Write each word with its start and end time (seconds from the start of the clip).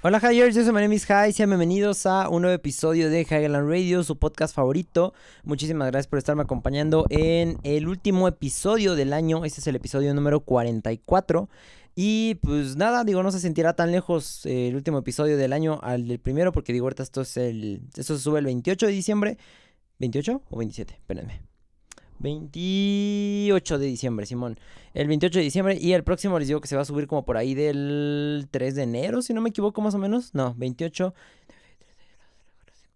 Hola 0.00 0.20
Highers, 0.20 0.54
yo 0.54 0.62
soy 0.62 0.72
Manemis 0.72 1.06
High, 1.06 1.32
sean 1.32 1.50
bienvenidos 1.50 2.06
a 2.06 2.28
un 2.28 2.42
nuevo 2.42 2.54
episodio 2.54 3.10
de 3.10 3.22
Highland 3.22 3.68
Radio, 3.68 4.04
su 4.04 4.16
podcast 4.16 4.54
favorito. 4.54 5.12
Muchísimas 5.42 5.88
gracias 5.88 6.06
por 6.06 6.20
estarme 6.20 6.42
acompañando 6.42 7.04
en 7.10 7.58
el 7.64 7.88
último 7.88 8.28
episodio 8.28 8.94
del 8.94 9.12
año, 9.12 9.44
este 9.44 9.60
es 9.60 9.66
el 9.66 9.74
episodio 9.74 10.14
número 10.14 10.38
44. 10.38 11.48
Y 11.96 12.36
pues 12.36 12.76
nada, 12.76 13.02
digo, 13.02 13.24
no 13.24 13.32
se 13.32 13.40
sentirá 13.40 13.72
tan 13.72 13.90
lejos 13.90 14.46
eh, 14.46 14.68
el 14.68 14.76
último 14.76 14.98
episodio 14.98 15.36
del 15.36 15.52
año 15.52 15.80
al 15.82 16.06
del 16.06 16.20
primero, 16.20 16.52
porque 16.52 16.72
digo, 16.72 16.86
ahorita 16.86 17.02
esto 17.02 17.22
es 17.22 17.36
el. 17.36 17.82
Esto 17.96 18.16
se 18.16 18.22
sube 18.22 18.38
el 18.38 18.44
28 18.44 18.86
de 18.86 18.92
diciembre. 18.92 19.38
¿28 19.98 20.42
o 20.48 20.58
27? 20.58 20.94
Espérenme. 20.94 21.42
28 22.20 23.78
de 23.78 23.86
diciembre, 23.86 24.26
Simón. 24.26 24.58
El 24.94 25.08
28 25.08 25.38
de 25.38 25.44
diciembre 25.44 25.78
y 25.80 25.92
el 25.92 26.04
próximo 26.04 26.38
les 26.38 26.48
digo 26.48 26.60
que 26.60 26.68
se 26.68 26.76
va 26.76 26.82
a 26.82 26.84
subir 26.84 27.06
como 27.06 27.24
por 27.24 27.36
ahí 27.36 27.54
del 27.54 28.48
3 28.50 28.74
de 28.74 28.82
enero, 28.82 29.22
si 29.22 29.34
no 29.34 29.40
me 29.40 29.50
equivoco 29.50 29.80
más 29.80 29.94
o 29.94 29.98
menos. 29.98 30.34
No, 30.34 30.54
28. 30.56 31.14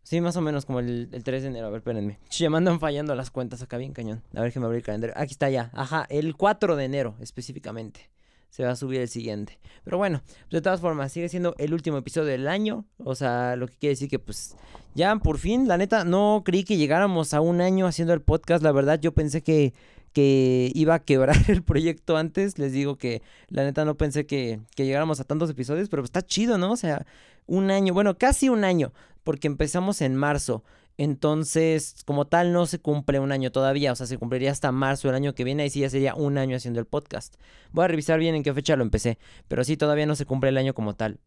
Sí, 0.02 0.20
más 0.20 0.36
o 0.36 0.40
menos 0.40 0.66
como 0.66 0.80
el, 0.80 1.08
3 1.24 1.42
de 1.42 1.48
enero. 1.48 1.66
A 1.66 1.70
ver, 1.70 1.78
espérenme. 1.78 2.18
Ya 2.30 2.50
me 2.50 2.58
andan 2.58 2.80
fallando 2.80 3.14
las 3.14 3.30
cuentas 3.30 3.62
acá 3.62 3.78
bien 3.78 3.92
cañón. 3.92 4.22
A 4.34 4.42
ver 4.42 4.52
que 4.52 4.60
me 4.60 4.66
abrí 4.66 4.78
el 4.78 4.84
calendario. 4.84 5.14
Aquí 5.16 5.32
está 5.32 5.48
ya. 5.48 5.70
Ajá, 5.72 6.06
el 6.10 6.36
4 6.36 6.76
de 6.76 6.84
enero 6.84 7.14
específicamente 7.20 8.10
se 8.52 8.64
va 8.64 8.72
a 8.72 8.76
subir 8.76 9.00
el 9.00 9.08
siguiente. 9.08 9.58
Pero 9.82 9.96
bueno, 9.96 10.22
de 10.50 10.60
todas 10.60 10.82
formas, 10.82 11.10
sigue 11.10 11.30
siendo 11.30 11.54
el 11.56 11.72
último 11.72 11.96
episodio 11.96 12.28
del 12.28 12.46
año. 12.46 12.84
O 12.98 13.14
sea, 13.14 13.56
lo 13.56 13.66
que 13.66 13.78
quiere 13.78 13.92
decir 13.94 14.10
que 14.10 14.18
pues 14.18 14.54
ya 14.94 15.16
por 15.16 15.38
fin, 15.38 15.66
la 15.68 15.78
neta, 15.78 16.04
no 16.04 16.42
creí 16.44 16.62
que 16.62 16.76
llegáramos 16.76 17.32
a 17.32 17.40
un 17.40 17.62
año 17.62 17.86
haciendo 17.86 18.12
el 18.12 18.20
podcast. 18.20 18.62
La 18.62 18.70
verdad, 18.70 19.00
yo 19.00 19.12
pensé 19.12 19.42
que, 19.42 19.72
que 20.12 20.70
iba 20.74 20.94
a 20.94 20.98
quebrar 21.02 21.36
el 21.48 21.62
proyecto 21.62 22.18
antes. 22.18 22.58
Les 22.58 22.72
digo 22.72 22.98
que 22.98 23.22
la 23.48 23.64
neta 23.64 23.86
no 23.86 23.96
pensé 23.96 24.26
que, 24.26 24.60
que 24.76 24.84
llegáramos 24.84 25.18
a 25.18 25.24
tantos 25.24 25.48
episodios, 25.48 25.88
pero 25.88 26.04
está 26.04 26.20
chido, 26.20 26.58
¿no? 26.58 26.72
O 26.72 26.76
sea, 26.76 27.06
un 27.46 27.70
año, 27.70 27.94
bueno, 27.94 28.18
casi 28.18 28.50
un 28.50 28.64
año, 28.64 28.92
porque 29.24 29.46
empezamos 29.46 30.02
en 30.02 30.14
marzo. 30.14 30.62
Entonces, 31.02 31.96
como 32.04 32.28
tal, 32.28 32.52
no 32.52 32.64
se 32.66 32.78
cumple 32.78 33.18
un 33.18 33.32
año 33.32 33.50
todavía. 33.50 33.90
O 33.90 33.96
sea, 33.96 34.06
se 34.06 34.18
cumpliría 34.18 34.52
hasta 34.52 34.70
marzo 34.70 35.08
del 35.08 35.16
año 35.16 35.34
que 35.34 35.42
viene. 35.42 35.66
Y 35.66 35.70
sí, 35.70 35.80
ya 35.80 35.90
sería 35.90 36.14
un 36.14 36.38
año 36.38 36.56
haciendo 36.56 36.78
el 36.78 36.86
podcast. 36.86 37.34
Voy 37.72 37.84
a 37.84 37.88
revisar 37.88 38.20
bien 38.20 38.36
en 38.36 38.44
qué 38.44 38.54
fecha 38.54 38.76
lo 38.76 38.84
empecé. 38.84 39.18
Pero 39.48 39.64
sí, 39.64 39.76
todavía 39.76 40.06
no 40.06 40.14
se 40.14 40.26
cumple 40.26 40.50
el 40.50 40.58
año 40.58 40.74
como 40.74 40.94
tal. 40.94 41.18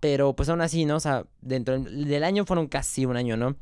Pero 0.00 0.36
pues 0.36 0.50
aún 0.50 0.60
así, 0.60 0.84
¿no? 0.84 0.96
O 0.96 1.00
sea, 1.00 1.24
dentro 1.40 1.78
del 1.80 2.24
año 2.24 2.44
fueron 2.44 2.66
casi 2.66 3.06
un 3.06 3.16
año, 3.16 3.38
¿no? 3.38 3.56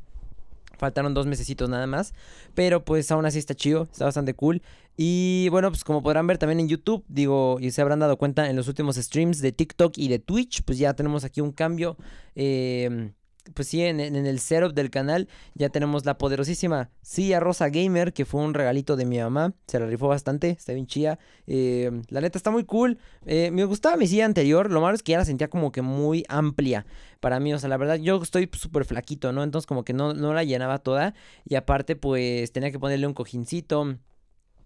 Faltaron 0.77 1.13
dos 1.13 1.25
mesecitos 1.25 1.69
nada 1.69 1.87
más. 1.87 2.13
Pero 2.53 2.83
pues 2.83 3.09
aún 3.09 3.25
así 3.25 3.39
está 3.39 3.55
chido. 3.55 3.87
Está 3.89 4.03
bastante 4.03 4.33
cool. 4.33 4.61
Y 4.97 5.47
bueno, 5.51 5.69
pues 5.69 5.85
como 5.85 6.03
podrán 6.03 6.27
ver 6.27 6.37
también 6.37 6.59
en 6.59 6.67
YouTube, 6.67 7.05
digo, 7.07 7.59
y 7.61 7.71
se 7.71 7.81
habrán 7.81 7.99
dado 7.99 8.17
cuenta 8.17 8.49
en 8.49 8.57
los 8.57 8.67
últimos 8.67 8.97
streams 8.97 9.39
de 9.39 9.53
TikTok 9.53 9.97
y 9.97 10.09
de 10.09 10.19
Twitch, 10.19 10.63
pues 10.63 10.77
ya 10.79 10.93
tenemos 10.95 11.23
aquí 11.23 11.39
un 11.39 11.53
cambio. 11.53 11.95
Eh 12.35 13.13
pues 13.53 13.67
sí, 13.67 13.81
en, 13.83 13.99
el 13.99 14.39
setup 14.39 14.73
del 14.73 14.89
canal 14.89 15.27
ya 15.55 15.69
tenemos 15.69 16.05
la 16.05 16.17
poderosísima 16.17 16.89
silla 17.01 17.39
rosa 17.39 17.69
gamer, 17.69 18.13
que 18.13 18.25
fue 18.25 18.41
un 18.41 18.53
regalito 18.53 18.95
de 18.95 19.05
mi 19.05 19.19
mamá. 19.19 19.53
Se 19.67 19.79
la 19.79 19.85
rifó 19.85 20.07
bastante, 20.07 20.49
está 20.49 20.73
bien 20.73 20.87
chida. 20.87 21.19
Eh, 21.47 21.91
la 22.09 22.21
neta 22.21 22.37
está 22.37 22.51
muy 22.51 22.63
cool. 22.65 22.99
Eh, 23.25 23.51
me 23.51 23.65
gustaba 23.65 23.97
mi 23.97 24.07
silla 24.07 24.25
anterior, 24.25 24.71
lo 24.71 24.81
malo 24.81 24.95
es 24.95 25.03
que 25.03 25.13
ya 25.13 25.17
la 25.17 25.25
sentía 25.25 25.49
como 25.49 25.71
que 25.71 25.81
muy 25.81 26.23
amplia 26.29 26.85
para 27.19 27.39
mí. 27.39 27.53
O 27.53 27.59
sea, 27.59 27.69
la 27.69 27.77
verdad, 27.77 27.95
yo 27.95 28.21
estoy 28.21 28.49
súper 28.53 28.85
flaquito, 28.85 29.31
¿no? 29.31 29.43
Entonces 29.43 29.65
como 29.65 29.83
que 29.83 29.93
no, 29.93 30.13
no 30.13 30.33
la 30.33 30.43
llenaba 30.43 30.79
toda. 30.79 31.13
Y 31.45 31.55
aparte, 31.55 31.95
pues 31.95 32.51
tenía 32.51 32.71
que 32.71 32.79
ponerle 32.79 33.07
un 33.07 33.13
cojincito 33.13 33.97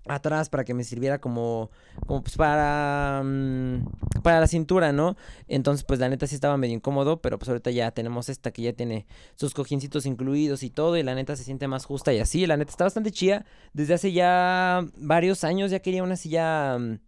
atrás 0.08 0.50
para 0.50 0.64
que 0.64 0.74
me 0.74 0.84
sirviera 0.84 1.20
como, 1.20 1.72
como 2.06 2.22
pues 2.22 2.36
para, 2.36 3.22
mm, 3.24 4.22
para 4.22 4.40
la 4.40 4.48
cintura, 4.48 4.92
¿no? 4.92 5.16
Entonces, 5.48 5.84
pues 5.84 6.00
la 6.00 6.10
neta 6.10 6.28
sí 6.28 6.36
estaba 6.36 6.58
medio 6.58 6.76
incómodo, 6.76 7.22
pero 7.22 7.40
pues 7.40 7.50
ahorita 7.50 7.72
ya 7.72 7.92
tenemos 7.92 8.30
esta 8.30 8.52
que 8.52 8.62
ya 8.62 8.74
tiene 8.74 9.06
sus 9.36 9.54
cojincitos 9.54 10.06
incluidos 10.06 10.64
y 10.64 10.70
todo, 10.70 10.98
y 10.98 11.04
la 11.04 11.16
neta 11.16 11.36
se 11.36 11.44
siente 11.44 11.68
más 11.68 11.86
justa 11.86 12.14
y 12.14 12.20
así, 12.20 12.46
la 12.46 12.58
neta 12.58 12.72
está 12.72 12.84
bastante 12.84 13.12
chida. 13.12 13.46
Desde 13.74 13.96
hace 13.96 14.12
ya 14.12 14.86
varios 14.98 15.44
años 15.44 15.72
ya 15.72 15.80
quería 15.80 16.04
una 16.04 16.16
silla... 16.16 16.78
Mm, 16.78 17.00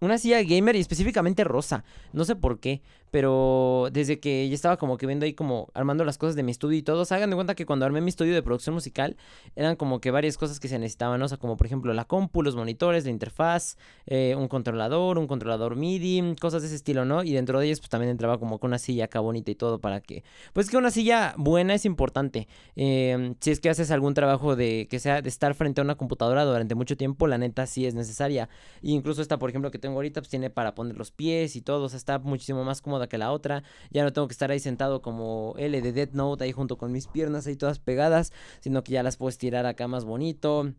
una 0.00 0.16
silla 0.16 0.42
gamer 0.42 0.76
y 0.76 0.80
específicamente 0.80 1.42
rosa. 1.44 1.84
No 2.12 2.24
sé 2.24 2.36
por 2.36 2.60
qué. 2.60 2.82
Pero 3.10 3.88
desde 3.92 4.20
que 4.20 4.48
ya 4.48 4.54
estaba 4.54 4.76
como 4.76 4.98
que 4.98 5.06
viendo 5.06 5.24
ahí 5.24 5.34
como 5.34 5.68
armando 5.74 6.04
las 6.04 6.18
cosas 6.18 6.36
de 6.36 6.42
mi 6.42 6.52
estudio 6.52 6.78
y 6.78 6.82
todo, 6.82 7.04
se 7.04 7.14
hagan 7.14 7.30
de 7.30 7.36
cuenta 7.36 7.54
que 7.54 7.66
cuando 7.66 7.86
armé 7.86 8.00
mi 8.00 8.10
estudio 8.10 8.34
de 8.34 8.42
producción 8.42 8.74
musical 8.74 9.16
eran 9.56 9.76
como 9.76 10.00
que 10.00 10.10
varias 10.10 10.36
cosas 10.36 10.60
que 10.60 10.68
se 10.68 10.78
necesitaban, 10.78 11.20
o 11.22 11.28
sea, 11.28 11.38
como 11.38 11.56
por 11.56 11.66
ejemplo 11.66 11.92
la 11.94 12.04
compu, 12.04 12.42
los 12.42 12.56
monitores, 12.56 13.04
la 13.04 13.10
interfaz, 13.10 13.76
eh, 14.06 14.34
un 14.36 14.48
controlador, 14.48 15.18
un 15.18 15.26
controlador 15.26 15.76
MIDI, 15.76 16.36
cosas 16.40 16.62
de 16.62 16.68
ese 16.68 16.76
estilo, 16.76 17.04
¿no? 17.04 17.22
Y 17.22 17.32
dentro 17.32 17.60
de 17.60 17.66
ellas 17.66 17.80
pues 17.80 17.90
también 17.90 18.10
entraba 18.10 18.38
como 18.38 18.58
con 18.58 18.68
una 18.68 18.78
silla 18.78 19.06
acá 19.06 19.20
bonita 19.20 19.50
y 19.50 19.54
todo 19.54 19.80
para 19.80 20.00
que, 20.00 20.24
pues 20.52 20.70
que 20.70 20.76
una 20.76 20.90
silla 20.90 21.34
buena 21.36 21.74
es 21.74 21.84
importante. 21.84 22.48
Em, 22.76 23.34
si 23.40 23.50
es 23.50 23.60
que 23.60 23.70
haces 23.70 23.90
algún 23.90 24.14
trabajo 24.14 24.56
de 24.56 24.86
que 24.90 24.98
sea 24.98 25.22
de 25.22 25.28
estar 25.28 25.54
frente 25.54 25.80
a 25.80 25.84
una 25.84 25.96
computadora 25.96 26.44
durante 26.44 26.74
mucho 26.74 26.96
tiempo, 26.96 27.26
la 27.26 27.38
neta 27.38 27.66
sí 27.66 27.86
es 27.86 27.94
necesaria. 27.94 28.48
E 28.82 28.90
incluso 28.90 29.22
esta, 29.22 29.38
por 29.38 29.50
ejemplo, 29.50 29.70
que 29.70 29.78
tengo 29.78 29.96
ahorita, 29.96 30.20
pues 30.20 30.28
tiene 30.30 30.50
para 30.50 30.74
poner 30.74 30.96
los 30.96 31.10
pies 31.10 31.56
y 31.56 31.60
todo, 31.60 31.84
o 31.84 31.88
sea, 31.88 31.96
está 31.96 32.18
muchísimo 32.18 32.64
más 32.64 32.80
cómodo 32.98 33.08
que 33.08 33.18
la 33.18 33.32
otra. 33.32 33.62
Ya 33.90 34.04
no 34.04 34.12
tengo 34.12 34.28
que 34.28 34.32
estar 34.32 34.50
ahí 34.50 34.60
sentado 34.60 35.02
como 35.02 35.54
L 35.58 35.80
de 35.80 35.92
Dead 35.92 36.10
Note 36.12 36.44
ahí 36.44 36.52
junto 36.52 36.76
con 36.78 36.92
mis 36.92 37.06
piernas 37.06 37.46
ahí 37.46 37.56
todas 37.56 37.78
pegadas, 37.78 38.32
sino 38.60 38.82
que 38.82 38.92
ya 38.92 39.02
las 39.02 39.16
puedo 39.16 39.28
estirar 39.28 39.66
acá 39.66 39.88
más 39.88 40.04
bonito. 40.04 40.72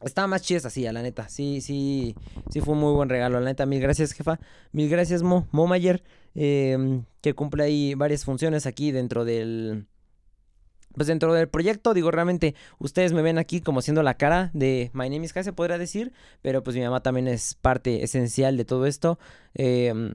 Estaba 0.00 0.28
más 0.28 0.42
chida 0.42 0.60
así, 0.64 0.86
a 0.86 0.92
la 0.92 1.02
neta. 1.02 1.28
Sí, 1.28 1.60
sí, 1.60 2.14
sí 2.50 2.60
fue 2.60 2.74
un 2.74 2.80
muy 2.80 2.92
buen 2.92 3.08
regalo. 3.08 3.40
La 3.40 3.46
neta, 3.46 3.66
mil 3.66 3.80
gracias, 3.80 4.12
jefa. 4.12 4.38
Mil 4.70 4.88
gracias, 4.88 5.22
Mo, 5.22 5.48
Mo 5.50 5.66
Mayer, 5.66 6.04
em, 6.34 7.04
que 7.20 7.34
cumple 7.34 7.64
ahí 7.64 7.94
varias 7.94 8.24
funciones 8.24 8.66
aquí 8.66 8.92
dentro 8.92 9.24
del... 9.24 9.86
Pues 10.94 11.06
dentro 11.06 11.32
del 11.32 11.48
proyecto, 11.48 11.94
digo, 11.94 12.10
realmente 12.10 12.54
ustedes 12.78 13.12
me 13.12 13.22
ven 13.22 13.38
aquí 13.38 13.60
como 13.60 13.82
siendo 13.82 14.02
la 14.02 14.14
cara 14.14 14.50
de 14.52 14.90
My 14.94 15.08
Name 15.08 15.26
is 15.26 15.32
Kai, 15.32 15.44
se 15.44 15.52
podría 15.52 15.78
decir, 15.78 16.12
pero 16.42 16.64
pues 16.64 16.74
mi 16.74 16.82
mamá 16.82 17.02
también 17.02 17.28
es 17.28 17.54
parte 17.54 18.02
esencial 18.02 18.56
de 18.56 18.64
todo 18.64 18.84
esto. 18.86 19.18
Eh, 19.54 20.14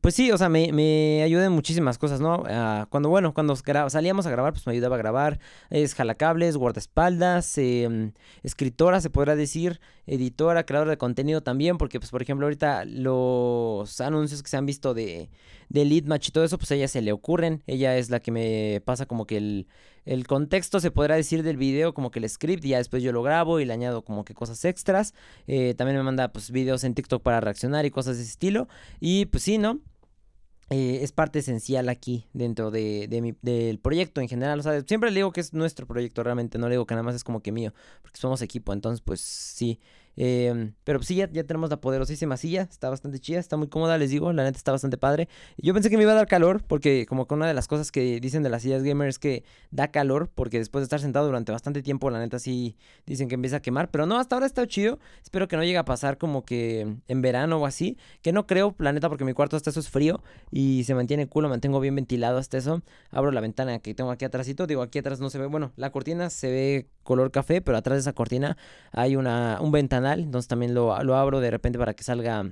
pues 0.00 0.14
sí, 0.14 0.30
o 0.32 0.38
sea, 0.38 0.48
me, 0.48 0.72
me 0.72 1.22
ayuda 1.22 1.44
en 1.44 1.52
muchísimas 1.52 1.98
cosas, 1.98 2.20
¿no? 2.20 2.44
Ah, 2.48 2.86
cuando, 2.88 3.08
bueno, 3.08 3.34
cuando 3.34 3.54
salíamos 3.56 4.26
a 4.26 4.30
grabar, 4.30 4.52
pues 4.52 4.66
me 4.66 4.72
ayudaba 4.72 4.96
a 4.96 4.98
grabar. 4.98 5.38
Es 5.70 5.94
jalacables, 5.94 6.56
guardaespaldas, 6.56 7.58
em, 7.58 8.12
escritora, 8.42 9.00
se 9.00 9.10
podrá 9.10 9.36
decir, 9.36 9.80
editora, 10.06 10.64
creadora 10.64 10.90
de 10.90 10.98
contenido 10.98 11.42
también, 11.42 11.78
porque, 11.78 12.00
pues, 12.00 12.10
por 12.10 12.22
ejemplo, 12.22 12.46
ahorita 12.46 12.84
los 12.84 14.00
anuncios 14.00 14.42
que 14.42 14.48
se 14.48 14.56
han 14.56 14.66
visto 14.66 14.94
de, 14.94 15.30
de 15.68 15.84
Lead 15.84 16.04
Match 16.04 16.28
y 16.28 16.32
todo 16.32 16.44
eso, 16.44 16.58
pues 16.58 16.70
a 16.72 16.74
ella 16.74 16.88
se 16.88 17.02
le 17.02 17.12
ocurren. 17.12 17.62
Ella 17.66 17.96
es 17.96 18.10
la 18.10 18.20
que 18.20 18.32
me 18.32 18.82
pasa 18.84 19.06
como 19.06 19.26
que 19.26 19.36
el, 19.36 19.68
el 20.04 20.26
contexto, 20.26 20.80
se 20.80 20.90
podrá 20.90 21.16
decir, 21.16 21.42
del 21.42 21.56
video, 21.56 21.94
como 21.94 22.10
que 22.10 22.18
el 22.18 22.28
script, 22.28 22.64
y 22.64 22.70
ya 22.70 22.78
después 22.78 23.02
yo 23.02 23.12
lo 23.12 23.22
grabo 23.22 23.60
y 23.60 23.64
le 23.64 23.72
añado 23.72 24.02
como 24.02 24.24
que 24.24 24.34
cosas 24.34 24.64
extras. 24.64 25.14
Eh, 25.46 25.74
también 25.74 25.96
me 25.96 26.02
manda, 26.02 26.32
pues, 26.32 26.50
videos 26.50 26.84
en 26.84 26.94
TikTok 26.94 27.22
para 27.22 27.40
reaccionar 27.40 27.86
y 27.86 27.90
cosas 27.90 28.16
de 28.16 28.22
ese 28.22 28.32
estilo. 28.32 28.68
Y, 29.00 29.26
pues 29.26 29.44
sí, 29.44 29.58
¿no? 29.58 29.80
Eh, 30.72 31.00
es 31.02 31.12
parte 31.12 31.40
esencial 31.40 31.90
aquí 31.90 32.24
dentro 32.32 32.70
de, 32.70 33.06
mi, 33.20 33.34
del 33.42 33.78
proyecto 33.78 34.22
en 34.22 34.28
general. 34.28 34.58
O 34.58 34.62
sea, 34.62 34.80
siempre 34.80 35.10
le 35.10 35.16
digo 35.16 35.30
que 35.30 35.40
es 35.40 35.52
nuestro 35.52 35.86
proyecto 35.86 36.22
realmente, 36.22 36.58
no 36.58 36.66
le 36.68 36.76
digo 36.76 36.86
que 36.86 36.94
nada 36.94 37.02
más 37.02 37.14
es 37.14 37.24
como 37.24 37.42
que 37.42 37.52
mío, 37.52 37.74
porque 38.00 38.18
somos 38.18 38.40
equipo. 38.40 38.72
Entonces, 38.72 39.02
pues 39.02 39.20
sí, 39.20 39.78
Em, 40.16 40.74
pero 40.84 40.98
pues 40.98 41.08
sí, 41.08 41.16
ya, 41.16 41.28
tenemos 41.28 41.70
la 41.70 41.80
poderosísima 41.80 42.36
silla. 42.36 42.62
Está 42.62 42.90
bastante 42.90 43.18
chida, 43.18 43.38
está 43.38 43.56
muy 43.56 43.68
cómoda, 43.68 43.98
les 43.98 44.10
digo. 44.10 44.32
La 44.32 44.44
neta 44.44 44.56
está 44.56 44.72
bastante 44.72 44.98
padre. 44.98 45.28
Yo 45.56 45.72
pensé 45.74 45.90
que 45.90 45.96
me 45.96 46.02
iba 46.02 46.12
a 46.12 46.14
dar 46.14 46.26
calor, 46.26 46.62
porque 46.66 47.06
como 47.06 47.26
que 47.26 47.34
una 47.34 47.46
de 47.46 47.54
las 47.54 47.68
cosas 47.68 47.90
que 47.92 48.20
dicen 48.20 48.42
de 48.42 48.50
las 48.50 48.62
sillas 48.62 48.82
gamer 48.82 49.08
es 49.08 49.18
que 49.18 49.44
da 49.70 49.88
calor, 49.88 50.30
porque 50.34 50.58
después 50.58 50.82
de 50.82 50.84
estar 50.84 51.00
sentado 51.00 51.26
durante 51.26 51.52
bastante 51.52 51.82
tiempo, 51.82 52.10
la 52.10 52.18
neta 52.18 52.38
sí 52.38 52.76
dicen 53.06 53.28
que 53.28 53.34
empieza 53.34 53.56
a 53.56 53.60
quemar. 53.60 53.90
Pero 53.90 54.06
no, 54.06 54.18
hasta 54.18 54.36
ahora 54.36 54.46
está 54.46 54.66
chido. 54.66 54.98
Espero 55.22 55.48
que 55.48 55.56
no 55.56 55.64
llegue 55.64 55.78
a 55.78 55.84
pasar 55.84 56.18
como 56.18 56.44
que 56.44 56.96
en 57.08 57.22
verano 57.22 57.58
o 57.58 57.66
así. 57.66 57.96
Que 58.22 58.32
no 58.32 58.46
creo, 58.46 58.74
la 58.78 58.92
neta, 58.92 59.08
porque 59.08 59.24
mi 59.24 59.32
cuarto 59.32 59.56
hasta 59.56 59.70
eso 59.70 59.80
es 59.80 59.88
frío 59.88 60.22
y 60.50 60.84
se 60.84 60.94
mantiene 60.94 61.26
cool, 61.28 61.44
lo 61.44 61.48
mantengo 61.48 61.80
bien 61.80 61.94
ventilado 61.94 62.38
hasta 62.38 62.58
eso. 62.58 62.82
Abro 63.10 63.30
la 63.30 63.40
ventana 63.40 63.78
que 63.78 63.94
tengo 63.94 64.10
aquí 64.10 64.24
atrásito. 64.24 64.66
Digo, 64.66 64.82
aquí 64.82 64.98
atrás 64.98 65.20
no 65.20 65.30
se 65.30 65.38
ve, 65.38 65.46
bueno, 65.46 65.72
la 65.76 65.90
cortina 65.90 66.30
se 66.30 66.50
ve 66.50 66.86
color 67.02 67.30
café, 67.30 67.60
pero 67.60 67.76
atrás 67.76 67.96
de 67.96 68.00
esa 68.00 68.12
cortina 68.12 68.56
hay 68.92 69.16
una, 69.16 69.58
un 69.60 69.72
ventanal, 69.72 70.20
entonces 70.20 70.48
también 70.48 70.74
lo, 70.74 71.02
lo 71.02 71.16
abro 71.16 71.40
de 71.40 71.50
repente 71.50 71.78
para 71.78 71.94
que 71.94 72.04
salga 72.04 72.50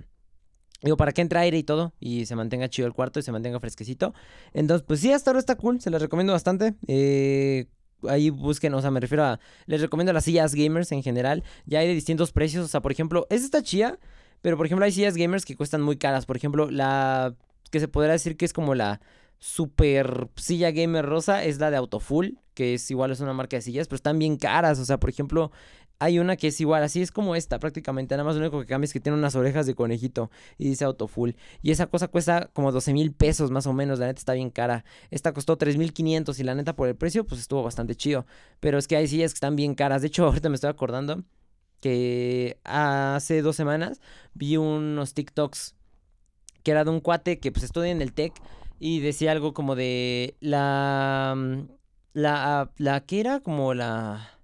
Digo, 0.82 0.96
para 0.96 1.12
que 1.12 1.20
entre 1.20 1.38
aire 1.40 1.58
y 1.58 1.62
todo 1.62 1.92
y 2.00 2.24
se 2.24 2.34
mantenga 2.36 2.68
chido 2.68 2.88
el 2.88 2.94
cuarto 2.94 3.20
y 3.20 3.22
se 3.22 3.32
mantenga 3.32 3.60
fresquecito. 3.60 4.14
Entonces, 4.54 4.84
pues 4.86 5.00
sí, 5.00 5.12
hasta 5.12 5.30
ahora 5.30 5.40
está 5.40 5.56
cool, 5.56 5.80
se 5.80 5.90
les 5.90 6.00
recomiendo 6.00 6.32
bastante. 6.32 6.74
Eh, 6.86 7.66
ahí 8.08 8.30
busquen, 8.30 8.72
o 8.72 8.80
sea, 8.80 8.90
me 8.90 9.00
refiero 9.00 9.24
a... 9.24 9.40
Les 9.66 9.82
recomiendo 9.82 10.12
las 10.12 10.24
sillas 10.24 10.54
gamers 10.54 10.90
en 10.92 11.02
general. 11.02 11.44
Ya 11.66 11.80
hay 11.80 11.88
de 11.88 11.94
distintos 11.94 12.32
precios, 12.32 12.64
o 12.64 12.68
sea, 12.68 12.80
por 12.80 12.92
ejemplo, 12.92 13.26
esta 13.28 13.44
está 13.44 13.62
chida, 13.62 13.98
pero 14.40 14.56
por 14.56 14.64
ejemplo 14.64 14.84
hay 14.86 14.92
sillas 14.92 15.16
gamers 15.16 15.44
que 15.44 15.54
cuestan 15.54 15.82
muy 15.82 15.96
caras. 15.96 16.24
Por 16.24 16.36
ejemplo, 16.36 16.70
la 16.70 17.34
que 17.70 17.78
se 17.78 17.88
podrá 17.88 18.12
decir 18.12 18.38
que 18.38 18.46
es 18.46 18.54
como 18.54 18.74
la 18.74 19.02
super 19.40 20.28
silla 20.36 20.70
gamer 20.70 21.04
rosa 21.04 21.42
es 21.42 21.58
la 21.58 21.70
de 21.70 21.78
Autofull, 21.78 22.38
que 22.54 22.74
es 22.74 22.90
igual 22.90 23.10
es 23.10 23.20
una 23.20 23.32
marca 23.32 23.56
de 23.56 23.62
sillas, 23.62 23.88
pero 23.88 23.96
están 23.96 24.18
bien 24.18 24.36
caras. 24.36 24.78
O 24.78 24.84
sea, 24.84 25.00
por 25.00 25.08
ejemplo, 25.10 25.50
hay 25.98 26.18
una 26.18 26.36
que 26.36 26.48
es 26.48 26.60
igual, 26.60 26.82
así 26.82 27.00
es 27.00 27.10
como 27.10 27.34
esta, 27.34 27.58
prácticamente. 27.58 28.14
Nada 28.14 28.24
más 28.24 28.36
lo 28.36 28.42
único 28.42 28.60
que 28.60 28.66
cambia 28.66 28.84
es 28.84 28.92
que 28.92 29.00
tiene 29.00 29.16
unas 29.16 29.34
orejas 29.36 29.66
de 29.66 29.74
conejito 29.74 30.30
y 30.58 30.68
dice 30.68 30.84
autofull. 30.84 31.36
Y 31.62 31.70
esa 31.70 31.86
cosa 31.86 32.08
cuesta 32.08 32.50
como 32.52 32.70
12 32.70 32.92
mil 32.92 33.12
pesos 33.12 33.50
más 33.50 33.66
o 33.66 33.72
menos, 33.72 33.98
la 33.98 34.06
neta 34.06 34.18
está 34.18 34.34
bien 34.34 34.50
cara. 34.50 34.84
Esta 35.10 35.32
costó 35.32 35.56
3.500 35.56 36.38
y 36.38 36.42
la 36.44 36.54
neta 36.54 36.76
por 36.76 36.88
el 36.88 36.96
precio 36.96 37.24
pues 37.26 37.40
estuvo 37.40 37.62
bastante 37.62 37.94
chido. 37.94 38.26
Pero 38.60 38.78
es 38.78 38.86
que 38.86 38.96
hay 38.96 39.08
sillas 39.08 39.32
que 39.32 39.36
están 39.36 39.56
bien 39.56 39.74
caras. 39.74 40.02
De 40.02 40.08
hecho, 40.08 40.24
ahorita 40.26 40.50
me 40.50 40.56
estoy 40.56 40.70
acordando 40.70 41.24
que 41.80 42.58
hace 42.64 43.40
dos 43.40 43.56
semanas 43.56 44.02
vi 44.34 44.58
unos 44.58 45.14
TikToks 45.14 45.74
que 46.62 46.70
era 46.72 46.84
de 46.84 46.90
un 46.90 47.00
cuate 47.00 47.40
que 47.40 47.52
pues 47.52 47.64
estudia 47.64 47.90
en 47.90 48.02
el 48.02 48.12
TEC 48.12 48.34
y 48.80 49.00
decía 49.00 49.32
algo 49.32 49.54
como 49.54 49.76
de 49.76 50.36
la... 50.40 51.34
Mm, 51.36 51.68
la, 52.12 52.72
la 52.78 53.06
que 53.06 53.20
era 53.20 53.38
como 53.38 53.72
la 53.72 54.40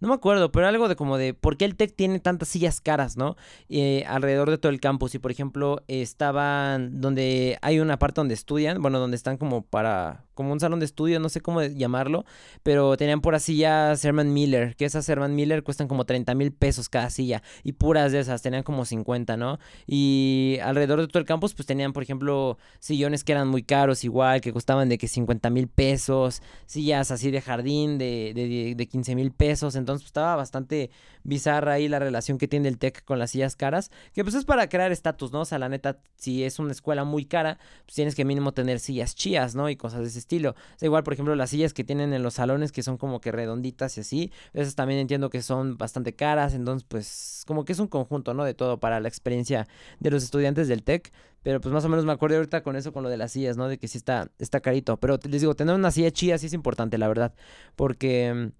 no 0.00 0.08
me 0.08 0.14
acuerdo, 0.14 0.50
pero 0.50 0.66
algo 0.66 0.88
de 0.88 0.96
como 0.96 1.18
de 1.18 1.34
por 1.34 1.58
qué 1.58 1.66
el 1.66 1.76
TEC 1.76 1.94
tiene 1.94 2.20
tantas 2.20 2.48
sillas 2.48 2.80
caras, 2.80 3.18
¿no? 3.18 3.36
Eh, 3.68 4.04
alrededor 4.08 4.48
de 4.48 4.56
todo 4.56 4.72
el 4.72 4.80
campus. 4.80 5.14
Y 5.14 5.18
por 5.18 5.30
ejemplo, 5.30 5.84
estaban 5.88 7.02
donde 7.02 7.58
hay 7.60 7.80
una 7.80 7.98
parte 7.98 8.20
donde 8.22 8.34
estudian, 8.34 8.80
bueno, 8.80 8.98
donde 8.98 9.16
están 9.16 9.36
como 9.36 9.62
para 9.62 10.24
como 10.40 10.54
un 10.54 10.60
salón 10.60 10.80
de 10.80 10.86
estudio, 10.86 11.20
no 11.20 11.28
sé 11.28 11.42
cómo 11.42 11.60
llamarlo, 11.62 12.24
pero 12.62 12.96
tenían 12.96 13.20
puras 13.20 13.42
sillas 13.42 14.02
Herman 14.02 14.32
Miller, 14.32 14.74
que 14.74 14.86
esas 14.86 15.06
Herman 15.06 15.34
Miller 15.34 15.62
cuestan 15.62 15.86
como 15.86 16.06
30 16.06 16.34
mil 16.34 16.50
pesos 16.50 16.88
cada 16.88 17.10
silla, 17.10 17.42
y 17.62 17.72
puras 17.72 18.10
de 18.10 18.20
esas 18.20 18.40
tenían 18.40 18.62
como 18.62 18.86
50, 18.86 19.36
¿no? 19.36 19.58
Y 19.86 20.56
alrededor 20.62 21.02
de 21.02 21.08
todo 21.08 21.18
el 21.18 21.26
campus, 21.26 21.52
pues 21.52 21.66
tenían, 21.66 21.92
por 21.92 22.02
ejemplo, 22.02 22.56
sillones 22.78 23.22
que 23.22 23.32
eran 23.32 23.48
muy 23.48 23.62
caros, 23.62 24.02
igual, 24.02 24.40
que 24.40 24.50
costaban 24.50 24.88
de 24.88 24.96
que 24.96 25.08
50 25.08 25.50
mil 25.50 25.68
pesos, 25.68 26.40
sillas 26.64 27.10
así 27.10 27.30
de 27.30 27.42
jardín 27.42 27.98
de, 27.98 28.32
de, 28.34 28.74
de 28.74 28.88
15 28.88 29.14
mil 29.14 29.30
pesos, 29.32 29.76
entonces 29.76 30.04
pues, 30.04 30.08
estaba 30.08 30.36
bastante 30.36 30.90
bizarra 31.22 31.74
ahí 31.74 31.86
la 31.86 31.98
relación 31.98 32.38
que 32.38 32.48
tiene 32.48 32.68
el 32.68 32.78
TEC 32.78 33.04
con 33.04 33.18
las 33.18 33.32
sillas 33.32 33.56
caras, 33.56 33.90
que 34.14 34.24
pues 34.24 34.34
es 34.34 34.46
para 34.46 34.70
crear 34.70 34.90
estatus, 34.90 35.32
¿no? 35.32 35.42
O 35.42 35.44
sea, 35.44 35.58
la 35.58 35.68
neta, 35.68 35.98
si 36.16 36.44
es 36.44 36.58
una 36.58 36.72
escuela 36.72 37.04
muy 37.04 37.26
cara, 37.26 37.58
pues 37.84 37.94
tienes 37.94 38.14
que 38.14 38.24
mínimo 38.24 38.52
tener 38.52 38.80
sillas 38.80 39.14
chías, 39.14 39.54
¿no? 39.54 39.68
Y 39.68 39.76
cosas 39.76 40.00
de 40.00 40.06
ese 40.06 40.18
estilo. 40.30 40.54
Igual, 40.80 41.02
por 41.02 41.12
ejemplo, 41.12 41.34
las 41.34 41.50
sillas 41.50 41.74
que 41.74 41.82
tienen 41.82 42.12
en 42.12 42.22
los 42.22 42.34
salones 42.34 42.70
que 42.70 42.82
son 42.84 42.96
como 42.96 43.20
que 43.20 43.32
redonditas 43.32 43.96
y 43.98 44.00
así, 44.00 44.32
esas 44.52 44.76
también 44.76 45.00
entiendo 45.00 45.28
que 45.28 45.42
son 45.42 45.76
bastante 45.76 46.14
caras, 46.14 46.54
entonces 46.54 46.86
pues 46.88 47.42
como 47.46 47.64
que 47.64 47.72
es 47.72 47.80
un 47.80 47.88
conjunto, 47.88 48.32
¿no? 48.32 48.44
De 48.44 48.54
todo 48.54 48.78
para 48.78 49.00
la 49.00 49.08
experiencia 49.08 49.66
de 49.98 50.10
los 50.10 50.22
estudiantes 50.22 50.68
del 50.68 50.84
TEC. 50.84 51.12
Pero 51.42 51.60
pues 51.60 51.72
más 51.72 51.84
o 51.86 51.88
menos 51.88 52.04
me 52.04 52.12
acuerdo 52.12 52.36
ahorita 52.36 52.62
con 52.62 52.76
eso, 52.76 52.92
con 52.92 53.02
lo 53.02 53.08
de 53.08 53.16
las 53.16 53.32
sillas, 53.32 53.56
¿no? 53.56 53.66
De 53.66 53.78
que 53.78 53.88
sí 53.88 53.96
está, 53.96 54.30
está 54.38 54.60
carito. 54.60 54.98
Pero 54.98 55.18
les 55.26 55.40
digo, 55.40 55.54
tener 55.54 55.74
una 55.74 55.90
silla 55.90 56.10
chida 56.10 56.36
sí 56.36 56.46
es 56.46 56.52
importante, 56.52 56.98
la 56.98 57.08
verdad. 57.08 57.32
Porque 57.76 58.52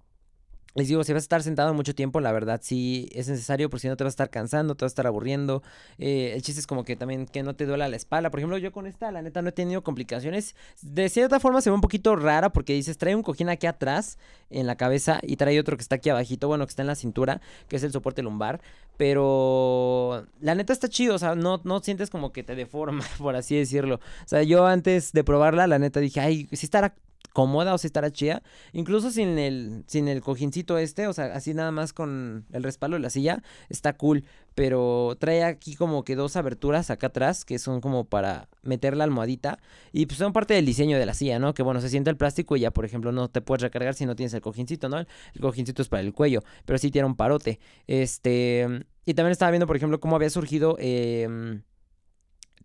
les 0.73 0.87
digo, 0.87 1.03
si 1.03 1.11
vas 1.11 1.23
a 1.23 1.25
estar 1.25 1.43
sentado 1.43 1.73
mucho 1.73 1.93
tiempo, 1.93 2.21
la 2.21 2.31
verdad 2.31 2.61
sí 2.63 3.09
es 3.13 3.27
necesario, 3.27 3.69
porque 3.69 3.81
si 3.81 3.87
no 3.89 3.97
te 3.97 4.03
vas 4.03 4.11
a 4.11 4.15
estar 4.15 4.29
cansando, 4.29 4.75
te 4.75 4.85
vas 4.85 4.91
a 4.91 4.93
estar 4.93 5.07
aburriendo. 5.07 5.63
Eh, 5.97 6.31
el 6.33 6.41
chiste 6.41 6.61
es 6.61 6.67
como 6.67 6.85
que 6.85 6.95
también 6.95 7.25
que 7.25 7.43
no 7.43 7.55
te 7.55 7.65
duela 7.65 7.89
la 7.89 7.97
espalda. 7.97 8.29
Por 8.29 8.39
ejemplo, 8.39 8.57
yo 8.57 8.71
con 8.71 8.87
esta, 8.87 9.11
la 9.11 9.21
neta, 9.21 9.41
no 9.41 9.49
he 9.49 9.51
tenido 9.51 9.83
complicaciones. 9.83 10.55
De 10.81 11.09
cierta 11.09 11.39
forma 11.39 11.61
se 11.61 11.69
ve 11.69 11.75
un 11.75 11.81
poquito 11.81 12.15
rara 12.15 12.51
porque 12.51 12.73
dices, 12.73 12.97
trae 12.97 13.15
un 13.15 13.23
cojín 13.23 13.49
aquí 13.49 13.67
atrás, 13.67 14.17
en 14.49 14.65
la 14.67 14.75
cabeza, 14.75 15.19
y 15.23 15.35
trae 15.35 15.59
otro 15.59 15.75
que 15.75 15.81
está 15.81 15.95
aquí 15.95 16.09
abajito, 16.09 16.47
bueno, 16.47 16.65
que 16.65 16.69
está 16.69 16.83
en 16.83 16.87
la 16.87 16.95
cintura, 16.95 17.41
que 17.67 17.75
es 17.75 17.83
el 17.83 17.91
soporte 17.91 18.21
lumbar. 18.21 18.61
Pero 18.97 20.27
la 20.39 20.55
neta 20.55 20.71
está 20.71 20.87
chido, 20.87 21.15
o 21.15 21.19
sea, 21.19 21.35
no, 21.35 21.59
no 21.63 21.81
sientes 21.81 22.09
como 22.09 22.31
que 22.31 22.43
te 22.43 22.55
deforma, 22.55 23.03
por 23.17 23.35
así 23.35 23.57
decirlo. 23.57 23.95
O 23.95 24.27
sea, 24.27 24.43
yo 24.43 24.65
antes 24.65 25.11
de 25.11 25.23
probarla, 25.23 25.67
la 25.67 25.79
neta 25.79 25.99
dije, 25.99 26.21
ay, 26.21 26.47
si 26.51 26.65
estará 26.65 26.95
cómoda 27.33 27.73
o 27.73 27.77
si 27.77 27.87
estará 27.87 28.11
chida. 28.11 28.43
Incluso 28.73 29.11
sin 29.11 29.37
el, 29.37 29.83
sin 29.87 30.07
el 30.07 30.21
cojincito 30.21 30.77
este, 30.77 31.07
o 31.07 31.13
sea, 31.13 31.25
así 31.33 31.53
nada 31.53 31.71
más 31.71 31.93
con 31.93 32.45
el 32.51 32.63
respaldo 32.63 32.95
de 32.95 33.01
la 33.01 33.09
silla, 33.09 33.41
está 33.69 33.93
cool. 33.93 34.25
Pero 34.53 35.15
trae 35.17 35.43
aquí 35.43 35.75
como 35.75 36.03
que 36.03 36.15
dos 36.15 36.35
aberturas 36.35 36.89
acá 36.89 37.07
atrás, 37.07 37.45
que 37.45 37.57
son 37.57 37.79
como 37.79 38.05
para 38.05 38.49
meter 38.63 38.97
la 38.97 39.05
almohadita. 39.05 39.59
Y 39.93 40.07
pues 40.07 40.17
son 40.17 40.33
parte 40.33 40.53
del 40.53 40.65
diseño 40.65 40.97
de 40.97 41.05
la 41.05 41.13
silla, 41.13 41.39
¿no? 41.39 41.53
Que 41.53 41.63
bueno, 41.63 41.79
se 41.79 41.89
siente 41.89 42.09
el 42.09 42.17
plástico 42.17 42.57
y 42.57 42.61
ya, 42.61 42.71
por 42.71 42.83
ejemplo, 42.83 43.11
no 43.11 43.29
te 43.29 43.41
puedes 43.41 43.61
recargar 43.61 43.93
si 43.93 44.05
no 44.05 44.15
tienes 44.15 44.33
el 44.33 44.41
cojincito, 44.41 44.89
¿no? 44.89 44.99
El 44.99 45.41
cojincito 45.41 45.81
es 45.81 45.87
para 45.87 46.01
el 46.01 46.13
cuello, 46.13 46.43
pero 46.65 46.77
sí 46.79 46.91
tiene 46.91 47.07
un 47.07 47.15
parote. 47.15 47.59
Este... 47.87 48.85
Y 49.03 49.15
también 49.15 49.31
estaba 49.31 49.49
viendo, 49.49 49.65
por 49.65 49.77
ejemplo, 49.77 49.99
cómo 49.99 50.15
había 50.15 50.29
surgido... 50.29 50.75
Eh, 50.79 51.61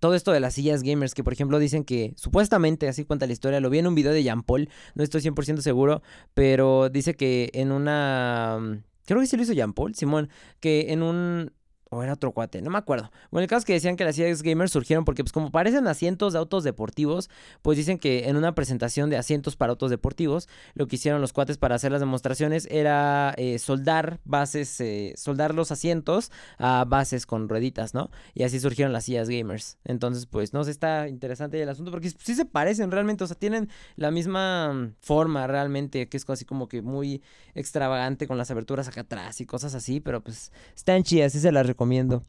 todo 0.06 0.14
esto 0.14 0.31
de 0.31 0.38
las 0.38 0.55
sillas 0.55 0.85
gamers, 0.85 1.14
que 1.14 1.25
por 1.25 1.32
ejemplo 1.32 1.58
dicen 1.58 1.82
que 1.82 2.12
supuestamente, 2.14 2.87
así 2.87 3.05
cuenta 3.05 3.26
la 3.26 3.32
historia, 3.32 3.58
lo 3.58 3.70
vi 3.70 3.79
en 3.79 3.88
un 3.88 3.97
video 3.97 4.12
de 4.12 4.23
Jean 4.23 4.44
Paul, 4.44 4.69
no 4.94 5.03
estoy 5.03 5.20
100% 5.20 5.62
seguro, 5.62 6.00
pero 6.32 6.88
dice 6.91 7.14
que 7.14 7.50
en 7.55 7.73
una... 7.73 8.56
Mm, 8.61 8.85
creo 9.05 9.20
que 9.20 9.26
sí 9.26 9.37
lo 9.37 9.43
hizo 9.43 9.53
Jean 9.53 9.73
Paul, 9.73 9.97
Simón, 9.97 10.29
que 10.61 10.93
en 10.93 11.03
un 11.03 11.50
o 11.91 12.03
era 12.03 12.15
otro 12.15 12.33
cuate, 12.33 12.61
no 12.62 12.71
me 12.71 12.79
acuerdo. 12.79 13.11
Bueno, 13.31 13.44
el 13.44 13.49
caso 13.49 13.61
es 13.61 13.65
que 13.65 13.73
decían 13.73 13.97
que 13.97 14.05
las 14.05 14.17
sillas 14.17 14.43
gamers 14.43 14.73
surgieron 14.73 15.05
porque, 15.05 15.23
pues, 15.23 15.33
como 15.33 15.50
parecen 15.50 15.87
asientos 15.87 16.33
de 16.33 16.38
autos 16.38 16.65
deportivos, 16.65 17.31
pues 17.62 17.79
dicen 17.79 17.99
que 17.99 18.29
en 18.29 18.37
una 18.37 18.55
presentación 18.55 19.09
de 19.09 19.17
asientos 19.17 19.56
para 19.56 19.71
autos 19.71 19.91
deportivos, 19.91 20.49
lo 20.75 20.87
que 20.87 20.97
hicieron 20.97 21.21
los 21.21 21.33
cuates 21.33 21.59
para 21.59 21.77
hacer 21.77 21.93
las 21.93 22.00
demostraciones 22.00 22.67
era 22.71 23.35
eh, 23.37 23.59
soldar 23.59 24.21
bases, 24.25 24.81
eh, 24.81 25.15
soldar 25.17 25.55
los 25.55 25.71
asientos 25.71 26.33
a 26.59 26.85
bases 26.87 27.25
con 27.27 27.49
rueditas, 27.49 27.94
¿no? 27.94 28.11
Y 28.35 28.43
así 28.43 28.59
surgieron 28.59 28.93
las 28.93 29.05
sillas 29.05 29.29
gamers. 29.29 29.79
Entonces, 29.85 30.27
pues, 30.27 30.53
no 30.53 30.65
sé, 30.65 30.73
está 30.73 31.09
interesante 31.09 31.62
el 31.62 31.69
asunto 31.69 31.91
porque 31.93 32.11
sí 32.11 32.35
se 32.35 32.44
parecen 32.44 32.91
realmente, 32.91 33.23
o 33.23 33.27
sea, 33.27 33.37
tienen 33.37 33.69
la 33.94 34.11
misma 34.11 34.93
forma 35.00 35.47
realmente, 35.47 36.09
que 36.09 36.17
es 36.17 36.29
así 36.29 36.44
como 36.44 36.69
que 36.69 36.83
muy 36.83 37.23
extravagante 37.55 38.27
con 38.27 38.38
las 38.38 38.50
aberturas 38.50 38.88
acá 38.88 39.03
atrás 39.03 39.41
y 39.41 39.47
cosas 39.47 39.75
así, 39.75 40.00
pero 40.00 40.23
pues 40.23 40.53
están 40.75 41.03
chidas, 41.05 41.33
sí 41.33 41.41
se 41.41 41.53
las 41.53 41.67
recomiendo. 41.76 42.23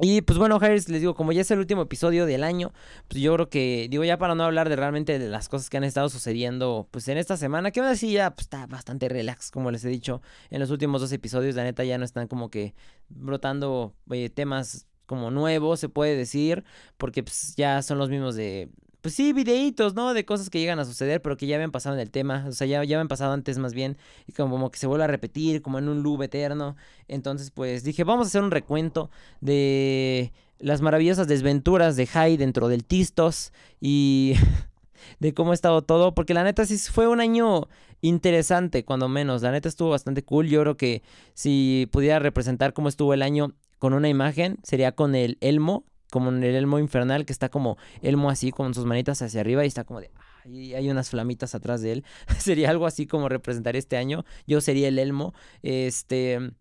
Y 0.00 0.22
pues 0.22 0.38
bueno, 0.38 0.58
Harris, 0.60 0.88
les 0.88 1.00
digo, 1.00 1.14
como 1.14 1.32
ya 1.32 1.42
es 1.42 1.50
el 1.50 1.58
último 1.58 1.82
episodio 1.82 2.26
del 2.26 2.42
año, 2.42 2.72
pues 3.08 3.20
yo 3.20 3.34
creo 3.34 3.48
que, 3.48 3.88
digo, 3.90 4.02
ya 4.04 4.18
para 4.18 4.34
no 4.34 4.42
hablar 4.42 4.68
de 4.68 4.76
realmente 4.76 5.18
de 5.18 5.28
las 5.28 5.48
cosas 5.48 5.68
que 5.68 5.76
han 5.76 5.84
estado 5.84 6.08
sucediendo, 6.08 6.88
pues 6.90 7.06
en 7.08 7.18
esta 7.18 7.36
semana, 7.36 7.70
que 7.70 7.80
ahora 7.80 7.94
sí 7.94 8.12
ya 8.12 8.34
pues, 8.34 8.46
está 8.46 8.66
bastante 8.66 9.08
relax, 9.08 9.50
como 9.50 9.70
les 9.70 9.84
he 9.84 9.88
dicho, 9.88 10.22
en 10.50 10.60
los 10.60 10.70
últimos 10.70 11.00
dos 11.00 11.12
episodios, 11.12 11.54
la 11.54 11.62
neta 11.64 11.84
ya 11.84 11.98
no 11.98 12.04
están 12.04 12.26
como 12.26 12.50
que 12.50 12.74
brotando 13.10 13.94
eh, 14.10 14.30
temas 14.30 14.86
como 15.06 15.30
nuevos, 15.30 15.78
se 15.78 15.88
puede 15.88 16.16
decir, 16.16 16.64
porque 16.96 17.22
pues 17.22 17.54
ya 17.56 17.82
son 17.82 17.98
los 17.98 18.08
mismos 18.08 18.34
de 18.34 18.70
pues 19.02 19.16
sí, 19.16 19.32
videitos, 19.32 19.94
¿no? 19.94 20.14
De 20.14 20.24
cosas 20.24 20.48
que 20.48 20.60
llegan 20.60 20.78
a 20.78 20.84
suceder, 20.84 21.20
pero 21.20 21.36
que 21.36 21.46
ya 21.46 21.56
habían 21.56 21.72
pasado 21.72 21.96
en 21.96 22.00
el 22.00 22.10
tema. 22.10 22.46
O 22.48 22.52
sea, 22.52 22.68
ya, 22.68 22.84
ya 22.84 22.96
habían 22.96 23.08
pasado 23.08 23.32
antes 23.32 23.58
más 23.58 23.74
bien. 23.74 23.98
Y 24.28 24.32
como 24.32 24.70
que 24.70 24.78
se 24.78 24.86
vuelve 24.86 25.04
a 25.04 25.08
repetir, 25.08 25.60
como 25.60 25.80
en 25.80 25.88
un 25.88 26.04
loop 26.04 26.22
eterno. 26.22 26.76
Entonces, 27.08 27.50
pues 27.50 27.82
dije, 27.82 28.04
vamos 28.04 28.26
a 28.26 28.28
hacer 28.28 28.42
un 28.42 28.52
recuento 28.52 29.10
de 29.40 30.32
las 30.60 30.82
maravillosas 30.82 31.26
desventuras 31.26 31.96
de 31.96 32.06
Hyde 32.06 32.38
dentro 32.38 32.68
del 32.68 32.84
Tistos. 32.84 33.52
Y 33.80 34.34
de 35.18 35.34
cómo 35.34 35.50
ha 35.50 35.54
estado 35.54 35.82
todo. 35.82 36.14
Porque 36.14 36.32
la 36.32 36.44
neta 36.44 36.64
sí 36.64 36.78
fue 36.78 37.08
un 37.08 37.20
año 37.20 37.68
interesante, 38.02 38.84
cuando 38.84 39.08
menos. 39.08 39.42
La 39.42 39.50
neta 39.50 39.68
estuvo 39.68 39.90
bastante 39.90 40.22
cool. 40.22 40.46
Yo 40.46 40.60
creo 40.60 40.76
que 40.76 41.02
si 41.34 41.88
pudiera 41.90 42.20
representar 42.20 42.72
cómo 42.72 42.88
estuvo 42.88 43.14
el 43.14 43.22
año 43.22 43.52
con 43.80 43.94
una 43.94 44.08
imagen, 44.08 44.58
sería 44.62 44.92
con 44.92 45.16
el 45.16 45.38
Elmo 45.40 45.86
como 46.12 46.28
en 46.28 46.44
el 46.44 46.54
Elmo 46.54 46.78
Infernal, 46.78 47.24
que 47.24 47.32
está 47.32 47.48
como 47.48 47.78
Elmo 48.02 48.28
así, 48.28 48.50
con 48.52 48.74
sus 48.74 48.84
manitas 48.84 49.22
hacia 49.22 49.40
arriba 49.40 49.64
y 49.64 49.68
está 49.68 49.84
como 49.84 50.02
de... 50.02 50.10
Y 50.44 50.74
hay 50.74 50.90
unas 50.90 51.08
flamitas 51.08 51.54
atrás 51.54 51.80
de 51.80 51.92
él. 51.92 52.04
sería 52.38 52.68
algo 52.68 52.86
así 52.86 53.06
como 53.06 53.30
representar 53.30 53.76
este 53.76 53.96
año. 53.96 54.26
Yo 54.46 54.60
sería 54.60 54.88
el 54.88 54.98
Elmo. 54.98 55.32
Este... 55.62 56.52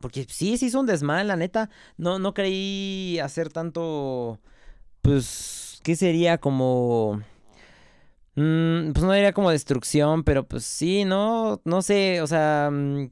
Porque 0.00 0.26
sí, 0.28 0.56
sí 0.58 0.66
hizo 0.66 0.78
un 0.78 0.86
desmal, 0.86 1.26
la 1.26 1.34
neta. 1.34 1.70
No, 1.96 2.20
no 2.20 2.34
creí 2.34 3.18
hacer 3.18 3.48
tanto... 3.48 4.38
Pues... 5.02 5.80
¿Qué 5.82 5.96
sería 5.96 6.38
como... 6.38 7.20
Mm, 8.36 8.92
pues 8.92 9.04
no 9.04 9.12
diría 9.12 9.32
como 9.32 9.50
destrucción, 9.50 10.22
pero 10.22 10.46
pues 10.46 10.64
sí, 10.64 11.04
no, 11.04 11.60
no 11.64 11.82
sé, 11.82 12.22
o 12.22 12.28
sea, 12.28 12.70
mm, 12.70 13.10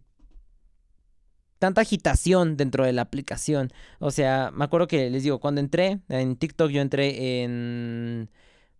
tanta 1.66 1.80
agitación 1.80 2.56
dentro 2.56 2.84
de 2.84 2.92
la 2.92 3.02
aplicación. 3.02 3.72
O 3.98 4.12
sea, 4.12 4.52
me 4.54 4.64
acuerdo 4.64 4.86
que 4.86 5.10
les 5.10 5.24
digo, 5.24 5.40
cuando 5.40 5.60
entré 5.60 6.00
en 6.08 6.36
TikTok, 6.36 6.70
yo 6.70 6.80
entré 6.80 7.42
en... 7.42 8.30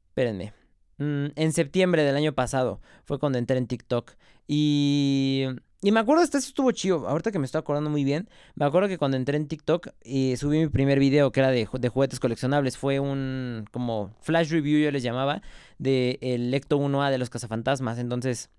Espérenme. 0.09 0.53
Mm, 0.99 1.27
en 1.35 1.53
septiembre 1.53 2.05
del 2.05 2.15
año 2.17 2.33
pasado 2.33 2.81
fue 3.05 3.19
cuando 3.19 3.39
entré 3.39 3.59
en 3.59 3.67
TikTok. 3.67 4.13
Y... 4.47 5.47
Y 5.83 5.93
me 5.93 6.01
acuerdo, 6.01 6.23
hasta 6.23 6.39
eso 6.39 6.49
estuvo 6.49 6.71
chido. 6.73 7.09
Ahorita 7.09 7.31
que 7.31 7.39
me 7.39 7.45
estoy 7.45 7.59
acordando 7.59 7.91
muy 7.91 8.03
bien. 8.03 8.29
Me 8.55 8.65
acuerdo 8.65 8.89
que 8.89 8.99
cuando 8.99 9.17
entré 9.17 9.37
en 9.37 9.47
TikTok 9.47 9.89
y 10.03 10.37
subí 10.37 10.59
mi 10.59 10.69
primer 10.69 10.99
video 10.99 11.31
que 11.33 11.41
era 11.41 11.51
de, 11.51 11.69
de 11.71 11.89
juguetes 11.89 12.19
coleccionables. 12.21 12.79
Fue 12.79 12.99
un 13.01 13.67
como 13.73 14.15
flash 14.21 14.51
review, 14.51 14.81
yo 14.81 14.91
les 14.91 15.03
llamaba, 15.03 15.43
de 15.79 16.19
el 16.23 16.51
Lecto 16.51 16.79
1A 16.79 17.11
de 17.11 17.19
los 17.19 17.31
cazafantasmas. 17.31 17.99
Entonces 17.99 18.51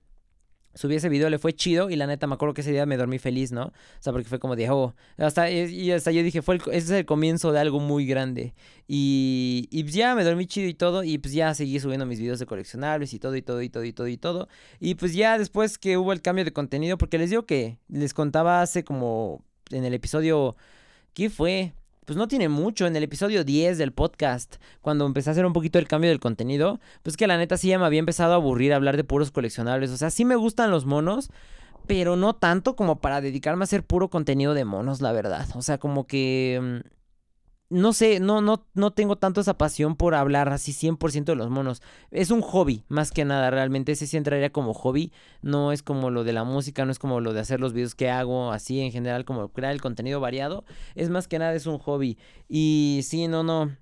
subí 0.78 0.96
ese 0.96 1.10
video, 1.10 1.30
le 1.30 1.40
fue 1.40 1.54
chido 1.54 1.90
y 1.90 1.96
la 1.96 2.08
neta 2.08 2.28
me 2.28 2.36
acuerdo 2.36 2.54
que 2.54 2.62
ese 2.62 2.72
día 2.72 2.86
me 2.86 2.98
dormí 2.98 3.20
feliz, 3.20 3.52
¿no? 3.52 3.66
O 3.66 3.74
sea, 4.00 4.14
porque 4.14 4.30
fue 4.30 4.40
como 4.40 4.56
de, 4.56 4.70
oh, 4.70 4.96
hasta, 5.18 5.50
y 5.52 5.92
hasta 5.92 6.12
yo 6.12 6.24
dije, 6.24 6.42
fue 6.42 6.58
ese 6.58 6.78
es 6.78 6.90
el 6.92 7.06
comienzo 7.06 7.52
de 7.52 7.60
algo 7.60 7.80
muy 7.80 8.06
grande. 8.06 8.54
Y, 8.88 9.68
y 9.72 9.84
pues 9.84 9.96
ya 9.96 10.16
me 10.16 10.24
dormí 10.24 10.46
chido 10.46 10.70
y 10.70 10.74
todo 10.74 11.04
y 11.04 11.18
pues 11.18 11.34
ya 11.34 11.54
seguí 11.54 11.80
subiendo 11.80 12.06
mis 12.06 12.20
videos 12.20 12.40
de 12.40 12.46
coleccionables 12.46 13.14
y 13.14 13.20
todo 13.20 13.36
y 13.36 13.42
todo 13.42 13.62
y 13.62 13.70
todo 13.70 13.84
y 13.84 13.94
todo 13.94 14.08
y 14.08 14.18
todo. 14.18 14.48
Y 14.80 14.96
pues 14.96 15.14
ya 15.14 15.38
después 15.38 15.78
que 15.78 15.98
hubo 15.98 16.14
el 16.14 16.22
cambio 16.22 16.46
de 16.46 16.54
contenido, 16.54 16.98
porque 16.98 17.18
les 17.18 17.30
digo 17.30 17.46
que 17.46 17.80
les 17.90 18.14
contaba 18.14 18.62
hace 18.62 18.84
como 18.84 19.44
en 19.72 19.84
el 19.84 19.94
episodio, 19.94 20.56
¿qué 21.14 21.30
fue? 21.30 21.74
Pues 22.08 22.16
no 22.16 22.30
tiene 22.30 22.48
mucho. 22.48 22.88
En 22.88 22.96
el 22.96 23.04
episodio 23.04 23.44
10 23.44 23.78
del 23.78 23.92
podcast, 23.92 24.56
cuando 24.82 25.06
empecé 25.06 25.30
a 25.30 25.32
hacer 25.34 25.46
un 25.46 25.52
poquito 25.52 25.78
el 25.78 25.90
cambio 25.90 26.10
del 26.10 26.22
contenido, 26.22 26.80
pues 27.04 27.18
que 27.18 27.28
la 27.28 27.38
neta 27.38 27.58
sí 27.58 27.68
ya 27.68 27.78
me 27.78 27.86
había 27.86 28.00
empezado 28.00 28.32
a 28.32 28.36
aburrir 28.38 28.74
hablar 28.74 28.96
de 28.96 29.04
puros 29.04 29.30
coleccionables. 29.30 29.92
O 29.92 29.98
sea, 29.98 30.10
sí 30.10 30.24
me 30.24 30.38
gustan 30.38 30.72
los 30.72 30.86
monos, 30.86 31.32
pero 31.86 32.16
no 32.16 32.34
tanto 32.34 32.78
como 32.78 33.02
para 33.02 33.20
dedicarme 33.20 33.64
a 33.64 33.66
hacer 33.66 33.84
puro 33.84 34.10
contenido 34.10 34.54
de 34.54 34.64
monos, 34.64 35.02
la 35.02 35.12
verdad. 35.12 35.48
O 35.56 35.62
sea, 35.62 35.80
como 35.80 36.08
que 36.08 36.82
mm, 36.86 36.97
no 37.70 37.92
sé, 37.92 38.20
no, 38.20 38.42
no, 38.42 38.66
no 38.74 38.92
tengo 38.92 39.18
tanto 39.18 39.42
esa 39.42 39.58
pasión 39.58 39.96
por 39.96 40.16
hablar 40.16 40.50
así 40.50 40.72
100% 40.72 41.26
de 41.26 41.36
los 41.36 41.50
monos. 41.50 41.82
Es 42.12 42.32
un 42.32 42.42
hobby, 42.42 42.86
más 42.88 43.12
que 43.12 43.26
nada, 43.26 43.50
realmente. 43.50 43.92
Ese 43.92 44.08
sí 44.08 44.16
entraría 44.16 44.52
como 44.52 44.74
hobby. 44.74 45.12
No 45.42 45.72
es 45.72 45.84
como 45.84 46.10
lo 46.10 46.24
de 46.24 46.34
la 46.34 46.44
música, 46.46 46.86
no 46.86 46.92
es 46.92 47.00
como 47.00 47.20
lo 47.20 47.34
de 47.34 47.42
hacer 47.42 47.60
los 47.60 47.74
videos 47.74 47.96
que 47.96 48.10
hago, 48.10 48.52
así 48.52 48.80
en 48.80 48.92
general, 48.92 49.26
como 49.26 49.50
crear 49.50 49.74
el 49.74 49.82
contenido 49.82 50.20
variado. 50.20 50.64
Es 50.96 51.10
más 51.10 51.28
que 51.28 51.40
nada, 51.40 51.54
es 51.56 51.66
un 51.66 51.78
hobby. 51.80 52.18
Y 52.48 53.02
sí, 53.04 53.28
no, 53.28 53.44
no 53.44 53.76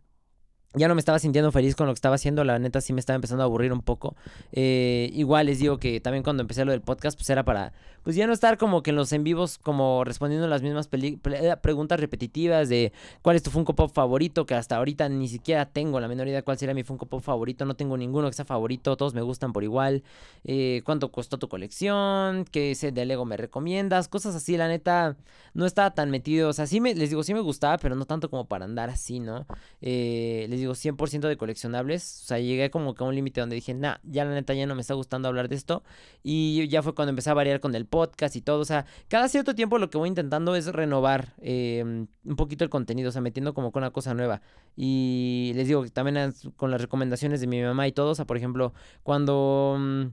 ya 0.75 0.87
no 0.87 0.95
me 0.95 0.99
estaba 0.99 1.19
sintiendo 1.19 1.51
feliz 1.51 1.75
con 1.75 1.87
lo 1.87 1.93
que 1.93 1.97
estaba 1.97 2.15
haciendo, 2.15 2.43
la 2.43 2.59
neta 2.59 2.81
sí 2.81 2.93
me 2.93 2.99
estaba 2.99 3.15
empezando 3.15 3.43
a 3.43 3.45
aburrir 3.45 3.71
un 3.71 3.81
poco. 3.81 4.15
Eh, 4.51 5.09
igual 5.13 5.47
les 5.47 5.59
digo 5.59 5.77
que 5.77 5.99
también 5.99 6.23
cuando 6.23 6.41
empecé 6.41 6.65
lo 6.65 6.71
del 6.71 6.81
podcast, 6.81 7.17
pues 7.17 7.29
era 7.29 7.43
para, 7.43 7.73
pues 8.03 8.15
ya 8.15 8.27
no 8.27 8.33
estar 8.33 8.57
como 8.57 8.83
que 8.83 8.91
en 8.91 8.97
los 8.97 9.11
en 9.13 9.23
vivos 9.23 9.57
como 9.57 10.03
respondiendo 10.03 10.47
las 10.47 10.61
mismas 10.61 10.89
eh, 10.91 11.55
preguntas 11.61 11.99
repetitivas 11.99 12.69
de 12.69 12.91
cuál 13.21 13.35
es 13.35 13.43
tu 13.43 13.51
Funko 13.51 13.73
Pop 13.73 13.91
favorito, 13.93 14.45
que 14.45 14.53
hasta 14.53 14.75
ahorita 14.77 15.09
ni 15.09 15.27
siquiera 15.27 15.65
tengo 15.65 15.99
la 15.99 16.07
menor 16.07 16.27
idea 16.27 16.41
cuál 16.41 16.57
sería 16.57 16.75
mi 16.75 16.83
Funko 16.83 17.05
Pop 17.05 17.21
favorito, 17.21 17.65
no 17.65 17.75
tengo 17.75 17.97
ninguno 17.97 18.27
que 18.27 18.35
sea 18.35 18.45
favorito, 18.45 18.95
todos 18.97 19.13
me 19.13 19.21
gustan 19.21 19.53
por 19.53 19.63
igual. 19.63 20.03
Eh, 20.43 20.81
¿Cuánto 20.85 21.11
costó 21.11 21.37
tu 21.37 21.47
colección? 21.47 22.45
¿Qué 22.51 22.75
set 22.75 22.93
de 22.93 23.05
Lego 23.05 23.25
me 23.25 23.37
recomiendas? 23.37 24.07
Cosas 24.07 24.35
así, 24.35 24.57
la 24.57 24.67
neta 24.67 25.15
no 25.53 25.65
estaba 25.65 25.93
tan 25.93 26.09
metido, 26.11 26.49
o 26.49 26.53
sea, 26.53 26.67
sí 26.67 26.81
me, 26.81 26.93
les 26.95 27.09
digo, 27.09 27.23
sí 27.23 27.33
me 27.33 27.39
gustaba, 27.39 27.77
pero 27.77 27.95
no 27.95 28.05
tanto 28.05 28.29
como 28.29 28.45
para 28.45 28.65
andar 28.65 28.89
así, 28.89 29.19
¿no? 29.19 29.45
les 29.81 30.59
digo, 30.59 30.64
digo, 30.65 30.73
100% 30.75 31.27
de 31.27 31.37
coleccionables. 31.37 32.21
O 32.23 32.27
sea, 32.27 32.39
llegué 32.39 32.69
como 32.69 32.95
que 32.95 33.03
a 33.03 33.07
un 33.07 33.15
límite 33.15 33.39
donde 33.39 33.55
dije, 33.55 33.73
nah, 33.73 33.97
ya 34.03 34.25
la 34.25 34.33
neta 34.33 34.53
ya 34.53 34.65
no 34.65 34.75
me 34.75 34.81
está 34.81 34.93
gustando 34.93 35.27
hablar 35.27 35.49
de 35.49 35.55
esto. 35.55 35.83
Y 36.23 36.67
ya 36.67 36.81
fue 36.83 36.93
cuando 36.95 37.11
empecé 37.11 37.29
a 37.29 37.33
variar 37.33 37.59
con 37.59 37.75
el 37.75 37.85
podcast 37.85 38.35
y 38.35 38.41
todo. 38.41 38.59
O 38.59 38.65
sea, 38.65 38.85
cada 39.07 39.27
cierto 39.29 39.55
tiempo 39.55 39.77
lo 39.77 39.89
que 39.89 39.97
voy 39.97 40.09
intentando 40.09 40.55
es 40.55 40.67
renovar 40.67 41.33
em, 41.41 42.07
un 42.23 42.35
poquito 42.35 42.63
el 42.63 42.69
contenido, 42.69 43.09
o 43.09 43.11
sea, 43.11 43.21
metiendo 43.21 43.53
como 43.53 43.71
con 43.71 43.83
una 43.83 43.91
cosa 43.91 44.13
nueva. 44.13 44.41
Y 44.75 45.51
les 45.55 45.67
digo 45.67 45.83
que 45.83 45.89
también 45.89 46.33
con 46.55 46.71
las 46.71 46.81
recomendaciones 46.81 47.41
de 47.41 47.47
mi 47.47 47.61
mamá 47.61 47.87
y 47.87 47.91
todo. 47.91 48.11
O 48.11 48.15
sea, 48.15 48.25
por 48.25 48.37
ejemplo, 48.37 48.73
cuando 49.03 49.77
mm, 49.79 50.05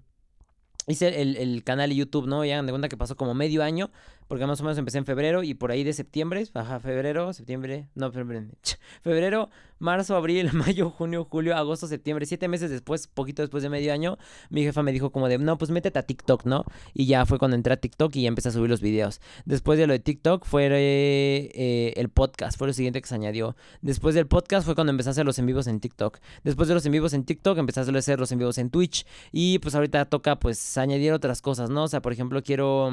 hice 0.89 1.21
el, 1.23 1.37
el, 1.37 1.65
canal 1.65 1.91
de 1.91 1.97
YouTube, 1.97 2.27
¿no? 2.27 2.45
Ya 2.45 2.63
de 2.63 2.71
cuenta 2.71 2.89
que 2.89 2.97
pasó 2.97 3.17
como 3.17 3.35
medio 3.35 3.63
año 3.63 3.91
porque 4.33 4.47
más 4.47 4.59
o 4.61 4.65
menos 4.65 4.79
empecé 4.79 4.97
en 4.97 5.05
febrero 5.05 5.43
y 5.43 5.53
por 5.53 5.73
ahí 5.73 5.85
de 5.85 5.93
septiembre, 5.93 6.47
ajá, 6.55 6.81
febrero, 6.81 7.35
septiembre, 7.35 7.91
no, 7.95 8.11
febrero, 8.13 8.47
febrero, 9.03 9.51
marzo, 9.83 10.17
abril, 10.17 10.51
mayo, 10.55 10.91
junio, 10.91 11.27
julio, 11.29 11.57
agosto, 11.57 11.87
septiembre, 11.87 12.25
siete 12.27 12.49
meses 12.49 12.71
después, 12.71 13.07
poquito 13.07 13.43
después 13.43 13.63
de 13.63 13.69
medio 13.69 13.93
año, 13.93 14.19
mi 14.49 14.63
jefa 14.63 14.83
me 14.83 14.93
dijo 14.93 15.11
como 15.11 15.29
de, 15.29 15.39
no, 15.39 15.59
pues 15.59 15.71
métete 15.71 15.99
a 15.99 16.03
TikTok, 16.03 16.45
¿no? 16.45 16.65
Y 16.95 17.07
ya 17.07 17.27
fue 17.27 17.39
cuando 17.39 17.57
entré 17.57 17.75
a 17.75 17.77
TikTok 17.77 18.15
y 18.17 18.23
ya 18.23 18.29
empecé 18.29 18.49
a 18.49 18.53
subir 18.53 18.71
los 18.71 18.81
videos. 18.81 19.21
Después 19.45 19.79
de 19.79 19.87
lo 19.87 19.93
de 19.93 19.99
TikTok 19.99 20.45
fue 20.47 20.69
eh, 20.73 21.93
el 21.97 22.09
podcast, 22.09 22.57
fue 22.57 22.69
lo 22.69 22.73
siguiente 22.73 23.03
que 23.03 23.09
se 23.09 23.15
añadió. 23.15 23.57
Después 23.81 24.15
del 24.15 24.27
podcast 24.27 24.65
fue 24.65 24.75
cuando 24.75 24.91
empecé 24.91 25.11
a 25.11 25.13
hacer 25.13 25.27
los 25.27 25.39
en 25.39 25.47
vivos 25.47 25.67
en 25.67 25.81
TikTok. 25.81 26.19
Después 26.45 26.69
de 26.69 26.75
los 26.75 26.87
en 26.87 26.93
vivos 26.93 27.13
en 27.13 27.25
TikTok 27.25 27.59
empecé 27.59 27.81
a 27.81 27.83
hacer 27.83 28.19
los 28.19 28.33
en 28.33 28.39
vivos 28.39 28.59
en 28.59 28.71
Twitch 28.71 29.05
y 29.33 29.59
pues 29.59 29.75
ahorita 29.75 30.05
toca 30.07 30.37
pues 30.37 30.79
añadir 30.79 31.13
otras 31.13 31.43
cosas, 31.43 31.71
¿no? 31.71 31.85
O 31.85 31.89
sea, 31.89 32.01
por 32.01 32.13
ejemplo, 32.13 32.43
quiero 32.43 32.93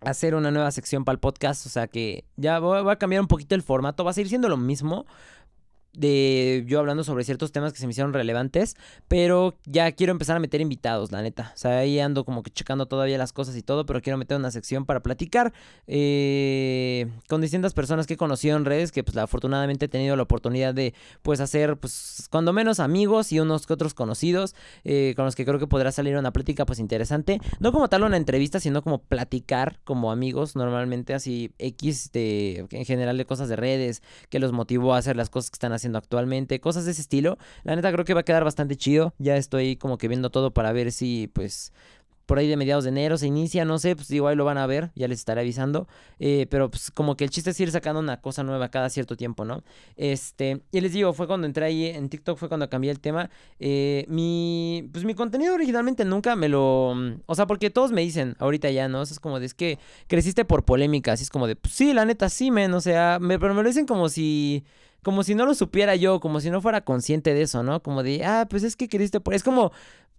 hacer 0.00 0.34
una 0.34 0.50
nueva 0.50 0.70
sección 0.70 1.04
para 1.04 1.14
el 1.14 1.20
podcast, 1.20 1.66
o 1.66 1.68
sea 1.68 1.88
que 1.88 2.24
ya 2.36 2.58
voy, 2.58 2.90
a 2.90 2.96
cambiar 2.96 3.22
un 3.22 3.28
poquito 3.28 3.54
el 3.54 3.62
formato, 3.62 4.04
va 4.04 4.10
a 4.10 4.14
seguir 4.14 4.28
siendo 4.28 4.48
lo 4.48 4.56
mismo, 4.56 5.06
de 5.96 6.64
yo 6.66 6.78
hablando 6.80 7.04
sobre 7.04 7.24
ciertos 7.24 7.52
temas 7.52 7.72
que 7.72 7.78
se 7.78 7.86
me 7.86 7.92
hicieron 7.92 8.12
relevantes, 8.12 8.76
pero 9.08 9.54
ya 9.64 9.90
quiero 9.92 10.10
empezar 10.10 10.36
a 10.36 10.40
meter 10.40 10.60
invitados, 10.60 11.12
la 11.12 11.22
neta. 11.22 11.52
O 11.54 11.58
sea, 11.58 11.78
ahí 11.78 11.98
ando 12.00 12.24
como 12.24 12.42
que 12.42 12.50
checando 12.50 12.86
todavía 12.86 13.18
las 13.18 13.32
cosas 13.32 13.56
y 13.56 13.62
todo, 13.62 13.86
pero 13.86 14.02
quiero 14.02 14.16
meter 14.16 14.36
una 14.36 14.50
sección 14.50 14.84
para 14.84 15.00
platicar 15.00 15.52
eh, 15.86 17.06
con 17.28 17.40
distintas 17.40 17.74
personas 17.74 18.06
que 18.06 18.14
he 18.14 18.16
conocido 18.16 18.56
en 18.56 18.64
redes, 18.64 18.92
que 18.92 19.04
pues 19.04 19.16
afortunadamente 19.16 19.86
he 19.86 19.88
tenido 19.88 20.16
la 20.16 20.22
oportunidad 20.22 20.74
de 20.74 20.94
pues 21.22 21.40
hacer 21.40 21.76
pues 21.76 22.28
cuando 22.30 22.52
menos 22.52 22.80
amigos 22.80 23.32
y 23.32 23.40
unos 23.40 23.66
que 23.66 23.72
otros 23.72 23.94
conocidos, 23.94 24.54
eh, 24.84 25.14
con 25.16 25.24
los 25.24 25.34
que 25.34 25.44
creo 25.44 25.58
que 25.58 25.66
podrá 25.66 25.92
salir 25.92 26.16
una 26.16 26.32
plática 26.32 26.66
pues 26.66 26.78
interesante. 26.78 27.40
No 27.60 27.72
como 27.72 27.88
tal 27.88 28.02
una 28.02 28.16
entrevista, 28.16 28.60
sino 28.60 28.82
como 28.82 28.98
platicar 28.98 29.80
como 29.84 30.10
amigos, 30.10 30.56
normalmente 30.56 31.14
así 31.14 31.52
X 31.58 32.10
de, 32.12 32.66
en 32.70 32.84
general 32.84 33.16
de 33.16 33.26
cosas 33.26 33.48
de 33.48 33.56
redes, 33.56 34.02
que 34.28 34.38
los 34.38 34.52
motivó 34.52 34.94
a 34.94 34.98
hacer 34.98 35.16
las 35.16 35.30
cosas 35.30 35.50
que 35.50 35.56
están 35.56 35.72
haciendo 35.72 35.83
actualmente, 35.92 36.60
cosas 36.60 36.84
de 36.84 36.92
ese 36.92 37.02
estilo. 37.02 37.38
La 37.62 37.76
neta 37.76 37.92
creo 37.92 38.04
que 38.04 38.14
va 38.14 38.20
a 38.20 38.24
quedar 38.24 38.44
bastante 38.44 38.76
chido. 38.76 39.14
Ya 39.18 39.36
estoy 39.36 39.76
como 39.76 39.98
que 39.98 40.08
viendo 40.08 40.30
todo 40.30 40.52
para 40.52 40.72
ver 40.72 40.92
si 40.92 41.28
pues 41.32 41.72
por 42.26 42.38
ahí 42.38 42.48
de 42.48 42.56
mediados 42.56 42.84
de 42.84 42.90
enero 42.90 43.18
se 43.18 43.26
inicia, 43.26 43.64
no 43.64 43.78
sé, 43.78 43.96
pues 43.96 44.10
igual 44.10 44.36
lo 44.36 44.44
van 44.44 44.58
a 44.58 44.66
ver, 44.66 44.90
ya 44.94 45.08
les 45.08 45.18
estaré 45.18 45.42
avisando, 45.42 45.86
eh, 46.18 46.46
pero 46.50 46.70
pues 46.70 46.90
como 46.90 47.16
que 47.16 47.24
el 47.24 47.30
chiste 47.30 47.50
es 47.50 47.60
ir 47.60 47.70
sacando 47.70 48.00
una 48.00 48.20
cosa 48.20 48.42
nueva 48.42 48.68
cada 48.70 48.88
cierto 48.88 49.16
tiempo, 49.16 49.44
¿no? 49.44 49.62
Este, 49.96 50.62
y 50.72 50.80
les 50.80 50.92
digo, 50.92 51.12
fue 51.12 51.26
cuando 51.26 51.46
entré 51.46 51.66
ahí 51.66 51.86
en 51.86 52.08
TikTok, 52.08 52.38
fue 52.38 52.48
cuando 52.48 52.68
cambié 52.70 52.90
el 52.90 53.00
tema, 53.00 53.30
eh, 53.60 54.04
mi, 54.08 54.88
pues 54.92 55.04
mi 55.04 55.14
contenido 55.14 55.54
originalmente 55.54 56.04
nunca 56.04 56.36
me 56.36 56.48
lo, 56.48 56.94
o 57.26 57.34
sea, 57.34 57.46
porque 57.46 57.70
todos 57.70 57.92
me 57.92 58.00
dicen, 58.00 58.36
ahorita 58.38 58.70
ya, 58.70 58.88
¿no? 58.88 59.02
es 59.02 59.20
como 59.20 59.38
de, 59.38 59.46
es 59.46 59.54
que 59.54 59.78
creciste 60.06 60.44
por 60.44 60.64
polémicas, 60.64 61.20
y 61.20 61.24
es 61.24 61.30
como 61.30 61.46
de, 61.46 61.56
pues 61.56 61.74
sí, 61.74 61.92
la 61.92 62.04
neta, 62.04 62.28
sí, 62.28 62.50
men, 62.50 62.72
o 62.74 62.80
sea, 62.80 63.18
pero 63.20 63.54
me 63.54 63.62
lo 63.62 63.68
dicen 63.68 63.86
como 63.86 64.08
si 64.08 64.64
como 65.04 65.22
si 65.22 65.36
no 65.36 65.46
lo 65.46 65.54
supiera 65.54 65.94
yo, 65.94 66.18
como 66.18 66.40
si 66.40 66.50
no 66.50 66.60
fuera 66.60 66.80
consciente 66.80 67.34
de 67.34 67.42
eso, 67.42 67.62
¿no? 67.62 67.82
Como 67.82 68.02
de, 68.02 68.24
ah, 68.24 68.46
pues 68.50 68.64
es 68.64 68.74
que 68.76 68.88
creciste 68.88 69.20
por... 69.20 69.34
Es 69.34 69.44
como 69.44 69.72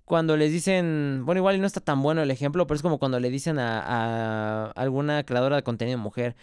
cuando 0.05 0.37
les 0.37 0.51
dicen, 0.51 1.23
bueno, 1.25 1.39
igual 1.39 1.59
no 1.59 1.67
está 1.67 1.81
tan 1.81 2.01
bueno 2.01 2.21
el 2.21 2.31
ejemplo, 2.31 2.67
pero 2.67 2.75
es 2.75 2.81
como 2.81 2.99
cuando 2.99 3.19
le 3.19 3.29
dicen 3.29 3.59
a, 3.59 3.81
a 3.81 4.71
alguna 4.71 5.23
creadora 5.25 5.57
de 5.57 5.63
contenido 5.63 5.97
mujer 5.97 6.35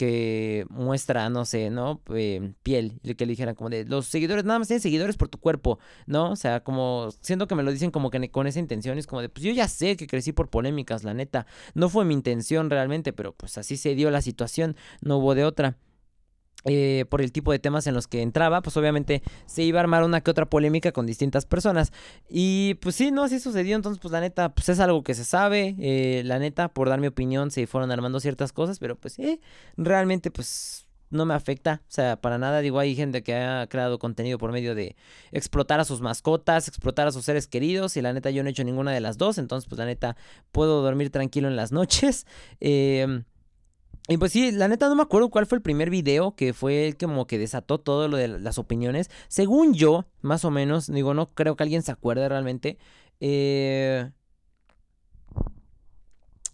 que 0.00 0.64
muestra, 0.70 1.28
no 1.28 1.44
sé, 1.44 1.68
¿no? 1.68 2.00
Eh, 2.14 2.54
piel, 2.62 2.98
que 3.02 3.26
le 3.26 3.32
dijeran 3.32 3.54
como 3.54 3.68
de, 3.68 3.84
los 3.84 4.06
seguidores, 4.06 4.46
nada 4.46 4.58
más 4.58 4.68
tienen 4.68 4.80
seguidores 4.80 5.18
por 5.18 5.28
tu 5.28 5.36
cuerpo, 5.36 5.78
¿no? 6.06 6.30
O 6.30 6.36
sea, 6.36 6.60
como, 6.64 7.10
siento 7.20 7.46
que 7.46 7.54
me 7.54 7.62
lo 7.62 7.70
dicen 7.70 7.90
como 7.90 8.08
que 8.10 8.30
con 8.30 8.46
esa 8.46 8.60
intención, 8.60 8.96
es 8.96 9.06
como 9.06 9.20
de, 9.20 9.28
pues 9.28 9.44
yo 9.44 9.52
ya 9.52 9.68
sé 9.68 9.98
que 9.98 10.06
crecí 10.06 10.32
por 10.32 10.48
polémicas, 10.48 11.04
la 11.04 11.12
neta, 11.12 11.46
no 11.74 11.90
fue 11.90 12.06
mi 12.06 12.14
intención 12.14 12.70
realmente, 12.70 13.12
pero 13.12 13.34
pues 13.34 13.58
así 13.58 13.76
se 13.76 13.94
dio 13.94 14.10
la 14.10 14.22
situación, 14.22 14.74
no 15.02 15.18
hubo 15.18 15.34
de 15.34 15.44
otra. 15.44 15.76
Eh, 16.64 17.06
por 17.08 17.22
el 17.22 17.32
tipo 17.32 17.52
de 17.52 17.58
temas 17.58 17.86
en 17.86 17.94
los 17.94 18.06
que 18.06 18.20
entraba, 18.20 18.60
pues 18.60 18.76
obviamente 18.76 19.22
se 19.46 19.62
iba 19.62 19.80
a 19.80 19.82
armar 19.82 20.04
una 20.04 20.20
que 20.20 20.30
otra 20.30 20.46
polémica 20.46 20.92
con 20.92 21.06
distintas 21.06 21.46
personas. 21.46 21.92
Y 22.28 22.74
pues 22.74 22.96
sí, 22.96 23.10
no, 23.10 23.24
así 23.24 23.40
sucedió. 23.40 23.76
Entonces, 23.76 24.00
pues 24.00 24.12
la 24.12 24.20
neta, 24.20 24.54
pues 24.54 24.68
es 24.68 24.80
algo 24.80 25.02
que 25.02 25.14
se 25.14 25.24
sabe. 25.24 25.74
Eh, 25.78 26.22
la 26.24 26.38
neta, 26.38 26.68
por 26.68 26.88
dar 26.88 27.00
mi 27.00 27.06
opinión, 27.06 27.50
se 27.50 27.66
fueron 27.66 27.90
armando 27.90 28.20
ciertas 28.20 28.52
cosas, 28.52 28.78
pero 28.78 28.96
pues 28.96 29.18
eh, 29.18 29.40
realmente, 29.76 30.30
pues 30.30 30.86
no 31.08 31.24
me 31.24 31.34
afecta. 31.34 31.82
O 31.88 31.90
sea, 31.90 32.20
para 32.20 32.36
nada. 32.38 32.60
Digo, 32.60 32.78
hay 32.78 32.94
gente 32.94 33.22
que 33.22 33.34
ha 33.34 33.66
creado 33.66 33.98
contenido 33.98 34.36
por 34.38 34.52
medio 34.52 34.74
de 34.74 34.96
explotar 35.32 35.80
a 35.80 35.84
sus 35.84 36.02
mascotas, 36.02 36.68
explotar 36.68 37.06
a 37.08 37.12
sus 37.12 37.24
seres 37.24 37.48
queridos. 37.48 37.96
Y 37.96 38.02
la 38.02 38.12
neta, 38.12 38.30
yo 38.30 38.42
no 38.42 38.48
he 38.48 38.52
hecho 38.52 38.64
ninguna 38.64 38.92
de 38.92 39.00
las 39.00 39.16
dos. 39.16 39.38
Entonces, 39.38 39.66
pues 39.68 39.78
la 39.78 39.86
neta, 39.86 40.16
puedo 40.52 40.82
dormir 40.82 41.10
tranquilo 41.10 41.48
en 41.48 41.56
las 41.56 41.72
noches. 41.72 42.26
Eh 42.60 43.22
y 44.10 44.16
pues 44.18 44.32
sí, 44.32 44.50
la 44.50 44.66
neta 44.66 44.88
no 44.88 44.96
me 44.96 45.02
acuerdo 45.02 45.30
cuál 45.30 45.46
fue 45.46 45.56
el 45.56 45.62
primer 45.62 45.88
video 45.88 46.34
que 46.34 46.52
fue 46.52 46.88
el 46.88 46.96
que 46.96 47.06
como 47.06 47.28
que 47.28 47.38
desató 47.38 47.78
todo 47.78 48.08
lo 48.08 48.16
de 48.16 48.26
las 48.26 48.58
opiniones. 48.58 49.08
Según 49.28 49.72
yo, 49.72 50.04
más 50.20 50.44
o 50.44 50.50
menos, 50.50 50.90
digo, 50.92 51.14
no 51.14 51.32
creo 51.32 51.54
que 51.54 51.62
alguien 51.62 51.82
se 51.82 51.92
acuerde 51.92 52.28
realmente. 52.28 52.76
Eh, 53.20 54.10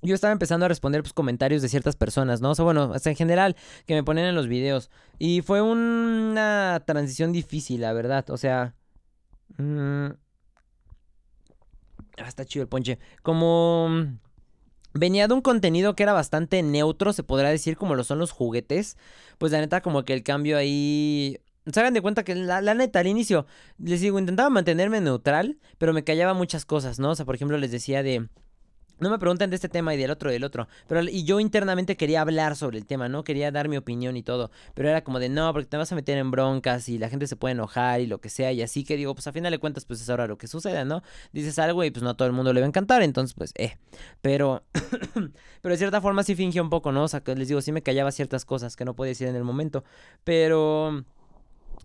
yo 0.02 0.14
estaba 0.14 0.32
empezando 0.32 0.66
a 0.66 0.68
responder 0.68 1.02
pues, 1.02 1.14
comentarios 1.14 1.62
de 1.62 1.70
ciertas 1.70 1.96
personas, 1.96 2.42
¿no? 2.42 2.50
O 2.50 2.54
sea, 2.54 2.64
bueno, 2.66 2.92
hasta 2.94 3.08
en 3.08 3.16
general, 3.16 3.56
que 3.86 3.94
me 3.94 4.04
ponen 4.04 4.26
en 4.26 4.34
los 4.34 4.48
videos. 4.48 4.90
Y 5.18 5.40
fue 5.40 5.62
una 5.62 6.82
transición 6.86 7.32
difícil, 7.32 7.80
la 7.80 7.94
verdad. 7.94 8.28
O 8.28 8.36
sea... 8.36 8.75
Mmm, 9.56 10.08
ah, 12.18 12.28
está 12.28 12.44
chido 12.44 12.64
el 12.64 12.68
ponche. 12.68 12.98
Como 13.22 14.18
venía 14.98 15.28
de 15.28 15.34
un 15.34 15.40
contenido 15.40 15.94
que 15.94 16.02
era 16.02 16.12
bastante 16.12 16.62
neutro, 16.62 17.12
se 17.12 17.22
podrá 17.22 17.50
decir, 17.50 17.76
como 17.76 17.94
lo 17.94 18.04
son 18.04 18.18
los 18.18 18.30
juguetes. 18.30 18.96
Pues 19.38 19.52
la 19.52 19.60
neta, 19.60 19.80
como 19.80 20.04
que 20.04 20.14
el 20.14 20.22
cambio 20.22 20.56
ahí. 20.56 21.38
Se 21.70 21.80
hagan 21.80 21.94
de 21.94 22.00
cuenta 22.00 22.22
que 22.22 22.34
la, 22.34 22.74
neta, 22.74 23.00
al 23.00 23.08
inicio, 23.08 23.46
les 23.78 24.00
digo, 24.00 24.18
intentaba 24.18 24.50
mantenerme 24.50 25.00
neutral, 25.00 25.58
pero 25.78 25.92
me 25.92 26.04
callaba 26.04 26.32
muchas 26.32 26.64
cosas, 26.64 27.00
¿no? 27.00 27.10
O 27.10 27.14
sea, 27.16 27.24
por 27.24 27.34
ejemplo, 27.34 27.58
les 27.58 27.70
decía 27.70 28.02
de. 28.02 28.28
No 28.98 29.10
me 29.10 29.18
preguntan 29.18 29.50
de 29.50 29.56
este 29.56 29.68
tema 29.68 29.94
y 29.94 29.98
del 29.98 30.10
otro, 30.10 30.30
del 30.30 30.44
otro. 30.44 30.68
Pero 30.88 31.02
y 31.02 31.24
yo 31.24 31.40
internamente 31.40 31.96
quería 31.96 32.20
hablar 32.22 32.56
sobre 32.56 32.78
el 32.78 32.86
tema, 32.86 33.08
¿no? 33.08 33.24
Quería 33.24 33.50
dar 33.50 33.68
mi 33.68 33.76
opinión 33.76 34.16
y 34.16 34.22
todo. 34.22 34.50
Pero 34.74 34.88
era 34.88 35.04
como 35.04 35.18
de 35.18 35.28
no, 35.28 35.52
porque 35.52 35.66
te 35.66 35.76
vas 35.76 35.92
a 35.92 35.94
meter 35.94 36.18
en 36.18 36.30
broncas 36.30 36.88
y 36.88 36.98
la 36.98 37.08
gente 37.08 37.26
se 37.26 37.36
puede 37.36 37.52
enojar 37.52 38.00
y 38.00 38.06
lo 38.06 38.20
que 38.20 38.28
sea. 38.28 38.52
Y 38.52 38.62
así 38.62 38.84
que 38.84 38.96
digo, 38.96 39.14
pues 39.14 39.26
a 39.26 39.32
final 39.32 39.52
de 39.52 39.58
cuentas, 39.58 39.84
pues 39.84 40.00
es 40.00 40.08
ahora 40.08 40.26
lo 40.26 40.38
que 40.38 40.46
sucede, 40.46 40.84
¿no? 40.84 41.02
Dices 41.32 41.58
algo 41.58 41.84
y 41.84 41.90
pues 41.90 42.02
no 42.02 42.10
a 42.10 42.16
todo 42.16 42.26
el 42.26 42.32
mundo 42.34 42.52
le 42.52 42.60
va 42.60 42.66
a 42.66 42.68
encantar. 42.68 43.02
Entonces, 43.02 43.34
pues, 43.34 43.52
eh. 43.56 43.76
Pero, 44.22 44.64
pero 45.62 45.72
de 45.72 45.78
cierta 45.78 46.00
forma 46.00 46.22
sí 46.22 46.34
fingía 46.34 46.62
un 46.62 46.70
poco, 46.70 46.92
¿no? 46.92 47.04
O 47.04 47.08
sea, 47.08 47.20
que 47.20 47.34
les 47.34 47.48
digo, 47.48 47.60
sí 47.60 47.72
me 47.72 47.82
callaba 47.82 48.12
ciertas 48.12 48.44
cosas 48.44 48.76
que 48.76 48.84
no 48.84 48.94
podía 48.94 49.10
decir 49.10 49.28
en 49.28 49.36
el 49.36 49.44
momento. 49.44 49.84
Pero 50.24 51.04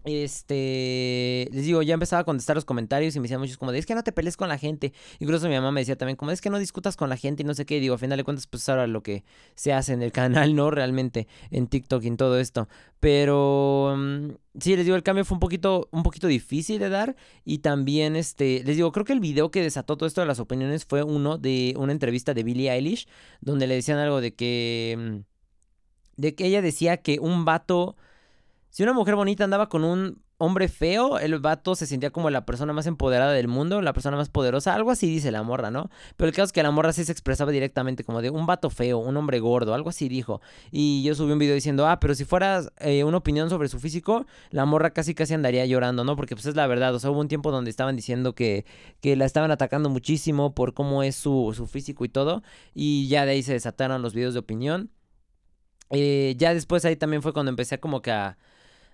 este, 0.04 1.48
les 1.52 1.66
digo, 1.66 1.82
ya 1.82 1.94
empezaba 1.94 2.22
a 2.22 2.24
contestar 2.24 2.56
los 2.56 2.66
comentarios 2.66 3.16
y 3.16 3.20
me 3.20 3.24
decían 3.24 3.40
muchos 3.40 3.58
como 3.58 3.72
de, 3.72 3.80
es 3.80 3.86
que 3.86 3.96
no 3.96 4.04
te 4.04 4.12
pelees 4.12 4.38
con 4.38 4.50
la 4.50 4.58
gente. 4.58 4.94
Incluso 5.20 5.48
mi 5.48 5.56
mamá 5.56 5.72
me 5.72 5.82
decía 5.82 5.96
también 5.96 6.16
como, 6.16 6.32
es 6.32 6.42
que 6.42 6.50
no 6.50 6.60
discutas 6.60 6.96
con 6.98 7.10
la 7.10 7.18
gente 7.18 7.44
y 7.44 7.46
no 7.46 7.54
sé 7.54 7.66
qué. 7.66 7.78
Y 7.78 7.80
digo, 7.80 7.96
a 7.96 7.98
final 7.98 8.18
de 8.18 8.24
cuentas, 8.24 8.48
pues 8.48 8.68
ahora 8.70 8.88
lo 8.88 9.04
que 9.04 9.24
se 9.56 9.74
hace 9.74 9.94
en 9.94 10.02
el 10.02 10.12
canal, 10.12 10.56
¿no? 10.56 10.72
Realmente, 10.72 11.28
en 11.52 11.68
TikTok 11.68 12.04
y 12.04 12.08
en 12.08 12.18
todo 12.18 12.40
esto. 12.40 12.68
Pero, 13.00 13.96
mm, 13.98 14.30
sí, 14.60 14.76
les 14.76 14.86
digo, 14.86 14.96
el 14.96 15.04
cambio 15.04 15.26
fue 15.26 15.36
un 15.36 15.40
poquito, 15.40 15.90
un 15.92 16.04
poquito 16.04 16.28
difícil 16.28 16.80
de 16.80 16.90
dar. 16.90 17.16
Y 17.46 17.60
también, 17.60 18.16
este, 18.16 18.64
les 18.64 18.76
digo, 18.76 18.92
creo 18.92 19.06
que 19.06 19.14
el 19.14 19.20
video 19.20 19.52
que 19.52 19.62
desató 19.62 19.98
todo 19.98 20.08
esto 20.08 20.22
de 20.22 20.28
las 20.28 20.40
opiniones 20.40 20.86
fue 20.86 21.04
uno 21.04 21.38
de 21.38 21.74
una 21.78 21.92
entrevista 21.92 22.34
de 22.34 22.44
Billie 22.44 22.72
Eilish, 22.72 23.08
donde 23.42 23.68
le 23.68 23.76
decían 23.76 23.98
algo 23.98 24.22
de 24.22 24.34
que, 24.36 24.98
mm, 24.98 26.22
de 26.22 26.36
que 26.36 26.46
ella 26.46 26.62
decía 26.62 26.98
que 26.98 27.20
un 27.20 27.46
vato 27.46 27.96
si 28.72 28.84
una 28.84 28.94
mujer 28.94 29.16
bonita 29.16 29.44
andaba 29.44 29.68
con 29.68 29.84
un 29.84 30.22
hombre 30.38 30.70
feo, 30.70 31.20
el 31.20 31.38
vato 31.40 31.76
se 31.76 31.86
sentía 31.86 32.10
como 32.10 32.30
la 32.30 32.46
persona 32.46 32.72
más 32.74 32.88
empoderada 32.88 33.34
del 33.34 33.50
mundo, 33.50 33.82
la 33.82 33.94
persona 33.94 34.16
más 34.16 34.30
poderosa, 34.30 34.74
algo 34.74 34.90
así 34.90 35.08
dice 35.08 35.30
la 35.30 35.44
morra, 35.44 35.70
¿no? 35.72 35.92
Pero 36.18 36.30
el 36.30 36.34
caso 36.34 36.46
es 36.46 36.52
que 36.52 36.64
la 36.64 36.72
morra 36.72 36.94
sí 36.94 37.04
se 37.04 37.12
expresaba 37.12 37.52
directamente 37.52 38.04
como 38.06 38.22
de 38.22 38.30
un 38.30 38.46
vato 38.46 38.70
feo, 38.70 38.98
un 38.98 39.16
hombre 39.18 39.40
gordo, 39.40 39.74
algo 39.74 39.90
así 39.90 40.08
dijo. 40.08 40.42
Y 40.72 41.04
yo 41.04 41.14
subí 41.14 41.34
un 41.34 41.38
video 41.38 41.54
diciendo, 41.54 41.86
ah, 41.86 42.00
pero 42.00 42.16
si 42.16 42.26
fueras 42.26 42.72
eh, 42.80 43.04
una 43.04 43.18
opinión 43.18 43.50
sobre 43.50 43.68
su 43.68 43.80
físico, 43.80 44.26
la 44.52 44.66
morra 44.66 44.92
casi 44.92 45.14
casi 45.14 45.34
andaría 45.34 45.66
llorando, 45.66 46.04
¿no? 46.04 46.16
Porque 46.16 46.36
pues 46.36 46.48
es 46.48 46.56
la 46.56 46.66
verdad, 46.66 46.96
o 46.96 47.00
sea, 47.00 47.12
hubo 47.12 47.20
un 47.20 47.28
tiempo 47.28 47.52
donde 47.52 47.70
estaban 47.70 47.98
diciendo 47.98 48.34
que, 48.34 48.66
que 49.02 49.16
la 49.18 49.26
estaban 49.26 49.52
atacando 49.52 49.90
muchísimo 49.90 50.56
por 50.56 50.74
cómo 50.74 51.04
es 51.04 51.16
su, 51.18 51.54
su 51.56 51.68
físico 51.68 52.06
y 52.06 52.10
todo, 52.10 52.42
y 52.74 53.10
ya 53.10 53.26
de 53.26 53.34
ahí 53.34 53.44
se 53.44 53.52
desataron 53.52 54.02
los 54.02 54.14
videos 54.14 54.34
de 54.34 54.40
opinión. 54.40 54.92
Eh, 55.92 56.36
ya 56.38 56.54
después 56.54 56.86
ahí 56.86 56.96
también 56.96 57.22
fue 57.22 57.34
cuando 57.34 57.50
empecé 57.50 57.80
como 57.80 58.02
que 58.02 58.12
a 58.12 58.38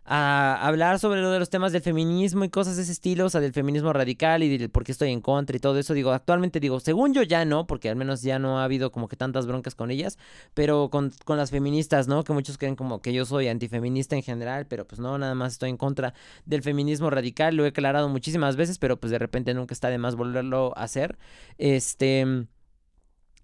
a 0.10 0.66
hablar 0.66 1.00
sobre 1.00 1.22
lo 1.22 1.32
de 1.32 1.40
los 1.40 1.50
temas 1.50 1.74
del 1.74 1.82
feminismo 1.82 2.46
y 2.46 2.50
cosas 2.50 2.78
de 2.78 2.84
ese 2.84 2.94
estilo, 2.94 3.26
o 3.26 3.30
sea, 3.30 3.42
del 3.42 3.52
feminismo 3.52 3.92
radical 3.92 4.42
y 4.42 4.68
por 4.70 4.86
qué 4.86 4.94
estoy 4.94 5.12
en 5.12 5.20
contra 5.20 5.58
y 5.58 5.60
todo 5.60 5.78
eso. 5.78 5.94
Digo, 5.94 6.14
actualmente 6.14 6.62
digo, 6.62 6.80
según 6.80 7.14
yo 7.14 7.24
ya 7.24 7.44
no, 7.44 7.68
porque 7.68 7.90
al 7.90 7.98
menos 7.98 8.22
ya 8.22 8.40
no 8.40 8.60
ha 8.60 8.64
habido 8.64 8.90
como 8.92 9.10
que 9.10 9.18
tantas 9.18 9.46
broncas 9.48 9.76
con 9.76 9.92
ellas, 9.92 10.18
pero 10.54 10.90
con, 10.90 11.12
con 11.26 11.38
las 11.38 11.52
feministas, 11.52 12.08
¿no? 12.08 12.24
Que 12.24 12.32
muchos 12.32 12.58
creen 12.58 12.78
como 12.78 13.02
que 13.02 13.12
yo 13.12 13.26
soy 13.26 13.50
antifeminista 13.50 14.16
en 14.16 14.24
general, 14.24 14.66
pero 14.66 14.88
pues 14.88 15.00
no, 15.02 15.18
nada 15.18 15.36
más 15.36 15.54
estoy 15.54 15.70
en 15.70 15.78
contra 15.78 16.14
del 16.46 16.64
feminismo 16.64 17.10
radical. 17.10 17.56
Lo 17.56 17.66
he 17.66 17.70
aclarado 17.70 18.08
muchísimas 18.08 18.56
veces, 18.56 18.80
pero 18.80 18.98
pues 18.98 19.12
de 19.12 19.20
repente 19.20 19.54
nunca 19.54 19.74
está 19.74 19.90
de 19.90 19.98
más 19.98 20.16
volverlo 20.16 20.74
a 20.78 20.84
hacer. 20.84 21.18
Este... 21.58 22.48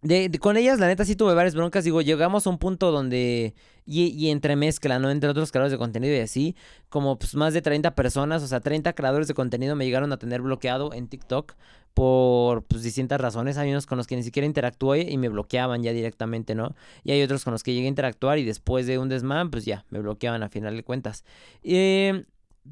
De, 0.03 0.29
con 0.37 0.57
ellas, 0.57 0.79
la 0.79 0.87
neta, 0.87 1.05
sí 1.05 1.15
tuve 1.15 1.33
varias 1.33 1.55
broncas. 1.55 1.85
Digo, 1.85 2.01
llegamos 2.01 2.45
a 2.45 2.49
un 2.49 2.57
punto 2.57 2.91
donde. 2.91 3.55
Y, 3.85 4.07
y 4.07 4.29
entremezcla, 4.29 4.99
¿no? 4.99 5.09
Entre 5.09 5.29
otros 5.29 5.51
creadores 5.51 5.71
de 5.71 5.77
contenido 5.77 6.13
y 6.13 6.19
así. 6.19 6.55
Como 6.89 7.17
pues 7.17 7.35
más 7.35 7.53
de 7.53 7.61
30 7.61 7.95
personas, 7.95 8.43
o 8.43 8.47
sea, 8.47 8.59
30 8.59 8.93
creadores 8.93 9.27
de 9.27 9.33
contenido 9.33 9.75
me 9.75 9.85
llegaron 9.85 10.11
a 10.11 10.17
tener 10.17 10.41
bloqueado 10.41 10.93
en 10.93 11.07
TikTok 11.07 11.55
por 11.93 12.63
pues, 12.63 12.83
distintas 12.83 13.19
razones. 13.19 13.57
Hay 13.57 13.69
unos 13.71 13.85
con 13.85 13.97
los 13.97 14.07
que 14.07 14.15
ni 14.15 14.23
siquiera 14.23 14.45
interactué 14.45 15.09
y 15.09 15.17
me 15.17 15.29
bloqueaban 15.29 15.83
ya 15.83 15.93
directamente, 15.93 16.53
¿no? 16.53 16.75
Y 17.03 17.11
hay 17.11 17.21
otros 17.21 17.43
con 17.45 17.53
los 17.53 17.63
que 17.63 17.73
llegué 17.73 17.85
a 17.85 17.89
interactuar 17.89 18.37
y 18.39 18.43
después 18.43 18.85
de 18.87 18.97
un 18.97 19.09
desmán, 19.09 19.51
pues 19.51 19.63
ya, 19.65 19.85
me 19.89 19.99
bloqueaban 19.99 20.43
a 20.43 20.49
final 20.49 20.75
de 20.75 20.83
cuentas. 20.83 21.23
Eh, 21.63 22.25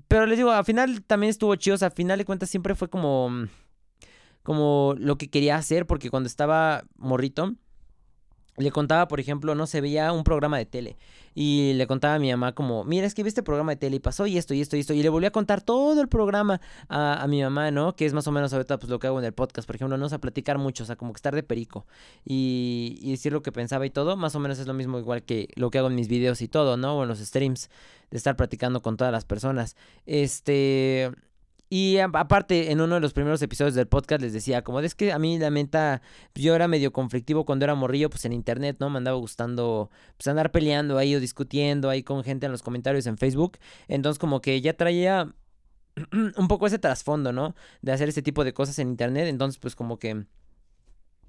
pero 0.08 0.26
les 0.26 0.38
digo, 0.38 0.52
a 0.52 0.64
final 0.64 1.02
también 1.04 1.30
estuvo 1.30 1.56
chido. 1.56 1.76
O 1.76 1.78
sea, 1.78 1.90
a 1.90 1.92
final 1.92 2.18
de 2.18 2.26
cuentas 2.26 2.50
siempre 2.50 2.76
fue 2.76 2.90
como 2.90 3.48
como 4.44 4.96
lo 4.98 5.18
que 5.18 5.30
quería 5.30 5.56
hacer, 5.56 5.86
porque 5.86 6.10
cuando 6.10 6.28
estaba 6.28 6.84
morrito, 6.98 7.56
le 8.58 8.72
contaba, 8.72 9.08
por 9.08 9.20
ejemplo, 9.20 9.56
no 9.56 9.66
se 9.66 9.82
veía 9.82 10.12
un 10.12 10.24
programa 10.24 10.58
de 10.58 10.66
tele. 10.66 10.98
Y 11.34 11.74
le 11.75 11.88
contaba 11.88 12.16
a 12.16 12.20
mi 12.20 12.30
mamá 12.30 12.54
como, 12.54 12.84
mira, 12.84 13.08
es 13.08 13.14
que 13.14 13.24
vi 13.24 13.30
este 13.30 13.44
programa 13.44 13.72
de 13.72 13.77
tele 13.77 13.96
y 13.96 14.00
pasó 14.00 14.27
y 14.27 14.38
esto 14.38 14.54
y 14.54 14.62
esto 14.62 14.75
y 14.75 14.82
esto. 14.82 14.94
Y 14.94 15.01
le 15.01 15.10
volví 15.10 15.25
a 15.25 15.32
contar 15.32 15.62
todo 15.62 16.01
el 16.01 16.10
programa 16.10 16.60
a, 16.90 17.25
mi 17.27 17.42
mamá, 17.42 17.72
¿no? 17.72 17.96
Que 17.96 18.06
es 18.06 18.14
más 18.14 18.27
o 18.27 18.32
menos 18.32 18.51
ahorita 18.51 18.77
pues 18.77 18.90
lo 18.90 19.00
que 19.00 19.08
hago 19.08 19.20
en 19.20 19.25
el 19.25 19.34
podcast, 19.34 19.66
por 19.66 19.75
ejemplo, 19.77 19.98
no 19.98 20.10
sé, 20.10 20.20
platicar 20.20 20.58
mucho, 20.58 20.84
o 20.84 20.86
sea, 20.88 20.98
como 20.98 21.14
que 21.14 21.18
estar 21.18 21.34
de 21.34 21.44
perico. 21.44 21.86
Y, 22.25 23.00
y 23.01 23.12
decir 23.12 23.32
lo 23.32 23.42
que 23.42 23.54
pensaba 23.54 23.86
y 23.86 23.90
todo, 23.90 24.18
más 24.18 24.36
o 24.36 24.40
menos 24.40 24.60
es 24.60 24.68
lo 24.68 24.74
mismo 24.74 25.00
igual 25.00 25.24
que 25.24 25.48
lo 25.56 25.72
que 25.72 25.77
hago 25.77 25.88
en 25.88 25.96
mis 25.96 26.10
videos 26.10 26.42
y 26.42 26.50
todo, 26.50 26.75
¿no? 26.75 26.98
O 26.98 27.04
en 27.04 27.10
los 27.10 27.20
streams, 27.20 27.70
de 28.10 28.18
estar 28.18 28.36
platicando 28.36 28.82
con 28.82 28.98
todas 28.98 29.14
las 29.14 29.25
personas. 29.25 29.77
Este... 30.06 31.12
Y 31.74 32.00
aparte, 32.00 32.74
en 32.74 32.81
uno 32.81 32.96
de 32.96 33.00
los 33.00 33.14
primeros 33.14 33.42
episodios 33.42 33.75
del 33.75 33.88
podcast 33.88 34.22
les 34.22 34.34
decía, 34.34 34.62
como 34.62 34.81
es 34.81 34.94
que 34.94 35.14
a 35.14 35.20
mí 35.20 35.40
la 35.40 35.50
meta, 35.50 36.01
yo 36.36 36.53
era 36.53 36.68
medio 36.68 36.92
conflictivo 36.92 37.46
cuando 37.46 37.64
era 37.64 37.75
morrillo, 37.75 38.10
pues 38.10 38.25
en 38.25 38.34
internet, 38.34 38.75
¿no? 38.81 38.90
Me 38.90 38.98
andaba 38.98 39.16
gustando, 39.16 39.90
pues 40.18 40.27
andar 40.27 40.51
peleando 40.51 40.98
ahí 40.98 41.16
o 41.16 41.22
discutiendo 41.22 41.90
ahí 41.90 42.03
con 42.03 42.25
gente 42.25 42.46
en 42.46 42.51
los 42.51 42.62
comentarios 42.62 43.07
en 43.07 43.18
Facebook. 43.18 43.57
Entonces 43.88 44.20
como 44.20 44.42
que 44.42 44.60
ya 44.60 44.75
traía 44.75 45.34
un 46.12 46.48
poco 46.50 46.68
ese 46.68 46.77
trasfondo, 46.77 47.31
¿no? 47.31 47.55
De 47.81 47.94
hacer 47.94 48.10
ese 48.10 48.22
tipo 48.22 48.44
de 48.44 48.51
cosas 48.51 48.77
en 48.77 48.90
internet. 48.90 49.27
Entonces 49.29 49.57
pues 49.57 49.74
como 49.74 49.98
que... 49.98 50.25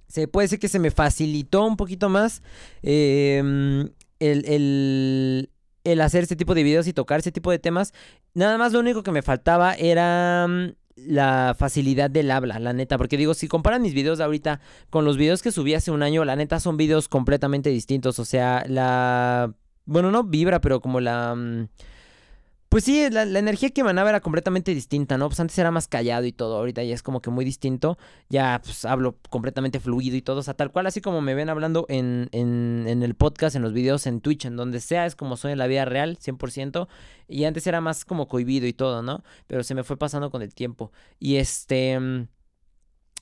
Se 0.08 0.26
puede 0.26 0.46
decir 0.46 0.58
que 0.58 0.66
se 0.66 0.80
me 0.80 0.90
facilitó 0.90 1.64
un 1.64 1.76
poquito 1.76 2.08
más 2.08 2.42
em, 2.82 3.90
el, 4.18 4.44
el, 4.46 5.50
el 5.84 6.00
hacer 6.00 6.22
este 6.22 6.36
tipo 6.36 6.54
de 6.54 6.62
videos 6.62 6.86
y 6.86 6.92
tocar 6.92 7.20
ese 7.20 7.32
tipo 7.32 7.50
de 7.50 7.58
temas. 7.58 7.92
Nada 8.34 8.58
más 8.58 8.72
lo 8.72 8.80
único 8.80 9.02
que 9.02 9.12
me 9.12 9.22
faltaba 9.22 9.74
era 9.74 10.46
mm, 10.48 10.72
la 10.96 11.54
facilidad 11.58 12.10
del 12.10 12.30
habla, 12.30 12.58
la 12.58 12.72
neta. 12.72 12.98
Porque 12.98 13.16
digo, 13.16 13.34
si 13.34 13.48
comparan 13.48 13.82
mis 13.82 13.94
videos 13.94 14.18
de 14.18 14.24
ahorita 14.24 14.60
con 14.90 15.04
los 15.04 15.16
videos 15.16 15.42
que 15.42 15.52
subí 15.52 15.74
hace 15.74 15.90
un 15.90 16.02
año, 16.02 16.24
la 16.24 16.36
neta 16.36 16.60
son 16.60 16.76
videos 16.76 17.08
completamente 17.08 17.70
distintos. 17.70 18.18
O 18.18 18.24
sea, 18.24 18.64
la... 18.68 19.54
Bueno, 19.84 20.10
no 20.10 20.24
vibra, 20.24 20.60
pero 20.60 20.80
como 20.80 21.00
la... 21.00 21.36
Mm, 22.72 22.74
pues 22.74 22.84
sí, 22.84 23.10
la, 23.10 23.22
energía 23.22 23.70
que 23.70 23.82
emanaba 23.82 24.08
era 24.08 24.20
completamente 24.20 24.74
distinta, 24.74 25.18
¿no? 25.18 25.28
Pues 25.28 25.38
antes 25.40 25.58
era 25.58 25.70
más 25.70 25.88
callado 25.88 26.24
y 26.24 26.32
todo, 26.32 26.56
ahorita 26.56 26.82
ya 26.82 26.94
es 26.94 27.02
como 27.02 27.20
que 27.20 27.30
muy 27.30 27.44
distinto. 27.44 27.98
Ya 28.30 28.60
pues 28.64 28.84
hablo 28.86 29.18
completamente 29.28 29.78
fluido 29.78 30.16
y 30.16 30.22
todo, 30.22 30.40
o 30.40 30.42
sea, 30.42 30.54
tal 30.54 30.72
cual, 30.72 30.86
así 30.86 31.00
como 31.02 31.20
me 31.20 31.34
ven 31.34 31.50
hablando 31.50 31.84
en, 31.88 32.28
el 32.32 33.14
podcast, 33.14 33.56
en 33.56 33.62
los 33.62 33.72
videos, 33.74 34.06
en 34.06 34.20
Twitch, 34.20 34.46
en 34.46 34.56
donde 34.56 34.80
sea, 34.80 35.06
es 35.06 35.16
como 35.16 35.36
soy 35.36 35.52
en 35.52 35.58
la 35.58 35.66
vida 35.66 35.84
real, 35.84 36.18
100%. 36.18 36.88
Y 37.28 37.44
antes 37.44 37.66
era 37.66 37.80
más 37.80 38.04
como 38.04 38.26
cohibido 38.28 38.66
y 38.66 38.72
todo, 38.72 39.02
¿no? 39.02 39.22
Pero 39.46 39.62
se 39.64 39.74
me 39.74 39.84
fue 39.84 39.96
pasando 39.98 40.30
con 40.30 40.42
el 40.42 40.54
tiempo. 40.54 40.92
Y 41.18 41.36
este... 41.36 42.26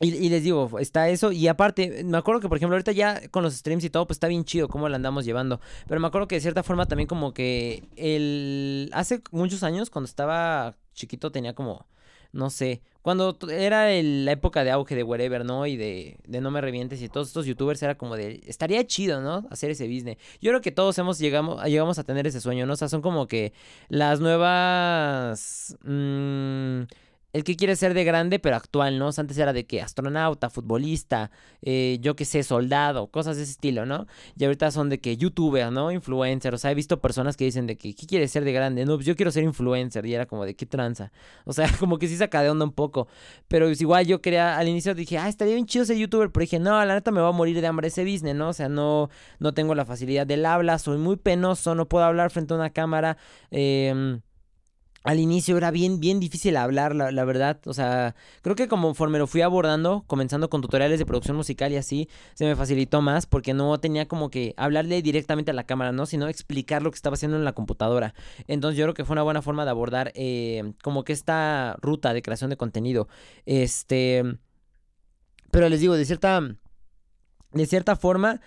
Mm, 0.00 0.04
y, 0.04 0.28
les 0.28 0.42
digo, 0.42 0.78
está 0.78 1.08
eso. 1.08 1.32
Y 1.32 1.46
aparte, 1.48 2.02
me 2.04 2.18
acuerdo 2.18 2.40
que, 2.40 2.48
por 2.48 2.56
ejemplo, 2.56 2.74
ahorita 2.76 2.92
ya 2.92 3.28
con 3.28 3.42
los 3.42 3.54
streams 3.54 3.84
y 3.84 3.90
todo, 3.90 4.06
pues 4.06 4.16
está 4.16 4.28
bien 4.28 4.44
chido 4.44 4.68
cómo 4.68 4.88
la 4.88 4.96
andamos 4.96 5.24
llevando. 5.24 5.60
Pero 5.88 6.00
me 6.00 6.06
acuerdo 6.06 6.28
que 6.28 6.36
de 6.36 6.40
cierta 6.40 6.62
forma 6.62 6.86
también 6.86 7.06
como 7.06 7.32
que 7.34 7.88
el... 7.96 8.90
Hace 8.92 9.22
muchos 9.30 9.62
años, 9.62 9.90
cuando 9.90 10.06
estaba 10.06 10.76
chiquito, 10.94 11.30
tenía 11.30 11.54
como... 11.54 11.86
No 12.32 12.48
sé. 12.48 12.82
Cuando 13.02 13.36
era 13.50 13.88
la 14.02 14.32
época 14.32 14.62
de 14.62 14.70
auge 14.70 14.94
de 14.94 15.02
Wherever, 15.02 15.44
¿no? 15.44 15.66
Y 15.66 15.76
de, 15.76 16.18
de 16.26 16.40
No 16.40 16.52
Me 16.52 16.60
Revientes 16.60 17.02
y 17.02 17.08
todos 17.08 17.26
estos 17.28 17.44
youtubers 17.44 17.82
era 17.82 17.96
como 17.96 18.16
de... 18.16 18.40
Estaría 18.46 18.86
chido, 18.86 19.20
¿no? 19.20 19.48
Hacer 19.50 19.70
ese 19.70 19.88
business. 19.88 20.16
Yo 20.40 20.50
creo 20.52 20.60
que 20.60 20.70
todos 20.70 20.96
hemos 20.98 21.18
llegamos, 21.18 21.62
llegamos 21.64 21.98
a 21.98 22.04
tener 22.04 22.26
ese 22.28 22.40
sueño, 22.40 22.66
¿no? 22.66 22.74
O 22.74 22.76
sea, 22.76 22.88
son 22.88 23.02
como 23.02 23.26
que 23.26 23.52
las 23.88 24.20
nuevas... 24.20 25.76
Mmm, 25.82 26.82
el 27.32 27.44
que 27.44 27.56
quiere 27.56 27.76
ser 27.76 27.94
de 27.94 28.04
grande, 28.04 28.38
pero 28.38 28.56
actual, 28.56 28.98
¿no? 28.98 29.10
antes 29.16 29.38
era 29.38 29.52
de 29.52 29.66
que 29.66 29.82
astronauta, 29.82 30.50
futbolista, 30.50 31.30
eh, 31.62 31.98
yo 32.00 32.16
qué 32.16 32.24
sé, 32.24 32.42
soldado, 32.42 33.08
cosas 33.08 33.36
de 33.36 33.44
ese 33.44 33.52
estilo, 33.52 33.86
¿no? 33.86 34.06
Y 34.36 34.44
ahorita 34.44 34.70
son 34.70 34.88
de 34.88 35.00
que 35.00 35.16
youtuber, 35.16 35.70
¿no? 35.70 35.92
Influencer, 35.92 36.54
o 36.54 36.58
sea, 36.58 36.70
he 36.70 36.74
visto 36.74 37.00
personas 37.00 37.36
que 37.36 37.44
dicen 37.44 37.66
de 37.66 37.76
que, 37.76 37.94
¿qué 37.94 38.06
quiere 38.06 38.26
ser 38.28 38.44
de 38.44 38.52
grande? 38.52 38.84
No, 38.84 38.96
pues 38.96 39.06
yo 39.06 39.16
quiero 39.16 39.30
ser 39.30 39.44
influencer, 39.44 40.06
y 40.06 40.14
era 40.14 40.26
como 40.26 40.44
de, 40.44 40.54
¿qué 40.54 40.66
tranza? 40.66 41.12
O 41.44 41.52
sea, 41.52 41.68
como 41.80 41.98
que 41.98 42.06
sí 42.06 42.16
saca 42.16 42.42
de 42.42 42.50
onda 42.50 42.64
un 42.64 42.72
poco, 42.72 43.08
pero 43.48 43.68
es 43.68 43.80
igual 43.80 44.06
yo 44.06 44.20
quería, 44.20 44.56
al 44.58 44.68
inicio 44.68 44.94
dije, 44.94 45.18
ah, 45.18 45.28
estaría 45.28 45.54
bien 45.54 45.66
chido 45.66 45.84
ser 45.84 45.96
youtuber, 45.96 46.30
pero 46.30 46.42
dije, 46.42 46.58
no, 46.58 46.84
la 46.84 46.94
neta 46.94 47.10
me 47.10 47.20
va 47.20 47.28
a 47.28 47.32
morir 47.32 47.60
de 47.60 47.66
hambre 47.66 47.88
ese 47.88 48.04
business, 48.04 48.34
¿no? 48.34 48.48
O 48.50 48.52
sea, 48.52 48.68
no, 48.68 49.10
no 49.38 49.54
tengo 49.54 49.74
la 49.74 49.84
facilidad 49.84 50.26
del 50.26 50.46
habla, 50.46 50.78
soy 50.78 50.98
muy 50.98 51.16
penoso, 51.16 51.74
no 51.74 51.88
puedo 51.88 52.04
hablar 52.04 52.30
frente 52.30 52.54
a 52.54 52.56
una 52.56 52.70
cámara, 52.70 53.16
eh 53.50 54.20
al 55.02 55.18
inicio 55.18 55.56
era 55.56 55.70
bien, 55.70 55.98
bien 56.00 56.20
difícil 56.20 56.56
hablar, 56.56 56.94
la, 56.94 57.24
verdad. 57.24 57.60
O 57.66 57.72
sea, 57.72 58.14
creo 58.42 58.54
que 58.54 58.68
conforme 58.68 59.18
lo 59.18 59.26
fui 59.26 59.40
abordando, 59.40 60.04
comenzando 60.06 60.50
con 60.50 60.60
tutoriales 60.60 60.98
de 60.98 61.06
producción 61.06 61.36
musical 61.36 61.72
y 61.72 61.76
así, 61.76 62.08
se 62.34 62.44
me 62.44 62.54
facilitó 62.56 63.00
más 63.00 63.26
porque 63.26 63.54
no 63.54 63.78
tenía 63.80 64.08
como 64.08 64.30
que 64.30 64.54
hablarle 64.56 65.00
directamente 65.02 65.52
a 65.52 65.54
la 65.54 65.64
cámara, 65.64 65.92
¿no? 65.92 66.06
Sino 66.06 66.28
explicar 66.28 66.82
lo 66.82 66.90
que 66.90 66.96
estaba 66.96 67.14
haciendo 67.14 67.36
en 67.36 67.44
la 67.44 67.52
computadora. 67.52 68.14
Entonces 68.46 68.78
yo 68.78 68.84
creo 68.84 68.94
que 68.94 69.04
fue 69.04 69.14
una 69.14 69.22
buena 69.22 69.42
forma 69.42 69.64
de 69.64 69.70
abordar 69.70 70.12
eh, 70.14 70.74
como 70.82 71.04
que 71.04 71.12
esta 71.12 71.76
ruta 71.80 72.12
de 72.12 72.22
creación 72.22 72.50
de 72.50 72.56
contenido. 72.56 73.08
Este... 73.46 74.24
Pero 75.50 75.68
les 75.68 75.80
digo, 75.80 75.96
de 75.96 76.04
cierta 76.04 76.40
de 77.52 77.66
cierta 77.66 77.96
forma, 77.96 78.40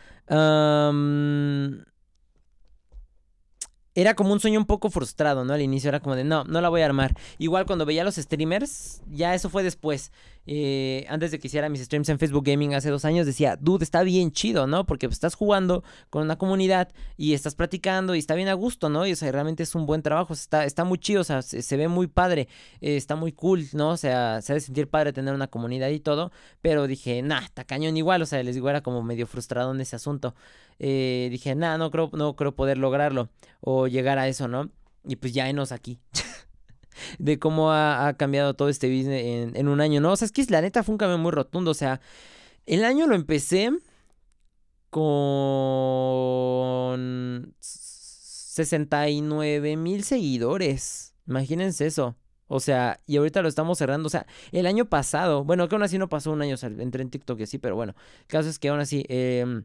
era 3.96 4.16
como 4.16 4.34
un 4.34 4.40
sueño 4.40 4.60
un 4.60 4.66
poco 4.66 4.90
frustrado, 4.90 5.46
¿no? 5.46 5.54
Al 5.54 5.62
inicio 5.62 5.90
era 5.90 6.00
como 6.00 6.16
de, 6.16 6.24
no, 6.24 6.44
no 6.46 6.62
la 6.62 6.70
voy 6.70 6.82
a 6.82 6.86
armar. 6.86 7.16
Igual 7.38 7.66
cuando 7.66 7.86
veía 7.86 8.04
los 8.04 8.16
streamers, 8.16 9.02
ya 9.12 9.36
eso 9.36 9.50
fue 9.50 9.64
después. 9.64 10.12
Eh, 10.46 11.06
antes 11.08 11.32
de 11.32 11.40
que 11.40 11.48
hiciera 11.48 11.70
mis 11.70 11.82
streams 11.82 12.10
en 12.10 12.20
Facebook 12.20 12.44
Gaming 12.44 12.76
hace 12.76 12.90
dos 12.90 13.06
años, 13.06 13.26
decía, 13.26 13.58
dude, 13.60 13.84
está 13.84 14.04
bien 14.04 14.32
chido, 14.32 14.68
¿no? 14.68 14.86
Porque 14.86 15.08
pues, 15.08 15.16
estás 15.16 15.36
jugando 15.36 15.84
con 16.10 16.24
una 16.24 16.38
comunidad 16.38 16.92
y 17.18 17.34
estás 17.34 17.56
platicando 17.56 18.16
y 18.16 18.20
está 18.20 18.36
bien 18.36 18.50
a 18.50 18.54
gusto, 18.54 18.90
¿no? 18.90 19.08
Y 19.08 19.14
o 19.14 19.16
sea, 19.16 19.32
realmente 19.32 19.64
es 19.64 19.74
un 19.76 19.86
buen 19.86 20.02
trabajo, 20.02 20.34
está, 20.34 20.66
está 20.66 20.84
muy 20.84 20.98
chido, 20.98 21.22
o 21.22 21.24
sea, 21.24 21.42
se, 21.42 21.78
ve 21.78 21.88
muy 21.88 22.08
padre, 22.08 22.48
eh, 22.82 22.98
está 22.98 23.16
muy 23.16 23.32
cool, 23.32 23.66
¿no? 23.74 23.92
O 23.92 23.98
sea, 23.98 24.42
se 24.42 24.52
ha 24.52 24.56
de 24.56 24.62
sentir 24.62 24.90
padre 24.90 25.14
tener 25.14 25.34
una 25.34 25.48
comunidad 25.48 25.90
y 25.90 26.00
todo, 26.00 26.32
pero 26.62 26.88
dije, 26.88 27.22
nah, 27.22 27.44
está 27.44 27.64
cañón 27.64 27.96
igual, 27.98 28.22
o 28.22 28.26
sea, 28.26 28.44
les 28.44 28.56
digo, 28.56 28.70
era 28.70 28.82
como 28.82 29.04
medio 29.04 29.28
frustrado 29.28 29.74
en 29.74 29.82
ese 29.82 29.96
asunto. 29.96 30.36
Eh, 30.80 31.30
dije, 31.32 31.56
nah, 31.56 31.78
no 31.78 31.92
creo, 31.92 32.10
no 32.14 32.36
creo 32.36 32.56
poder 32.56 32.78
lograrlo 32.78 33.30
o 33.62 33.88
llegar 33.88 34.20
a 34.20 34.28
eso, 34.28 34.48
¿no? 34.48 34.70
Y 35.06 35.16
pues 35.18 35.34
ya 35.34 35.50
enos 35.50 35.72
aquí. 35.72 36.00
de 37.20 37.40
cómo 37.40 37.72
ha, 37.72 38.14
cambiado 38.18 38.54
todo 38.54 38.70
este 38.70 38.88
business 38.88 39.56
en, 39.56 39.68
un 39.68 39.82
año, 39.82 40.02
¿no? 40.02 40.12
O 40.12 40.16
sea, 40.16 40.26
es 40.26 40.32
que 40.32 40.46
la 40.50 40.62
neta 40.62 40.84
fue 40.84 40.94
un 40.94 40.98
cambio 40.98 41.18
muy 41.18 41.32
rotundo. 41.32 41.72
O 41.72 41.76
sea, 41.76 42.02
el 42.66 42.84
año 42.84 43.08
lo 43.08 43.16
empecé 43.16 43.72
con 44.90 46.94
69 47.60 49.78
mil 49.78 50.04
seguidores. 50.04 51.14
Imagínense 51.28 51.88
eso. 51.88 52.16
O 52.48 52.60
sea, 52.60 53.00
y 53.08 53.18
ahorita 53.18 53.42
lo 53.42 53.50
estamos 53.50 53.78
cerrando. 53.78 54.08
O 54.08 54.10
sea, 54.10 54.26
el 54.52 54.68
año 54.68 54.86
pasado, 54.86 55.44
bueno, 55.44 55.68
que 55.68 55.76
aún 55.76 55.84
así 55.84 55.98
no 55.98 56.10
pasó 56.10 56.32
un 56.32 56.42
año, 56.42 56.56
o 56.62 56.66
entré 56.66 57.02
en 57.02 57.10
TikTok 57.10 57.40
y 57.40 57.44
así, 57.44 57.58
pero 57.58 57.76
bueno, 57.76 57.96
el 58.22 58.28
caso 58.28 58.50
es 58.50 58.60
que 58.60 58.70
aún 58.70 58.80
así, 58.80 59.06
em, 59.10 59.64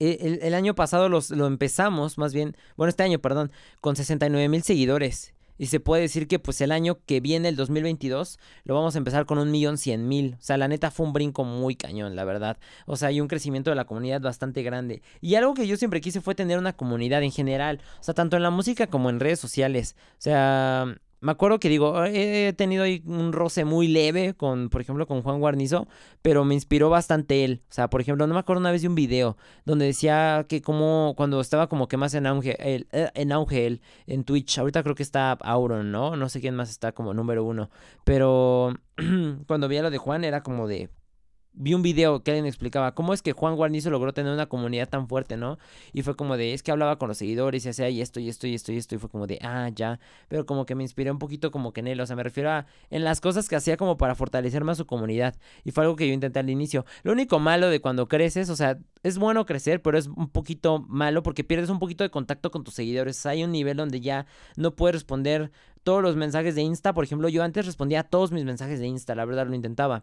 e, 0.00 0.40
el, 0.42 0.54
año 0.54 0.74
pasado 0.74 1.08
los, 1.08 1.30
lo 1.30 1.46
empezamos, 1.46 2.18
más 2.18 2.34
bien, 2.34 2.56
bueno, 2.76 2.88
este 2.88 3.04
año, 3.04 3.20
perdón, 3.20 3.52
con 3.80 3.96
69 3.96 4.48
mil 4.48 4.62
seguidores. 4.62 5.33
Y 5.58 5.66
se 5.66 5.80
puede 5.80 6.02
decir 6.02 6.26
que 6.26 6.38
pues 6.38 6.60
el 6.60 6.72
año 6.72 6.98
que 7.06 7.20
viene, 7.20 7.48
el 7.48 7.56
2022, 7.56 8.38
lo 8.64 8.74
vamos 8.74 8.94
a 8.94 8.98
empezar 8.98 9.26
con 9.26 9.38
un 9.38 9.50
millón 9.50 9.78
cien 9.78 10.08
mil. 10.08 10.36
O 10.38 10.42
sea, 10.42 10.56
la 10.56 10.68
neta 10.68 10.90
fue 10.90 11.06
un 11.06 11.12
brinco 11.12 11.44
muy 11.44 11.76
cañón, 11.76 12.16
la 12.16 12.24
verdad. 12.24 12.58
O 12.86 12.96
sea, 12.96 13.08
hay 13.08 13.20
un 13.20 13.28
crecimiento 13.28 13.70
de 13.70 13.76
la 13.76 13.84
comunidad 13.84 14.20
bastante 14.20 14.62
grande. 14.62 15.02
Y 15.20 15.36
algo 15.36 15.54
que 15.54 15.66
yo 15.66 15.76
siempre 15.76 16.00
quise 16.00 16.20
fue 16.20 16.34
tener 16.34 16.58
una 16.58 16.72
comunidad 16.74 17.22
en 17.22 17.32
general. 17.32 17.80
O 18.00 18.02
sea, 18.02 18.14
tanto 18.14 18.36
en 18.36 18.42
la 18.42 18.50
música 18.50 18.88
como 18.88 19.10
en 19.10 19.20
redes 19.20 19.40
sociales. 19.40 19.96
O 20.12 20.22
sea, 20.22 20.96
me 21.24 21.32
acuerdo 21.32 21.58
que 21.58 21.70
digo, 21.70 22.04
he 22.04 22.52
tenido 22.52 22.84
ahí 22.84 23.02
un 23.06 23.32
roce 23.32 23.64
muy 23.64 23.88
leve 23.88 24.34
con, 24.34 24.68
por 24.68 24.82
ejemplo, 24.82 25.06
con 25.06 25.22
Juan 25.22 25.40
Guarnizo, 25.40 25.88
pero 26.20 26.44
me 26.44 26.52
inspiró 26.52 26.90
bastante 26.90 27.44
él. 27.44 27.62
O 27.70 27.72
sea, 27.72 27.88
por 27.88 28.02
ejemplo, 28.02 28.26
no 28.26 28.34
me 28.34 28.40
acuerdo 28.40 28.60
una 28.60 28.70
vez 28.70 28.82
de 28.82 28.88
un 28.88 28.94
video 28.94 29.38
donde 29.64 29.86
decía 29.86 30.44
que 30.46 30.60
como 30.60 31.14
cuando 31.16 31.40
estaba 31.40 31.66
como 31.66 31.88
que 31.88 31.96
más 31.96 32.12
en 32.12 32.26
auge 32.26 32.56
él, 32.60 32.88
eh, 32.92 33.10
en 33.14 33.32
auge 33.32 33.66
él 33.66 33.80
en 34.06 34.24
Twitch, 34.24 34.58
ahorita 34.58 34.82
creo 34.82 34.94
que 34.94 35.02
está 35.02 35.32
Auron, 35.32 35.90
¿no? 35.90 36.14
No 36.14 36.28
sé 36.28 36.42
quién 36.42 36.56
más 36.56 36.68
está 36.68 36.92
como 36.92 37.14
número 37.14 37.42
uno, 37.42 37.70
pero 38.04 38.74
cuando 39.46 39.66
veía 39.66 39.82
lo 39.82 39.90
de 39.90 39.98
Juan 39.98 40.24
era 40.24 40.42
como 40.42 40.68
de, 40.68 40.90
vi 41.54 41.74
un 41.74 41.82
video 41.82 42.22
que 42.22 42.32
alguien 42.32 42.46
explicaba 42.46 42.94
cómo 42.94 43.14
es 43.14 43.22
que 43.22 43.32
Juan 43.32 43.54
Guarnizo 43.54 43.90
logró 43.90 44.12
tener 44.12 44.32
una 44.32 44.46
comunidad 44.46 44.88
tan 44.88 45.08
fuerte, 45.08 45.36
¿no? 45.36 45.58
Y 45.92 46.02
fue 46.02 46.16
como 46.16 46.36
de, 46.36 46.52
es 46.52 46.62
que 46.62 46.72
hablaba 46.72 46.98
con 46.98 47.08
los 47.08 47.18
seguidores 47.18 47.64
y 47.64 47.68
hacía 47.68 47.88
y 47.88 48.00
esto 48.00 48.20
y 48.20 48.28
esto 48.28 48.46
y 48.46 48.54
esto 48.54 48.72
y 48.72 48.76
esto 48.76 48.94
y 48.94 48.98
fue 48.98 49.08
como 49.08 49.26
de, 49.26 49.38
ah, 49.42 49.70
ya, 49.74 50.00
pero 50.28 50.46
como 50.46 50.66
que 50.66 50.74
me 50.74 50.82
inspiré 50.82 51.10
un 51.10 51.18
poquito 51.18 51.50
como 51.50 51.72
que 51.72 51.80
en 51.80 51.88
él, 51.88 52.00
o 52.00 52.06
sea, 52.06 52.16
me 52.16 52.22
refiero 52.22 52.50
a 52.50 52.66
en 52.90 53.04
las 53.04 53.20
cosas 53.20 53.48
que 53.48 53.56
hacía 53.56 53.76
como 53.76 53.96
para 53.96 54.14
fortalecer 54.14 54.64
más 54.64 54.78
su 54.78 54.86
comunidad 54.86 55.36
y 55.64 55.70
fue 55.70 55.84
algo 55.84 55.96
que 55.96 56.08
yo 56.08 56.14
intenté 56.14 56.40
al 56.40 56.50
inicio. 56.50 56.84
Lo 57.02 57.12
único 57.12 57.38
malo 57.38 57.68
de 57.68 57.80
cuando 57.80 58.08
creces, 58.08 58.50
o 58.50 58.56
sea, 58.56 58.78
es 59.02 59.18
bueno 59.18 59.46
crecer, 59.46 59.80
pero 59.80 59.96
es 59.96 60.08
un 60.08 60.28
poquito 60.28 60.80
malo 60.88 61.22
porque 61.22 61.44
pierdes 61.44 61.70
un 61.70 61.78
poquito 61.78 62.04
de 62.04 62.10
contacto 62.10 62.50
con 62.50 62.64
tus 62.64 62.74
seguidores. 62.74 63.24
Hay 63.26 63.44
un 63.44 63.52
nivel 63.52 63.76
donde 63.76 64.00
ya 64.00 64.26
no 64.56 64.74
puedes 64.74 64.96
responder 64.96 65.52
todos 65.84 66.02
los 66.02 66.16
mensajes 66.16 66.54
de 66.54 66.62
Insta, 66.62 66.94
por 66.94 67.04
ejemplo, 67.04 67.28
yo 67.28 67.42
antes 67.42 67.66
respondía 67.66 68.00
a 68.00 68.04
todos 68.04 68.32
mis 68.32 68.44
mensajes 68.44 68.80
de 68.80 68.86
Insta, 68.86 69.14
la 69.14 69.26
verdad 69.26 69.46
lo 69.46 69.54
intentaba 69.54 70.02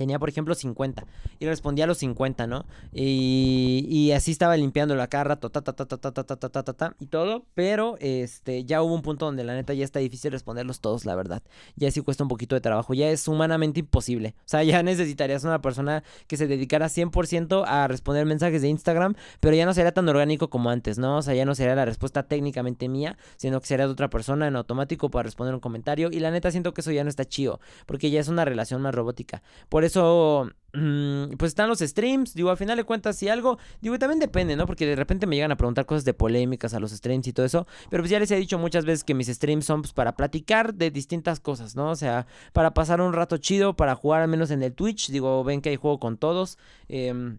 tenía 0.00 0.18
por 0.18 0.30
ejemplo 0.30 0.54
50 0.54 1.04
y 1.40 1.44
respondía 1.44 1.84
a 1.84 1.86
los 1.86 1.98
50, 1.98 2.46
¿no? 2.46 2.64
Y, 2.90 3.84
y 3.86 4.12
así 4.12 4.30
estaba 4.30 4.56
limpiando 4.56 4.96
la 4.96 5.08
carra, 5.08 5.36
ta, 5.36 5.50
ta, 5.50 5.60
ta, 5.60 5.74
ta, 5.74 5.84
ta, 5.84 5.98
ta, 5.98 6.24
ta, 6.24 6.24
ta, 6.24 6.62
ta, 6.62 6.72
ta, 6.72 6.96
y 6.98 7.04
todo, 7.04 7.44
pero 7.52 7.98
este, 8.00 8.64
ya 8.64 8.80
hubo 8.80 8.94
un 8.94 9.02
punto 9.02 9.26
donde 9.26 9.44
la 9.44 9.52
neta 9.52 9.74
ya 9.74 9.84
está 9.84 9.98
difícil 9.98 10.32
responderlos 10.32 10.80
todos, 10.80 11.04
la 11.04 11.14
verdad. 11.14 11.42
Ya 11.76 11.90
sí 11.90 12.00
cuesta 12.00 12.24
un 12.24 12.28
poquito 12.28 12.54
de 12.54 12.62
trabajo, 12.62 12.94
ya 12.94 13.10
es 13.10 13.28
humanamente 13.28 13.80
imposible. 13.80 14.34
O 14.38 14.48
sea, 14.48 14.62
ya 14.62 14.82
necesitarías 14.82 15.44
una 15.44 15.60
persona 15.60 16.02
que 16.26 16.38
se 16.38 16.46
dedicara 16.46 16.86
100% 16.86 17.64
a 17.66 17.86
responder 17.86 18.24
mensajes 18.24 18.62
de 18.62 18.68
Instagram, 18.68 19.16
pero 19.40 19.54
ya 19.54 19.66
no 19.66 19.74
sería 19.74 19.92
tan 19.92 20.08
orgánico 20.08 20.48
como 20.48 20.70
antes, 20.70 20.96
¿no? 20.96 21.18
O 21.18 21.22
sea, 21.22 21.34
ya 21.34 21.44
no 21.44 21.54
sería 21.54 21.74
la 21.74 21.84
respuesta 21.84 22.22
técnicamente 22.22 22.88
mía, 22.88 23.18
sino 23.36 23.60
que 23.60 23.66
sería 23.66 23.84
de 23.84 23.92
otra 23.92 24.08
persona 24.08 24.48
en 24.48 24.56
automático 24.56 25.10
para 25.10 25.24
responder 25.24 25.54
un 25.54 25.60
comentario. 25.60 26.08
Y 26.10 26.20
la 26.20 26.30
neta 26.30 26.50
siento 26.50 26.72
que 26.72 26.80
eso 26.80 26.90
ya 26.90 27.04
no 27.04 27.10
está 27.10 27.26
chido, 27.26 27.60
porque 27.84 28.10
ya 28.10 28.18
es 28.18 28.28
una 28.28 28.46
relación 28.46 28.80
más 28.80 28.94
robótica. 28.94 29.42
Por 29.68 29.84
eso, 29.84 29.89
mm, 29.96 31.36
pues 31.38 31.50
están 31.50 31.68
los 31.68 31.80
streams. 31.80 32.34
Digo, 32.34 32.50
al 32.50 32.56
final 32.56 32.76
de 32.76 32.84
cuentas, 32.84 33.16
si 33.16 33.28
algo. 33.28 33.58
Digo, 33.80 33.98
también 33.98 34.18
depende, 34.18 34.56
¿no? 34.56 34.66
Porque 34.66 34.86
de 34.86 34.96
repente 34.96 35.26
me 35.26 35.36
llegan 35.36 35.52
a 35.52 35.56
preguntar 35.56 35.86
cosas 35.86 36.04
de 36.04 36.14
polémicas 36.14 36.74
a 36.74 36.80
los 36.80 36.92
streams 36.92 37.26
y 37.26 37.32
todo 37.32 37.46
eso. 37.46 37.66
Pero 37.90 38.02
pues 38.02 38.10
ya 38.10 38.18
les 38.18 38.30
he 38.30 38.36
dicho 38.36 38.58
muchas 38.58 38.84
veces 38.84 39.04
que 39.04 39.14
mis 39.14 39.28
streams 39.28 39.64
son 39.64 39.82
pues, 39.82 39.92
para 39.92 40.14
platicar 40.16 40.74
de 40.74 40.90
distintas 40.90 41.40
cosas, 41.40 41.76
¿no? 41.76 41.90
O 41.90 41.96
sea, 41.96 42.26
para 42.52 42.74
pasar 42.74 43.00
un 43.00 43.12
rato 43.12 43.36
chido, 43.38 43.74
para 43.76 43.94
jugar 43.94 44.22
al 44.22 44.28
menos 44.28 44.50
en 44.50 44.62
el 44.62 44.72
Twitch. 44.74 45.10
Digo, 45.10 45.42
ven 45.44 45.62
que 45.62 45.70
hay 45.70 45.76
juego 45.76 45.98
con 45.98 46.16
todos. 46.18 46.58
Em, 46.88 47.38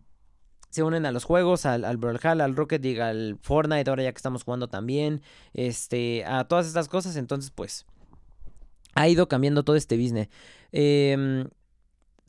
se 0.69 0.83
unen 0.83 1.05
a 1.05 1.11
los 1.11 1.25
juegos, 1.25 1.65
al, 1.65 1.83
al 1.83 1.97
Brawlhalla, 1.97 2.45
al 2.45 2.55
Rocket 2.55 2.81
League, 2.81 3.01
al 3.01 3.37
Fortnite, 3.41 3.89
ahora 3.89 4.03
ya 4.03 4.11
que 4.13 4.17
estamos 4.17 4.43
jugando 4.43 4.69
también, 4.69 5.21
este, 5.53 6.23
a 6.23 6.45
todas 6.45 6.65
estas 6.65 6.87
cosas, 6.87 7.17
entonces 7.17 7.51
pues 7.51 7.85
ha 8.95 9.07
ido 9.09 9.27
cambiando 9.27 9.63
todo 9.63 9.75
este 9.75 9.97
business. 9.97 10.29
Eh, 10.71 11.45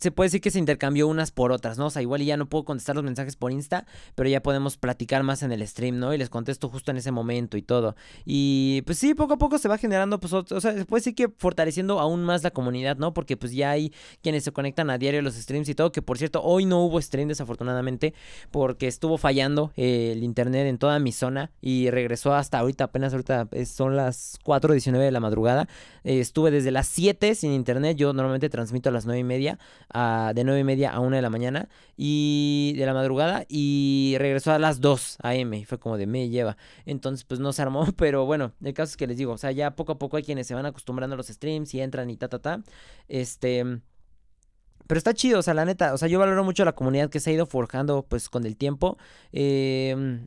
se 0.02 0.10
puede 0.10 0.26
decir 0.26 0.40
que 0.40 0.50
se 0.50 0.58
intercambió 0.58 1.06
unas 1.06 1.30
por 1.30 1.52
otras, 1.52 1.78
¿no? 1.78 1.86
O 1.86 1.90
sea, 1.90 2.02
igual 2.02 2.22
ya 2.22 2.36
no 2.36 2.48
puedo 2.48 2.64
contestar 2.64 2.96
los 2.96 3.04
mensajes 3.04 3.36
por 3.36 3.52
Insta, 3.52 3.86
pero 4.16 4.28
ya 4.28 4.42
podemos 4.42 4.76
platicar 4.76 5.22
más 5.22 5.44
en 5.44 5.52
el 5.52 5.66
stream, 5.66 5.98
¿no? 5.98 6.12
Y 6.12 6.18
les 6.18 6.28
contesto 6.28 6.68
justo 6.68 6.90
en 6.90 6.96
ese 6.96 7.12
momento 7.12 7.56
y 7.56 7.62
todo. 7.62 7.94
Y 8.24 8.82
pues 8.84 8.98
sí, 8.98 9.14
poco 9.14 9.34
a 9.34 9.38
poco 9.38 9.58
se 9.58 9.68
va 9.68 9.78
generando, 9.78 10.18
pues, 10.18 10.32
o 10.32 10.44
sea, 10.60 10.74
se 10.74 10.84
puede 10.84 11.00
decir 11.00 11.14
que 11.14 11.28
fortaleciendo 11.28 12.00
aún 12.00 12.24
más 12.24 12.42
la 12.42 12.50
comunidad, 12.50 12.96
¿no? 12.96 13.14
Porque 13.14 13.36
pues 13.36 13.52
ya 13.52 13.70
hay 13.70 13.92
quienes 14.22 14.42
se 14.42 14.52
conectan 14.52 14.90
a 14.90 14.98
diario 14.98 15.20
a 15.20 15.22
los 15.22 15.34
streams 15.34 15.68
y 15.68 15.74
todo, 15.76 15.92
que 15.92 16.02
por 16.02 16.18
cierto, 16.18 16.42
hoy 16.42 16.64
no 16.64 16.82
hubo 16.84 17.00
stream 17.00 17.28
desafortunadamente, 17.28 18.12
porque 18.50 18.88
estuvo 18.88 19.18
fallando 19.18 19.72
eh, 19.76 20.12
el 20.12 20.24
internet 20.24 20.66
en 20.66 20.78
toda 20.78 20.98
mi 20.98 21.12
zona 21.12 21.52
y 21.60 21.90
regresó 21.90 22.34
hasta 22.34 22.58
ahorita, 22.58 22.84
apenas 22.84 23.12
ahorita 23.12 23.48
son 23.66 23.96
las 23.96 24.38
4.19 24.44 24.98
de 24.98 25.12
la 25.12 25.20
madrugada. 25.20 25.68
Eh, 26.02 26.18
estuve 26.18 26.50
desde 26.50 26.72
las 26.72 26.88
7 26.88 27.36
sin 27.36 27.52
internet, 27.52 27.96
yo 27.96 28.12
normalmente 28.12 28.48
transmito 28.48 28.88
a 28.88 28.92
las 28.92 29.06
9 29.06 29.20
y 29.20 29.24
media 29.24 29.58
de 29.92 30.44
9 30.44 30.60
y 30.60 30.64
media 30.64 30.90
a 30.90 31.00
1 31.00 31.16
de 31.16 31.22
la 31.22 31.30
mañana 31.30 31.68
y 31.96 32.74
de 32.76 32.86
la 32.86 32.94
madrugada 32.94 33.44
y 33.48 34.16
regresó 34.18 34.52
a 34.52 34.58
las 34.58 34.80
2 34.80 35.18
a.m. 35.22 35.58
y 35.58 35.64
fue 35.64 35.78
como 35.78 35.98
de 35.98 36.06
me 36.06 36.28
lleva. 36.28 36.56
Entonces 36.86 37.24
pues 37.24 37.40
no 37.40 37.52
se 37.52 37.62
armó, 37.62 37.86
pero 37.96 38.24
bueno, 38.26 38.52
el 38.62 38.74
caso 38.74 38.90
es 38.90 38.96
que 38.96 39.06
les 39.06 39.16
digo, 39.16 39.32
o 39.32 39.38
sea, 39.38 39.52
ya 39.52 39.76
poco 39.76 39.92
a 39.92 39.98
poco 39.98 40.16
hay 40.16 40.22
quienes 40.22 40.46
se 40.46 40.54
van 40.54 40.66
acostumbrando 40.66 41.14
a 41.14 41.16
los 41.16 41.28
streams 41.28 41.74
y 41.74 41.80
entran 41.80 42.10
y 42.10 42.16
ta 42.16 42.28
ta 42.28 42.38
ta. 42.38 42.62
Este... 43.08 43.80
Pero 44.88 44.98
está 44.98 45.14
chido, 45.14 45.38
o 45.38 45.42
sea, 45.42 45.54
la 45.54 45.64
neta, 45.64 45.94
o 45.94 45.98
sea, 45.98 46.08
yo 46.08 46.18
valoro 46.18 46.44
mucho 46.44 46.64
la 46.64 46.72
comunidad 46.72 47.08
que 47.08 47.20
se 47.20 47.30
ha 47.30 47.32
ido 47.32 47.46
forjando 47.46 48.02
pues 48.02 48.28
con 48.28 48.44
el 48.44 48.56
tiempo. 48.56 48.98
Eh, 49.32 50.26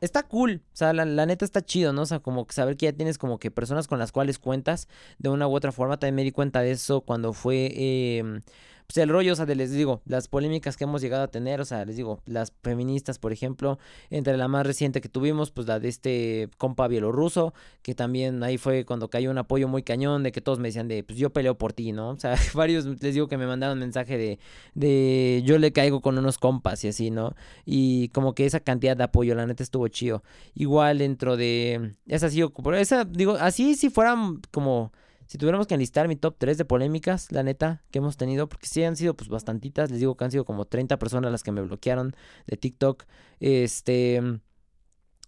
está 0.00 0.22
cool, 0.24 0.62
o 0.72 0.76
sea, 0.76 0.92
la, 0.92 1.26
neta 1.26 1.44
está 1.44 1.62
chido, 1.64 1.92
¿no? 1.92 2.02
O 2.02 2.06
sea, 2.06 2.20
como 2.20 2.46
saber 2.50 2.76
que 2.76 2.86
ya 2.86 2.92
tienes 2.92 3.18
como 3.18 3.38
que 3.38 3.50
personas 3.50 3.86
con 3.88 3.98
las 3.98 4.12
cuales 4.12 4.38
cuentas 4.38 4.88
de 5.18 5.28
una 5.28 5.46
u 5.48 5.54
otra 5.54 5.72
forma. 5.72 5.98
También 5.98 6.16
me 6.16 6.24
di 6.24 6.32
cuenta 6.32 6.60
de 6.60 6.72
eso 6.72 7.02
cuando 7.02 7.32
fue... 7.32 7.72
Eh, 7.74 8.40
pues 8.86 8.98
el 8.98 9.08
rollo, 9.08 9.32
o 9.32 9.36
sea, 9.36 9.46
de, 9.46 9.54
les 9.54 9.72
digo, 9.72 10.02
las 10.06 10.28
polémicas 10.28 10.76
que 10.76 10.84
hemos 10.84 11.02
llegado 11.02 11.24
a 11.24 11.28
tener, 11.28 11.60
o 11.60 11.64
sea, 11.64 11.84
les 11.84 11.96
digo, 11.96 12.22
las 12.26 12.52
feministas, 12.62 13.18
por 13.18 13.32
ejemplo, 13.32 13.78
entre 14.10 14.36
la 14.36 14.48
más 14.48 14.66
reciente 14.66 15.00
que 15.00 15.08
tuvimos, 15.08 15.50
pues 15.50 15.66
la 15.66 15.80
de 15.80 15.88
este 15.88 16.48
compa 16.58 16.88
bielorruso, 16.88 17.52
que 17.82 17.94
también 17.94 18.42
ahí 18.42 18.58
fue 18.58 18.84
cuando 18.84 19.10
cayó 19.10 19.30
un 19.30 19.38
apoyo 19.38 19.68
muy 19.68 19.82
cañón, 19.82 20.22
de 20.22 20.32
que 20.32 20.40
todos 20.40 20.58
me 20.58 20.68
decían 20.68 20.88
de, 20.88 21.02
pues 21.02 21.18
yo 21.18 21.30
peleo 21.30 21.58
por 21.58 21.72
ti, 21.72 21.92
¿no? 21.92 22.10
O 22.16 22.18
sea, 22.18 22.34
varios 22.54 22.86
les 22.86 23.14
digo 23.14 23.28
que 23.28 23.36
me 23.36 23.46
mandaron 23.46 23.78
mensaje 23.78 24.16
de, 24.16 24.38
de 24.74 25.42
yo 25.44 25.58
le 25.58 25.72
caigo 25.72 26.00
con 26.00 26.16
unos 26.18 26.38
compas 26.38 26.82
y 26.84 26.88
así, 26.88 27.10
¿no? 27.10 27.34
Y 27.64 28.08
como 28.08 28.34
que 28.34 28.46
esa 28.46 28.60
cantidad 28.60 28.96
de 28.96 29.04
apoyo, 29.04 29.34
la 29.34 29.46
neta 29.46 29.62
estuvo 29.62 29.86
chido. 29.88 30.22
Igual 30.54 30.98
dentro 30.98 31.36
de, 31.36 31.94
esa 32.06 32.30
sí, 32.30 32.42
esa, 32.74 33.04
digo, 33.04 33.36
así 33.38 33.74
si 33.74 33.90
fueran 33.90 34.40
como 34.50 34.92
si 35.26 35.38
tuviéramos 35.38 35.66
que 35.66 35.74
enlistar 35.74 36.08
mi 36.08 36.16
top 36.16 36.36
3 36.38 36.58
de 36.58 36.64
polémicas, 36.64 37.30
la 37.32 37.42
neta, 37.42 37.82
que 37.90 37.98
hemos 37.98 38.16
tenido, 38.16 38.48
porque 38.48 38.66
sí 38.66 38.82
han 38.84 38.96
sido 38.96 39.14
pues 39.14 39.28
bastantitas, 39.28 39.90
les 39.90 40.00
digo 40.00 40.16
que 40.16 40.24
han 40.24 40.30
sido 40.30 40.44
como 40.44 40.64
30 40.66 40.98
personas 40.98 41.32
las 41.32 41.42
que 41.42 41.52
me 41.52 41.62
bloquearon 41.62 42.14
de 42.46 42.56
TikTok. 42.56 43.04
Este, 43.40 44.22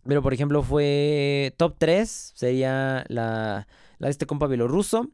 pero 0.06 0.22
por 0.22 0.32
ejemplo 0.32 0.62
fue 0.62 1.54
top 1.56 1.74
3, 1.78 2.32
sería 2.34 3.04
la, 3.08 3.66
la 3.98 4.06
de 4.06 4.10
este 4.10 4.26
compa 4.26 4.46
bielorruso. 4.46 5.08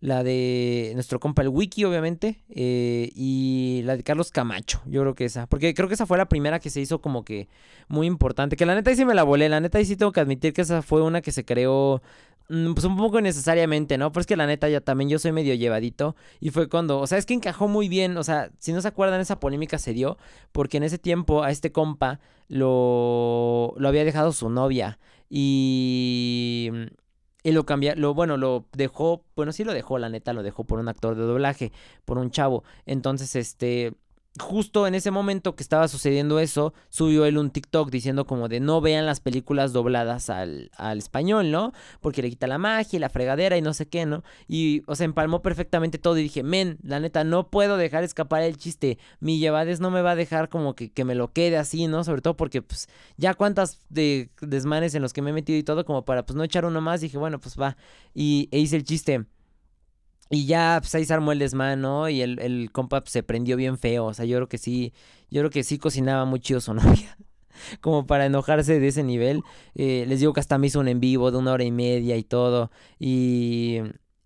la 0.00 0.24
de 0.24 0.90
nuestro 0.94 1.20
compa 1.20 1.42
el 1.42 1.48
Wiki, 1.48 1.84
obviamente, 1.84 2.42
eh, 2.48 3.10
y 3.14 3.82
la 3.84 3.96
de 3.96 4.02
Carlos 4.02 4.32
Camacho, 4.32 4.82
yo 4.86 5.02
creo 5.02 5.14
que 5.14 5.24
esa, 5.26 5.46
porque 5.46 5.74
creo 5.74 5.86
que 5.86 5.94
esa 5.94 6.06
fue 6.06 6.18
la 6.18 6.28
primera 6.28 6.58
que 6.58 6.70
se 6.70 6.80
hizo 6.80 7.00
como 7.00 7.24
que 7.24 7.48
muy 7.86 8.08
importante, 8.08 8.56
que 8.56 8.66
la 8.66 8.74
neta 8.74 8.90
ahí 8.90 8.96
sí 8.96 9.04
me 9.04 9.14
la 9.14 9.22
volé, 9.22 9.48
la 9.48 9.60
neta 9.60 9.78
ahí 9.78 9.84
sí 9.84 9.94
tengo 9.94 10.10
que 10.10 10.18
admitir 10.18 10.54
que 10.54 10.62
esa 10.62 10.82
fue 10.82 11.02
una 11.02 11.20
que 11.20 11.30
se 11.30 11.44
creó 11.44 12.02
pues 12.48 12.84
un 12.84 12.96
poco 12.96 13.20
necesariamente, 13.20 13.98
¿no? 13.98 14.12
Pero 14.12 14.20
es 14.22 14.26
que 14.26 14.36
la 14.36 14.46
neta 14.46 14.68
ya 14.68 14.80
también 14.80 15.10
yo 15.10 15.18
soy 15.18 15.32
medio 15.32 15.54
llevadito 15.54 16.16
y 16.40 16.50
fue 16.50 16.68
cuando, 16.68 17.00
o 17.00 17.06
sea, 17.06 17.18
es 17.18 17.26
que 17.26 17.34
encajó 17.34 17.68
muy 17.68 17.88
bien, 17.88 18.16
o 18.16 18.24
sea, 18.24 18.50
si 18.58 18.72
no 18.72 18.80
se 18.80 18.88
acuerdan 18.88 19.20
esa 19.20 19.40
polémica 19.40 19.78
se 19.78 19.92
dio 19.92 20.18
porque 20.52 20.76
en 20.76 20.82
ese 20.82 20.98
tiempo 20.98 21.42
a 21.42 21.50
este 21.50 21.72
compa 21.72 22.20
lo, 22.48 23.74
lo 23.76 23.88
había 23.88 24.04
dejado 24.04 24.32
su 24.32 24.50
novia 24.50 24.98
y 25.30 26.70
y 27.42 27.52
lo 27.52 27.66
cambió, 27.66 27.94
lo, 27.96 28.14
bueno, 28.14 28.36
lo 28.36 28.66
dejó, 28.72 29.24
bueno, 29.34 29.52
sí 29.52 29.64
lo 29.64 29.72
dejó, 29.74 29.98
la 29.98 30.08
neta, 30.08 30.32
lo 30.32 30.42
dejó 30.42 30.64
por 30.64 30.78
un 30.78 30.88
actor 30.88 31.16
de 31.16 31.22
doblaje, 31.22 31.72
por 32.04 32.18
un 32.18 32.30
chavo. 32.30 32.62
Entonces, 32.86 33.34
este, 33.34 33.94
justo 34.38 34.86
en 34.86 34.94
ese 34.94 35.10
momento 35.10 35.54
que 35.54 35.62
estaba 35.62 35.88
sucediendo 35.88 36.38
eso, 36.40 36.72
subió 36.88 37.26
él 37.26 37.36
un 37.36 37.50
TikTok 37.50 37.90
diciendo 37.90 38.26
como 38.26 38.48
de 38.48 38.60
no 38.60 38.80
vean 38.80 39.04
las 39.04 39.20
películas 39.20 39.72
dobladas 39.72 40.30
al, 40.30 40.70
al, 40.76 40.98
español, 40.98 41.50
¿no? 41.50 41.72
Porque 42.00 42.22
le 42.22 42.30
quita 42.30 42.46
la 42.46 42.56
magia 42.56 42.96
y 42.96 43.00
la 43.00 43.10
fregadera 43.10 43.58
y 43.58 43.62
no 43.62 43.74
sé 43.74 43.86
qué, 43.86 44.06
¿no? 44.06 44.22
Y, 44.48 44.82
o 44.86 44.96
sea, 44.96 45.04
empalmó 45.04 45.42
perfectamente 45.42 45.98
todo 45.98 46.16
y 46.16 46.22
dije, 46.22 46.42
men, 46.42 46.78
la 46.82 46.98
neta, 46.98 47.24
no 47.24 47.48
puedo 47.50 47.76
dejar 47.76 48.04
escapar 48.04 48.42
el 48.42 48.56
chiste. 48.56 48.98
Mi 49.20 49.38
llevades 49.38 49.80
no 49.80 49.90
me 49.90 50.00
va 50.00 50.12
a 50.12 50.16
dejar 50.16 50.48
como 50.48 50.74
que, 50.74 50.90
que 50.90 51.04
me 51.04 51.14
lo 51.14 51.32
quede 51.32 51.58
así, 51.58 51.86
¿no? 51.86 52.02
Sobre 52.04 52.22
todo 52.22 52.36
porque, 52.36 52.62
pues, 52.62 52.88
ya 53.18 53.34
cuántas 53.34 53.80
de 53.90 54.30
desmanes 54.40 54.94
en 54.94 55.02
los 55.02 55.12
que 55.12 55.20
me 55.20 55.30
he 55.30 55.34
metido 55.34 55.58
y 55.58 55.62
todo 55.62 55.84
como 55.84 56.04
para, 56.04 56.24
pues, 56.24 56.36
no 56.36 56.44
echar 56.44 56.64
uno 56.64 56.80
más. 56.80 57.02
Dije, 57.02 57.18
bueno, 57.18 57.38
pues 57.38 57.58
va. 57.60 57.76
Y 58.14 58.48
e 58.50 58.58
hice 58.60 58.76
el 58.76 58.84
chiste. 58.84 59.26
Y 60.34 60.46
ya, 60.46 60.78
pues 60.80 60.94
ahí 60.94 61.04
se 61.04 61.12
armó 61.12 61.32
el 61.32 61.38
desmán, 61.38 61.82
¿no? 61.82 62.08
Y 62.08 62.22
el, 62.22 62.38
el 62.38 62.70
compa 62.72 63.00
pues, 63.02 63.12
se 63.12 63.22
prendió 63.22 63.54
bien 63.54 63.76
feo. 63.76 64.06
O 64.06 64.14
sea, 64.14 64.24
yo 64.24 64.38
creo 64.38 64.48
que 64.48 64.56
sí, 64.56 64.94
yo 65.30 65.42
creo 65.42 65.50
que 65.50 65.62
sí 65.62 65.76
cocinaba 65.76 66.24
muy 66.24 66.40
chido 66.40 66.58
su 66.62 66.72
novia. 66.74 67.18
Como 67.82 68.06
para 68.06 68.24
enojarse 68.26 68.80
de 68.80 68.88
ese 68.88 69.02
nivel. 69.02 69.42
Eh, 69.74 70.06
les 70.08 70.20
digo 70.20 70.32
que 70.32 70.40
hasta 70.40 70.56
me 70.56 70.68
hizo 70.68 70.80
un 70.80 70.88
en 70.88 71.00
vivo 71.00 71.30
de 71.30 71.36
una 71.36 71.52
hora 71.52 71.64
y 71.64 71.70
media 71.70 72.16
y 72.16 72.24
todo. 72.24 72.70
Y 72.98 73.80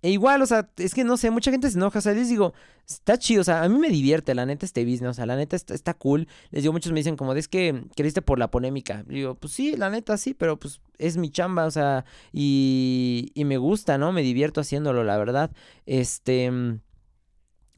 e 0.07 0.11
igual, 0.11 0.41
o 0.41 0.47
sea, 0.47 0.71
es 0.77 0.95
que 0.95 1.03
no 1.03 1.17
sé, 1.17 1.33
mucha 1.33 1.51
gente 1.51 1.69
se 1.69 1.77
enoja, 1.77 1.99
o 1.99 2.03
sea, 2.03 2.13
les 2.13 2.29
digo, 2.29 2.55
está 2.87 3.19
chido, 3.19 3.41
o 3.41 3.45
sea, 3.45 3.65
a 3.65 3.69
mí 3.69 3.77
me 3.77 3.89
divierte, 3.89 4.37
la 4.37 4.47
neta, 4.47 4.65
este 4.65 4.85
business, 4.85 5.11
o 5.11 5.15
sea, 5.15 5.27
la 5.27 5.35
neta 5.35 5.57
está, 5.57 5.75
está 5.75 5.95
cool. 5.95 6.29
Les 6.53 6.63
digo, 6.63 6.73
muchos 6.73 6.93
me 6.93 7.01
dicen 7.01 7.17
como, 7.17 7.33
es 7.33 7.49
que 7.49 7.83
creíste 7.97 8.23
por 8.23 8.39
la 8.39 8.49
polémica. 8.49 9.05
Y 9.09 9.15
digo, 9.15 9.35
pues 9.35 9.53
sí, 9.53 9.77
la 9.77 9.91
neta 9.91 10.17
sí, 10.17 10.33
pero 10.33 10.61
pues 10.61 10.81
es 10.99 11.17
mi 11.17 11.29
chamba, 11.29 11.67
o 11.67 11.73
sea, 11.73 12.05
y, 12.33 13.33
y 13.35 13.45
me 13.47 13.57
gusta, 13.57 13.99
¿no? 13.99 14.13
Me 14.13 14.23
divierto 14.23 14.61
haciéndolo, 14.61 15.03
la 15.03 15.19
verdad. 15.19 15.51
Este... 15.87 16.53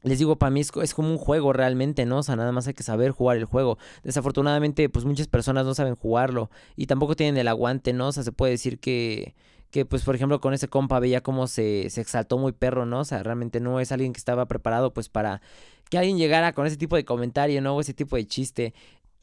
Les 0.03 0.19
digo, 0.19 0.37
para 0.37 0.51
mí 0.51 0.59
es, 0.61 0.71
es, 0.81 0.93
como 0.93 1.09
un 1.09 1.17
juego 1.17 1.51
realmente, 1.51 2.05
¿no? 2.05 2.19
O 2.19 2.23
sea, 2.23 2.35
nada 2.35 2.51
más 2.51 2.67
hay 2.67 2.73
que 2.75 2.83
saber 2.83 3.11
jugar 3.11 3.37
el 3.37 3.45
juego. 3.45 3.79
Desafortunadamente, 4.03 4.87
pues 4.87 5.03
muchas 5.03 5.27
personas 5.27 5.65
no 5.65 5.73
saben 5.73 5.95
jugarlo 5.95 6.51
y 6.75 6.85
tampoco 6.85 7.15
tienen 7.15 7.37
el 7.37 7.47
aguante, 7.47 7.91
¿no? 7.91 8.07
O 8.09 8.11
sea, 8.11 8.23
se 8.23 8.31
puede 8.31 8.51
decir 8.53 8.79
que, 8.79 9.33
que 9.71 9.85
pues 9.85 10.03
por 10.03 10.15
ejemplo 10.15 10.41
con 10.41 10.53
ese 10.53 10.67
compa 10.67 10.99
veía 10.99 11.21
cómo 11.21 11.47
se, 11.47 11.89
se 11.89 12.01
exaltó 12.01 12.37
muy 12.37 12.51
perro, 12.51 12.85
¿no? 12.85 13.01
O 13.01 13.05
sea, 13.05 13.23
realmente 13.23 13.59
no 13.59 13.79
es 13.79 13.91
alguien 13.91 14.13
que 14.13 14.19
estaba 14.19 14.47
preparado 14.47 14.93
pues 14.93 15.09
para 15.09 15.41
que 15.89 15.97
alguien 15.97 16.17
llegara 16.17 16.53
con 16.53 16.67
ese 16.67 16.77
tipo 16.77 16.95
de 16.95 17.05
comentario, 17.05 17.61
¿no? 17.61 17.75
O 17.75 17.81
ese 17.81 17.93
tipo 17.93 18.15
de 18.15 18.25
chiste. 18.27 18.73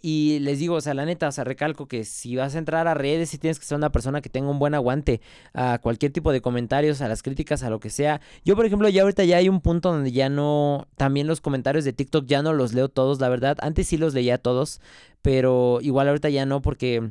Y 0.02 0.38
les 0.40 0.58
digo, 0.58 0.76
o 0.76 0.80
sea, 0.80 0.94
la 0.94 1.04
neta, 1.04 1.26
o 1.26 1.32
sea, 1.32 1.42
recalco 1.42 1.88
que 1.88 2.04
si 2.04 2.36
vas 2.36 2.54
a 2.54 2.58
entrar 2.58 2.86
a 2.86 2.94
redes, 2.94 3.30
si 3.30 3.38
tienes 3.38 3.58
que 3.58 3.64
ser 3.64 3.76
una 3.76 3.90
persona 3.90 4.20
que 4.20 4.28
tenga 4.28 4.50
un 4.50 4.58
buen 4.58 4.74
aguante 4.74 5.20
a 5.54 5.78
cualquier 5.78 6.12
tipo 6.12 6.32
de 6.32 6.40
comentarios, 6.40 7.00
a 7.00 7.08
las 7.08 7.22
críticas, 7.22 7.62
a 7.62 7.70
lo 7.70 7.80
que 7.80 7.90
sea. 7.90 8.20
Yo, 8.44 8.56
por 8.56 8.66
ejemplo, 8.66 8.88
ya 8.88 9.02
ahorita 9.02 9.24
ya 9.24 9.38
hay 9.38 9.48
un 9.48 9.60
punto 9.60 9.90
donde 9.90 10.12
ya 10.12 10.28
no, 10.28 10.86
también 10.96 11.26
los 11.26 11.40
comentarios 11.40 11.84
de 11.84 11.92
TikTok 11.92 12.26
ya 12.26 12.42
no 12.42 12.52
los 12.52 12.74
leo 12.74 12.88
todos, 12.88 13.20
la 13.20 13.28
verdad. 13.28 13.56
Antes 13.62 13.88
sí 13.88 13.96
los 13.96 14.14
leía 14.14 14.38
todos, 14.38 14.80
pero 15.22 15.78
igual 15.80 16.08
ahorita 16.08 16.28
ya 16.28 16.46
no 16.46 16.60
porque 16.62 17.10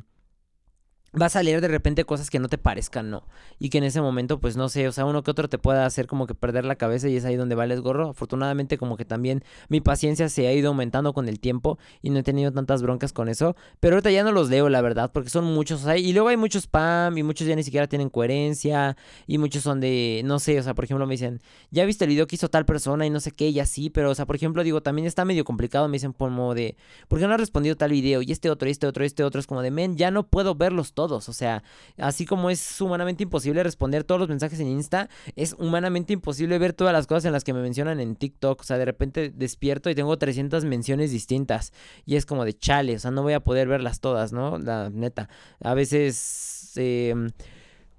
va 1.20 1.26
a 1.26 1.30
salir 1.30 1.60
de 1.60 1.68
repente 1.68 2.04
cosas 2.04 2.30
que 2.30 2.38
no 2.38 2.48
te 2.48 2.58
parezcan, 2.58 3.10
¿no? 3.10 3.24
Y 3.58 3.70
que 3.70 3.78
en 3.78 3.84
ese 3.84 4.00
momento, 4.00 4.38
pues 4.38 4.56
no 4.56 4.68
sé, 4.68 4.88
o 4.88 4.92
sea, 4.92 5.04
uno 5.04 5.22
que 5.22 5.30
otro 5.30 5.48
te 5.48 5.58
pueda 5.58 5.86
hacer 5.86 6.06
como 6.06 6.26
que 6.26 6.34
perder 6.34 6.64
la 6.64 6.76
cabeza 6.76 7.08
y 7.08 7.16
es 7.16 7.24
ahí 7.24 7.36
donde 7.36 7.54
vales 7.54 7.80
gorro. 7.80 8.10
Afortunadamente, 8.10 8.78
como 8.78 8.96
que 8.96 9.04
también 9.04 9.42
mi 9.68 9.80
paciencia 9.80 10.28
se 10.28 10.46
ha 10.46 10.52
ido 10.52 10.68
aumentando 10.68 11.12
con 11.12 11.28
el 11.28 11.40
tiempo 11.40 11.78
y 12.02 12.10
no 12.10 12.18
he 12.18 12.22
tenido 12.22 12.52
tantas 12.52 12.82
broncas 12.82 13.12
con 13.12 13.28
eso. 13.28 13.56
Pero 13.80 13.96
ahorita 13.96 14.10
ya 14.10 14.24
no 14.24 14.32
los 14.32 14.50
leo, 14.50 14.68
la 14.68 14.80
verdad, 14.80 15.10
porque 15.12 15.30
son 15.30 15.44
muchos, 15.44 15.82
o 15.82 15.84
sea, 15.84 15.96
y 15.96 16.12
luego 16.12 16.28
hay 16.28 16.36
muchos 16.36 16.64
spam 16.64 17.16
y 17.18 17.22
muchos 17.22 17.46
ya 17.46 17.56
ni 17.56 17.62
siquiera 17.62 17.86
tienen 17.86 18.10
coherencia 18.10 18.96
y 19.26 19.38
muchos 19.38 19.62
son 19.62 19.80
de, 19.80 20.22
no 20.24 20.38
sé, 20.38 20.58
o 20.58 20.62
sea, 20.62 20.74
por 20.74 20.84
ejemplo, 20.84 21.06
me 21.06 21.14
dicen, 21.14 21.40
ya 21.70 21.84
viste 21.84 22.04
el 22.04 22.10
video 22.10 22.26
que 22.26 22.36
hizo 22.36 22.48
tal 22.48 22.64
persona 22.64 23.06
y 23.06 23.10
no 23.10 23.20
sé 23.20 23.30
qué, 23.30 23.48
y 23.48 23.60
así, 23.60 23.90
pero, 23.90 24.10
o 24.10 24.14
sea, 24.14 24.26
por 24.26 24.36
ejemplo, 24.36 24.62
digo, 24.62 24.82
también 24.82 25.06
está 25.06 25.24
medio 25.24 25.44
complicado, 25.44 25.88
me 25.88 25.94
dicen 25.94 26.12
como 26.12 26.54
de, 26.54 26.76
¿por 27.08 27.18
qué 27.18 27.26
no 27.26 27.34
has 27.34 27.40
respondido 27.40 27.76
tal 27.76 27.90
video? 27.90 28.22
Y 28.22 28.32
este 28.32 28.50
otro, 28.50 28.68
y 28.68 28.72
este 28.72 28.86
otro, 28.86 29.04
y 29.04 29.06
este 29.06 29.24
otro, 29.24 29.40
es 29.40 29.46
como 29.46 29.62
de, 29.62 29.70
men, 29.70 29.96
ya 29.96 30.10
no 30.10 30.26
puedo 30.26 30.54
verlos 30.54 30.92
todos, 30.92 31.05
o 31.12 31.20
sea, 31.20 31.62
así 31.98 32.26
como 32.26 32.50
es 32.50 32.80
humanamente 32.80 33.22
imposible 33.22 33.62
responder 33.62 34.04
todos 34.04 34.20
los 34.20 34.28
mensajes 34.28 34.60
en 34.60 34.68
Insta, 34.68 35.08
es 35.36 35.54
humanamente 35.58 36.12
imposible 36.12 36.58
ver 36.58 36.72
todas 36.72 36.92
las 36.92 37.06
cosas 37.06 37.26
en 37.26 37.32
las 37.32 37.44
que 37.44 37.52
me 37.52 37.62
mencionan 37.62 38.00
en 38.00 38.16
TikTok. 38.16 38.60
O 38.60 38.64
sea, 38.64 38.78
de 38.78 38.84
repente 38.84 39.32
despierto 39.34 39.90
y 39.90 39.94
tengo 39.94 40.16
300 40.16 40.64
menciones 40.64 41.10
distintas. 41.10 41.72
Y 42.04 42.16
es 42.16 42.26
como 42.26 42.44
de 42.44 42.54
chale, 42.54 42.96
o 42.96 42.98
sea, 42.98 43.10
no 43.10 43.22
voy 43.22 43.34
a 43.34 43.40
poder 43.40 43.68
verlas 43.68 44.00
todas, 44.00 44.32
¿no? 44.32 44.58
La 44.58 44.90
neta. 44.90 45.28
A 45.60 45.74
veces... 45.74 46.72
Eh, 46.76 47.14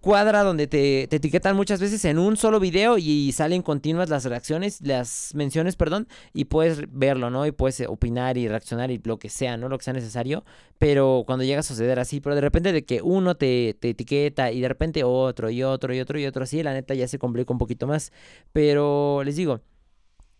cuadra 0.01 0.43
donde 0.43 0.67
te, 0.67 1.03
etiquetan 1.03 1.55
muchas 1.55 1.79
veces 1.79 2.05
en 2.05 2.19
un 2.19 2.37
solo 2.37 2.59
video 2.59 2.97
y 2.97 3.31
salen 3.31 3.61
continuas 3.61 4.09
las 4.09 4.25
reacciones, 4.25 4.81
las 4.81 5.31
menciones, 5.33 5.75
perdón, 5.75 6.07
y 6.33 6.45
puedes 6.45 6.83
verlo, 6.91 7.29
¿no? 7.29 7.45
Y 7.45 7.51
puedes 7.51 7.81
opinar 7.87 8.37
y 8.37 8.47
reaccionar 8.47 8.91
y 8.91 9.01
lo 9.03 9.17
que 9.17 9.29
sea, 9.29 9.57
¿no? 9.57 9.69
Lo 9.69 9.77
que 9.77 9.85
sea 9.85 9.93
necesario, 9.93 10.43
pero 10.77 11.23
cuando 11.25 11.43
llega 11.43 11.59
a 11.61 11.63
suceder 11.63 11.99
así, 11.99 12.21
pero 12.21 12.35
de 12.35 12.41
repente 12.41 12.71
de 12.71 12.85
que 12.85 13.01
uno 13.01 13.35
te, 13.35 13.69
etiqueta 13.69 14.51
y 14.51 14.61
de 14.61 14.67
repente 14.67 15.03
otro 15.03 15.49
y 15.49 15.63
otro 15.63 15.93
y 15.93 15.99
otro 15.99 16.19
y 16.19 16.25
otro 16.25 16.43
así, 16.43 16.61
la 16.63 16.73
neta 16.73 16.93
ya 16.93 17.07
se 17.07 17.19
complica 17.19 17.51
un 17.51 17.59
poquito 17.59 17.87
más, 17.87 18.11
pero 18.53 19.23
les 19.23 19.35
digo... 19.35 19.61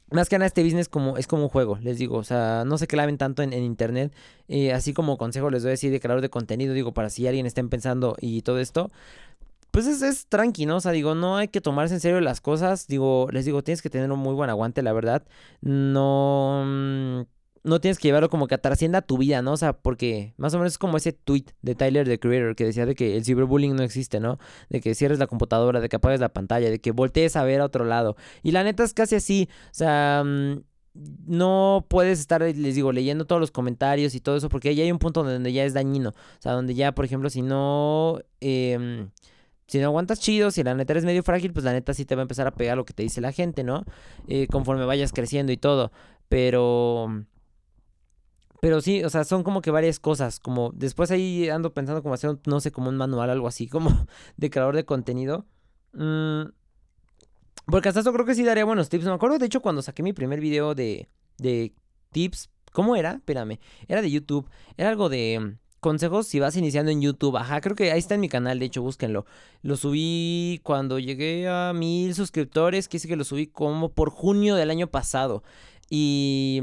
Más 0.09 0.29
que 0.29 0.37
nada 0.37 0.47
este 0.47 0.63
business 0.63 0.87
como, 0.87 1.17
es 1.17 1.27
como 1.27 1.43
un 1.43 1.49
juego, 1.49 1.79
les 1.81 1.97
digo, 1.97 2.15
o 2.15 2.23
sea, 2.23 2.63
no 2.65 2.77
se 2.77 2.87
claven 2.87 3.17
tanto 3.17 3.43
en, 3.43 3.51
internet, 3.51 4.13
eh, 4.47 4.71
así 4.71 4.93
como 4.93 5.17
consejo 5.17 5.49
les 5.49 5.63
doy 5.63 5.71
decir 5.71 5.91
de 5.91 5.99
creador 5.99 6.21
de 6.21 6.29
contenido, 6.29 6.73
digo, 6.73 6.93
para 6.93 7.09
si 7.09 7.27
alguien 7.27 7.45
está 7.45 7.61
pensando 7.63 8.15
y 8.21 8.41
todo 8.41 8.59
esto, 8.59 8.89
pues 9.71 9.88
es, 9.88 10.01
es 10.01 10.27
tranqui, 10.27 10.65
¿no? 10.65 10.77
O 10.77 10.80
sea, 10.82 10.91
digo, 10.91 11.15
no 11.15 11.38
hay 11.38 11.49
que 11.49 11.62
tomarse 11.62 11.93
en 11.95 11.99
serio 11.99 12.21
las 12.21 12.41
cosas. 12.41 12.88
Digo, 12.88 13.27
les 13.32 13.45
digo, 13.45 13.63
tienes 13.63 13.82
que 13.82 13.89
tener 13.89 14.12
un 14.12 14.19
muy 14.19 14.34
buen 14.34 14.49
aguante, 14.49 14.82
la 14.82 14.93
verdad. 14.93 15.23
No. 15.62 16.63
Mm, 16.65 17.21
no 17.67 17.82
tienes 17.82 17.99
que 17.99 18.08
llevarlo 18.08 18.30
como 18.30 18.47
que 18.47 18.58
trascienda 18.58 19.01
tu 19.01 19.17
vida, 19.17 19.41
¿no? 19.41 19.53
O 19.53 19.58
sea, 19.58 19.73
porque 19.73 20.34
más 20.38 20.53
o 20.53 20.58
menos 20.58 20.73
es 20.73 20.77
como 20.77 20.97
ese 20.97 21.13
tweet 21.13 21.45
de 21.62 21.75
Tyler, 21.75 22.08
the 22.08 22.19
Creator, 22.19 22.56
que 22.56 22.65
decía 22.65 22.86
de 22.86 22.95
que 22.95 23.17
el 23.17 23.25
ciberbullying 23.25 23.75
no 23.75 23.84
existe, 23.84 24.19
¿no? 24.19 24.39
De 24.69 24.82
que 24.82 24.95
cierres 24.95 25.19
la 25.19 25.27
computadora, 25.27 25.82
de 25.82 25.89
que 25.89 25.97
apagues 25.97 26.19
la 26.19 26.30
pantalla, 26.30 26.69
de 26.69 26.80
que 26.80 26.91
voltees 26.91 27.36
a 27.36 27.43
ver 27.43 27.62
a 27.62 27.65
otro 27.65 27.86
lado. 27.86 28.15
Y 28.43 28.51
la 28.51 28.63
neta 28.63 28.84
es 28.84 28.93
casi 28.93 29.15
así. 29.15 29.49
O 29.65 29.73
sea, 29.73 30.23
mm, 30.25 30.62
no 31.27 31.86
puedes 31.89 32.19
estar, 32.19 32.41
les 32.41 32.75
digo, 32.75 32.91
leyendo 32.91 33.25
todos 33.25 33.39
los 33.41 33.51
comentarios 33.51 34.15
y 34.15 34.21
todo 34.21 34.38
eso, 34.38 34.49
porque 34.49 34.73
ya 34.73 34.84
hay 34.84 34.91
un 34.91 34.99
punto 34.99 35.23
donde 35.23 35.53
ya 35.53 35.65
es 35.65 35.73
dañino. 35.73 36.10
O 36.10 36.41
sea, 36.41 36.53
donde 36.53 36.73
ya, 36.73 36.93
por 36.93 37.06
ejemplo, 37.06 37.30
si 37.30 37.41
no... 37.41 38.19
Eh, 38.41 39.08
si 39.67 39.80
no 39.80 39.88
aguantas 39.88 40.19
chido, 40.19 40.49
si 40.49 40.63
la 40.63 40.73
neta 40.73 40.93
eres 40.93 41.06
medio 41.06 41.23
frágil, 41.23 41.51
pues 41.51 41.65
la 41.65 41.73
neta 41.73 41.93
sí 41.93 42.06
te 42.06 42.15
va 42.15 42.21
a 42.21 42.23
empezar 42.23 42.47
a 42.47 42.51
pegar 42.51 42.77
lo 42.77 42.86
que 42.86 42.93
te 42.93 43.03
dice 43.03 43.19
la 43.19 43.34
gente, 43.34 43.63
¿no? 43.63 43.84
Eh, 44.27 44.47
conforme 44.47 44.86
vayas 44.86 45.12
creciendo 45.12 45.51
y 45.51 45.58
todo. 45.58 45.91
Pero... 46.30 47.25
Pero 48.60 48.82
sí, 48.82 49.03
o 49.03 49.10
sea, 49.10 49.23
son 49.23 49.43
como 49.43 49.62
que 49.62 49.69
varias 49.69 49.99
cosas. 49.99 50.39
Como 50.39 50.71
después 50.73 51.12
ahí 51.12 51.47
ando 51.49 51.73
pensando 51.73 52.01
como 52.01 52.15
hacer, 52.15 52.39
no 52.47 52.60
sé, 52.60 52.71
como 52.71 52.89
un 52.89 52.97
manual, 52.97 53.30
algo 53.30 53.47
así, 53.47 53.67
como 53.69 54.08
de 54.38 54.49
creador 54.49 54.75
de 54.75 54.86
contenido. 54.86 55.45
Mm, 55.93 56.43
porque 57.65 57.89
hasta 57.89 57.99
eso 57.99 58.13
creo 58.13 58.25
que 58.25 58.36
sí 58.36 58.43
daría 58.43 58.65
buenos 58.65 58.89
tips. 58.89 59.06
Me 59.06 59.12
acuerdo, 59.12 59.38
de 59.38 59.45
hecho, 59.45 59.62
cuando 59.62 59.82
saqué 59.82 60.01
mi 60.01 60.13
primer 60.13 60.39
video 60.39 60.75
de, 60.75 61.10
de 61.38 61.73
tips. 62.12 62.49
¿Cómo 62.71 62.95
era? 62.95 63.13
Espérame. 63.13 63.60
Era 63.88 64.01
de 64.01 64.10
YouTube. 64.10 64.49
Era 64.77 64.89
algo 64.89 65.10
de 65.10 65.58
consejos 65.79 66.27
si 66.27 66.39
vas 66.39 66.55
iniciando 66.55 66.91
en 66.91 67.01
YouTube. 67.01 67.37
Ajá, 67.37 67.61
creo 67.61 67.75
que 67.75 67.91
ahí 67.91 67.99
está 67.99 68.15
en 68.15 68.21
mi 68.21 68.29
canal, 68.29 68.59
de 68.59 68.65
hecho, 68.65 68.81
búsquenlo. 68.81 69.25
Lo 69.61 69.77
subí 69.77 70.59
cuando 70.63 70.99
llegué 70.99 71.47
a 71.47 71.73
mil 71.73 72.13
suscriptores, 72.15 72.87
quise 72.87 73.07
que 73.07 73.15
lo 73.15 73.23
subí 73.23 73.47
como 73.47 73.89
por 73.89 74.09
junio 74.09 74.55
del 74.55 74.69
año 74.71 74.87
pasado. 74.87 75.43
Y... 75.89 76.61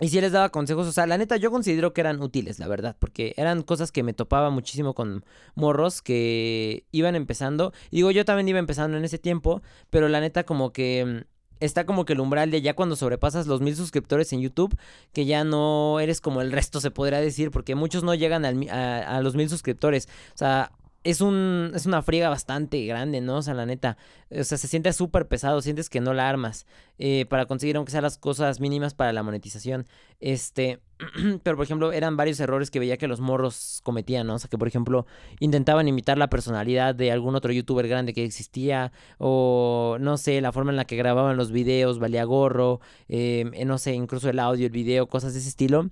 Y 0.00 0.08
si 0.08 0.20
les 0.20 0.32
daba 0.32 0.48
consejos, 0.48 0.88
o 0.88 0.92
sea, 0.92 1.06
la 1.06 1.16
neta 1.18 1.36
yo 1.36 1.52
considero 1.52 1.92
que 1.92 2.00
eran 2.00 2.20
útiles, 2.20 2.58
la 2.58 2.66
verdad, 2.66 2.96
porque 2.98 3.32
eran 3.36 3.62
cosas 3.62 3.92
que 3.92 4.02
me 4.02 4.12
topaba 4.12 4.50
muchísimo 4.50 4.92
con 4.92 5.24
morros 5.54 6.02
que 6.02 6.84
iban 6.90 7.14
empezando. 7.14 7.72
Y 7.92 7.98
digo, 7.98 8.10
yo 8.10 8.24
también 8.24 8.48
iba 8.48 8.58
empezando 8.58 8.96
en 8.96 9.04
ese 9.04 9.18
tiempo, 9.18 9.62
pero 9.90 10.08
la 10.08 10.20
neta 10.20 10.42
como 10.42 10.72
que 10.72 11.26
está 11.60 11.86
como 11.86 12.04
que 12.04 12.12
el 12.12 12.20
umbral 12.20 12.50
de 12.50 12.62
ya 12.62 12.74
cuando 12.74 12.96
sobrepasas 12.96 13.46
los 13.46 13.60
mil 13.60 13.76
suscriptores 13.76 14.32
en 14.32 14.40
YouTube, 14.40 14.76
que 15.12 15.26
ya 15.26 15.44
no 15.44 16.00
eres 16.00 16.20
como 16.20 16.40
el 16.40 16.52
resto, 16.52 16.80
se 16.80 16.90
podría 16.90 17.20
decir, 17.20 17.50
porque 17.50 17.74
muchos 17.74 18.02
no 18.02 18.14
llegan 18.14 18.44
a, 18.44 19.20
los 19.20 19.34
mil 19.34 19.48
suscriptores. 19.48 20.08
O 20.34 20.38
sea, 20.38 20.72
es, 21.04 21.20
un, 21.20 21.72
es 21.74 21.86
una 21.86 22.02
friega 22.02 22.28
bastante 22.30 22.84
grande, 22.86 23.20
¿no? 23.20 23.36
O 23.36 23.42
sea, 23.42 23.54
la 23.54 23.66
neta. 23.66 23.96
O 24.30 24.42
sea, 24.42 24.58
se 24.58 24.66
siente 24.66 24.92
súper 24.92 25.28
pesado, 25.28 25.60
sientes 25.60 25.90
que 25.90 26.00
no 26.00 26.14
la 26.14 26.28
armas 26.28 26.66
eh, 26.98 27.26
para 27.28 27.46
conseguir, 27.46 27.76
aunque 27.76 27.92
sean 27.92 28.02
las 28.02 28.18
cosas 28.18 28.58
mínimas 28.58 28.94
para 28.94 29.12
la 29.12 29.22
monetización. 29.22 29.86
Este, 30.20 30.80
pero 31.42 31.56
por 31.56 31.64
ejemplo, 31.64 31.92
eran 31.92 32.16
varios 32.16 32.40
errores 32.40 32.70
que 32.70 32.78
veía 32.78 32.96
que 32.96 33.06
los 33.06 33.20
morros 33.20 33.80
cometían, 33.82 34.26
¿no? 34.26 34.34
O 34.34 34.38
sea, 34.38 34.48
que 34.48 34.58
por 34.58 34.66
ejemplo, 34.66 35.06
intentaban 35.40 35.86
imitar 35.86 36.18
la 36.18 36.28
personalidad 36.28 36.94
de 36.94 37.12
algún 37.12 37.36
otro 37.36 37.52
youtuber 37.52 37.86
grande 37.86 38.14
que 38.14 38.24
existía, 38.24 38.90
o 39.18 39.98
no 40.00 40.16
sé, 40.16 40.40
la 40.40 40.52
forma 40.52 40.70
en 40.70 40.76
la 40.76 40.86
que 40.86 40.96
grababan 40.96 41.36
los 41.36 41.52
videos, 41.52 41.98
valía 41.98 42.24
gorro, 42.24 42.80
eh, 43.08 43.64
no 43.66 43.78
sé, 43.78 43.92
incluso 43.94 44.30
el 44.30 44.38
audio, 44.38 44.66
el 44.66 44.72
video, 44.72 45.06
cosas 45.06 45.34
de 45.34 45.40
ese 45.40 45.48
estilo. 45.50 45.90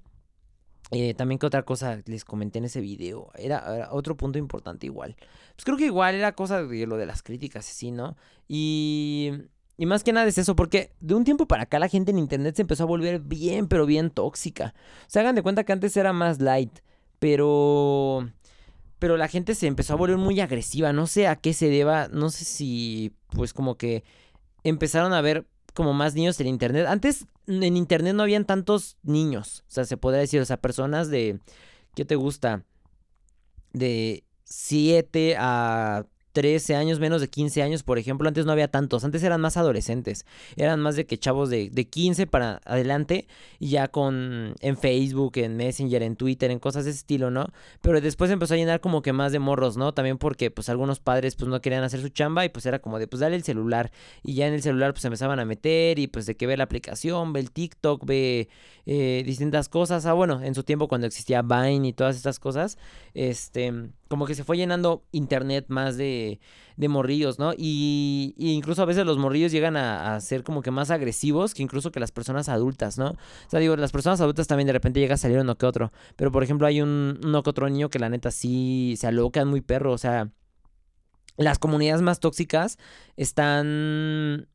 Eh, 0.95 1.15
también 1.15 1.39
que 1.39 1.47
otra 1.47 1.63
cosa 1.63 2.03
les 2.05 2.23
comenté 2.23 2.59
en 2.59 2.67
ese 2.67 2.83
video, 2.83 3.31
era, 3.35 3.89
otro 3.93 4.15
punto 4.15 4.39
importante 4.39 4.85
igual. 4.85 5.17
Pues 5.57 5.65
creo 5.65 5.79
que 5.79 5.87
igual 5.87 6.15
era 6.15 6.33
cosa 6.33 6.63
de 6.63 6.87
lo 6.87 6.99
de 6.99 7.07
las 7.07 7.23
críticas, 7.23 7.65
sí, 7.65 7.91
¿no? 7.91 8.15
Y, 8.47 9.33
y 9.79 9.87
más 9.87 10.05
que 10.05 10.13
nada 10.13 10.27
es 10.27 10.37
eso, 10.37 10.55
porque 10.55 10.93
de 11.01 11.15
un 11.15 11.25
tiempo 11.25 11.47
para 11.47 11.63
acá 11.63 11.79
la 11.79 11.89
gente 11.89 12.11
en 12.11 12.19
internet 12.19 12.57
se 12.57 12.63
empezó 12.63 12.83
a 12.83 12.87
volver 12.87 13.21
bien, 13.21 13.69
pero 13.69 13.87
bien 13.87 14.11
tóxica. 14.11 14.75
O 15.07 15.11
sea, 15.11 15.23
hagan 15.23 15.35
de 15.35 15.43
cuenta 15.43 15.65
que 15.65 15.73
antes 15.73 15.97
era 15.97 16.13
más 16.13 16.41
light, 16.41 16.81
pero... 17.19 18.29
Pero 18.99 19.17
la 19.17 19.29
gente 19.29 19.55
se 19.57 19.67
empezó 19.67 19.95
a 19.95 19.97
volver 19.97 20.19
muy 20.19 20.39
agresiva, 20.41 20.93
no 20.93 21.07
sé 21.09 21.27
a 21.27 21.37
qué 21.37 21.55
se 21.55 21.69
deba, 21.69 22.09
no 22.09 22.31
sé 22.31 22.45
si 22.45 23.13
pues 23.31 23.53
como 23.53 23.77
que 23.77 24.05
empezaron 24.63 25.13
a 25.13 25.21
ver 25.21 25.47
como 25.75 25.93
más 25.93 26.15
niños 26.15 26.39
en 26.41 26.47
internet. 26.47 26.87
Antes 26.87 27.27
en 27.47 27.77
internet 27.77 28.15
no 28.15 28.23
habían 28.23 28.45
tantos 28.45 28.97
niños. 29.03 29.65
O 29.69 29.71
sea, 29.71 29.85
se 29.85 29.97
podría 29.97 30.21
decir, 30.21 30.41
o 30.41 30.45
sea, 30.45 30.57
personas 30.57 31.09
de. 31.09 31.41
¿Qué 31.95 32.05
te 32.05 32.17
gusta? 32.17 32.65
De 33.73 34.25
7 34.45 35.37
a 35.39 36.07
13 36.33 36.75
años, 36.75 36.99
menos 36.99 37.21
de 37.21 37.29
15 37.29 37.63
años, 37.63 37.83
por 37.83 37.99
ejemplo, 37.99 38.29
antes 38.29 38.47
no 38.47 38.53
había 38.53 38.69
tantos, 38.69 39.05
antes 39.05 39.23
eran 39.23 39.41
más 39.41 39.57
adolescentes, 39.57 40.27
eran 40.57 40.81
más 40.81 40.97
de 40.97 41.07
que 41.07 41.19
chavos 41.19 41.51
de, 41.51 41.71
de 41.71 41.85
15 41.87 42.27
para 42.27 42.61
adelante, 42.65 43.27
y 43.59 43.69
ya 43.69 43.89
con 43.89 44.55
en 44.61 44.77
Facebook, 44.77 45.33
en 45.37 45.57
Messenger, 45.57 46.03
en 46.03 46.17
Twitter, 46.17 46.51
en 46.51 46.59
cosas 46.59 46.85
de 46.85 46.91
ese 46.91 47.01
estilo, 47.01 47.31
¿no? 47.31 47.47
Pero 47.81 48.01
después 48.01 48.31
empezó 48.31 48.55
a 48.55 48.57
llenar 48.57 48.81
como 48.81 49.03
que 49.03 49.13
más 49.13 49.33
de 49.33 49.39
morros, 49.39 49.77
¿no? 49.77 49.93
También 49.93 50.19
porque 50.19 50.51
pues 50.51 50.69
algunos 50.69 51.01
padres 51.01 51.37
pues 51.37 51.49
no 51.49 51.61
querían 51.61 51.85
hacer 51.85 52.01
su 52.01 52.09
chamba 52.09 52.45
y 52.45 52.49
pues 52.49 52.67
era 52.67 52.79
como 52.81 52.99
de 52.99 53.07
pues 53.07 53.21
dale 53.21 53.37
el 53.37 53.45
celular, 53.45 53.93
y 54.23 54.35
ya 54.35 54.47
en 54.47 54.55
el 54.55 54.63
celular 54.63 54.93
pues 54.93 55.05
empezaban 55.05 55.39
a 55.39 55.45
meter 55.45 55.99
y 55.99 56.07
pues 56.07 56.27
de 56.27 56.37
que 56.37 56.47
ve 56.47 56.57
la 56.57 56.65
aplicación, 56.65 57.33
ve 57.33 57.41
el 57.41 57.51
TikTok, 57.51 58.05
ve 58.07 58.49
eh, 58.87 59.23
distintas 59.25 59.69
cosas, 59.69 60.07
ah 60.07 60.13
bueno, 60.13 60.43
en 60.43 60.55
su 60.55 60.63
tiempo 60.63 60.89
cuando 60.89 61.07
existía 61.07 61.43
Vine 61.43 61.89
y 61.89 61.93
todas 61.93 62.17
estas 62.17 62.39
cosas, 62.39 62.79
este 63.15 63.73
como 64.13 64.27
que 64.27 64.35
se 64.35 64.45
fue 64.45 64.59
llenando 64.59 65.07
internet 65.11 65.65
más 65.69 65.97
de, 65.97 66.39
morrillos, 66.77 67.39
¿no? 67.39 67.55
Y, 67.57 68.35
incluso 68.37 68.83
a 68.83 68.85
veces 68.85 69.07
los 69.07 69.17
morrillos 69.17 69.53
llegan 69.53 69.75
a, 69.79 70.21
ser 70.21 70.43
como 70.43 70.61
que 70.61 70.71
más 70.71 70.91
agresivos 70.91 71.55
que 71.55 71.63
incluso 71.63 71.91
que 71.91 71.99
las 71.99 72.13
personas 72.13 72.51
adultas, 72.51 72.99
¿no? 72.99 73.13
O 73.13 73.17
sea, 73.49 73.59
digo, 73.59 73.75
las 73.75 73.91
personas 73.91 74.21
adultas 74.21 74.49
también 74.49 74.67
de 74.67 74.75
repente 74.75 75.01
llega 75.01 75.15
a 75.15 75.17
salir 75.17 75.39
uno 75.39 75.57
que 75.57 75.65
otro, 75.65 75.93
pero 76.15 76.31
por 76.31 76.43
ejemplo 76.43 76.67
hay 76.67 76.83
un, 76.83 77.21
uno 77.25 77.43
que 77.43 77.49
otro 77.49 77.71
niño 77.71 77.89
que 77.89 77.99
la 77.99 78.11
neta 78.11 78.31
sí 78.31 78.97
se 78.99 79.07
alocan 79.07 79.49
muy 79.49 79.63
perro, 79.63 79.93
o 79.93 79.99
sea, 79.99 80.29
las 81.39 81.59
comunidades 81.59 82.03
más 82.03 82.21
tóxicas 82.21 82.77
están 83.17 84.47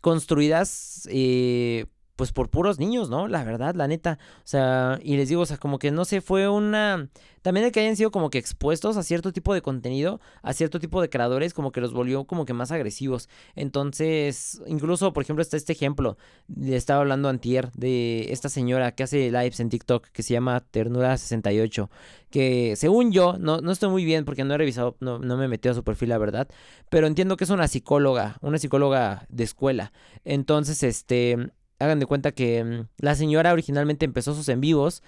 construidas 0.00 1.08
eh, 1.12 1.86
pues 2.16 2.32
por 2.32 2.48
puros 2.48 2.78
niños, 2.78 3.10
¿no? 3.10 3.28
La 3.28 3.44
verdad, 3.44 3.74
la 3.74 3.88
neta. 3.88 4.18
O 4.38 4.46
sea, 4.46 4.98
y 5.02 5.16
les 5.16 5.28
digo, 5.28 5.42
o 5.42 5.46
sea, 5.46 5.56
como 5.58 5.78
que 5.78 5.90
no 5.90 6.04
sé, 6.04 6.20
fue 6.20 6.48
una... 6.48 7.08
También 7.42 7.66
de 7.66 7.72
que 7.72 7.80
hayan 7.80 7.96
sido 7.96 8.10
como 8.10 8.30
que 8.30 8.38
expuestos 8.38 8.96
a 8.96 9.02
cierto 9.02 9.30
tipo 9.30 9.52
de 9.52 9.60
contenido, 9.60 10.18
a 10.42 10.54
cierto 10.54 10.80
tipo 10.80 11.02
de 11.02 11.10
creadores, 11.10 11.52
como 11.52 11.72
que 11.72 11.82
los 11.82 11.92
volvió 11.92 12.24
como 12.24 12.46
que 12.46 12.54
más 12.54 12.72
agresivos. 12.72 13.28
Entonces, 13.54 14.62
incluso, 14.66 15.12
por 15.12 15.24
ejemplo, 15.24 15.42
está 15.42 15.58
este 15.58 15.74
ejemplo. 15.74 16.16
Le 16.48 16.76
estaba 16.76 17.00
hablando 17.00 17.28
antier 17.28 17.70
de 17.72 18.32
esta 18.32 18.48
señora 18.48 18.92
que 18.92 19.02
hace 19.02 19.30
lives 19.30 19.60
en 19.60 19.68
TikTok, 19.68 20.06
que 20.08 20.22
se 20.22 20.32
llama 20.32 20.64
Ternura68. 20.72 21.90
Que 22.30 22.76
según 22.76 23.12
yo, 23.12 23.36
no, 23.38 23.60
no 23.60 23.72
estoy 23.72 23.90
muy 23.90 24.06
bien 24.06 24.24
porque 24.24 24.44
no 24.44 24.54
he 24.54 24.58
revisado, 24.58 24.96
no, 25.00 25.18
no 25.18 25.36
me 25.36 25.46
metido 25.46 25.72
a 25.72 25.74
su 25.74 25.84
perfil, 25.84 26.08
la 26.08 26.18
verdad. 26.18 26.48
Pero 26.88 27.06
entiendo 27.06 27.36
que 27.36 27.44
es 27.44 27.50
una 27.50 27.68
psicóloga, 27.68 28.38
una 28.40 28.56
psicóloga 28.56 29.26
de 29.28 29.44
escuela. 29.44 29.92
Entonces, 30.24 30.82
este 30.82 31.50
hagan 31.78 32.00
de 32.00 32.06
cuenta 32.06 32.32
que 32.32 32.64
mm, 32.64 32.88
la 32.98 33.14
señora 33.14 33.52
originalmente 33.52 34.04
empezó 34.04 34.34
sus 34.34 34.48
en 34.48 34.60
vivos 34.60 35.02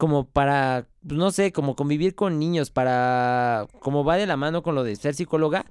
como 0.00 0.24
para, 0.24 0.88
pues, 1.06 1.18
no 1.18 1.30
sé, 1.30 1.52
como 1.52 1.76
convivir 1.76 2.14
con 2.14 2.38
niños, 2.38 2.70
para, 2.70 3.66
como 3.80 4.02
va 4.02 4.16
de 4.16 4.26
la 4.26 4.38
mano 4.38 4.62
con 4.62 4.74
lo 4.74 4.82
de 4.82 4.96
ser 4.96 5.14
psicóloga, 5.14 5.66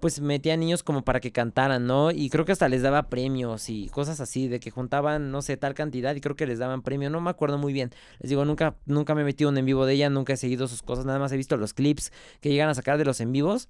pues 0.00 0.20
metía 0.20 0.56
niños 0.56 0.82
como 0.82 1.04
para 1.04 1.20
que 1.20 1.32
cantaran, 1.32 1.86
¿no? 1.86 2.10
Y 2.10 2.30
creo 2.30 2.46
que 2.46 2.52
hasta 2.52 2.68
les 2.68 2.82
daba 2.82 3.08
premios 3.10 3.68
y 3.68 3.88
cosas 3.88 4.20
así, 4.20 4.48
de 4.48 4.58
que 4.58 4.70
juntaban, 4.70 5.30
no 5.30 5.42
sé, 5.42 5.56
tal 5.58 5.74
cantidad 5.74 6.14
y 6.14 6.20
creo 6.20 6.34
que 6.34 6.46
les 6.46 6.58
daban 6.58 6.82
premio, 6.82 7.10
no 7.10 7.20
me 7.20 7.30
acuerdo 7.30 7.58
muy 7.58 7.74
bien. 7.74 7.90
Les 8.20 8.30
digo, 8.30 8.44
nunca, 8.46 8.74
nunca 8.86 9.14
me 9.14 9.20
he 9.20 9.24
metido 9.24 9.50
en 9.50 9.58
en 9.58 9.66
vivo 9.66 9.86
de 9.86 9.94
ella, 9.94 10.10
nunca 10.10 10.32
he 10.32 10.36
seguido 10.38 10.66
sus 10.66 10.82
cosas, 10.82 11.04
nada 11.04 11.18
más 11.18 11.30
he 11.32 11.36
visto 11.36 11.56
los 11.58 11.74
clips 11.74 12.10
que 12.40 12.50
llegan 12.50 12.70
a 12.70 12.74
sacar 12.74 12.96
de 12.96 13.04
los 13.04 13.20
en 13.20 13.32
vivos. 13.32 13.68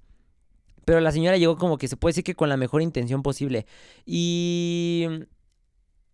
Pero 0.85 1.01
la 1.01 1.11
señora 1.11 1.37
llegó 1.37 1.57
como 1.57 1.77
que 1.77 1.87
se 1.87 1.97
puede 1.97 2.11
decir 2.11 2.23
que 2.23 2.35
con 2.35 2.47
la 2.47 2.57
mejor 2.57 2.81
intención 2.81 3.23
posible. 3.23 3.65
Y 4.05 5.07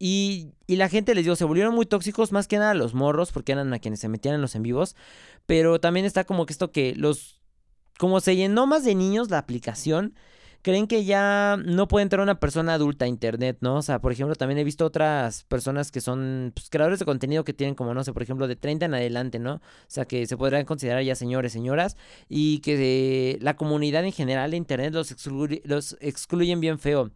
y, 0.03 0.55
y, 0.65 0.77
la 0.77 0.89
gente, 0.89 1.13
les 1.13 1.25
digo, 1.25 1.35
se 1.35 1.45
volvieron 1.45 1.75
muy 1.75 1.85
tóxicos, 1.85 2.31
más 2.31 2.47
que 2.47 2.57
nada 2.57 2.73
los 2.73 2.95
morros, 2.95 3.31
porque 3.31 3.51
eran 3.51 3.71
a 3.71 3.77
quienes 3.77 3.99
se 3.99 4.09
metían 4.09 4.33
en 4.33 4.41
los 4.41 4.55
en 4.55 4.63
vivos. 4.63 4.95
Pero 5.45 5.79
también 5.79 6.07
está 6.07 6.23
como 6.23 6.47
que 6.47 6.53
esto 6.53 6.71
que 6.71 6.95
los... 6.95 7.39
Como 7.99 8.19
se 8.19 8.35
llenó 8.35 8.65
más 8.65 8.83
de 8.83 8.95
niños 8.95 9.29
la 9.29 9.37
aplicación, 9.37 10.15
creen 10.63 10.87
que 10.87 11.05
ya 11.05 11.55
no 11.63 11.87
puede 11.87 12.01
entrar 12.01 12.23
una 12.23 12.39
persona 12.39 12.73
adulta 12.73 13.05
a 13.05 13.07
internet, 13.07 13.57
¿no? 13.61 13.75
O 13.75 13.81
sea, 13.83 14.01
por 14.01 14.11
ejemplo, 14.11 14.35
también 14.35 14.57
he 14.57 14.63
visto 14.63 14.85
otras 14.85 15.43
personas 15.43 15.91
que 15.91 16.01
son 16.01 16.51
pues, 16.55 16.71
creadores 16.71 16.97
de 16.97 17.05
contenido 17.05 17.43
que 17.43 17.53
tienen 17.53 17.75
como, 17.75 17.93
no 17.93 18.03
sé, 18.03 18.11
por 18.11 18.23
ejemplo, 18.23 18.47
de 18.47 18.55
30 18.55 18.87
en 18.87 18.95
adelante, 18.95 19.37
¿no? 19.37 19.55
O 19.55 19.61
sea, 19.87 20.05
que 20.05 20.25
se 20.25 20.35
podrían 20.35 20.65
considerar 20.65 21.03
ya 21.03 21.13
señores, 21.13 21.51
señoras, 21.53 21.95
y 22.27 22.57
que 22.61 23.37
la 23.39 23.55
comunidad 23.55 24.03
en 24.03 24.13
general 24.13 24.49
de 24.49 24.57
internet 24.57 24.95
los, 24.95 25.15
los 25.63 25.95
excluyen 26.01 26.59
bien 26.59 26.79
feo 26.79 27.11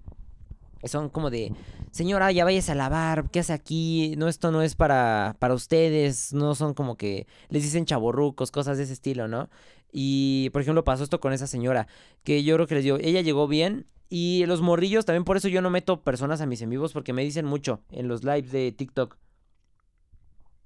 son 0.87 1.09
como 1.09 1.29
de, 1.29 1.53
señora, 1.91 2.31
ya 2.31 2.43
vayas 2.45 2.69
a 2.69 2.75
lavar, 2.75 3.29
¿qué 3.31 3.39
hace 3.39 3.53
aquí? 3.53 4.15
No, 4.17 4.27
esto 4.27 4.51
no 4.51 4.61
es 4.61 4.75
para, 4.75 5.35
para 5.39 5.53
ustedes, 5.53 6.33
no 6.33 6.55
son 6.55 6.73
como 6.73 6.97
que 6.97 7.27
les 7.49 7.63
dicen 7.63 7.85
chaborrucos, 7.85 8.51
cosas 8.51 8.77
de 8.77 8.83
ese 8.83 8.93
estilo, 8.93 9.27
¿no? 9.27 9.49
Y, 9.91 10.49
por 10.51 10.61
ejemplo, 10.61 10.83
pasó 10.83 11.03
esto 11.03 11.19
con 11.19 11.33
esa 11.33 11.47
señora, 11.47 11.87
que 12.23 12.43
yo 12.43 12.55
creo 12.55 12.67
que 12.67 12.75
les 12.75 12.83
digo, 12.83 12.97
ella 13.01 13.21
llegó 13.21 13.47
bien 13.47 13.87
y 14.09 14.45
los 14.45 14.61
morrillos, 14.61 15.05
también 15.05 15.23
por 15.23 15.37
eso 15.37 15.47
yo 15.47 15.61
no 15.61 15.69
meto 15.69 16.01
personas 16.01 16.41
a 16.41 16.45
mis 16.45 16.61
en 16.61 16.69
vivos, 16.69 16.93
porque 16.93 17.13
me 17.13 17.23
dicen 17.23 17.45
mucho 17.45 17.81
en 17.91 18.07
los 18.07 18.23
lives 18.23 18.51
de 18.51 18.71
TikTok. 18.71 19.17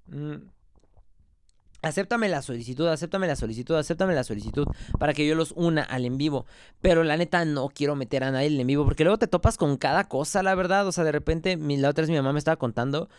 Mm 0.08 0.59
acéptame 1.82 2.30
la 2.30 2.42
solicitud, 2.42 2.88
acéptame 2.88 3.28
la 3.28 3.36
solicitud, 3.36 3.76
acéptame 3.76 4.14
la 4.14 4.24
solicitud 4.24 4.68
para 5.00 5.14
que 5.14 5.26
yo 5.26 5.36
los 5.36 5.54
una 5.56 5.84
al 5.84 6.06
en 6.06 6.18
vivo. 6.18 6.46
Pero 6.82 7.04
la 7.04 7.18
neta 7.18 7.46
no 7.46 7.70
quiero 7.70 7.96
meter 7.96 8.24
a 8.24 8.32
nadie 8.32 8.60
en 8.60 8.68
vivo 8.68 8.86
porque 8.86 9.04
luego 9.04 9.18
te 9.18 9.28
topas 9.28 9.58
con 9.58 9.78
cada 9.78 10.06
cosa, 10.06 10.44
la 10.44 10.56
verdad. 10.56 10.88
O 10.88 10.92
sea, 10.92 11.04
de 11.04 11.12
repente, 11.12 11.58
la 11.58 11.90
otra 11.90 12.04
vez 12.04 12.10
mi 12.10 12.18
mamá 12.18 12.34
me 12.34 12.40
estaba 12.40 12.58
contando 12.58 13.10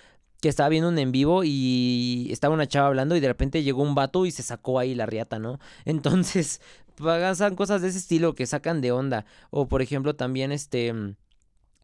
que 0.41 0.49
estaba 0.49 0.69
viendo 0.71 0.89
un 0.89 0.99
en 0.99 1.13
vivo 1.13 1.43
y 1.45 2.29
estaba 2.31 2.55
una 2.55 2.67
chava 2.67 2.89
hablando 2.89 3.15
y 3.15 3.21
de 3.21 3.29
repente 3.29 3.63
llegó 3.63 3.83
un 3.83 3.95
vato 3.95 4.25
y 4.25 4.31
se 4.31 4.43
sacó 4.43 4.79
ahí 4.79 4.95
la 4.95 5.07
riata, 5.07 5.39
¿no? 5.39 5.59
Entonces, 5.85 6.61
pasan 6.97 7.57
cosas 7.57 7.83
de 7.83 7.89
ese 7.89 7.99
estilo 7.99 8.35
que 8.35 8.47
sacan 8.47 8.81
de 8.81 8.93
onda. 8.93 9.27
O 9.51 9.69
por 9.69 9.83
ejemplo, 9.83 10.17
también 10.17 10.53
este 10.53 10.95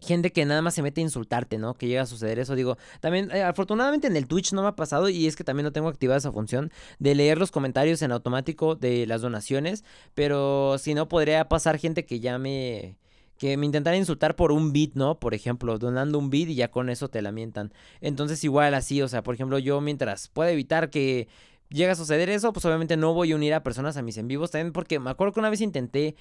gente 0.01 0.33
que 0.33 0.45
nada 0.45 0.63
más 0.63 0.75
se 0.75 0.83
mete 0.83 1.01
a 1.01 1.05
insultarte, 1.05 1.59
¿no? 1.59 1.75
Que 1.75 1.87
llega 1.89 2.03
a 2.03 2.07
suceder 2.07 2.39
eso. 2.39 2.55
Digo, 2.55 2.77
también, 3.01 3.31
eh, 3.31 3.43
afortunadamente 3.43 4.07
en 4.07 4.17
el 4.17 4.27
Twitch 4.27 4.53
no 4.53 4.63
me 4.63 4.69
ha 4.69 4.77
pasado 4.77 5.09
y 5.09 5.27
es 5.27 5.37
que 5.37 5.45
también 5.45 5.65
no 5.65 5.73
tengo 5.73 5.89
activada 5.89 6.19
esa 6.19 6.33
función 6.33 6.71
de 6.99 7.15
leer 7.15 7.39
los 7.39 7.51
comentarios 7.51 8.03
en 8.03 8.13
automático 8.13 8.75
de 8.75 9.07
las 9.07 9.23
donaciones, 9.23 9.85
pero 10.15 10.77
si 10.79 10.95
no, 10.95 11.09
podría 11.09 11.49
pasar 11.49 11.79
gente 11.79 12.05
que 12.05 12.21
ya 12.21 12.39
me... 12.39 12.97
Que 13.39 13.59
me 13.59 13.67
intentara 13.67 13.99
insultar 13.99 14.35
por 14.35 14.51
un 14.51 14.73
bit, 14.73 14.95
¿no? 14.95 15.21
Por 15.21 15.35
ejemplo, 15.35 15.77
donando 15.77 16.19
un 16.19 16.31
bit 16.31 16.49
y 16.49 16.55
ya 16.55 16.71
con 16.71 16.89
eso 16.89 17.09
te 17.09 17.21
lamentan. 17.21 17.71
Entonces 18.01 18.43
igual 18.45 18.73
así, 18.73 19.03
o 19.03 19.09
sea, 19.09 19.23
por 19.23 19.35
ejemplo, 19.35 19.59
yo 19.59 19.83
mientras 19.83 20.29
pueda 20.29 20.51
evitar 20.51 20.89
que 20.89 21.29
llega 21.69 21.93
a 21.93 21.97
suceder 21.97 22.31
eso, 22.31 22.55
pues 22.55 22.65
obviamente 22.65 22.97
no 22.97 23.13
voy 23.13 23.33
a 23.33 23.37
unir 23.37 23.53
a 23.53 23.63
personas 23.63 23.99
a 23.99 24.03
mis 24.03 24.17
en 24.17 24.27
vivos. 24.27 24.53
También 24.53 24.73
porque 24.73 24.99
me 24.99 25.11
acuerdo 25.11 25.35
que 25.35 25.41
una 25.41 25.51
vez 25.51 25.61
intenté 25.61 26.17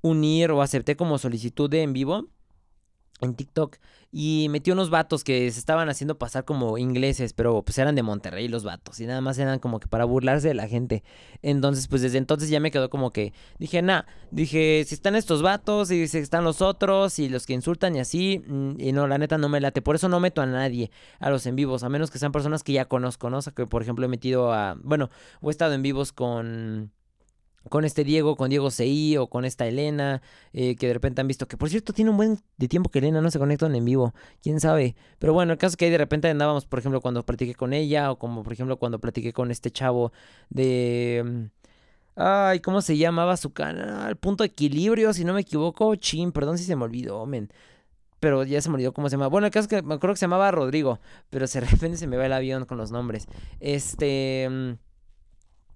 unir 0.00 0.52
o 0.52 0.62
acepté 0.62 0.94
como 0.94 1.18
solicitud 1.18 1.68
de 1.68 1.82
en 1.82 1.92
vivo 1.92 2.28
en 3.20 3.34
TikTok 3.34 3.76
y 4.12 4.48
metió 4.50 4.74
unos 4.74 4.90
vatos 4.90 5.22
que 5.22 5.50
se 5.50 5.58
estaban 5.58 5.88
haciendo 5.88 6.18
pasar 6.18 6.44
como 6.44 6.78
ingleses, 6.78 7.32
pero 7.32 7.62
pues 7.62 7.78
eran 7.78 7.94
de 7.94 8.02
Monterrey 8.02 8.48
los 8.48 8.64
vatos 8.64 8.98
y 9.00 9.06
nada 9.06 9.20
más 9.20 9.38
eran 9.38 9.60
como 9.60 9.78
que 9.78 9.86
para 9.86 10.04
burlarse 10.04 10.48
de 10.48 10.54
la 10.54 10.66
gente. 10.66 11.04
Entonces, 11.42 11.86
pues 11.86 12.02
desde 12.02 12.18
entonces 12.18 12.48
ya 12.50 12.58
me 12.58 12.70
quedó 12.70 12.90
como 12.90 13.12
que 13.12 13.32
dije, 13.58 13.82
nah, 13.82 14.02
dije, 14.30 14.84
si 14.86 14.94
están 14.94 15.14
estos 15.14 15.42
vatos 15.42 15.90
y 15.90 16.08
si 16.08 16.18
están 16.18 16.44
los 16.44 16.60
otros 16.60 17.18
y 17.18 17.28
los 17.28 17.46
que 17.46 17.52
insultan 17.52 17.94
y 17.96 18.00
así, 18.00 18.42
mm, 18.46 18.80
y 18.80 18.92
no, 18.92 19.06
la 19.06 19.18
neta 19.18 19.38
no 19.38 19.48
me 19.48 19.60
late. 19.60 19.82
Por 19.82 19.94
eso 19.94 20.08
no 20.08 20.18
meto 20.18 20.42
a 20.42 20.46
nadie 20.46 20.90
a 21.20 21.30
los 21.30 21.46
en 21.46 21.56
vivos, 21.56 21.84
a 21.84 21.88
menos 21.88 22.10
que 22.10 22.18
sean 22.18 22.32
personas 22.32 22.64
que 22.64 22.72
ya 22.72 22.86
conozco, 22.86 23.30
¿no? 23.30 23.38
O 23.38 23.42
sea, 23.42 23.52
que 23.52 23.66
por 23.66 23.82
ejemplo 23.82 24.04
he 24.04 24.08
metido 24.08 24.52
a, 24.52 24.76
bueno, 24.82 25.10
he 25.42 25.50
estado 25.50 25.74
en 25.74 25.82
vivos 25.82 26.12
con 26.12 26.92
con 27.68 27.84
este 27.84 28.04
Diego, 28.04 28.36
con 28.36 28.48
Diego 28.50 28.70
CI 28.70 29.16
o 29.18 29.28
con 29.28 29.44
esta 29.44 29.66
Elena, 29.66 30.22
eh, 30.52 30.76
que 30.76 30.86
de 30.86 30.94
repente 30.94 31.20
han 31.20 31.28
visto 31.28 31.46
que, 31.46 31.56
por 31.56 31.68
cierto, 31.68 31.92
tiene 31.92 32.10
un 32.10 32.16
buen 32.16 32.38
de 32.56 32.68
tiempo 32.68 32.90
que 32.90 33.00
Elena 33.00 33.20
no 33.20 33.30
se 33.30 33.38
conectan 33.38 33.74
en 33.74 33.84
vivo, 33.84 34.14
quién 34.42 34.60
sabe. 34.60 34.96
Pero 35.18 35.32
bueno, 35.34 35.52
el 35.52 35.58
caso 35.58 35.72
es 35.72 35.76
que 35.76 35.90
de 35.90 35.98
repente 35.98 36.28
andábamos, 36.28 36.64
por 36.64 36.78
ejemplo, 36.78 37.00
cuando 37.00 37.24
platiqué 37.24 37.54
con 37.54 37.72
ella 37.72 38.10
o 38.12 38.18
como, 38.18 38.42
por 38.42 38.52
ejemplo, 38.52 38.78
cuando 38.78 38.98
platiqué 38.98 39.32
con 39.32 39.50
este 39.50 39.70
chavo 39.70 40.12
de... 40.48 41.22
Mm, 41.24 41.44
ay, 42.16 42.60
¿cómo 42.60 42.80
se 42.82 42.96
llamaba 42.96 43.36
su 43.36 43.52
canal? 43.52 44.16
Punto 44.16 44.44
equilibrio, 44.44 45.12
si 45.12 45.24
no 45.24 45.34
me 45.34 45.42
equivoco. 45.42 45.94
Chin, 45.96 46.32
perdón 46.32 46.58
si 46.58 46.64
se 46.64 46.76
me 46.76 46.84
olvidó, 46.84 47.26
men. 47.26 47.52
Pero 48.20 48.44
ya 48.44 48.60
se 48.60 48.68
me 48.68 48.74
olvidó 48.76 48.92
cómo 48.92 49.08
se 49.08 49.16
llama. 49.16 49.28
Bueno, 49.28 49.46
el 49.46 49.52
caso 49.52 49.64
es 49.64 49.68
que 49.68 49.82
me 49.82 49.94
acuerdo 49.94 50.14
que 50.14 50.18
se 50.18 50.24
llamaba 50.26 50.50
Rodrigo. 50.50 50.98
Pero 51.30 51.46
de 51.46 51.60
repente 51.60 51.96
se 51.96 52.06
me 52.06 52.16
va 52.16 52.26
el 52.26 52.32
avión 52.32 52.64
con 52.66 52.78
los 52.78 52.90
nombres. 52.90 53.26
Este. 53.60 54.76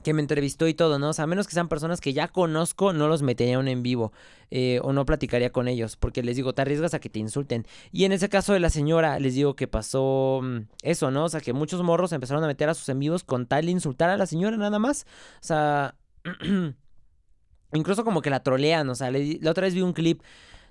Que 0.05 0.15
me 0.15 0.23
entrevistó 0.23 0.69
y 0.69 0.75
todo, 0.75 1.01
¿no? 1.01 1.09
O 1.09 1.13
sea, 1.13 1.25
a 1.25 1.27
menos 1.27 1.49
que 1.49 1.55
sean 1.55 1.69
personas 1.69 2.01
que 2.01 2.13
ya 2.13 2.29
conozco, 2.29 2.93
no 2.93 3.09
los 3.09 3.23
metería 3.23 3.55
en 3.55 3.83
vivo 3.83 4.13
eh, 4.51 4.79
o 4.83 4.93
no 4.93 5.05
platicaría 5.05 5.51
con 5.51 5.67
ellos, 5.67 5.97
porque 5.97 6.23
les 6.23 6.37
digo, 6.37 6.53
te 6.55 6.63
arriesgas 6.63 6.95
a 6.95 7.01
que 7.01 7.09
te 7.09 7.19
insulten. 7.19 7.67
Y 7.91 8.05
en 8.05 8.13
ese 8.13 8.29
caso 8.29 8.53
de 8.53 8.61
la 8.61 8.71
señora, 8.71 9.19
les 9.19 9.35
digo 9.35 9.57
que 9.57 9.67
pasó 9.67 10.41
mm, 10.43 10.59
eso, 10.83 11.11
¿no? 11.11 11.25
O 11.25 11.29
sea, 11.29 11.41
que 11.41 11.53
muchos 11.53 11.83
morros 11.83 12.13
empezaron 12.13 12.45
a 12.45 12.47
meter 12.47 12.69
a 12.69 12.75
sus 12.75 12.89
en 12.89 13.01
vivos 13.01 13.25
con 13.25 13.47
tal 13.47 13.67
de 13.67 13.73
insultar 13.73 14.11
a 14.11 14.17
la 14.17 14.27
señora 14.27 14.57
nada 14.57 14.79
más. 14.79 15.07
O 15.41 15.45
sea, 15.45 15.97
incluso 17.73 18.05
como 18.05 18.23
que 18.23 18.31
la 18.31 18.43
trolean, 18.43 18.89
o 18.91 18.95
sea, 18.95 19.11
la 19.11 19.51
otra 19.51 19.63
vez 19.63 19.75
vi 19.75 19.81
un 19.81 19.93
clip 19.93 20.23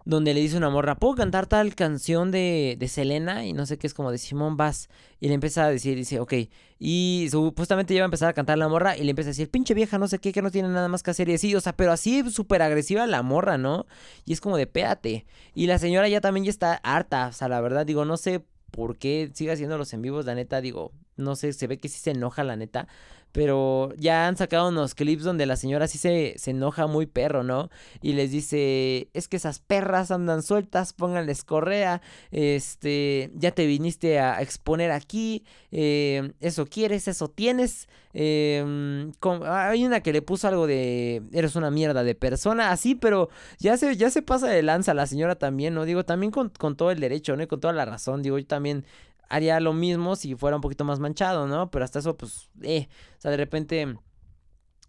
donde 0.05 0.33
le 0.33 0.41
dice 0.41 0.57
una 0.57 0.69
morra, 0.69 0.95
¿puedo 0.95 1.15
cantar 1.15 1.47
tal 1.47 1.75
canción 1.75 2.31
de, 2.31 2.75
de 2.77 2.87
Selena? 2.87 3.45
Y 3.45 3.53
no 3.53 3.65
sé 3.65 3.77
qué 3.77 3.87
es 3.87 3.93
como 3.93 4.11
de 4.11 4.17
Simón 4.17 4.57
Bass. 4.57 4.89
Y 5.19 5.29
le 5.29 5.33
empieza 5.33 5.65
a 5.65 5.69
decir, 5.69 5.95
dice, 5.95 6.19
ok. 6.19 6.33
Y 6.79 7.27
supuestamente 7.31 7.93
iba 7.93 8.03
a 8.03 8.05
empezar 8.05 8.29
a 8.29 8.33
cantar 8.33 8.57
la 8.57 8.67
morra 8.67 8.97
y 8.97 9.03
le 9.03 9.11
empieza 9.11 9.29
a 9.29 9.31
decir, 9.31 9.49
pinche 9.49 9.73
vieja, 9.73 9.97
no 9.97 10.07
sé 10.07 10.19
qué, 10.19 10.33
que 10.33 10.41
no 10.41 10.51
tiene 10.51 10.67
nada 10.67 10.89
más 10.89 11.03
que 11.03 11.11
hacer. 11.11 11.29
Y 11.29 11.35
así, 11.35 11.55
o 11.55 11.61
sea, 11.61 11.75
pero 11.75 11.91
así 11.93 12.29
súper 12.29 12.61
agresiva 12.61 13.07
la 13.07 13.21
morra, 13.21 13.57
¿no? 13.57 13.85
Y 14.25 14.33
es 14.33 14.41
como 14.41 14.57
de, 14.57 14.67
péate. 14.67 15.25
Y 15.55 15.67
la 15.67 15.79
señora 15.79 16.09
ya 16.09 16.19
también 16.19 16.43
ya 16.45 16.51
está 16.51 16.73
harta, 16.83 17.27
o 17.27 17.33
sea, 17.33 17.47
la 17.47 17.61
verdad, 17.61 17.85
digo, 17.85 18.03
no 18.03 18.17
sé 18.17 18.43
por 18.71 18.97
qué 18.97 19.31
sigue 19.33 19.51
haciendo 19.51 19.77
los 19.77 19.93
en 19.93 20.01
vivos, 20.01 20.25
la 20.25 20.35
neta, 20.35 20.59
digo, 20.59 20.91
no 21.15 21.35
sé, 21.35 21.53
se 21.53 21.67
ve 21.67 21.77
que 21.77 21.89
sí 21.89 21.99
se 21.99 22.11
enoja, 22.11 22.43
la 22.43 22.55
neta. 22.55 22.87
Pero 23.33 23.93
ya 23.97 24.27
han 24.27 24.37
sacado 24.37 24.69
unos 24.69 24.95
clips 24.95 25.23
donde 25.23 25.45
la 25.45 25.57
señora 25.57 25.87
sí 25.87 25.97
se, 25.97 26.35
se 26.37 26.51
enoja 26.51 26.87
muy 26.87 27.07
perro, 27.07 27.43
¿no? 27.43 27.69
Y 28.01 28.13
les 28.13 28.31
dice, 28.31 29.09
es 29.13 29.27
que 29.27 29.37
esas 29.37 29.59
perras 29.59 30.11
andan 30.11 30.43
sueltas, 30.43 30.93
pónganles 30.93 31.43
correa, 31.43 32.01
este, 32.31 33.31
ya 33.35 33.51
te 33.51 33.65
viniste 33.65 34.19
a 34.19 34.41
exponer 34.41 34.91
aquí, 34.91 35.43
eh, 35.71 36.31
eso 36.39 36.67
quieres, 36.67 37.07
eso 37.07 37.27
tienes. 37.27 37.89
Em, 38.15 39.11
hay 39.43 39.83
una 39.83 40.01
que 40.01 40.13
le 40.13 40.21
puso 40.21 40.47
algo 40.47 40.67
de, 40.67 41.23
eres 41.33 41.55
una 41.55 41.71
mierda 41.71 42.03
de 42.03 42.13
persona, 42.13 42.69
así, 42.69 42.93
pero 42.93 43.29
ya 43.57 43.75
se, 43.77 43.95
ya 43.97 44.11
se 44.11 44.21
pasa 44.21 44.47
de 44.47 44.61
lanza 44.61 44.93
la 44.93 45.07
señora 45.07 45.35
también, 45.35 45.73
¿no? 45.73 45.85
Digo, 45.85 46.05
también 46.05 46.31
con, 46.31 46.49
con 46.49 46.75
todo 46.75 46.91
el 46.91 46.99
derecho, 46.99 47.35
¿no? 47.35 47.47
con 47.47 47.59
toda 47.59 47.73
la 47.73 47.85
razón, 47.85 48.21
digo, 48.21 48.37
yo 48.37 48.45
también 48.45 48.85
haría 49.29 49.59
lo 49.59 49.73
mismo 49.73 50.15
si 50.15 50.35
fuera 50.35 50.57
un 50.57 50.61
poquito 50.61 50.83
más 50.85 50.99
manchado, 50.99 51.47
¿no? 51.47 51.71
Pero 51.71 51.85
hasta 51.85 51.99
eso, 51.99 52.15
pues, 52.17 52.49
eh, 52.61 52.87
o 53.17 53.21
sea, 53.21 53.31
de 53.31 53.37
repente 53.37 53.97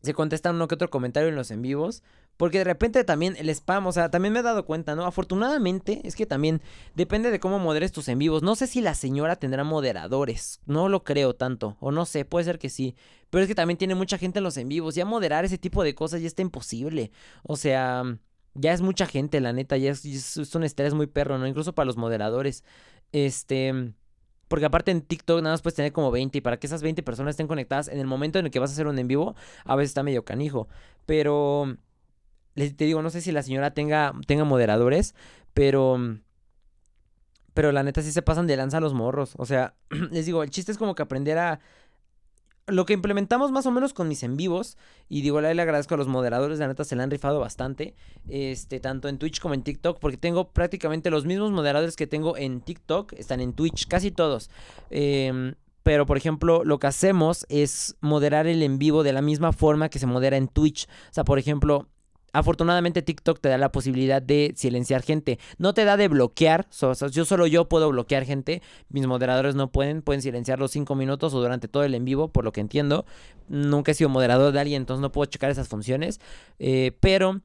se 0.02 0.14
contestan 0.14 0.56
uno 0.56 0.68
que 0.68 0.74
otro 0.74 0.90
comentario 0.90 1.28
en 1.28 1.36
los 1.36 1.50
en 1.50 1.62
vivos. 1.62 2.02
Porque 2.36 2.58
de 2.58 2.64
repente 2.64 3.04
también 3.04 3.36
el 3.38 3.48
spam, 3.48 3.86
o 3.86 3.92
sea, 3.92 4.10
también 4.10 4.32
me 4.32 4.40
he 4.40 4.42
dado 4.42 4.64
cuenta, 4.64 4.96
¿no? 4.96 5.06
Afortunadamente 5.06 6.00
es 6.04 6.16
que 6.16 6.26
también 6.26 6.62
depende 6.94 7.30
de 7.30 7.38
cómo 7.38 7.60
moderes 7.60 7.92
tus 7.92 8.08
en 8.08 8.18
vivos. 8.18 8.42
No 8.42 8.56
sé 8.56 8.66
si 8.66 8.80
la 8.80 8.94
señora 8.94 9.36
tendrá 9.36 9.62
moderadores, 9.62 10.60
no 10.66 10.88
lo 10.88 11.04
creo 11.04 11.34
tanto, 11.34 11.76
o 11.78 11.92
no 11.92 12.06
sé, 12.06 12.24
puede 12.24 12.44
ser 12.44 12.58
que 12.58 12.70
sí. 12.70 12.96
Pero 13.30 13.42
es 13.42 13.48
que 13.48 13.54
también 13.54 13.78
tiene 13.78 13.94
mucha 13.94 14.18
gente 14.18 14.40
en 14.40 14.44
los 14.44 14.56
en 14.56 14.68
vivos. 14.68 14.96
Ya 14.96 15.04
moderar 15.04 15.44
ese 15.44 15.58
tipo 15.58 15.84
de 15.84 15.94
cosas 15.94 16.22
ya 16.22 16.26
está 16.26 16.42
imposible. 16.42 17.12
O 17.44 17.56
sea, 17.56 18.02
ya 18.54 18.72
es 18.72 18.80
mucha 18.80 19.06
gente, 19.06 19.40
la 19.40 19.52
neta, 19.52 19.76
ya 19.76 19.92
es, 19.92 20.04
es 20.04 20.54
un 20.54 20.64
estrés 20.64 20.92
muy 20.92 21.06
perro, 21.06 21.38
¿no? 21.38 21.46
Incluso 21.46 21.74
para 21.74 21.86
los 21.86 21.96
moderadores. 21.96 22.64
Este... 23.12 23.94
Porque 24.54 24.66
aparte 24.66 24.92
en 24.92 25.02
TikTok 25.02 25.42
nada 25.42 25.54
más 25.54 25.62
puedes 25.62 25.74
tener 25.74 25.92
como 25.92 26.12
20 26.12 26.38
y 26.38 26.40
para 26.40 26.58
que 26.58 26.68
esas 26.68 26.80
20 26.80 27.02
personas 27.02 27.32
estén 27.32 27.48
conectadas 27.48 27.88
en 27.88 27.98
el 27.98 28.06
momento 28.06 28.38
en 28.38 28.44
el 28.44 28.52
que 28.52 28.60
vas 28.60 28.70
a 28.70 28.74
hacer 28.74 28.86
un 28.86 28.96
en 29.00 29.08
vivo, 29.08 29.34
a 29.64 29.74
veces 29.74 29.90
está 29.90 30.04
medio 30.04 30.24
canijo. 30.24 30.68
Pero 31.06 31.76
les, 32.54 32.76
te 32.76 32.84
digo, 32.84 33.02
no 33.02 33.10
sé 33.10 33.20
si 33.20 33.32
la 33.32 33.42
señora 33.42 33.72
tenga, 33.72 34.12
tenga 34.28 34.44
moderadores, 34.44 35.16
pero 35.54 35.98
pero 37.52 37.72
la 37.72 37.82
neta 37.82 38.00
sí 38.00 38.12
se 38.12 38.22
pasan 38.22 38.46
de 38.46 38.56
lanza 38.56 38.78
los 38.78 38.94
morros. 38.94 39.34
O 39.38 39.44
sea, 39.44 39.74
les 40.12 40.24
digo, 40.24 40.44
el 40.44 40.50
chiste 40.50 40.70
es 40.70 40.78
como 40.78 40.94
que 40.94 41.02
aprender 41.02 41.36
a 41.36 41.58
lo 42.66 42.86
que 42.86 42.94
implementamos 42.94 43.52
más 43.52 43.66
o 43.66 43.70
menos 43.70 43.92
con 43.92 44.08
mis 44.08 44.22
en 44.22 44.36
vivos, 44.36 44.78
y 45.08 45.22
digo, 45.22 45.40
le 45.40 45.48
agradezco 45.48 45.94
a 45.94 45.98
los 45.98 46.08
moderadores, 46.08 46.58
la 46.58 46.68
neta 46.68 46.84
se 46.84 46.96
le 46.96 47.02
han 47.02 47.10
rifado 47.10 47.40
bastante, 47.40 47.94
este, 48.28 48.80
tanto 48.80 49.08
en 49.08 49.18
Twitch 49.18 49.40
como 49.40 49.54
en 49.54 49.62
TikTok, 49.62 49.98
porque 49.98 50.16
tengo 50.16 50.50
prácticamente 50.50 51.10
los 51.10 51.26
mismos 51.26 51.50
moderadores 51.50 51.96
que 51.96 52.06
tengo 52.06 52.36
en 52.36 52.60
TikTok, 52.60 53.12
están 53.14 53.40
en 53.40 53.52
Twitch, 53.52 53.86
casi 53.86 54.10
todos. 54.10 54.50
Em, 54.90 55.54
pero, 55.82 56.06
por 56.06 56.16
ejemplo, 56.16 56.64
lo 56.64 56.78
que 56.78 56.86
hacemos 56.86 57.44
es 57.50 57.96
moderar 58.00 58.46
el 58.46 58.62
en 58.62 58.78
vivo 58.78 59.02
de 59.02 59.12
la 59.12 59.20
misma 59.20 59.52
forma 59.52 59.90
que 59.90 59.98
se 59.98 60.06
modera 60.06 60.38
en 60.38 60.48
Twitch. 60.48 60.86
O 60.86 61.12
sea, 61.12 61.24
por 61.24 61.38
ejemplo, 61.38 61.88
Afortunadamente 62.34 63.00
TikTok 63.00 63.40
te 63.40 63.48
da 63.48 63.56
la 63.56 63.70
posibilidad 63.72 64.20
de 64.20 64.52
silenciar 64.56 65.02
gente. 65.02 65.38
No 65.56 65.72
te 65.72 65.84
da 65.84 65.96
de 65.96 66.08
bloquear. 66.08 66.66
yo 67.10 67.24
solo 67.24 67.46
yo 67.46 67.68
puedo 67.68 67.88
bloquear 67.88 68.24
gente. 68.24 68.60
Mis 68.88 69.06
moderadores 69.06 69.54
no 69.54 69.70
pueden. 69.70 70.02
Pueden 70.02 70.20
silenciarlo 70.20 70.66
cinco 70.68 70.96
minutos 70.96 71.32
o 71.32 71.40
durante 71.40 71.68
todo 71.68 71.84
el 71.84 71.94
en 71.94 72.04
vivo, 72.04 72.28
por 72.28 72.44
lo 72.44 72.52
que 72.52 72.60
entiendo. 72.60 73.06
Nunca 73.48 73.92
he 73.92 73.94
sido 73.94 74.10
moderador 74.10 74.52
de 74.52 74.60
alguien, 74.60 74.82
entonces 74.82 75.00
no 75.00 75.12
puedo 75.12 75.26
checar 75.26 75.50
esas 75.50 75.68
funciones. 75.68 76.20
Eh, 76.58 76.92
pero 76.98 77.40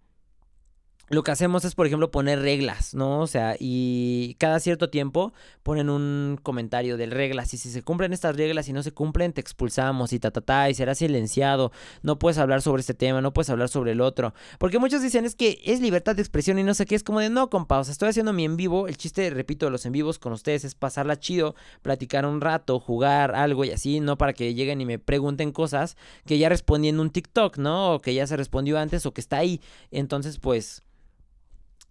lo 1.09 1.23
que 1.23 1.31
hacemos 1.31 1.65
es, 1.65 1.73
por 1.73 1.87
ejemplo, 1.87 2.11
poner 2.11 2.39
reglas, 2.39 2.93
¿no? 2.93 3.19
O 3.21 3.27
sea, 3.27 3.55
y 3.59 4.35
cada 4.37 4.59
cierto 4.59 4.89
tiempo 4.89 5.33
ponen 5.63 5.89
un 5.89 6.39
comentario 6.41 6.97
de 6.97 7.07
reglas. 7.07 7.53
Y 7.53 7.57
si 7.57 7.71
se 7.71 7.81
cumplen 7.81 8.13
estas 8.13 8.35
reglas 8.35 8.69
y 8.69 8.73
no 8.73 8.83
se 8.83 8.91
cumplen, 8.91 9.33
te 9.33 9.41
expulsamos 9.41 10.13
y 10.13 10.19
ta, 10.19 10.29
ta, 10.29 10.41
ta, 10.41 10.69
y 10.69 10.75
será 10.75 10.93
silenciado. 10.93 11.71
No 12.03 12.19
puedes 12.19 12.37
hablar 12.37 12.61
sobre 12.61 12.81
este 12.81 12.93
tema, 12.93 13.21
no 13.21 13.33
puedes 13.33 13.49
hablar 13.49 13.69
sobre 13.69 13.93
el 13.93 14.01
otro. 14.01 14.33
Porque 14.59 14.77
muchos 14.77 15.01
dicen 15.01 15.25
es 15.25 15.35
que 15.35 15.59
es 15.65 15.81
libertad 15.81 16.15
de 16.15 16.21
expresión 16.21 16.59
y 16.59 16.63
no 16.63 16.75
sé 16.75 16.85
qué. 16.85 16.95
Es 16.95 17.03
como 17.03 17.19
de 17.19 17.29
no, 17.29 17.49
compa. 17.49 17.79
O 17.79 17.83
sea, 17.83 17.91
estoy 17.91 18.09
haciendo 18.09 18.31
mi 18.31 18.45
en 18.45 18.55
vivo. 18.55 18.87
El 18.87 18.97
chiste, 18.97 19.29
repito, 19.31 19.65
de 19.65 19.71
los 19.71 19.85
en 19.87 19.93
vivos 19.93 20.19
con 20.19 20.31
ustedes 20.33 20.63
es 20.63 20.75
pasarla 20.75 21.19
chido, 21.19 21.55
platicar 21.81 22.25
un 22.25 22.39
rato, 22.39 22.79
jugar 22.79 23.33
algo 23.33 23.65
y 23.65 23.71
así, 23.71 23.99
no 23.99 24.17
para 24.17 24.33
que 24.33 24.53
lleguen 24.53 24.79
y 24.81 24.85
me 24.85 24.99
pregunten 24.99 25.51
cosas 25.51 25.97
que 26.25 26.37
ya 26.37 26.49
respondí 26.49 26.89
en 26.89 26.99
un 26.99 27.09
TikTok, 27.09 27.57
¿no? 27.57 27.95
O 27.95 27.99
que 27.99 28.13
ya 28.13 28.27
se 28.27 28.37
respondió 28.37 28.77
antes 28.77 29.05
o 29.07 29.13
que 29.13 29.21
está 29.21 29.37
ahí. 29.37 29.61
Entonces, 29.91 30.37
pues 30.37 30.83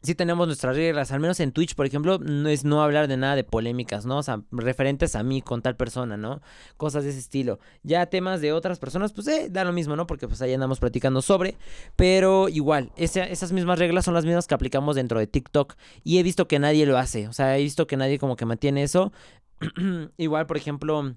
sí 0.03 0.15
tenemos 0.15 0.47
nuestras 0.47 0.77
reglas, 0.77 1.13
al 1.13 1.21
menos 1.21 1.41
en 1.41 1.53
Twitch, 1.53 1.75
por 1.75 1.87
ejemplo, 1.87 2.19
no 2.19 2.49
es 2.49 2.65
no 2.65 2.83
hablar 2.83 3.09
de 3.09 3.17
nada 3.17 3.37
de 3.37 3.45
polémicas, 3.45 4.07
¿no? 4.07 4.19
O 4.19 4.23
sea, 4.23 4.43
referentes 4.51 5.17
a 5.17 5.23
mí 5.23 5.43
con 5.43 5.63
tal 5.63 5.77
persona, 5.77 6.17
¿no? 6.17 6.41
Cosas 6.77 7.05
de 7.05 7.11
ese 7.11 7.19
estilo. 7.19 7.59
Ya 7.83 8.07
temas 8.07 8.41
de 8.41 8.53
otras 8.53 8.79
personas, 8.79 9.13
pues 9.13 9.27
eh, 9.29 9.49
da 9.51 9.65
lo 9.65 9.73
mismo, 9.73 9.97
¿no? 9.97 10.07
Porque 10.07 10.29
pues 10.29 10.41
ahí 10.43 10.55
andamos 10.55 10.81
platicando 10.81 11.23
sobre, 11.23 11.57
pero 11.97 12.49
igual, 12.49 12.93
esas 12.97 13.53
mismas 13.53 13.79
reglas 13.79 14.05
son 14.05 14.15
las 14.15 14.25
mismas 14.25 14.47
que 14.47 14.55
aplicamos 14.55 14.97
dentro 14.97 15.19
de 15.19 15.27
TikTok 15.27 15.75
y 16.05 16.19
he 16.19 16.23
visto 16.23 16.49
que 16.49 16.59
nadie 16.59 16.87
lo 16.87 16.99
hace, 16.99 17.29
o 17.29 17.33
sea, 17.33 17.59
he 17.59 17.63
visto 17.63 17.87
que 17.87 17.97
nadie 17.97 18.19
como 18.19 18.37
que 18.37 18.47
mantiene 18.47 18.83
eso. 18.83 19.13
igual, 20.17 20.47
por 20.47 20.57
ejemplo 20.57 21.17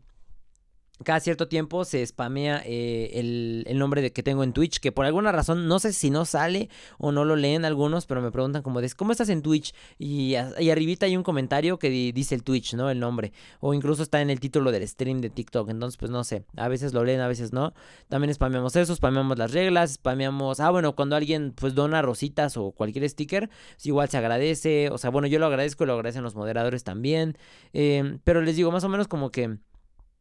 cada 1.04 1.20
cierto 1.20 1.48
tiempo 1.48 1.86
se 1.86 2.06
spamea 2.06 2.62
eh, 2.66 3.64
el, 3.68 3.78
nombre 3.78 4.02
de 4.02 4.12
que 4.12 4.24
tengo 4.24 4.44
en 4.44 4.54
Twitch, 4.54 4.80
que 4.80 4.92
por 4.92 5.06
alguna 5.06 5.32
razón, 5.32 5.68
no 5.68 5.80
sé 5.80 5.94
si 5.94 6.10
no 6.10 6.26
sale 6.26 6.70
o 6.98 7.12
no 7.12 7.26
lo 7.26 7.36
leen 7.36 7.66
algunos, 7.66 8.06
pero 8.06 8.22
me 8.22 8.32
preguntan 8.32 8.62
como, 8.62 8.80
¿cómo 8.96 9.12
estás 9.12 9.30
en 9.30 9.42
Twitch? 9.42 9.74
Y, 9.98 10.36
y 10.60 10.70
arribita 10.70 11.06
hay 11.06 11.18
un 11.18 11.24
comentario 11.24 11.80
que 11.80 11.90
dice 11.90 12.36
el 12.36 12.44
Twitch, 12.44 12.74
¿no? 12.76 12.90
El 12.90 13.00
nombre. 13.00 13.34
O 13.60 13.74
incluso 13.74 14.04
está 14.04 14.22
en 14.22 14.30
el 14.30 14.40
título 14.40 14.72
del 14.72 14.88
stream 14.88 15.22
de 15.22 15.30
TikTok. 15.30 15.70
Entonces, 15.70 15.98
pues 15.98 16.12
no 16.12 16.24
sé, 16.24 16.44
a 16.58 16.68
veces 16.68 16.94
lo 16.94 17.04
leen, 17.04 17.22
a 17.22 17.28
veces 17.28 17.54
no. 17.54 17.74
También 18.10 18.34
spameamos 18.34 18.76
eso, 18.76 18.96
spameamos 18.96 19.38
las 19.38 19.52
reglas, 19.52 19.94
spameamos, 19.94 20.60
ah, 20.60 20.70
bueno, 20.70 20.96
cuando 20.96 21.16
alguien 21.16 21.54
pues 21.56 21.76
dona 21.76 22.02
rositas 22.02 22.58
o 22.58 22.72
cualquier 22.72 23.08
sticker, 23.10 23.50
pues, 23.50 23.86
igual 23.86 24.10
se 24.10 24.18
agradece. 24.18 24.90
O 24.90 24.98
sea, 24.98 25.10
bueno, 25.10 25.28
yo 25.28 25.40
lo 25.40 25.46
agradezco 25.48 25.84
y 25.84 25.88
lo 25.88 25.94
agradecen 25.94 26.24
los 26.24 26.36
moderadores 26.36 26.84
también. 26.84 27.38
Em, 27.74 28.20
pero 28.24 28.42
les 28.42 28.56
digo, 28.56 28.72
más 28.72 28.84
o 28.84 28.90
menos 28.90 29.08
como 29.08 29.32
que 29.32 29.58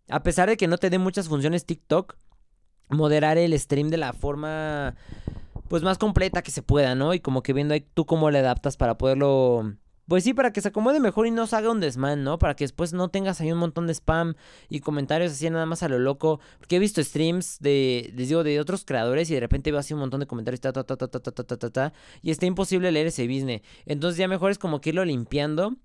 a 0.08 0.22
pesar 0.22 0.48
de 0.48 0.56
que 0.56 0.66
no 0.66 0.78
te 0.78 0.90
dé 0.90 0.98
muchas 0.98 1.28
funciones 1.28 1.66
TikTok, 1.66 2.16
moderar 2.88 3.38
el 3.38 3.58
stream 3.58 3.90
de 3.90 3.96
la 3.96 4.12
forma 4.12 4.96
pues 5.68 5.82
más 5.82 5.98
completa 5.98 6.42
que 6.42 6.50
se 6.50 6.62
pueda, 6.62 6.94
¿no? 6.94 7.14
Y 7.14 7.20
como 7.20 7.42
que 7.42 7.52
viendo 7.52 7.74
ahí 7.74 7.86
tú 7.94 8.04
cómo 8.04 8.30
le 8.30 8.40
adaptas 8.40 8.76
para 8.76 8.98
poderlo 8.98 9.76
pues 10.10 10.24
sí, 10.24 10.34
para 10.34 10.52
que 10.52 10.60
se 10.60 10.66
acomode 10.66 10.98
mejor 10.98 11.28
y 11.28 11.30
no 11.30 11.46
se 11.46 11.54
haga 11.54 11.70
un 11.70 11.78
desmán, 11.78 12.24
¿no? 12.24 12.40
Para 12.40 12.56
que 12.56 12.64
después 12.64 12.92
no 12.92 13.10
tengas 13.10 13.40
ahí 13.40 13.52
un 13.52 13.60
montón 13.60 13.86
de 13.86 13.94
spam 13.94 14.34
y 14.68 14.80
comentarios 14.80 15.30
así 15.30 15.48
nada 15.48 15.66
más 15.66 15.84
a 15.84 15.88
lo 15.88 16.00
loco. 16.00 16.40
Porque 16.58 16.74
he 16.74 16.78
visto 16.80 17.00
streams 17.00 17.60
de, 17.60 18.12
les 18.16 18.28
digo, 18.28 18.42
de 18.42 18.58
otros 18.58 18.84
creadores 18.84 19.30
y 19.30 19.34
de 19.34 19.40
repente 19.40 19.70
veo 19.70 19.78
así 19.78 19.94
un 19.94 20.00
montón 20.00 20.18
de 20.18 20.26
comentarios, 20.26 20.60
ta, 20.60 20.72
ta, 20.72 20.82
ta, 20.82 20.96
ta, 20.96 21.08
ta, 21.08 21.20
ta, 21.20 21.44
ta, 21.44 21.70
ta, 21.70 21.92
y 22.22 22.32
está 22.32 22.44
imposible 22.44 22.90
leer 22.90 23.06
ese 23.06 23.28
business. 23.28 23.62
Entonces 23.86 24.18
ya 24.18 24.26
mejor 24.26 24.50
es 24.50 24.58
como 24.58 24.80
que 24.80 24.88
irlo 24.88 25.04
limpiando 25.04 25.76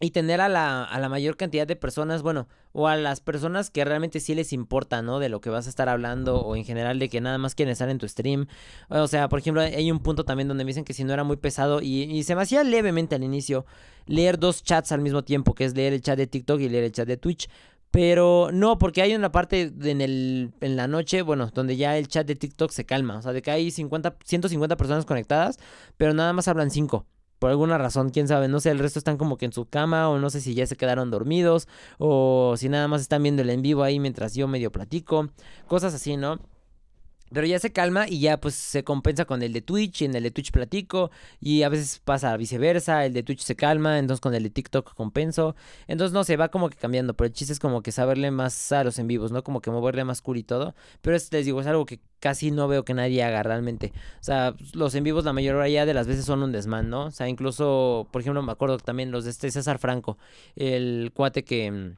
y 0.00 0.10
tener 0.10 0.40
a 0.40 0.48
la, 0.48 0.84
a 0.84 1.00
la 1.00 1.08
mayor 1.08 1.36
cantidad 1.36 1.66
de 1.66 1.74
personas, 1.74 2.22
bueno, 2.22 2.46
o 2.72 2.86
a 2.86 2.96
las 2.96 3.20
personas 3.20 3.70
que 3.70 3.84
realmente 3.84 4.20
sí 4.20 4.34
les 4.34 4.52
importa, 4.52 5.02
¿no? 5.02 5.18
De 5.18 5.28
lo 5.28 5.40
que 5.40 5.50
vas 5.50 5.66
a 5.66 5.70
estar 5.70 5.88
hablando 5.88 6.40
o 6.40 6.54
en 6.54 6.64
general 6.64 7.00
de 7.00 7.08
que 7.08 7.20
nada 7.20 7.38
más 7.38 7.56
quieren 7.56 7.72
estar 7.72 7.88
en 7.88 7.98
tu 7.98 8.06
stream. 8.06 8.46
O 8.88 9.08
sea, 9.08 9.28
por 9.28 9.40
ejemplo, 9.40 9.60
hay 9.60 9.90
un 9.90 9.98
punto 9.98 10.24
también 10.24 10.46
donde 10.46 10.64
me 10.64 10.68
dicen 10.68 10.84
que 10.84 10.94
si 10.94 11.02
no 11.02 11.12
era 11.12 11.24
muy 11.24 11.36
pesado 11.36 11.80
y, 11.82 12.02
y 12.04 12.22
se 12.22 12.36
me 12.36 12.42
hacía 12.42 12.62
levemente 12.62 13.16
al 13.16 13.24
inicio 13.24 13.66
leer 14.06 14.38
dos 14.38 14.62
chats 14.62 14.92
al 14.92 15.00
mismo 15.00 15.24
tiempo, 15.24 15.54
que 15.54 15.64
es 15.64 15.74
leer 15.74 15.92
el 15.92 16.00
chat 16.00 16.16
de 16.16 16.26
TikTok 16.28 16.60
y 16.60 16.68
leer 16.68 16.84
el 16.84 16.92
chat 16.92 17.08
de 17.08 17.16
Twitch. 17.16 17.48
Pero 17.90 18.50
no, 18.52 18.78
porque 18.78 19.00
hay 19.02 19.14
una 19.14 19.32
parte 19.32 19.72
en, 19.82 20.00
el, 20.00 20.52
en 20.60 20.76
la 20.76 20.86
noche, 20.86 21.22
bueno, 21.22 21.50
donde 21.54 21.76
ya 21.76 21.96
el 21.96 22.06
chat 22.06 22.26
de 22.26 22.36
TikTok 22.36 22.70
se 22.70 22.84
calma. 22.84 23.16
O 23.18 23.22
sea, 23.22 23.32
de 23.32 23.40
que 23.42 23.50
hay 23.50 23.70
50, 23.70 24.16
150 24.24 24.76
personas 24.76 25.06
conectadas, 25.06 25.58
pero 25.96 26.12
nada 26.12 26.32
más 26.32 26.48
hablan 26.48 26.70
5. 26.70 27.06
Por 27.38 27.50
alguna 27.50 27.78
razón, 27.78 28.10
quién 28.10 28.26
sabe, 28.28 28.48
no 28.48 28.60
sé, 28.60 28.70
el 28.70 28.78
resto 28.78 28.98
están 28.98 29.16
como 29.16 29.36
que 29.36 29.46
en 29.46 29.52
su 29.52 29.66
cama 29.66 30.08
o 30.08 30.18
no 30.18 30.30
sé 30.30 30.40
si 30.40 30.54
ya 30.54 30.66
se 30.66 30.76
quedaron 30.76 31.10
dormidos 31.10 31.68
o 31.98 32.54
si 32.56 32.68
nada 32.68 32.88
más 32.88 33.00
están 33.00 33.22
viendo 33.22 33.42
el 33.42 33.50
en 33.50 33.62
vivo 33.62 33.82
ahí 33.82 34.00
mientras 34.00 34.34
yo 34.34 34.48
medio 34.48 34.72
platico, 34.72 35.28
cosas 35.68 35.94
así, 35.94 36.16
¿no? 36.16 36.40
Pero 37.32 37.46
ya 37.46 37.58
se 37.58 37.72
calma 37.72 38.08
y 38.08 38.20
ya 38.20 38.40
pues 38.40 38.54
se 38.54 38.84
compensa 38.84 39.24
con 39.24 39.42
el 39.42 39.52
de 39.52 39.62
Twitch 39.62 40.02
y 40.02 40.04
en 40.06 40.14
el 40.14 40.22
de 40.22 40.30
Twitch 40.30 40.50
platico 40.50 41.10
y 41.40 41.62
a 41.62 41.68
veces 41.68 42.00
pasa 42.04 42.36
viceversa, 42.36 43.04
el 43.04 43.12
de 43.12 43.22
Twitch 43.22 43.42
se 43.42 43.56
calma, 43.56 43.98
entonces 43.98 44.20
con 44.20 44.34
el 44.34 44.42
de 44.42 44.50
TikTok 44.50 44.94
compenso. 44.94 45.54
Entonces 45.86 46.12
no 46.12 46.24
se 46.24 46.36
va 46.36 46.48
como 46.48 46.70
que 46.70 46.76
cambiando, 46.76 47.14
pero 47.14 47.26
el 47.26 47.32
chiste 47.32 47.52
es 47.52 47.58
como 47.60 47.82
que 47.82 47.92
saberle 47.92 48.30
más 48.30 48.72
a 48.72 48.84
los 48.84 48.98
en 48.98 49.06
vivos, 49.08 49.32
¿no? 49.32 49.42
Como 49.42 49.60
que 49.60 49.70
moverle 49.70 50.04
más 50.04 50.22
cool 50.22 50.38
y 50.38 50.42
todo. 50.42 50.74
Pero 51.02 51.16
es, 51.16 51.32
les 51.32 51.44
digo, 51.44 51.60
es 51.60 51.66
algo 51.66 51.86
que 51.86 52.00
casi 52.20 52.50
no 52.50 52.68
veo 52.68 52.84
que 52.84 52.94
nadie 52.94 53.22
haga 53.22 53.42
realmente. 53.42 53.92
O 54.20 54.24
sea, 54.24 54.54
los 54.72 54.94
en 54.94 55.04
vivos 55.04 55.24
la 55.24 55.32
mayoría 55.32 55.86
de 55.86 55.94
las 55.94 56.06
veces 56.06 56.24
son 56.24 56.42
un 56.42 56.52
desmán, 56.52 56.90
¿no? 56.90 57.06
O 57.06 57.10
sea, 57.10 57.28
incluso, 57.28 58.08
por 58.12 58.20
ejemplo, 58.22 58.42
me 58.42 58.52
acuerdo 58.52 58.78
también 58.78 59.10
los 59.10 59.24
de 59.24 59.30
este 59.30 59.50
César 59.50 59.78
Franco, 59.78 60.18
el 60.56 61.12
cuate 61.14 61.44
que 61.44 61.70
mm, 61.70 61.96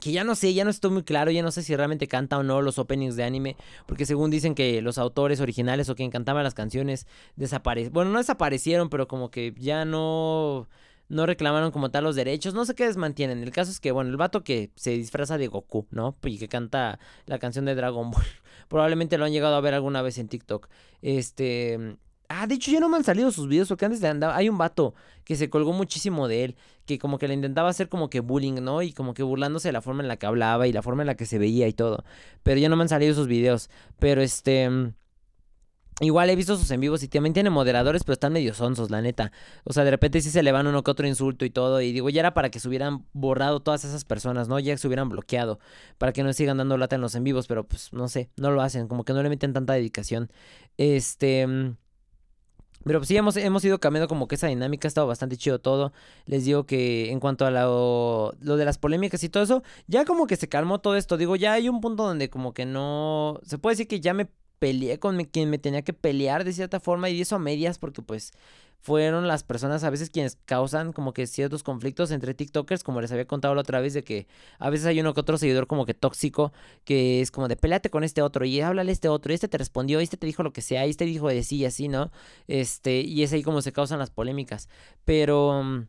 que 0.00 0.12
ya 0.12 0.24
no 0.24 0.34
sé, 0.34 0.54
ya 0.54 0.64
no 0.64 0.70
estoy 0.70 0.90
muy 0.90 1.02
claro, 1.02 1.30
ya 1.30 1.42
no 1.42 1.50
sé 1.50 1.62
si 1.62 1.74
realmente 1.74 2.08
canta 2.08 2.38
o 2.38 2.42
no 2.42 2.62
los 2.62 2.78
openings 2.78 3.16
de 3.16 3.24
anime, 3.24 3.56
porque 3.86 4.06
según 4.06 4.30
dicen 4.30 4.54
que 4.54 4.80
los 4.82 4.98
autores 4.98 5.40
originales 5.40 5.88
o 5.88 5.94
quien 5.94 6.10
cantaba 6.10 6.42
las 6.42 6.54
canciones 6.54 7.06
desaparecieron, 7.36 7.94
bueno, 7.94 8.10
no 8.10 8.18
desaparecieron, 8.18 8.88
pero 8.88 9.08
como 9.08 9.30
que 9.30 9.54
ya 9.58 9.84
no 9.84 10.68
no 11.08 11.26
reclamaron 11.26 11.70
como 11.70 11.90
tal 11.90 12.04
los 12.04 12.16
derechos, 12.16 12.54
no 12.54 12.64
sé 12.64 12.74
qué 12.74 12.86
desmantienen. 12.86 13.42
El 13.42 13.50
caso 13.50 13.70
es 13.70 13.80
que, 13.80 13.92
bueno, 13.92 14.10
el 14.10 14.16
vato 14.16 14.44
que 14.44 14.70
se 14.76 14.90
disfraza 14.90 15.38
de 15.38 15.46
Goku, 15.48 15.86
¿no? 15.90 16.16
Y 16.22 16.38
que 16.38 16.48
canta 16.48 16.98
la 17.26 17.38
canción 17.38 17.64
de 17.64 17.74
Dragon 17.74 18.10
Ball, 18.10 18.24
probablemente 18.68 19.18
lo 19.18 19.24
han 19.24 19.32
llegado 19.32 19.56
a 19.56 19.60
ver 19.60 19.74
alguna 19.74 20.02
vez 20.02 20.18
en 20.18 20.28
TikTok. 20.28 20.68
Este, 21.02 21.96
Ah, 22.30 22.46
de 22.46 22.56
hecho 22.56 22.70
ya 22.70 22.80
no 22.80 22.90
me 22.90 22.98
han 22.98 23.04
salido 23.04 23.30
sus 23.30 23.48
videos 23.48 23.68
porque 23.68 23.86
antes 23.86 24.00
de 24.02 24.08
andaba, 24.08 24.36
hay 24.36 24.50
un 24.50 24.58
vato 24.58 24.94
que 25.24 25.34
se 25.34 25.48
colgó 25.48 25.72
muchísimo 25.72 26.28
de 26.28 26.44
él, 26.44 26.56
que 26.84 26.98
como 26.98 27.18
que 27.18 27.26
le 27.26 27.34
intentaba 27.34 27.70
hacer 27.70 27.88
como 27.88 28.10
que 28.10 28.20
bullying, 28.20 28.62
¿no? 28.62 28.82
Y 28.82 28.92
como 28.92 29.14
que 29.14 29.22
burlándose 29.22 29.68
de 29.68 29.72
la 29.72 29.80
forma 29.80 30.02
en 30.02 30.08
la 30.08 30.18
que 30.18 30.26
hablaba 30.26 30.66
y 30.66 30.72
la 30.72 30.82
forma 30.82 31.02
en 31.02 31.06
la 31.06 31.14
que 31.16 31.24
se 31.24 31.38
veía 31.38 31.66
y 31.68 31.72
todo. 31.72 32.04
Pero 32.42 32.60
ya 32.60 32.68
no 32.68 32.76
me 32.76 32.82
han 32.82 32.88
salido 32.90 33.14
sus 33.14 33.28
videos. 33.28 33.70
Pero 33.98 34.20
este... 34.22 34.92
Igual 36.00 36.30
he 36.30 36.36
visto 36.36 36.56
sus 36.56 36.70
en 36.70 36.80
vivos 36.80 37.02
y 37.02 37.08
también 37.08 37.32
tiene 37.32 37.50
moderadores, 37.50 38.04
pero 38.04 38.12
están 38.12 38.32
medio 38.32 38.54
sonsos, 38.54 38.88
la 38.88 39.02
neta. 39.02 39.32
O 39.64 39.72
sea, 39.72 39.82
de 39.82 39.90
repente 39.90 40.20
sí 40.20 40.30
se 40.30 40.44
le 40.44 40.52
van 40.52 40.68
uno 40.68 40.84
que 40.84 40.92
otro 40.92 41.08
insulto 41.08 41.44
y 41.44 41.50
todo. 41.50 41.80
Y 41.80 41.92
digo, 41.92 42.08
ya 42.08 42.20
era 42.20 42.34
para 42.34 42.50
que 42.50 42.60
se 42.60 42.68
hubieran 42.68 43.04
borrado 43.12 43.60
todas 43.60 43.84
esas 43.84 44.04
personas, 44.04 44.46
¿no? 44.46 44.60
Ya 44.60 44.76
se 44.76 44.86
hubieran 44.86 45.08
bloqueado. 45.08 45.58
Para 45.98 46.12
que 46.12 46.22
no 46.22 46.32
sigan 46.32 46.58
dando 46.58 46.76
lata 46.76 46.94
en 46.94 47.02
los 47.02 47.16
en 47.16 47.24
vivos. 47.24 47.48
Pero 47.48 47.66
pues 47.66 47.92
no 47.92 48.06
sé, 48.06 48.30
no 48.36 48.52
lo 48.52 48.62
hacen. 48.62 48.86
Como 48.86 49.04
que 49.04 49.12
no 49.12 49.22
le 49.24 49.28
meten 49.28 49.52
tanta 49.52 49.72
dedicación. 49.72 50.30
Este. 50.76 51.74
Pero 52.84 53.04
sí, 53.04 53.16
hemos, 53.16 53.36
hemos 53.36 53.64
ido 53.64 53.80
cambiando 53.80 54.08
como 54.08 54.28
que 54.28 54.36
esa 54.36 54.46
dinámica, 54.46 54.86
ha 54.86 54.90
estado 54.90 55.06
bastante 55.06 55.36
chido 55.36 55.58
todo. 55.58 55.92
Les 56.26 56.44
digo 56.44 56.64
que 56.64 57.10
en 57.10 57.20
cuanto 57.20 57.44
a 57.46 57.50
lo, 57.50 58.34
lo 58.40 58.56
de 58.56 58.64
las 58.64 58.78
polémicas 58.78 59.22
y 59.24 59.28
todo 59.28 59.42
eso, 59.42 59.62
ya 59.86 60.04
como 60.04 60.26
que 60.26 60.36
se 60.36 60.48
calmó 60.48 60.80
todo 60.80 60.96
esto. 60.96 61.16
Digo, 61.16 61.36
ya 61.36 61.52
hay 61.52 61.68
un 61.68 61.80
punto 61.80 62.04
donde 62.04 62.30
como 62.30 62.54
que 62.54 62.66
no... 62.66 63.40
Se 63.44 63.58
puede 63.58 63.74
decir 63.74 63.88
que 63.88 64.00
ya 64.00 64.14
me 64.14 64.28
peleé 64.58 64.98
con 64.98 65.22
quien 65.24 65.50
me 65.50 65.58
tenía 65.58 65.82
que 65.82 65.92
pelear 65.92 66.44
de 66.44 66.52
cierta 66.52 66.80
forma 66.80 67.08
y 67.10 67.20
eso 67.20 67.36
a 67.36 67.38
medias 67.38 67.78
porque 67.78 68.02
pues 68.02 68.32
fueron 68.80 69.28
las 69.28 69.42
personas 69.42 69.84
a 69.84 69.90
veces 69.90 70.10
quienes 70.10 70.36
causan 70.44 70.92
como 70.92 71.12
que 71.12 71.26
ciertos 71.26 71.62
conflictos 71.62 72.10
entre 72.10 72.34
TikTokers, 72.34 72.82
como 72.82 73.00
les 73.00 73.12
había 73.12 73.26
contado 73.26 73.54
la 73.54 73.60
otra 73.60 73.80
vez, 73.80 73.94
de 73.94 74.04
que 74.04 74.26
a 74.58 74.70
veces 74.70 74.86
hay 74.86 75.00
uno 75.00 75.14
que 75.14 75.20
otro 75.20 75.36
seguidor 75.38 75.66
como 75.66 75.84
que 75.84 75.94
tóxico, 75.94 76.52
que 76.84 77.20
es 77.20 77.30
como 77.30 77.48
de 77.48 77.56
peleate 77.56 77.90
con 77.90 78.04
este 78.04 78.22
otro 78.22 78.44
y 78.44 78.60
háblale 78.60 78.90
a 78.90 78.92
este 78.92 79.08
otro, 79.08 79.32
y 79.32 79.34
este 79.34 79.48
te 79.48 79.58
respondió, 79.58 80.00
y 80.00 80.04
este 80.04 80.16
te 80.16 80.26
dijo 80.26 80.42
lo 80.42 80.52
que 80.52 80.62
sea, 80.62 80.86
y 80.86 80.90
este 80.90 81.04
dijo 81.04 81.28
de 81.28 81.42
sí 81.42 81.56
y 81.56 81.64
así, 81.66 81.88
¿no? 81.88 82.10
Este, 82.46 83.00
y 83.00 83.22
es 83.22 83.32
ahí 83.32 83.42
como 83.42 83.62
se 83.62 83.72
causan 83.72 83.98
las 83.98 84.10
polémicas. 84.10 84.68
Pero... 85.04 85.86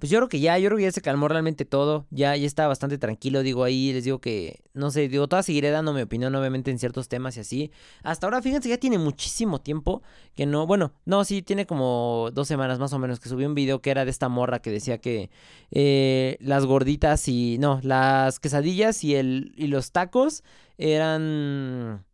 Pues 0.00 0.10
yo 0.10 0.18
creo 0.18 0.28
que 0.28 0.40
ya, 0.40 0.58
yo 0.58 0.68
creo 0.68 0.78
que 0.78 0.84
ya 0.84 0.92
se 0.92 1.00
calmó 1.00 1.28
realmente 1.28 1.64
todo, 1.64 2.06
ya, 2.10 2.36
ya 2.36 2.46
está 2.46 2.66
bastante 2.66 2.98
tranquilo, 2.98 3.42
digo 3.42 3.62
ahí, 3.62 3.92
les 3.92 4.02
digo 4.04 4.20
que, 4.20 4.60
no 4.72 4.90
sé, 4.90 5.08
digo, 5.08 5.28
toda 5.28 5.44
seguiré 5.44 5.70
dando 5.70 5.92
mi 5.92 6.02
opinión 6.02 6.34
obviamente 6.34 6.72
en 6.72 6.80
ciertos 6.80 7.08
temas 7.08 7.36
y 7.36 7.40
así. 7.40 7.70
Hasta 8.02 8.26
ahora, 8.26 8.42
fíjense, 8.42 8.68
ya 8.68 8.78
tiene 8.78 8.98
muchísimo 8.98 9.60
tiempo 9.60 10.02
que 10.34 10.46
no, 10.46 10.66
bueno, 10.66 10.92
no, 11.04 11.24
sí, 11.24 11.42
tiene 11.42 11.64
como 11.66 12.30
dos 12.32 12.48
semanas 12.48 12.80
más 12.80 12.92
o 12.92 12.98
menos 12.98 13.20
que 13.20 13.28
subí 13.28 13.44
un 13.44 13.54
video 13.54 13.80
que 13.80 13.90
era 13.90 14.04
de 14.04 14.10
esta 14.10 14.28
morra 14.28 14.60
que 14.60 14.72
decía 14.72 14.98
que 14.98 15.30
eh, 15.70 16.38
las 16.40 16.66
gorditas 16.66 17.28
y, 17.28 17.58
no, 17.58 17.78
las 17.82 18.40
quesadillas 18.40 19.04
y, 19.04 19.14
el, 19.14 19.52
y 19.56 19.68
los 19.68 19.92
tacos 19.92 20.42
eran... 20.76 22.04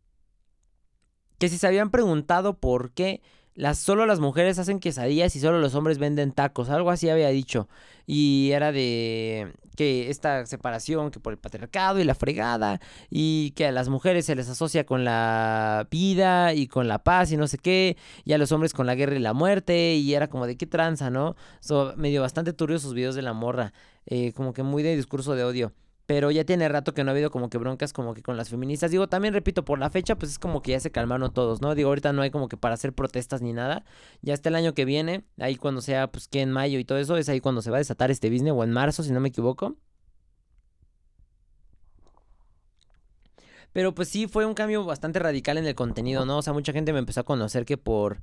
Que 1.39 1.49
si 1.49 1.57
se 1.57 1.65
habían 1.65 1.89
preguntado 1.89 2.59
por 2.59 2.91
qué 2.91 3.21
las, 3.55 3.79
solo 3.79 4.05
las 4.05 4.19
mujeres 4.19 4.59
hacen 4.59 4.79
quesadillas 4.79 5.35
y 5.35 5.39
solo 5.39 5.59
los 5.59 5.75
hombres 5.75 5.97
venden 5.97 6.31
tacos, 6.31 6.69
algo 6.69 6.89
así 6.89 7.09
había 7.09 7.29
dicho. 7.29 7.67
Y 8.07 8.51
era 8.51 8.71
de 8.71 9.53
que 9.75 10.09
esta 10.09 10.45
separación, 10.45 11.11
que 11.11 11.19
por 11.19 11.33
el 11.33 11.39
patriarcado 11.39 11.99
y 11.99 12.03
la 12.03 12.15
fregada, 12.15 12.79
y 13.09 13.51
que 13.51 13.67
a 13.67 13.71
las 13.71 13.89
mujeres 13.89 14.25
se 14.25 14.35
les 14.35 14.49
asocia 14.49 14.85
con 14.85 15.05
la 15.05 15.87
vida 15.91 16.53
y 16.53 16.67
con 16.67 16.87
la 16.87 17.03
paz 17.03 17.31
y 17.31 17.37
no 17.37 17.47
sé 17.47 17.57
qué, 17.57 17.97
y 18.25 18.33
a 18.33 18.37
los 18.37 18.51
hombres 18.51 18.73
con 18.73 18.87
la 18.87 18.95
guerra 18.95 19.15
y 19.15 19.19
la 19.19 19.33
muerte, 19.33 19.95
y 19.95 20.13
era 20.13 20.27
como 20.27 20.47
de 20.47 20.57
qué 20.57 20.65
tranza, 20.65 21.09
¿no? 21.09 21.35
So, 21.59 21.93
medio 21.97 22.21
bastante 22.21 22.53
turbio 22.53 22.79
sus 22.79 22.93
videos 22.93 23.15
de 23.15 23.21
la 23.21 23.33
morra, 23.33 23.73
eh, 24.05 24.33
como 24.33 24.53
que 24.53 24.63
muy 24.63 24.83
de 24.83 24.95
discurso 24.95 25.35
de 25.35 25.43
odio 25.43 25.73
pero 26.11 26.29
ya 26.29 26.43
tiene 26.43 26.67
rato 26.67 26.93
que 26.93 27.05
no 27.05 27.11
ha 27.11 27.13
habido 27.13 27.31
como 27.31 27.49
que 27.49 27.57
broncas 27.57 27.93
como 27.93 28.13
que 28.13 28.21
con 28.21 28.35
las 28.35 28.49
feministas. 28.49 28.91
Digo, 28.91 29.07
también 29.07 29.33
repito, 29.33 29.63
por 29.63 29.79
la 29.79 29.89
fecha, 29.89 30.17
pues 30.17 30.33
es 30.33 30.39
como 30.39 30.61
que 30.61 30.71
ya 30.71 30.79
se 30.81 30.91
calmaron 30.91 31.33
todos, 31.33 31.61
¿no? 31.61 31.73
Digo, 31.73 31.87
ahorita 31.87 32.11
no 32.11 32.21
hay 32.21 32.31
como 32.31 32.49
que 32.49 32.57
para 32.57 32.73
hacer 32.73 32.91
protestas 32.91 33.41
ni 33.41 33.53
nada. 33.53 33.85
Ya 34.21 34.33
está 34.33 34.49
el 34.49 34.55
año 34.55 34.73
que 34.73 34.83
viene, 34.83 35.23
ahí 35.39 35.55
cuando 35.55 35.79
sea, 35.79 36.11
pues 36.11 36.27
que 36.27 36.41
en 36.41 36.51
mayo 36.51 36.79
y 36.79 36.83
todo 36.83 36.97
eso, 36.97 37.15
es 37.15 37.29
ahí 37.29 37.39
cuando 37.39 37.61
se 37.61 37.71
va 37.71 37.77
a 37.77 37.79
desatar 37.79 38.11
este 38.11 38.29
business, 38.29 38.51
o 38.53 38.61
en 38.65 38.71
marzo, 38.71 39.03
si 39.03 39.13
no 39.13 39.21
me 39.21 39.29
equivoco. 39.29 39.77
Pero 43.71 43.95
pues 43.95 44.09
sí, 44.09 44.27
fue 44.27 44.45
un 44.45 44.53
cambio 44.53 44.83
bastante 44.83 45.19
radical 45.19 45.57
en 45.59 45.65
el 45.65 45.75
contenido, 45.75 46.25
¿no? 46.25 46.39
O 46.39 46.41
sea, 46.41 46.51
mucha 46.51 46.73
gente 46.73 46.91
me 46.91 46.99
empezó 46.99 47.21
a 47.21 47.23
conocer 47.23 47.63
que 47.63 47.77
por 47.77 48.21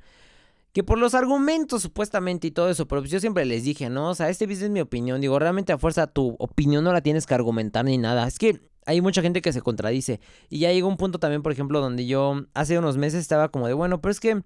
que 0.73 0.85
por 0.85 0.99
los 0.99 1.15
argumentos 1.15 1.83
supuestamente 1.83 2.49
y 2.49 2.51
todo 2.51 2.69
eso, 2.71 2.87
pero 2.87 3.01
pues 3.01 3.11
yo 3.11 3.21
siempre 3.21 3.45
les 3.45 3.65
dije, 3.65 3.89
¿no? 3.89 4.11
O 4.11 4.15
sea, 4.15 4.29
este 4.29 4.45
es 4.45 4.71
mi 4.71 4.81
opinión, 4.81 5.21
digo, 5.21 5.39
realmente 5.39 5.73
a 5.73 5.79
fuerza 5.79 6.07
tu 6.07 6.37
opinión 6.39 6.85
no 6.85 6.93
la 6.93 7.01
tienes 7.01 7.27
que 7.27 7.35
argumentar 7.35 7.85
ni 7.85 7.99
nada, 7.99 8.27
es 8.27 8.39
que 8.39 8.61
hay 8.87 9.03
mucha 9.03 9.21
gente 9.21 9.43
que 9.43 9.53
se 9.53 9.61
contradice 9.61 10.19
y 10.49 10.61
ya 10.61 10.73
llegó 10.73 10.89
un 10.89 10.97
punto 10.97 11.19
también, 11.19 11.43
por 11.43 11.53
ejemplo, 11.53 11.81
donde 11.81 12.07
yo 12.07 12.47
hace 12.55 12.79
unos 12.79 12.97
meses 12.97 13.21
estaba 13.21 13.51
como 13.51 13.67
de, 13.67 13.75
bueno, 13.75 14.01
pero 14.01 14.13
es 14.13 14.21
que... 14.21 14.43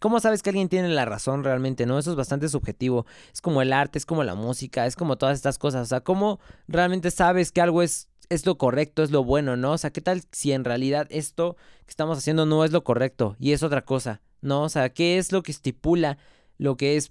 ¿Cómo 0.00 0.18
sabes 0.18 0.42
que 0.42 0.50
alguien 0.50 0.68
tiene 0.68 0.88
la 0.88 1.04
razón 1.04 1.44
realmente? 1.44 1.86
¿No? 1.86 1.98
Eso 1.98 2.10
es 2.10 2.16
bastante 2.16 2.48
subjetivo. 2.48 3.06
Es 3.32 3.40
como 3.40 3.62
el 3.62 3.72
arte, 3.72 3.96
es 3.96 4.04
como 4.04 4.24
la 4.24 4.34
música, 4.34 4.86
es 4.86 4.96
como 4.96 5.16
todas 5.16 5.36
estas 5.36 5.56
cosas. 5.56 5.82
O 5.82 5.86
sea, 5.86 6.00
¿cómo 6.00 6.40
realmente 6.66 7.12
sabes 7.12 7.52
que 7.52 7.60
algo 7.60 7.80
es, 7.80 8.08
es 8.28 8.44
lo 8.44 8.58
correcto, 8.58 9.02
es 9.02 9.12
lo 9.12 9.24
bueno, 9.24 9.56
¿no? 9.56 9.72
O 9.72 9.78
sea, 9.78 9.92
¿qué 9.92 10.00
tal 10.00 10.22
si 10.32 10.52
en 10.52 10.64
realidad 10.64 11.06
esto 11.10 11.56
que 11.86 11.90
estamos 11.90 12.18
haciendo 12.18 12.44
no 12.44 12.64
es 12.64 12.72
lo 12.72 12.84
correcto 12.84 13.36
y 13.38 13.52
es 13.52 13.62
otra 13.62 13.84
cosa? 13.84 14.20
¿No? 14.44 14.62
O 14.62 14.68
sea, 14.68 14.90
¿qué 14.90 15.18
es 15.18 15.32
lo 15.32 15.42
que 15.42 15.52
estipula 15.52 16.18
lo 16.58 16.76
que 16.76 16.96
es 16.96 17.10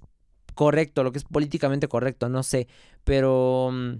correcto, 0.55 1.03
lo 1.03 1.11
que 1.11 1.19
es 1.19 1.25
políticamente 1.25 1.87
correcto? 1.87 2.29
No 2.29 2.43
sé, 2.43 2.67
pero... 3.03 3.69
Mm, 3.71 3.95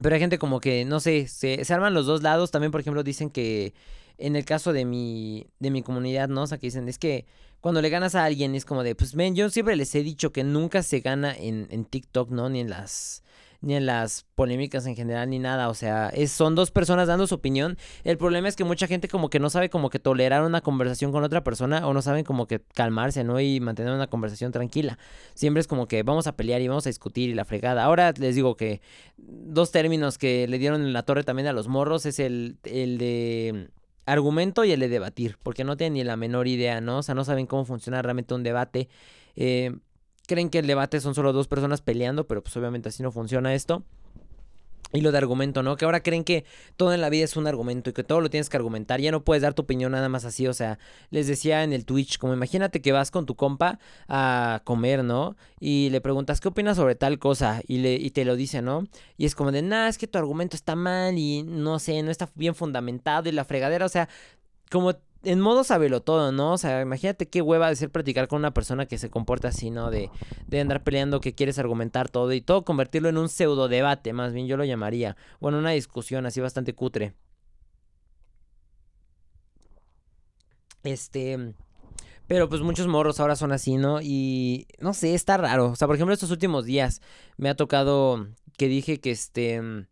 pero 0.00 0.14
hay 0.14 0.20
gente 0.20 0.38
como 0.38 0.60
que, 0.60 0.84
no 0.84 1.00
sé, 1.00 1.26
se, 1.26 1.60
arman 1.72 1.94
los 1.94 2.06
dos 2.06 2.22
lados. 2.22 2.50
También, 2.50 2.70
por 2.70 2.80
ejemplo, 2.80 3.02
dicen 3.02 3.30
que 3.30 3.74
en 4.16 4.36
el 4.36 4.44
caso 4.44 4.72
de 4.72 4.84
mi, 4.84 5.48
de 5.58 5.70
mi 5.70 5.82
comunidad, 5.82 6.28
¿no? 6.28 6.42
O 6.42 6.46
sea, 6.46 6.58
que 6.58 6.68
dicen, 6.68 6.88
es 6.88 6.98
que 6.98 7.26
cuando 7.60 7.82
le 7.82 7.90
ganas 7.90 8.14
a 8.14 8.24
alguien 8.24 8.54
es 8.54 8.64
como 8.64 8.84
de, 8.84 8.94
pues, 8.94 9.14
ven, 9.14 9.34
yo 9.34 9.50
siempre 9.50 9.74
les 9.74 9.94
he 9.94 10.02
dicho 10.02 10.32
que 10.32 10.44
nunca 10.44 10.82
se 10.82 11.00
gana 11.00 11.34
en, 11.36 11.66
en 11.70 11.84
TikTok, 11.84 12.30
¿no? 12.30 12.48
Ni 12.48 12.60
en 12.60 12.70
las 12.70 13.24
ni 13.60 13.74
en 13.74 13.86
las 13.86 14.26
polémicas 14.34 14.86
en 14.86 14.94
general, 14.94 15.30
ni 15.30 15.38
nada. 15.38 15.68
O 15.68 15.74
sea, 15.74 16.08
es, 16.10 16.30
son 16.30 16.54
dos 16.54 16.70
personas 16.70 17.08
dando 17.08 17.26
su 17.26 17.34
opinión. 17.34 17.76
El 18.04 18.18
problema 18.18 18.48
es 18.48 18.56
que 18.56 18.64
mucha 18.64 18.86
gente 18.86 19.08
como 19.08 19.30
que 19.30 19.40
no 19.40 19.50
sabe 19.50 19.68
como 19.70 19.90
que 19.90 19.98
tolerar 19.98 20.44
una 20.44 20.60
conversación 20.60 21.12
con 21.12 21.24
otra 21.24 21.42
persona 21.42 21.86
o 21.86 21.92
no 21.92 22.02
saben 22.02 22.24
como 22.24 22.46
que 22.46 22.60
calmarse, 22.74 23.24
¿no? 23.24 23.40
Y 23.40 23.60
mantener 23.60 23.92
una 23.92 24.06
conversación 24.06 24.52
tranquila. 24.52 24.98
Siempre 25.34 25.60
es 25.60 25.66
como 25.66 25.88
que 25.88 26.02
vamos 26.02 26.26
a 26.26 26.36
pelear 26.36 26.60
y 26.60 26.68
vamos 26.68 26.86
a 26.86 26.90
discutir 26.90 27.30
y 27.30 27.34
la 27.34 27.44
fregada. 27.44 27.84
Ahora 27.84 28.12
les 28.16 28.34
digo 28.34 28.56
que 28.56 28.80
dos 29.16 29.72
términos 29.72 30.18
que 30.18 30.46
le 30.46 30.58
dieron 30.58 30.82
en 30.82 30.92
la 30.92 31.02
torre 31.02 31.24
también 31.24 31.48
a 31.48 31.52
los 31.52 31.68
morros 31.68 32.06
es 32.06 32.18
el, 32.18 32.58
el 32.64 32.98
de 32.98 33.70
argumento 34.06 34.64
y 34.64 34.72
el 34.72 34.80
de 34.80 34.88
debatir, 34.88 35.36
porque 35.42 35.64
no 35.64 35.76
tienen 35.76 35.94
ni 35.94 36.04
la 36.04 36.16
menor 36.16 36.48
idea, 36.48 36.80
¿no? 36.80 36.98
O 36.98 37.02
sea, 37.02 37.14
no 37.14 37.24
saben 37.24 37.46
cómo 37.46 37.64
funciona 37.64 38.00
realmente 38.00 38.34
un 38.34 38.42
debate. 38.42 38.88
Eh, 39.36 39.76
creen 40.28 40.50
que 40.50 40.60
el 40.60 40.68
debate 40.68 41.00
son 41.00 41.16
solo 41.16 41.32
dos 41.32 41.48
personas 41.48 41.80
peleando, 41.80 42.28
pero 42.28 42.42
pues 42.42 42.56
obviamente 42.56 42.90
así 42.90 43.02
no 43.02 43.10
funciona 43.10 43.54
esto. 43.54 43.82
Y 44.90 45.02
lo 45.02 45.12
de 45.12 45.18
argumento, 45.18 45.62
¿no? 45.62 45.76
Que 45.76 45.84
ahora 45.84 46.02
creen 46.02 46.24
que 46.24 46.46
todo 46.78 46.94
en 46.94 47.02
la 47.02 47.10
vida 47.10 47.24
es 47.24 47.36
un 47.36 47.46
argumento 47.46 47.90
y 47.90 47.92
que 47.92 48.04
todo 48.04 48.22
lo 48.22 48.30
tienes 48.30 48.48
que 48.48 48.56
argumentar. 48.56 49.00
Ya 49.02 49.10
no 49.10 49.22
puedes 49.22 49.42
dar 49.42 49.52
tu 49.52 49.62
opinión 49.62 49.92
nada 49.92 50.08
más 50.08 50.24
así. 50.24 50.46
O 50.46 50.54
sea, 50.54 50.78
les 51.10 51.26
decía 51.26 51.62
en 51.62 51.74
el 51.74 51.84
Twitch, 51.84 52.16
como 52.16 52.32
imagínate 52.32 52.80
que 52.80 52.92
vas 52.92 53.10
con 53.10 53.26
tu 53.26 53.34
compa 53.34 53.78
a 54.08 54.62
comer, 54.64 55.04
¿no? 55.04 55.36
Y 55.60 55.90
le 55.90 56.00
preguntas, 56.00 56.40
¿qué 56.40 56.48
opinas 56.48 56.78
sobre 56.78 56.94
tal 56.94 57.18
cosa? 57.18 57.60
Y, 57.66 57.78
le, 57.78 57.96
y 57.96 58.10
te 58.12 58.24
lo 58.24 58.34
dice, 58.34 58.62
¿no? 58.62 58.88
Y 59.18 59.26
es 59.26 59.34
como 59.34 59.52
de, 59.52 59.60
nada, 59.60 59.88
es 59.88 59.98
que 59.98 60.06
tu 60.06 60.16
argumento 60.16 60.56
está 60.56 60.74
mal 60.74 61.18
y 61.18 61.42
no 61.42 61.78
sé, 61.78 62.02
no 62.02 62.10
está 62.10 62.30
bien 62.34 62.54
fundamentado 62.54 63.28
y 63.28 63.32
la 63.32 63.44
fregadera. 63.44 63.84
O 63.84 63.90
sea, 63.90 64.08
como 64.70 64.94
en 65.24 65.40
modo 65.40 65.64
sabelo 65.64 66.02
todo, 66.02 66.32
¿no? 66.32 66.52
O 66.52 66.58
sea, 66.58 66.80
imagínate 66.80 67.28
qué 67.28 67.42
hueva 67.42 67.68
de 67.68 67.76
ser 67.76 67.90
practicar 67.90 68.28
con 68.28 68.38
una 68.38 68.54
persona 68.54 68.86
que 68.86 68.98
se 68.98 69.10
comporta 69.10 69.48
así, 69.48 69.70
¿no? 69.70 69.90
De, 69.90 70.10
de 70.46 70.60
andar 70.60 70.84
peleando, 70.84 71.20
que 71.20 71.34
quieres 71.34 71.58
argumentar 71.58 72.08
todo 72.08 72.32
y 72.32 72.40
todo 72.40 72.64
convertirlo 72.64 73.08
en 73.08 73.18
un 73.18 73.28
pseudo 73.28 73.68
debate, 73.68 74.12
más 74.12 74.32
bien 74.32 74.46
yo 74.46 74.56
lo 74.56 74.64
llamaría. 74.64 75.16
Bueno, 75.40 75.58
una 75.58 75.70
discusión 75.70 76.26
así 76.26 76.40
bastante 76.40 76.74
cutre. 76.74 77.14
Este. 80.84 81.54
Pero 82.26 82.48
pues 82.48 82.60
muchos 82.60 82.86
morros 82.86 83.20
ahora 83.20 83.36
son 83.36 83.52
así, 83.52 83.76
¿no? 83.76 84.00
Y 84.02 84.66
no 84.80 84.92
sé, 84.92 85.14
está 85.14 85.36
raro. 85.38 85.70
O 85.70 85.76
sea, 85.76 85.86
por 85.86 85.96
ejemplo, 85.96 86.12
estos 86.12 86.30
últimos 86.30 86.66
días 86.66 87.00
me 87.38 87.48
ha 87.48 87.54
tocado 87.56 88.28
que 88.58 88.68
dije 88.68 89.00
que 89.00 89.10
este 89.10 89.86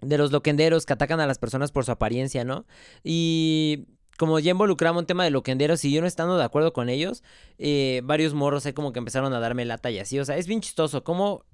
de 0.00 0.18
los 0.18 0.30
loquenderos 0.30 0.86
que 0.86 0.92
atacan 0.92 1.20
a 1.20 1.26
las 1.26 1.38
personas 1.38 1.72
por 1.72 1.84
su 1.84 1.92
apariencia, 1.92 2.44
¿no? 2.44 2.66
Y 3.02 3.86
como 4.18 4.38
ya 4.40 4.50
involucramos 4.50 5.00
un 5.00 5.06
tema 5.06 5.24
de 5.24 5.30
loquenderos 5.30 5.84
y 5.84 5.92
yo 5.92 6.02
no 6.02 6.06
estando 6.06 6.36
de 6.36 6.44
acuerdo 6.44 6.72
con 6.72 6.88
ellos, 6.90 7.22
eh, 7.58 8.02
varios 8.04 8.34
morros 8.34 8.66
ahí 8.66 8.74
como 8.74 8.92
que 8.92 8.98
empezaron 8.98 9.32
a 9.32 9.40
darme 9.40 9.64
lata 9.64 9.90
y 9.90 9.98
así. 10.00 10.18
O 10.18 10.24
sea, 10.24 10.36
es 10.36 10.46
bien 10.46 10.60
chistoso 10.60 11.04
cómo 11.04 11.44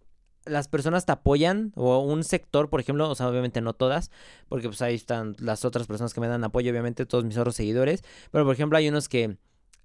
las 0.47 0.67
personas 0.69 1.07
te 1.07 1.13
apoyan 1.13 1.73
o 1.77 1.99
un 2.01 2.25
sector, 2.25 2.71
por 2.71 2.81
ejemplo, 2.81 3.09
o 3.09 3.15
sea, 3.15 3.29
obviamente 3.29 3.61
no 3.61 3.75
todas, 3.75 4.11
porque 4.49 4.69
pues 4.69 4.81
ahí 4.83 4.95
están 4.95 5.37
las 5.39 5.65
otras 5.65 5.87
personas 5.87 6.15
que 6.15 6.21
me 6.21 6.29
dan 6.29 6.43
apoyo, 6.43 6.71
obviamente 6.71 7.07
todos 7.07 7.25
mis 7.25 7.37
otros 7.37 7.55
seguidores, 7.55 8.03
pero 8.31 8.45
por 8.45 8.55
ejemplo 8.55 8.79
hay 8.79 8.89
unos 8.89 9.09
que 9.09 9.37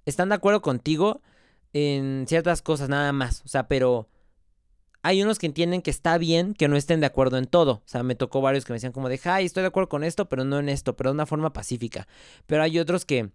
están 0.05 0.30
de 0.30 0.36
acuerdo 0.36 0.61
contigo 0.61 1.21
en 1.73 2.25
ciertas 2.27 2.61
cosas 2.61 2.89
nada 2.89 3.11
más, 3.11 3.41
o 3.45 3.49
sea, 3.49 3.67
pero 3.67 4.07
hay 5.02 5.22
unos 5.24 5.39
que 5.39 5.45
entienden 5.45 5.82
que 5.82 5.91
está 5.91 6.18
bien 6.18 6.54
que 6.54 6.68
no 6.68 6.76
estén 6.76 7.00
de 7.00 7.06
acuerdo 7.06 7.38
en 7.38 7.45
todo. 7.45 7.74
O 7.74 7.84
sea, 7.86 8.04
me 8.04 8.16
tocó 8.16 8.41
varios 8.41 8.66
que 8.66 8.74
me 8.74 8.76
decían 8.76 8.91
como 8.91 9.10
de, 9.10 9.16
estoy 9.16 9.62
de 9.62 9.68
acuerdo 9.68 9.89
con 9.89 10.04
esto, 10.04 10.28
pero 10.28 10.43
no 10.43 10.60
en 10.60 10.70
esto, 10.70 10.95
pero 10.95 11.12
de 11.12 11.16
una 11.16 11.26
forma 11.26 11.54
pacífica. 11.54 12.08
Pero 12.45 12.64
hay 12.64 12.80
otros 12.80 13.06
que 13.06 13.32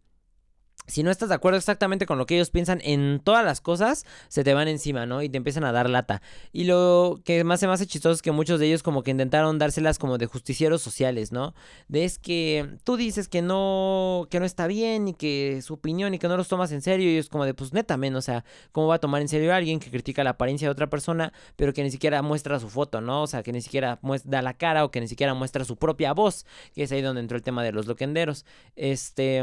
si 0.87 1.03
no 1.03 1.11
estás 1.11 1.31
de 1.31 1.35
acuerdo 1.35 1.57
exactamente 1.57 2.05
con 2.05 2.18
lo 2.18 2.27
que 2.27 2.35
ellos 2.35 2.51
piensan 2.51 2.81
en 2.83 3.20
todas 3.25 3.45
las 3.45 3.61
cosas, 3.61 4.05
se 4.29 4.45
te 4.45 4.53
van 4.53 4.68
encima, 4.68 5.07
¿no? 5.07 5.22
Y 5.22 5.29
te 5.29 5.39
empiezan 5.39 5.64
a 5.64 5.72
dar 5.72 5.89
lata. 5.89 6.20
Y 6.53 6.64
lo 6.64 7.20
que 7.25 7.43
más 7.43 7.61
se 7.61 7.66
me 7.66 7.72
hace 7.72 7.87
chistoso 7.87 8.14
es 8.14 8.22
que 8.22 8.33
muchos 8.33 8.61
de 8.61 8.66
ellos 8.66 8.83
como 8.83 9.03
que 9.03 9.11
intentaron 9.11 9.59
dárselas 9.59 9.99
como 9.99 10.18
de 10.18 10.27
justicieros 10.27 10.83
sociales, 10.83 11.33
¿no? 11.33 11.55
De 11.89 12.05
es 12.05 12.18
que 12.18 12.77
tú 12.85 12.97
dices 12.97 13.29
que 13.29 13.41
no, 13.41 14.27
que 14.31 14.41
no 14.41 14.47
está 14.47 14.66
bien 14.66 15.09
y 15.09 15.14
que 15.14 15.62
su 15.62 15.75
opinión 15.75 16.12
y 16.12 16.18
que 16.18 16.29
no 16.29 16.37
los 16.37 16.49
tomas 16.49 16.70
en 16.72 16.83
serio 16.83 17.11
y 17.11 17.16
es 17.16 17.29
como 17.29 17.47
de, 17.47 17.55
pues 17.55 17.72
neta, 17.72 17.97
men, 17.97 18.14
o 18.16 18.22
sea, 18.22 18.45
¿cómo 18.72 18.87
va 18.87 18.97
a 18.97 19.01
tomar 19.01 19.22
en 19.22 19.29
serio 19.29 19.53
a 19.53 19.57
alguien 19.57 19.81
que 19.81 19.91
critica 19.91 20.22
la 20.22 20.31
apariencia 20.31 20.68
de 20.68 20.72
otra 20.72 20.91
persona, 20.91 21.33
pero 21.57 21.72
que 21.72 21.83
ni 21.83 21.91
siquiera 21.91 22.20
muestra 22.20 22.61
su 22.61 22.68
foto, 22.68 23.01
¿no? 23.01 23.22
O 23.22 23.27
sea, 23.27 23.43
que 23.43 23.53
ni 23.53 23.62
siquiera 23.62 23.99
da 24.25 24.43
la 24.43 24.55
cara 24.55 24.85
o 24.85 24.91
que 24.91 25.01
ni 25.01 25.09
siquiera 25.09 25.33
muestra 25.33 25.64
su 25.64 25.77
propia 25.77 26.12
voz, 26.12 26.45
que 26.75 26.83
es 26.83 26.93
ahí 26.93 27.01
donde 27.01 27.22
entró 27.22 27.37
el 27.37 27.43
tema 27.43 27.64
de 27.64 27.72
los 27.72 27.87
loquenderos. 27.87 28.45
Este... 28.77 29.43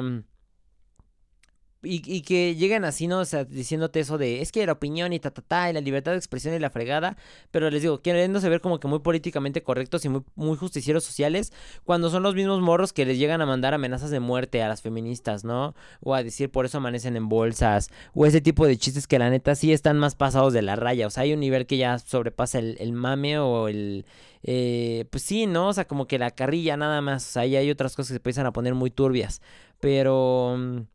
Y, 1.84 2.04
y, 2.06 2.22
que 2.22 2.56
lleguen 2.56 2.86
así, 2.86 3.08
¿no? 3.08 3.20
O 3.20 3.26
sea, 3.26 3.44
diciéndote 3.44 4.00
eso 4.00 4.20
de, 4.20 4.42
es 4.42 4.52
que 4.52 4.64
la 4.68 4.74
opinión 4.74 5.14
y 5.14 5.20
ta, 5.20 5.32
ta, 5.32 5.42
ta, 5.42 5.68
y 5.68 5.74
la 5.74 5.82
libertad 5.82 6.12
de 6.12 6.18
expresión 6.18 6.54
y 6.54 6.60
la 6.60 6.70
fregada, 6.70 7.18
pero 7.50 7.72
les 7.72 7.82
digo, 7.82 8.04
queriéndose 8.04 8.50
ver 8.50 8.62
como 8.62 8.80
que 8.80 8.88
muy 8.88 9.00
políticamente 9.00 9.64
correctos 9.64 10.06
y 10.06 10.10
muy, 10.10 10.58
justicieros 10.58 11.04
sociales, 11.04 11.52
cuando 11.84 12.12
son 12.12 12.22
los 12.22 12.36
mismos 12.36 12.62
morros 12.62 12.94
que 12.94 13.04
les 13.04 13.18
llegan 13.18 13.42
a 13.42 13.48
mandar 13.48 13.74
amenazas 13.74 14.12
de 14.12 14.20
muerte 14.20 14.62
a 14.62 14.68
las 14.68 14.84
feministas, 14.84 15.44
¿no? 15.44 15.74
O 16.02 16.14
a 16.14 16.22
decir, 16.22 16.52
por 16.52 16.66
eso 16.66 16.78
amanecen 16.78 17.16
en 17.16 17.30
bolsas, 17.30 17.90
o 18.14 18.28
ese 18.28 18.42
tipo 18.42 18.68
de 18.68 18.78
chistes 18.78 19.08
que 19.08 19.18
la 19.18 19.32
neta 19.32 19.56
sí 19.56 19.74
están 19.74 19.98
más 19.98 20.14
pasados 20.14 20.54
de 20.54 20.62
la 20.62 20.76
raya, 20.76 21.08
o 21.08 21.10
sea, 21.10 21.24
hay 21.24 21.34
un 21.34 21.40
nivel 21.40 21.66
que 21.66 21.78
ya 21.78 21.98
sobrepasa 21.98 22.60
el, 22.60 22.78
el 22.80 22.94
mame 22.94 23.40
o 23.40 23.68
el... 23.68 24.06
Eh, 24.44 25.06
pues 25.12 25.24
sí, 25.24 25.48
¿no? 25.48 25.70
O 25.70 25.74
sea, 25.74 25.86
como 25.86 26.08
que 26.08 26.20
la 26.20 26.32
carrilla 26.32 26.78
nada 26.78 27.02
más, 27.02 27.28
o 27.28 27.32
sea, 27.32 27.42
ahí 27.44 27.56
hay 27.56 27.72
otras 27.72 27.96
cosas 27.96 28.10
que 28.10 28.14
se 28.14 28.18
empiezan 28.18 28.46
a 28.46 28.54
poner 28.54 28.76
muy 28.76 28.92
turbias, 28.92 29.42
pero... 29.80 30.86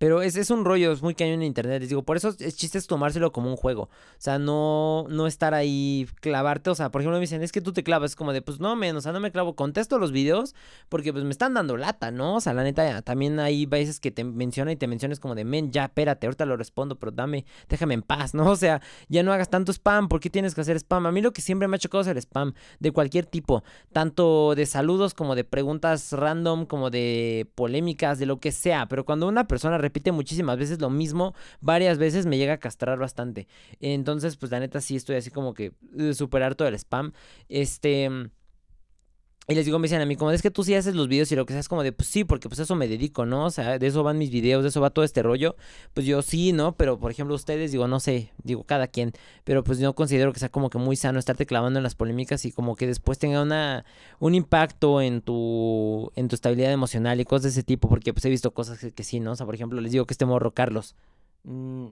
Pero 0.00 0.22
es, 0.22 0.34
es 0.36 0.48
un 0.48 0.64
rollo, 0.64 0.92
es 0.92 1.02
muy 1.02 1.14
cañón 1.14 1.34
en 1.34 1.42
internet. 1.42 1.80
Les 1.80 1.90
digo, 1.90 2.02
por 2.02 2.16
eso 2.16 2.34
es 2.38 2.56
chiste 2.56 2.78
es 2.78 2.86
tomárselo 2.86 3.32
como 3.32 3.50
un 3.50 3.56
juego. 3.56 3.82
O 3.82 3.88
sea, 4.16 4.38
no, 4.38 5.04
no 5.10 5.26
estar 5.26 5.52
ahí, 5.52 6.08
clavarte. 6.22 6.70
O 6.70 6.74
sea, 6.74 6.90
por 6.90 7.02
ejemplo, 7.02 7.18
me 7.18 7.20
dicen, 7.20 7.42
es 7.42 7.52
que 7.52 7.60
tú 7.60 7.74
te 7.74 7.82
clavas. 7.82 8.12
Es 8.12 8.16
como 8.16 8.32
de, 8.32 8.40
pues 8.40 8.60
no, 8.60 8.74
men, 8.76 8.96
o 8.96 9.02
sea, 9.02 9.12
no 9.12 9.20
me 9.20 9.30
clavo. 9.30 9.54
Contesto 9.54 9.98
los 9.98 10.10
videos 10.10 10.54
porque 10.88 11.12
pues 11.12 11.22
me 11.24 11.30
están 11.30 11.52
dando 11.52 11.76
lata, 11.76 12.10
¿no? 12.10 12.36
O 12.36 12.40
sea, 12.40 12.54
la 12.54 12.62
neta, 12.62 13.02
también 13.02 13.38
hay 13.40 13.66
veces 13.66 14.00
que 14.00 14.10
te 14.10 14.24
menciona 14.24 14.72
y 14.72 14.76
te 14.76 14.86
mencionas 14.86 15.20
como 15.20 15.34
de, 15.34 15.44
men, 15.44 15.70
ya, 15.70 15.84
espérate, 15.84 16.26
ahorita 16.26 16.46
lo 16.46 16.56
respondo, 16.56 16.98
pero 16.98 17.12
dame, 17.12 17.44
déjame 17.68 17.92
en 17.92 18.02
paz, 18.02 18.32
¿no? 18.32 18.50
O 18.50 18.56
sea, 18.56 18.80
ya 19.10 19.22
no 19.22 19.34
hagas 19.34 19.50
tanto 19.50 19.70
spam. 19.70 20.08
¿Por 20.08 20.20
qué 20.20 20.30
tienes 20.30 20.54
que 20.54 20.62
hacer 20.62 20.76
spam? 20.76 21.04
A 21.04 21.12
mí 21.12 21.20
lo 21.20 21.34
que 21.34 21.42
siempre 21.42 21.68
me 21.68 21.76
ha 21.76 21.78
chocado 21.78 22.00
es 22.00 22.08
el 22.08 22.16
spam 22.16 22.54
de 22.78 22.90
cualquier 22.90 23.26
tipo. 23.26 23.64
Tanto 23.92 24.54
de 24.54 24.64
saludos 24.64 25.12
como 25.12 25.34
de 25.34 25.44
preguntas 25.44 26.12
random, 26.12 26.64
como 26.64 26.88
de 26.88 27.50
polémicas, 27.54 28.18
de 28.18 28.24
lo 28.24 28.40
que 28.40 28.50
sea. 28.50 28.86
Pero 28.86 29.04
cuando 29.04 29.28
una 29.28 29.46
persona 29.46 29.76
repite 29.90 30.12
muchísimas 30.12 30.56
veces 30.56 30.80
lo 30.80 30.88
mismo, 30.88 31.34
varias 31.60 31.98
veces 31.98 32.26
me 32.26 32.38
llega 32.38 32.54
a 32.54 32.58
castrar 32.58 32.98
bastante. 32.98 33.48
Entonces, 33.80 34.36
pues 34.36 34.52
la 34.52 34.60
neta 34.60 34.80
sí 34.80 34.96
estoy 34.96 35.16
así 35.16 35.30
como 35.30 35.52
que 35.52 35.72
uh, 35.94 36.14
superar 36.14 36.54
todo 36.54 36.68
el 36.68 36.74
spam. 36.74 37.12
Este... 37.48 38.30
Y 39.50 39.54
les 39.56 39.64
digo, 39.64 39.80
me 39.80 39.86
dicen 39.86 40.00
a 40.00 40.06
mí, 40.06 40.14
como 40.14 40.30
es 40.30 40.42
que 40.42 40.52
tú 40.52 40.62
sí 40.62 40.76
haces 40.76 40.94
los 40.94 41.08
videos 41.08 41.32
y 41.32 41.34
lo 41.34 41.44
que 41.44 41.52
sea 41.52 41.58
es 41.58 41.68
como 41.68 41.82
de, 41.82 41.90
pues 41.90 42.08
sí, 42.08 42.22
porque 42.22 42.48
pues 42.48 42.60
eso 42.60 42.76
me 42.76 42.86
dedico, 42.86 43.26
¿no? 43.26 43.46
O 43.46 43.50
sea, 43.50 43.80
de 43.80 43.86
eso 43.88 44.04
van 44.04 44.16
mis 44.16 44.30
videos, 44.30 44.62
de 44.62 44.68
eso 44.68 44.80
va 44.80 44.90
todo 44.90 45.04
este 45.04 45.24
rollo. 45.24 45.56
Pues 45.92 46.06
yo 46.06 46.22
sí, 46.22 46.52
¿no? 46.52 46.76
Pero 46.76 47.00
por 47.00 47.10
ejemplo, 47.10 47.34
ustedes, 47.34 47.72
digo, 47.72 47.88
no 47.88 47.98
sé, 47.98 48.30
digo, 48.44 48.62
cada 48.62 48.86
quien. 48.86 49.12
Pero 49.42 49.64
pues 49.64 49.80
no 49.80 49.92
considero 49.96 50.32
que 50.32 50.38
sea 50.38 50.50
como 50.50 50.70
que 50.70 50.78
muy 50.78 50.94
sano 50.94 51.18
estarte 51.18 51.46
clavando 51.46 51.80
en 51.80 51.82
las 51.82 51.96
polémicas 51.96 52.44
y 52.44 52.52
como 52.52 52.76
que 52.76 52.86
después 52.86 53.18
tenga 53.18 53.42
una, 53.42 53.84
un 54.20 54.36
impacto 54.36 55.00
en 55.00 55.20
tu, 55.20 56.12
en 56.14 56.28
tu 56.28 56.36
estabilidad 56.36 56.70
emocional 56.70 57.20
y 57.20 57.24
cosas 57.24 57.42
de 57.42 57.48
ese 57.48 57.62
tipo. 57.64 57.88
Porque 57.88 58.12
pues 58.12 58.24
he 58.26 58.30
visto 58.30 58.52
cosas 58.54 58.78
que, 58.78 59.02
sí, 59.02 59.18
¿no? 59.18 59.32
O 59.32 59.36
sea, 59.36 59.46
por 59.46 59.56
ejemplo, 59.56 59.80
les 59.80 59.90
digo 59.90 60.06
que 60.06 60.14
este 60.14 60.26
morro 60.26 60.54
Carlos. 60.54 60.94
Mmm, 61.42 61.88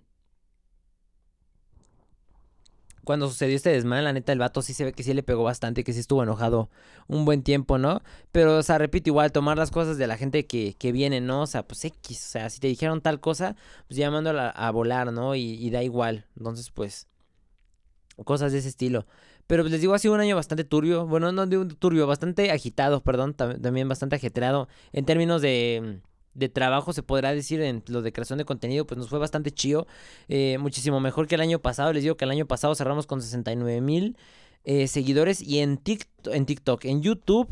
cuando 3.08 3.26
sucedió 3.26 3.56
este 3.56 3.70
desmán, 3.70 4.04
la 4.04 4.12
neta, 4.12 4.34
el 4.34 4.38
vato 4.38 4.60
sí 4.60 4.74
se 4.74 4.84
ve 4.84 4.92
que 4.92 5.02
sí 5.02 5.14
le 5.14 5.22
pegó 5.22 5.42
bastante, 5.42 5.82
que 5.82 5.94
sí 5.94 6.00
estuvo 6.00 6.22
enojado 6.22 6.68
un 7.06 7.24
buen 7.24 7.42
tiempo, 7.42 7.78
¿no? 7.78 8.02
Pero, 8.32 8.58
o 8.58 8.62
sea, 8.62 8.76
repito, 8.76 9.08
igual, 9.08 9.32
tomar 9.32 9.56
las 9.56 9.70
cosas 9.70 9.96
de 9.96 10.06
la 10.06 10.18
gente 10.18 10.46
que, 10.46 10.74
que 10.78 10.92
viene, 10.92 11.22
¿no? 11.22 11.40
O 11.40 11.46
sea, 11.46 11.66
pues 11.66 11.82
X, 11.86 12.22
o 12.22 12.30
sea, 12.32 12.50
si 12.50 12.60
te 12.60 12.66
dijeron 12.66 13.00
tal 13.00 13.18
cosa, 13.18 13.56
pues 13.86 13.96
llamándola 13.96 14.50
a 14.50 14.70
volar, 14.72 15.10
¿no? 15.10 15.34
Y, 15.34 15.70
da 15.70 15.82
igual. 15.82 16.26
Entonces, 16.36 16.70
pues, 16.70 17.08
cosas 18.26 18.52
de 18.52 18.58
ese 18.58 18.68
estilo. 18.68 19.06
Pero 19.46 19.62
pues, 19.62 19.72
les 19.72 19.80
digo, 19.80 19.94
ha 19.94 19.98
sido 19.98 20.12
un 20.12 20.20
año 20.20 20.36
bastante 20.36 20.64
turbio. 20.64 21.06
Bueno, 21.06 21.32
no 21.32 21.44
un 21.44 21.68
turbio, 21.78 22.06
bastante 22.06 22.50
agitado, 22.50 23.02
perdón. 23.02 23.32
También 23.32 23.88
bastante 23.88 24.16
ajetreado 24.16 24.68
en 24.92 25.06
términos 25.06 25.40
de 25.40 26.02
de 26.38 26.48
trabajo, 26.48 26.92
se 26.92 27.02
podrá 27.02 27.34
decir, 27.34 27.60
en 27.60 27.82
lo 27.88 28.02
de 28.02 28.12
creación 28.12 28.38
de 28.38 28.44
contenido, 28.44 28.86
pues 28.86 28.98
nos 28.98 29.08
fue 29.08 29.18
bastante 29.18 29.50
chido. 29.50 29.86
Eh, 30.28 30.58
muchísimo 30.58 31.00
mejor 31.00 31.26
que 31.26 31.34
el 31.34 31.40
año 31.40 31.58
pasado. 31.58 31.92
Les 31.92 32.02
digo 32.02 32.16
que 32.16 32.24
el 32.24 32.30
año 32.30 32.46
pasado 32.46 32.74
cerramos 32.74 33.06
con 33.06 33.20
69 33.20 33.80
mil 33.80 34.16
eh, 34.64 34.86
seguidores 34.88 35.40
y 35.42 35.60
en 35.60 35.78
TikTok, 35.78 36.34
en 36.34 36.46
TikTok, 36.46 36.84
en 36.84 37.02
YouTube, 37.02 37.48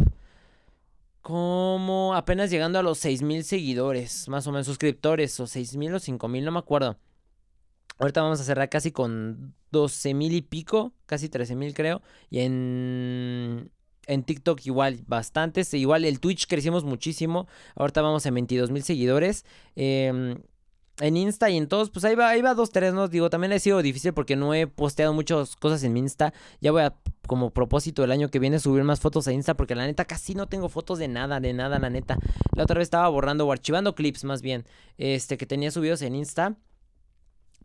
como 1.22 2.14
apenas 2.14 2.50
llegando 2.50 2.78
a 2.78 2.82
los 2.82 2.98
6 2.98 3.22
mil 3.22 3.42
seguidores, 3.44 4.28
más 4.28 4.46
o 4.46 4.52
menos 4.52 4.66
suscriptores, 4.66 5.38
o 5.40 5.46
6 5.46 5.76
mil 5.76 5.94
o 5.94 5.98
5 5.98 6.28
mil, 6.28 6.44
no 6.44 6.52
me 6.52 6.58
acuerdo. 6.58 6.96
Ahorita 7.98 8.22
vamos 8.22 8.40
a 8.40 8.44
cerrar 8.44 8.68
casi 8.68 8.92
con 8.92 9.54
12 9.70 10.14
mil 10.14 10.32
y 10.34 10.42
pico, 10.42 10.92
casi 11.06 11.28
13 11.28 11.56
mil 11.56 11.74
creo. 11.74 12.02
Y 12.30 12.40
en 12.40 13.70
en 14.06 14.22
TikTok 14.22 14.64
igual 14.66 15.00
bastantes. 15.06 15.72
Igual 15.74 16.04
el 16.04 16.20
Twitch 16.20 16.46
crecimos 16.46 16.84
muchísimo. 16.84 17.46
Ahorita 17.74 18.02
vamos 18.02 18.26
a 18.26 18.30
22 18.30 18.70
mil 18.70 18.82
seguidores. 18.82 19.44
Em, 19.74 20.38
en 21.00 21.16
Insta 21.16 21.50
y 21.50 21.56
en 21.58 21.68
todos, 21.68 21.90
pues 21.90 22.04
ahí 22.06 22.14
va, 22.14 22.28
ahí 22.30 22.40
va 22.40 22.54
dos, 22.54 22.70
tres, 22.70 22.94
¿no? 22.94 23.08
Digo, 23.08 23.28
también 23.28 23.52
ha 23.52 23.58
sido 23.58 23.82
difícil 23.82 24.14
porque 24.14 24.34
no 24.34 24.54
he 24.54 24.66
posteado 24.66 25.12
muchas 25.12 25.56
cosas 25.56 25.82
en 25.84 25.92
mi 25.92 26.00
Insta. 26.00 26.32
Ya 26.60 26.72
voy 26.72 26.82
a, 26.82 26.94
como 27.26 27.50
propósito 27.50 28.02
el 28.02 28.12
año 28.12 28.30
que 28.30 28.38
viene, 28.38 28.58
subir 28.58 28.82
más 28.82 29.00
fotos 29.00 29.28
a 29.28 29.32
Insta 29.32 29.54
porque 29.54 29.74
la 29.74 29.86
neta 29.86 30.06
casi 30.06 30.34
no 30.34 30.48
tengo 30.48 30.68
fotos 30.68 30.98
de 30.98 31.08
nada, 31.08 31.38
de 31.40 31.52
nada, 31.52 31.78
la 31.78 31.90
neta. 31.90 32.18
La 32.54 32.62
otra 32.62 32.78
vez 32.78 32.86
estaba 32.86 33.08
borrando 33.08 33.46
o 33.46 33.52
archivando 33.52 33.94
clips 33.94 34.24
más 34.24 34.40
bien, 34.40 34.64
este, 34.96 35.36
que 35.36 35.44
tenía 35.46 35.70
subidos 35.70 36.00
en 36.00 36.14
Insta. 36.14 36.56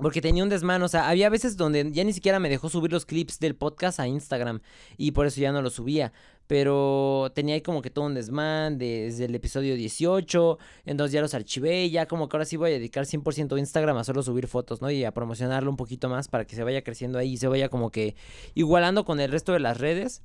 Porque 0.02 0.20
tenía 0.20 0.41
un 0.41 0.49
desmano, 0.49 0.86
o 0.86 0.88
sea, 0.88 1.10
había 1.10 1.30
veces 1.30 1.58
donde 1.58 1.91
ya 1.91 2.04
ni 2.04 2.12
siquiera 2.12 2.39
me 2.39 2.49
dejó 2.49 2.70
subir 2.70 2.91
los 2.91 3.06
clips 3.06 3.39
del 3.39 3.56
podcast 3.56 3.99
a 3.99 4.08
Instagram 4.08 4.62
y 4.97 5.12
por 5.12 5.28
eso 5.28 5.39
ya 5.39 5.52
no 5.52 5.62
los 5.62 5.74
subía. 5.74 6.12
pero 6.47 7.32
tenía 7.34 7.56
ahí 7.56 7.62
como 7.62 7.82
que 7.82 7.89
todo 7.89 8.06
un 8.06 8.14
desmán 8.14 8.78
desde 8.78 9.24
el 9.26 9.36
episodio 9.36 9.74
18, 9.76 10.58
entonces 10.86 11.14
ya 11.14 11.22
los 11.22 11.34
archivé 11.34 11.86
y 11.86 11.91
ya 11.91 12.08
como 12.08 12.28
que 12.28 12.36
ahora 12.36 12.45
sí 12.45 12.58
voy 12.58 12.72
a 12.72 12.74
dedicar 12.74 13.06
100% 13.06 13.56
a 13.56 13.60
Instagram 13.60 13.95
a 13.97 14.04
solo 14.04 14.22
subir 14.22 14.47
fotos, 14.47 14.82
¿no? 14.82 14.91
Y 14.91 15.06
a 15.06 15.14
promocionarlo 15.14 15.70
un 15.70 15.78
poquito 15.78 16.10
más 16.10 16.28
para 16.28 16.45
que 16.45 16.56
se 16.58 16.64
vaya 16.64 16.84
creciendo 16.84 17.20
ahí 17.20 17.34
y 17.34 17.38
se 17.38 17.47
vaya 17.47 17.70
como 17.70 17.89
que 17.89 18.16
igualando 18.54 19.06
con 19.06 19.22
el 19.22 19.32
resto 19.32 19.54
de 19.54 19.60
las 19.62 19.78
redes. 19.78 20.24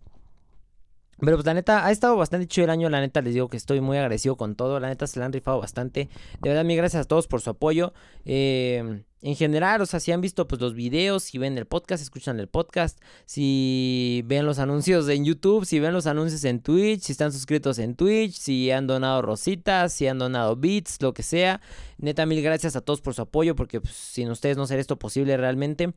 Pero 1.21 1.37
pues 1.37 1.47
la 1.47 1.55
neta, 1.55 1.87
ha 1.87 1.91
estado 1.91 2.17
bastante 2.17 2.47
chido 2.47 2.65
el 2.65 2.71
año, 2.71 2.91
la 2.91 3.01
neta 3.01 3.23
les 3.23 3.35
digo 3.35 3.49
que 3.49 3.57
estoy 3.57 3.81
muy 3.81 3.97
agradecido 3.97 4.37
con 4.37 4.55
todo, 4.55 4.79
la 4.81 4.89
neta 4.89 5.07
se 5.07 5.19
la 5.19 5.27
han 5.27 5.33
rifado 5.33 5.59
bastante. 5.59 6.09
De 6.41 6.51
verdad, 6.51 6.65
mil 6.65 6.77
gracias 6.77 7.05
a 7.05 7.09
todos 7.09 7.27
por 7.27 7.41
su 7.41 7.51
apoyo. 7.51 7.95
Eh, 8.25 9.03
en 9.23 9.35
general, 9.35 9.81
o 9.81 9.87
sea, 9.87 9.99
si 9.99 10.13
han 10.13 10.21
visto 10.21 10.47
pues 10.47 10.61
los 10.61 10.75
videos, 10.75 11.25
si 11.25 11.39
ven 11.39 11.57
el 11.57 11.67
podcast, 11.67 12.03
escuchan 12.03 12.39
el 12.39 12.49
podcast, 12.49 13.01
si 13.25 14.23
ven 14.27 14.45
los 14.47 14.59
anuncios 14.59 15.09
en 15.09 15.25
YouTube, 15.25 15.65
si 15.65 15.81
ven 15.81 15.95
los 15.95 16.07
anuncios 16.07 16.45
en 16.45 16.61
Twitch, 16.61 17.01
si 17.01 17.13
están 17.13 17.33
suscritos 17.33 17.79
en 17.79 17.97
Twitch, 17.97 18.35
si 18.35 18.71
han 18.71 18.87
donado 18.87 19.23
rositas, 19.23 19.93
si 19.93 20.07
han 20.07 20.19
donado 20.19 20.55
bits, 20.55 21.01
lo 21.01 21.15
que 21.15 21.23
sea. 21.23 21.61
Neta, 21.99 22.27
mil 22.27 22.43
gracias 22.43 22.77
a 22.77 22.83
todos 22.83 23.01
por 23.01 23.15
su 23.15 23.23
apoyo, 23.23 23.57
porque 23.57 23.81
pues, 23.81 23.95
sin 23.95 24.31
ustedes 24.31 24.59
no 24.59 24.67
sería 24.67 24.83
esto 24.83 24.99
posible 24.99 25.37
realmente. 25.37 25.95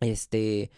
Este 0.00 0.70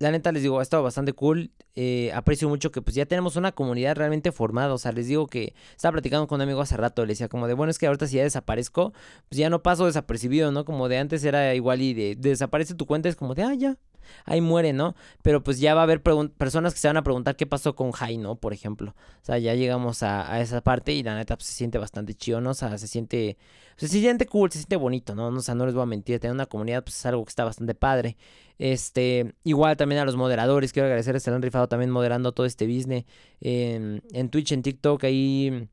la 0.00 0.10
neta 0.10 0.32
les 0.32 0.42
digo, 0.42 0.58
ha 0.58 0.62
estado 0.62 0.82
bastante 0.82 1.12
cool. 1.12 1.52
Eh, 1.74 2.10
aprecio 2.14 2.48
mucho 2.48 2.72
que 2.72 2.80
pues 2.80 2.96
ya 2.96 3.04
tenemos 3.04 3.36
una 3.36 3.52
comunidad 3.52 3.96
realmente 3.96 4.32
formada. 4.32 4.72
O 4.72 4.78
sea, 4.78 4.92
les 4.92 5.06
digo 5.06 5.26
que 5.26 5.54
estaba 5.76 5.92
platicando 5.92 6.26
con 6.26 6.36
un 6.36 6.42
amigo 6.42 6.62
hace 6.62 6.78
rato. 6.78 7.04
Le 7.04 7.12
decía 7.12 7.28
como 7.28 7.46
de, 7.46 7.52
bueno, 7.52 7.70
es 7.70 7.78
que 7.78 7.86
ahorita 7.86 8.06
si 8.06 8.16
ya 8.16 8.22
desaparezco, 8.22 8.94
pues 9.28 9.38
ya 9.38 9.50
no 9.50 9.62
paso 9.62 9.84
desapercibido, 9.84 10.52
¿no? 10.52 10.64
Como 10.64 10.88
de 10.88 10.96
antes 10.96 11.22
era 11.22 11.54
igual 11.54 11.82
y 11.82 11.92
de, 11.92 12.16
desaparece 12.16 12.74
tu 12.74 12.86
cuenta, 12.86 13.10
es 13.10 13.16
como 13.16 13.34
de, 13.34 13.42
ah, 13.42 13.54
ya, 13.54 13.76
ahí 14.24 14.40
muere, 14.40 14.72
¿no? 14.72 14.94
Pero 15.22 15.42
pues 15.42 15.60
ya 15.60 15.74
va 15.74 15.80
a 15.80 15.84
haber 15.84 16.02
personas 16.02 16.74
que 16.74 16.80
se 16.80 16.88
van 16.88 16.96
a 16.96 17.02
preguntar 17.02 17.36
qué 17.36 17.46
pasó 17.46 17.74
con 17.74 17.92
Jai, 17.92 18.18
¿no? 18.18 18.36
Por 18.36 18.52
ejemplo. 18.52 18.94
O 19.22 19.24
sea, 19.24 19.38
ya 19.38 19.54
llegamos 19.54 20.02
a, 20.02 20.40
esa 20.40 20.60
parte 20.60 20.92
y 20.92 21.02
la 21.02 21.16
neta 21.16 21.36
pues, 21.36 21.46
se 21.48 21.54
siente 21.54 21.78
bastante 21.78 22.14
chido, 22.14 22.40
¿no? 22.40 22.50
O 22.50 22.54
sea, 22.54 22.76
se 22.78 22.86
siente, 22.86 23.38
se 23.76 23.88
siente 23.88 24.26
cool, 24.26 24.50
se 24.50 24.58
siente 24.58 24.76
bonito, 24.76 25.14
¿no? 25.14 25.28
O 25.28 25.40
sea, 25.40 25.54
no 25.54 25.66
les 25.66 25.74
voy 25.74 25.82
a 25.82 25.86
mentir, 25.86 26.18
tener 26.20 26.34
una 26.34 26.46
comunidad 26.46 26.84
pues 26.84 26.96
es 26.96 27.06
algo 27.06 27.24
que 27.24 27.30
está 27.30 27.44
bastante 27.44 27.74
padre. 27.74 28.16
Este, 28.58 29.34
igual 29.44 29.76
también 29.76 30.00
a 30.00 30.04
los 30.04 30.16
moderadores, 30.16 30.72
quiero 30.72 30.86
agradecerles, 30.86 31.22
se 31.22 31.30
han 31.30 31.40
rifado 31.42 31.68
también 31.68 31.90
moderando 31.90 32.32
todo 32.32 32.46
este 32.46 32.66
business 32.66 33.04
en, 33.40 34.02
en 34.12 34.28
Twitch, 34.28 34.52
en 34.52 34.62
TikTok, 34.62 35.04
ahí 35.04 35.68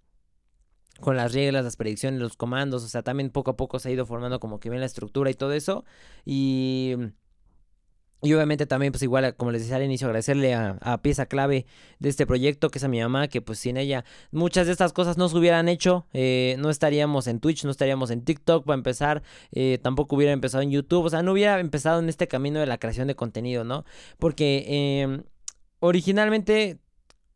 con 0.99 1.15
las 1.15 1.33
reglas, 1.33 1.63
las 1.63 1.75
predicciones, 1.75 2.19
los 2.19 2.35
comandos, 2.37 2.83
o 2.83 2.87
sea, 2.87 3.03
también 3.03 3.29
poco 3.29 3.51
a 3.51 3.57
poco 3.57 3.79
se 3.79 3.89
ha 3.89 3.91
ido 3.91 4.05
formando 4.05 4.39
como 4.39 4.59
que 4.59 4.69
bien 4.69 4.79
la 4.79 4.85
estructura 4.85 5.29
y 5.29 5.33
todo 5.33 5.53
eso. 5.53 5.85
Y 6.25 6.95
y 8.21 8.33
obviamente 8.33 8.65
también, 8.65 8.91
pues 8.91 9.03
igual, 9.03 9.35
como 9.35 9.51
les 9.51 9.61
decía 9.61 9.75
al 9.75 9.83
inicio, 9.83 10.07
agradecerle 10.07 10.55
a, 10.55 10.99
pieza 11.03 11.27
clave 11.27 11.67
de 11.99 12.09
este 12.09 12.25
proyecto, 12.25 12.69
que 12.69 12.79
es 12.79 12.83
a 12.83 12.87
mi 12.87 12.99
mamá, 12.99 13.27
que 13.27 13.41
pues 13.41 13.59
sin 13.59 13.77
ella 13.77 14.05
muchas 14.31 14.65
de 14.65 14.71
estas 14.71 14.91
cosas 14.91 15.17
no 15.17 15.29
se 15.29 15.37
hubieran 15.37 15.69
hecho, 15.69 16.07
eh, 16.13 16.55
no 16.57 16.71
estaríamos 16.71 17.27
en 17.27 17.39
Twitch, 17.39 17.63
no 17.63 17.71
estaríamos 17.71 18.09
en 18.09 18.23
TikTok 18.23 18.65
para 18.65 18.75
empezar, 18.75 19.21
eh, 19.51 19.77
tampoco 19.81 20.15
hubiera 20.15 20.33
empezado 20.33 20.63
en 20.63 20.71
YouTube, 20.71 21.05
o 21.05 21.09
sea, 21.09 21.21
no 21.21 21.33
hubiera 21.33 21.59
empezado 21.59 21.99
en 21.99 22.09
este 22.09 22.27
camino 22.27 22.59
de 22.59 22.65
la 22.65 22.79
creación 22.79 23.07
de 23.07 23.15
contenido, 23.15 23.63
¿no? 23.63 23.85
Porque 24.17 24.65
eh, 24.67 25.21
originalmente 25.79 26.79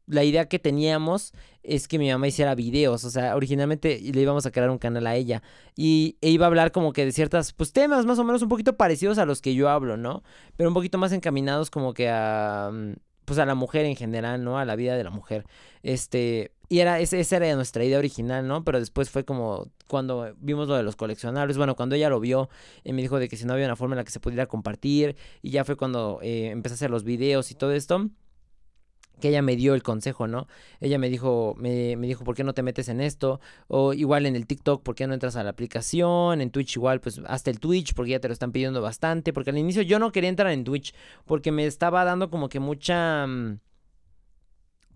la 0.07 0.23
idea 0.23 0.47
que 0.47 0.59
teníamos 0.59 1.33
es 1.63 1.87
que 1.87 1.99
mi 1.99 2.09
mamá 2.09 2.27
hiciera 2.27 2.55
videos, 2.55 3.03
o 3.03 3.09
sea, 3.09 3.35
originalmente 3.35 3.99
le 4.01 4.21
íbamos 4.21 4.45
a 4.45 4.51
crear 4.51 4.69
un 4.69 4.77
canal 4.77 5.05
a 5.07 5.15
ella 5.15 5.43
y 5.75 6.17
e 6.21 6.29
iba 6.29 6.45
a 6.45 6.47
hablar 6.47 6.71
como 6.71 6.91
que 6.93 7.05
de 7.05 7.11
ciertas 7.11 7.53
pues 7.53 7.71
temas 7.71 8.05
más 8.05 8.19
o 8.19 8.23
menos 8.23 8.41
un 8.41 8.49
poquito 8.49 8.77
parecidos 8.77 9.17
a 9.17 9.25
los 9.25 9.41
que 9.41 9.53
yo 9.53 9.69
hablo, 9.69 9.97
¿no? 9.97 10.23
Pero 10.57 10.69
un 10.69 10.73
poquito 10.73 10.97
más 10.97 11.11
encaminados 11.11 11.69
como 11.69 11.93
que 11.93 12.09
a 12.09 12.71
mm, 12.73 12.93
pues 13.25 13.39
a 13.39 13.45
la 13.45 13.55
mujer 13.55 13.85
en 13.85 13.95
general, 13.95 14.43
¿no? 14.43 14.57
A 14.57 14.65
la 14.65 14.75
vida 14.75 14.97
de 14.97 15.03
la 15.03 15.09
mujer. 15.09 15.45
Este, 15.83 16.51
y 16.67 16.79
era 16.79 16.99
esa 16.99 17.35
era 17.37 17.55
nuestra 17.55 17.83
idea 17.83 17.97
original, 17.97 18.47
¿no? 18.47 18.63
Pero 18.63 18.79
después 18.79 19.09
fue 19.09 19.23
como 19.23 19.67
cuando 19.87 20.33
vimos 20.39 20.67
lo 20.67 20.75
de 20.75 20.83
los 20.83 20.95
coleccionables, 20.95 21.57
bueno, 21.57 21.75
cuando 21.75 21.95
ella 21.95 22.09
lo 22.09 22.19
vio, 22.19 22.49
y 22.83 22.93
me 22.93 23.01
dijo 23.01 23.19
de 23.19 23.29
que 23.29 23.37
si 23.37 23.45
no 23.45 23.53
había 23.53 23.65
una 23.65 23.75
forma 23.75 23.95
en 23.95 23.97
la 23.97 24.03
que 24.03 24.11
se 24.11 24.19
pudiera 24.19 24.47
compartir 24.47 25.15
y 25.41 25.51
ya 25.51 25.63
fue 25.63 25.75
cuando 25.75 26.19
eh, 26.21 26.49
empecé 26.49 26.73
a 26.73 26.75
hacer 26.75 26.89
los 26.89 27.03
videos 27.03 27.51
y 27.51 27.55
todo 27.55 27.71
esto 27.71 28.09
que 29.22 29.30
ella 29.30 29.41
me 29.41 29.55
dio 29.55 29.74
el 29.74 29.84
consejo, 29.84 30.28
¿no? 30.28 30.47
Ella 30.82 30.97
me 30.99 31.09
dijo, 31.09 31.55
me, 31.57 31.95
me, 31.95 32.07
dijo, 32.07 32.26
¿por 32.26 32.36
qué 32.36 32.43
no 32.43 32.53
te 32.53 32.63
metes 32.63 32.89
en 32.89 32.99
esto? 32.99 33.39
O 33.67 33.93
igual 33.93 34.26
en 34.26 34.36
el 34.36 34.45
TikTok, 34.47 34.84
¿por 34.84 34.95
qué 34.95 35.07
no 35.07 35.13
entras 35.13 35.38
a 35.38 35.43
la 35.43 35.51
aplicación? 35.51 36.41
En 36.41 36.51
Twitch 36.51 36.76
igual, 36.76 36.99
pues 36.99 37.22
hasta 37.26 37.49
el 37.49 37.59
Twitch, 37.59 37.93
porque 37.93 38.11
ya 38.11 38.19
te 38.19 38.28
lo 38.28 38.34
están 38.34 38.51
pidiendo 38.51 38.82
bastante. 38.82 39.32
Porque 39.32 39.51
al 39.51 39.57
inicio 39.57 39.82
yo 39.84 39.99
no 39.99 40.11
quería 40.11 40.30
entrar 40.30 40.51
en 40.51 40.65
Twitch, 40.65 40.93
porque 41.26 41.51
me 41.53 41.65
estaba 41.65 42.03
dando 42.03 42.30
como 42.30 42.49
que 42.49 42.59
mucha... 42.59 43.26
Mm, 43.26 43.59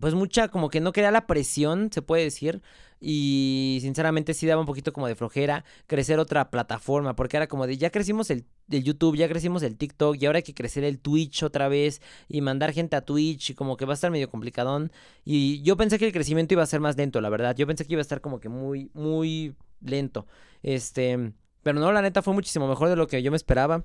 pues 0.00 0.14
mucha, 0.14 0.48
como 0.48 0.68
que 0.68 0.80
no 0.80 0.92
quería 0.92 1.10
la 1.10 1.26
presión, 1.26 1.90
se 1.92 2.02
puede 2.02 2.24
decir, 2.24 2.62
y 3.00 3.78
sinceramente 3.82 4.34
sí 4.34 4.46
daba 4.46 4.60
un 4.60 4.66
poquito 4.66 4.92
como 4.92 5.06
de 5.06 5.14
flojera 5.14 5.64
crecer 5.86 6.18
otra 6.18 6.50
plataforma, 6.50 7.14
porque 7.14 7.36
era 7.36 7.46
como 7.46 7.66
de 7.66 7.76
ya 7.76 7.90
crecimos 7.90 8.30
el, 8.30 8.46
YouTube, 8.68 9.16
ya 9.16 9.28
crecimos 9.28 9.62
el 9.62 9.76
TikTok 9.76 10.16
y 10.20 10.26
ahora 10.26 10.38
hay 10.38 10.42
que 10.42 10.54
crecer 10.54 10.82
el 10.84 10.98
Twitch 10.98 11.42
otra 11.42 11.68
vez 11.68 12.00
y 12.28 12.40
mandar 12.40 12.72
gente 12.72 12.96
a 12.96 13.02
Twitch 13.02 13.50
y 13.50 13.54
como 13.54 13.76
que 13.76 13.84
va 13.84 13.92
a 13.92 13.94
estar 13.94 14.10
medio 14.10 14.30
complicadón. 14.30 14.90
Y 15.24 15.62
yo 15.62 15.76
pensé 15.76 15.98
que 15.98 16.06
el 16.06 16.12
crecimiento 16.12 16.54
iba 16.54 16.62
a 16.62 16.66
ser 16.66 16.80
más 16.80 16.96
lento, 16.96 17.20
la 17.20 17.28
verdad. 17.28 17.54
Yo 17.56 17.66
pensé 17.66 17.84
que 17.84 17.92
iba 17.92 18.00
a 18.00 18.02
estar 18.02 18.20
como 18.20 18.40
que 18.40 18.48
muy, 18.48 18.90
muy 18.94 19.54
lento. 19.80 20.26
Este, 20.62 21.32
pero 21.62 21.78
no, 21.78 21.92
la 21.92 22.02
neta 22.02 22.22
fue 22.22 22.34
muchísimo 22.34 22.66
mejor 22.66 22.88
de 22.88 22.96
lo 22.96 23.06
que 23.06 23.22
yo 23.22 23.30
me 23.30 23.36
esperaba 23.36 23.84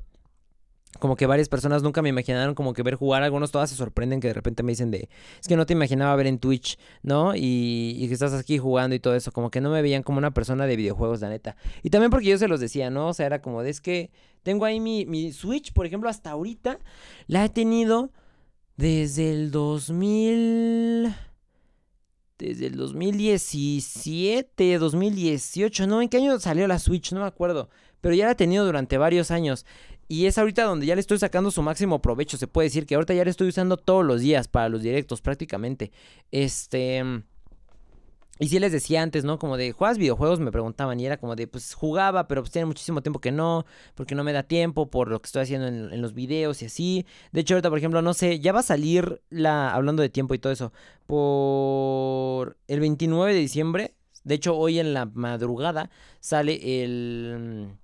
como 1.00 1.16
que 1.16 1.26
varias 1.26 1.50
personas 1.50 1.84
nunca 1.84 2.02
me 2.02 2.10
imaginaron 2.10 2.54
como 2.54 2.74
que 2.74 2.84
ver 2.84 2.96
jugar, 2.96 3.24
algunos 3.24 3.52
todas 3.52 3.70
se 3.70 3.76
sorprenden 3.76 4.20
que 4.20 4.28
de 4.28 4.34
repente 4.34 4.62
me 4.62 4.72
dicen 4.72 4.92
de, 4.92 5.10
es 5.39 5.48
que 5.48 5.56
no 5.56 5.66
te 5.66 5.74
imaginaba 5.74 6.16
ver 6.16 6.28
en 6.28 6.38
Twitch, 6.38 6.78
¿no? 7.02 7.36
Y, 7.36 7.96
y, 7.98 8.08
que 8.08 8.14
estás 8.14 8.34
aquí 8.34 8.58
jugando 8.58 8.96
y 8.96 9.00
todo 9.00 9.16
eso, 9.16 9.32
como 9.32 9.50
que 9.50 9.62
no 9.62 9.70
me 9.70 9.82
veían 9.82 10.04
como 10.04 10.18
una 10.18 10.32
persona 10.32 10.68
de 10.68 10.76
videojuegos, 10.76 11.22
la 11.22 11.30
neta. 11.30 11.56
Y 11.82 11.89
también 11.89 12.12
porque 12.12 12.28
yo 12.28 12.38
se 12.38 12.48
los 12.48 12.60
decía, 12.60 12.89
¿no? 12.89 13.08
O 13.08 13.14
sea, 13.14 13.26
era 13.26 13.42
como 13.42 13.64
de, 13.64 13.70
es 13.70 13.82
que 13.82 14.12
tengo 14.44 14.66
ahí 14.66 14.80
mi, 14.80 15.06
mi 15.06 15.32
Switch, 15.32 15.74
por 15.74 15.86
ejemplo, 15.86 16.10
hasta 16.10 16.32
ahorita 16.32 16.80
la 17.28 17.46
he 17.46 17.50
tenido 17.50 18.12
desde 18.78 19.32
el 19.32 19.52
2000... 19.52 21.16
Desde 22.38 22.66
el 22.66 22.76
2017, 22.76 24.80
2018, 24.80 25.86
¿no? 25.86 26.02
¿En 26.02 26.10
qué 26.10 26.18
año 26.18 26.39
salió 26.39 26.68
la 26.68 26.80
Switch? 26.80 27.12
No 27.12 27.20
me 27.20 27.28
acuerdo. 27.28 27.70
Pero 28.02 28.16
ya 28.16 28.26
la 28.26 28.32
he 28.32 28.36
tenido 28.36 28.66
durante 28.66 28.98
varios 28.98 29.30
años. 29.30 29.68
Y 30.12 30.26
es 30.26 30.38
ahorita 30.38 30.66
donde 30.66 30.86
ya 30.86 30.93
le 30.93 30.99
estoy 30.99 31.20
sacando 31.20 31.51
su 31.51 31.62
máximo 31.62 32.01
provecho. 32.01 32.36
Se 32.36 32.45
puede 32.45 32.68
decir 32.68 32.86
que 32.86 32.95
ahorita 32.95 33.14
ya 33.14 33.24
le 33.24 33.30
estoy 33.30 33.47
usando 33.47 33.78
todos 33.78 34.03
los 34.03 34.20
días 34.20 34.49
para 34.49 34.68
los 34.68 34.82
directos 34.82 35.22
prácticamente. 35.22 35.93
Este... 36.32 37.24
Y 38.38 38.49
si 38.49 38.59
les 38.59 38.74
decía 38.74 39.03
antes, 39.03 39.24
¿no? 39.24 39.39
Como 39.39 39.55
de, 39.55 39.72
¿juegas 39.72 39.97
videojuegos? 39.97 40.41
Me 40.41 40.51
preguntaban 40.51 40.99
y 40.99 41.05
era 41.05 41.16
como 41.16 41.38
de, 41.38 41.47
pues 41.47 41.76
jugaba, 41.76 42.28
pero 42.28 42.41
pues 42.41 42.51
tiene 42.51 42.66
muchísimo 42.66 43.01
tiempo 43.01 43.22
que 43.22 43.32
no, 43.32 43.66
porque 43.95 44.14
no 44.14 44.26
me 44.26 44.34
da 44.34 44.43
tiempo 44.43 44.89
por 44.89 45.07
lo 45.07 45.22
que 45.22 45.28
estoy 45.28 45.43
haciendo 45.43 45.68
en, 45.68 46.01
los 46.01 46.14
videos 46.14 46.62
y 46.62 46.66
así. 46.66 47.05
De 47.32 47.39
hecho, 47.39 47.53
ahorita, 47.53 47.70
por 47.70 47.78
ejemplo, 47.78 48.01
no 48.01 48.14
sé, 48.14 48.41
ya 48.41 48.51
va 48.51 48.59
a 48.59 48.64
salir 48.64 49.22
la, 49.30 49.74
hablando 49.74 50.01
de 50.01 50.09
tiempo 50.09 50.34
y 50.34 50.39
todo 50.39 50.51
eso, 50.51 50.74
por 51.07 52.57
el 52.68 52.82
29 52.82 53.34
de 53.34 53.39
diciembre. 53.39 53.95
De 54.26 54.36
hecho, 54.36 54.57
hoy 54.57 54.80
en 54.80 54.93
la 54.93 55.05
madrugada 55.05 55.89
sale 56.20 56.84
el 56.84 57.78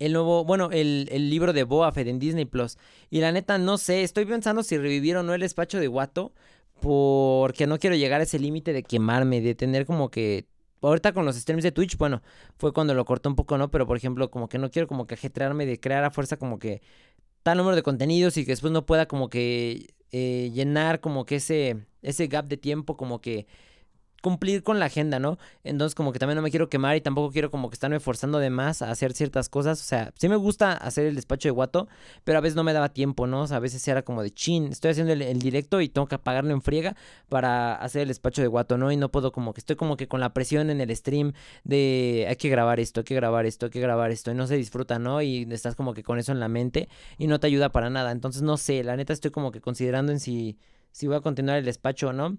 el 0.00 0.14
nuevo, 0.14 0.44
bueno, 0.44 0.70
el, 0.72 1.06
libro 1.30 1.52
de 1.52 1.62
Boa 1.62 1.92
Fett 1.92 2.08
en 2.08 2.18
Disney 2.18 2.46
Plus. 2.46 2.78
Y 3.10 3.20
la 3.20 3.30
neta, 3.30 3.58
no 3.58 3.78
sé, 3.78 4.02
estoy 4.02 4.24
pensando 4.24 4.62
si 4.62 4.76
revivir 4.76 5.16
o 5.16 5.22
no 5.22 5.34
el 5.34 5.42
despacho 5.42 5.78
de 5.78 5.86
Guato. 5.86 6.32
Porque 6.80 7.66
no 7.66 7.78
quiero 7.78 7.94
llegar 7.94 8.20
a 8.20 8.24
ese 8.24 8.38
límite 8.38 8.72
de 8.72 8.82
quemarme, 8.82 9.40
de 9.40 9.54
tener 9.54 9.86
como 9.86 10.10
que. 10.10 10.46
Ahorita 10.82 11.12
con 11.12 11.26
los 11.26 11.36
streams 11.36 11.62
de 11.62 11.72
Twitch, 11.72 11.98
bueno, 11.98 12.22
fue 12.56 12.72
cuando 12.72 12.94
lo 12.94 13.04
corté 13.04 13.28
un 13.28 13.36
poco, 13.36 13.58
¿no? 13.58 13.70
Pero 13.70 13.86
por 13.86 13.98
ejemplo, 13.98 14.30
como 14.30 14.48
que 14.48 14.58
no 14.58 14.70
quiero 14.70 14.88
como 14.88 15.06
que 15.06 15.12
ajetrearme 15.12 15.66
de 15.66 15.78
crear 15.78 16.04
a 16.04 16.10
fuerza 16.10 16.38
como 16.38 16.58
que 16.58 16.80
tal 17.42 17.58
número 17.58 17.76
de 17.76 17.82
contenidos 17.82 18.38
y 18.38 18.46
que 18.46 18.52
después 18.52 18.72
no 18.72 18.86
pueda 18.86 19.06
como 19.06 19.28
que 19.28 19.92
eh, 20.10 20.50
llenar 20.54 21.00
como 21.00 21.26
que 21.26 21.36
ese, 21.36 21.84
ese 22.00 22.28
gap 22.28 22.46
de 22.46 22.56
tiempo, 22.56 22.96
como 22.96 23.20
que 23.20 23.46
cumplir 24.20 24.62
con 24.62 24.78
la 24.78 24.86
agenda, 24.86 25.18
¿no? 25.18 25.38
Entonces 25.64 25.94
como 25.94 26.12
que 26.12 26.18
también 26.18 26.36
no 26.36 26.42
me 26.42 26.50
quiero 26.50 26.68
quemar 26.68 26.96
y 26.96 27.00
tampoco 27.00 27.32
quiero 27.32 27.50
como 27.50 27.70
que 27.70 27.74
estarme 27.74 28.00
forzando 28.00 28.38
de 28.38 28.50
más 28.50 28.82
a 28.82 28.90
hacer 28.90 29.12
ciertas 29.12 29.48
cosas. 29.48 29.80
O 29.80 29.84
sea, 29.84 30.12
sí 30.16 30.28
me 30.28 30.36
gusta 30.36 30.72
hacer 30.72 31.06
el 31.06 31.14
despacho 31.14 31.48
de 31.48 31.52
guato, 31.52 31.88
pero 32.24 32.38
a 32.38 32.40
veces 32.40 32.56
no 32.56 32.64
me 32.64 32.72
daba 32.72 32.90
tiempo, 32.90 33.26
¿no? 33.26 33.42
O 33.42 33.46
sea, 33.46 33.58
a 33.58 33.60
veces 33.60 33.86
era 33.88 34.02
como 34.02 34.22
de 34.22 34.30
chin, 34.30 34.66
estoy 34.66 34.92
haciendo 34.92 35.12
el, 35.12 35.38
directo 35.40 35.80
y 35.80 35.88
tengo 35.88 36.06
que 36.06 36.16
apagarlo 36.16 36.52
en 36.52 36.60
friega 36.62 36.96
para 37.28 37.74
hacer 37.74 38.02
el 38.02 38.08
despacho 38.08 38.42
de 38.42 38.48
guato, 38.48 38.76
¿no? 38.78 38.92
Y 38.92 38.96
no 38.96 39.10
puedo 39.10 39.32
como 39.32 39.54
que 39.54 39.60
estoy 39.60 39.76
como 39.76 39.96
que 39.96 40.08
con 40.08 40.20
la 40.20 40.34
presión 40.34 40.70
en 40.70 40.80
el 40.80 40.94
stream 40.94 41.32
de 41.64 42.26
hay 42.28 42.36
que 42.36 42.48
grabar 42.48 42.80
esto, 42.80 43.00
hay 43.00 43.04
que 43.04 43.14
grabar 43.14 43.46
esto, 43.46 43.66
hay 43.66 43.70
que 43.70 43.80
grabar 43.80 44.10
esto 44.10 44.30
y 44.30 44.34
no 44.34 44.46
se 44.46 44.56
disfruta, 44.56 44.98
¿no? 44.98 45.22
Y 45.22 45.46
estás 45.50 45.74
como 45.74 45.94
que 45.94 46.02
con 46.02 46.18
eso 46.18 46.32
en 46.32 46.40
la 46.40 46.48
mente 46.48 46.88
y 47.18 47.26
no 47.26 47.40
te 47.40 47.46
ayuda 47.46 47.70
para 47.70 47.90
nada. 47.90 48.12
Entonces 48.12 48.42
no 48.42 48.56
sé, 48.56 48.84
la 48.84 48.96
neta 48.96 49.12
estoy 49.12 49.30
como 49.30 49.52
que 49.52 49.60
considerando 49.60 50.12
en 50.12 50.20
si, 50.20 50.58
si 50.92 51.06
voy 51.06 51.16
a 51.16 51.20
continuar 51.20 51.58
el 51.58 51.64
despacho 51.64 52.08
o 52.08 52.12
no. 52.12 52.38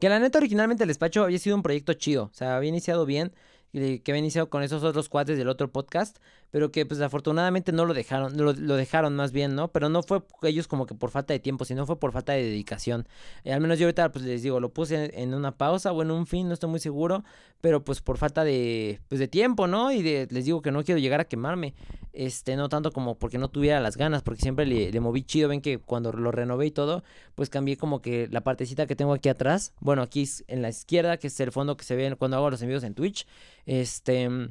Que 0.00 0.08
la 0.08 0.18
neta, 0.20 0.38
originalmente 0.38 0.84
el 0.84 0.88
despacho 0.88 1.24
había 1.24 1.38
sido 1.38 1.56
un 1.56 1.62
proyecto 1.62 1.92
chido. 1.94 2.24
O 2.24 2.34
sea, 2.34 2.56
había 2.56 2.68
iniciado 2.68 3.04
bien. 3.04 3.32
Que 3.72 4.02
había 4.06 4.18
iniciado 4.18 4.48
con 4.48 4.62
esos 4.62 4.82
otros 4.84 5.08
cuates 5.08 5.36
del 5.36 5.48
otro 5.48 5.70
podcast. 5.70 6.18
Pero 6.50 6.70
que 6.70 6.86
pues 6.86 7.00
afortunadamente 7.00 7.72
no 7.72 7.84
lo 7.84 7.94
dejaron, 7.94 8.36
lo, 8.36 8.52
lo 8.52 8.76
dejaron 8.76 9.14
más 9.14 9.32
bien, 9.32 9.54
¿no? 9.54 9.68
Pero 9.68 9.88
no 9.88 10.02
fue 10.02 10.22
ellos 10.42 10.66
como 10.66 10.86
que 10.86 10.94
por 10.94 11.10
falta 11.10 11.32
de 11.34 11.40
tiempo, 11.40 11.64
sino 11.64 11.86
fue 11.86 11.98
por 11.98 12.12
falta 12.12 12.32
de 12.32 12.42
dedicación. 12.42 13.06
Eh, 13.44 13.52
al 13.52 13.60
menos 13.60 13.78
yo 13.78 13.86
ahorita 13.86 14.10
pues 14.12 14.24
les 14.24 14.42
digo, 14.42 14.60
lo 14.60 14.72
puse 14.72 15.10
en, 15.20 15.34
una 15.34 15.56
pausa 15.56 15.92
o 15.92 16.02
en 16.02 16.10
un 16.10 16.26
fin, 16.26 16.48
no 16.48 16.54
estoy 16.54 16.70
muy 16.70 16.80
seguro, 16.80 17.24
pero 17.60 17.84
pues 17.84 18.00
por 18.00 18.16
falta 18.16 18.44
de, 18.44 19.00
pues, 19.08 19.18
de 19.18 19.28
tiempo, 19.28 19.66
¿no? 19.66 19.92
Y 19.92 20.02
de, 20.02 20.28
les 20.30 20.44
digo 20.44 20.62
que 20.62 20.70
no 20.70 20.82
quiero 20.84 20.98
llegar 20.98 21.20
a 21.20 21.24
quemarme, 21.24 21.74
este, 22.12 22.56
no 22.56 22.68
tanto 22.68 22.92
como 22.92 23.18
porque 23.18 23.38
no 23.38 23.48
tuviera 23.48 23.80
las 23.80 23.96
ganas, 23.96 24.22
porque 24.22 24.40
siempre 24.40 24.64
le, 24.66 24.90
le 24.90 25.00
moví 25.00 25.22
chido, 25.22 25.48
ven 25.48 25.60
que 25.60 25.78
cuando 25.78 26.12
lo 26.12 26.32
renové 26.32 26.66
y 26.66 26.70
todo, 26.70 27.04
pues 27.34 27.50
cambié 27.50 27.76
como 27.76 28.00
que 28.00 28.28
la 28.30 28.40
partecita 28.42 28.86
que 28.86 28.96
tengo 28.96 29.12
aquí 29.12 29.28
atrás, 29.28 29.74
bueno, 29.80 30.02
aquí 30.02 30.28
en 30.46 30.62
la 30.62 30.70
izquierda, 30.70 31.18
que 31.18 31.26
es 31.26 31.38
el 31.40 31.52
fondo 31.52 31.76
que 31.76 31.84
se 31.84 31.94
ve 31.94 32.14
cuando 32.16 32.36
hago 32.36 32.50
los 32.50 32.62
envíos 32.62 32.84
en 32.84 32.94
Twitch, 32.94 33.26
este 33.66 34.50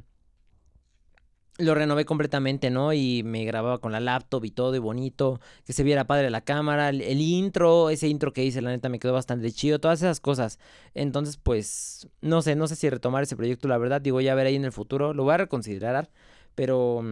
lo 1.58 1.74
renové 1.74 2.04
completamente, 2.04 2.70
¿no? 2.70 2.92
Y 2.92 3.22
me 3.24 3.44
grababa 3.44 3.78
con 3.78 3.90
la 3.90 3.98
laptop 3.98 4.44
y 4.44 4.50
todo 4.52 4.76
y 4.76 4.78
bonito, 4.78 5.40
que 5.64 5.72
se 5.72 5.82
viera 5.82 6.06
padre 6.06 6.30
la 6.30 6.40
cámara, 6.40 6.88
el, 6.90 7.20
intro, 7.20 7.90
ese 7.90 8.06
intro 8.06 8.32
que 8.32 8.44
hice, 8.44 8.62
la 8.62 8.70
neta 8.70 8.88
me 8.88 9.00
quedó 9.00 9.12
bastante 9.12 9.50
chido, 9.50 9.80
todas 9.80 10.00
esas 10.00 10.20
cosas. 10.20 10.60
Entonces, 10.94 11.36
pues, 11.36 12.08
no 12.20 12.42
sé, 12.42 12.54
no 12.54 12.68
sé 12.68 12.76
si 12.76 12.88
retomar 12.88 13.24
ese 13.24 13.36
proyecto, 13.36 13.66
la 13.66 13.76
verdad, 13.76 14.00
digo, 14.00 14.20
ya 14.20 14.36
veré 14.36 14.50
ahí 14.50 14.56
en 14.56 14.64
el 14.64 14.72
futuro, 14.72 15.12
lo 15.12 15.24
voy 15.24 15.34
a 15.34 15.38
reconsiderar, 15.38 16.10
pero, 16.54 17.02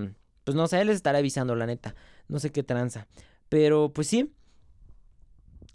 pues 0.45 0.55
no 0.57 0.69
sé, 0.69 0.85
les 0.85 0.97
estaré 0.97 1.19
avisando, 1.19 1.57
la 1.57 1.67
neta, 1.67 1.97
no 2.29 2.39
sé 2.39 2.53
qué 2.53 2.63
tranza. 2.63 3.09
Pero, 3.49 3.93
pues 3.93 4.07
sí, 4.07 4.33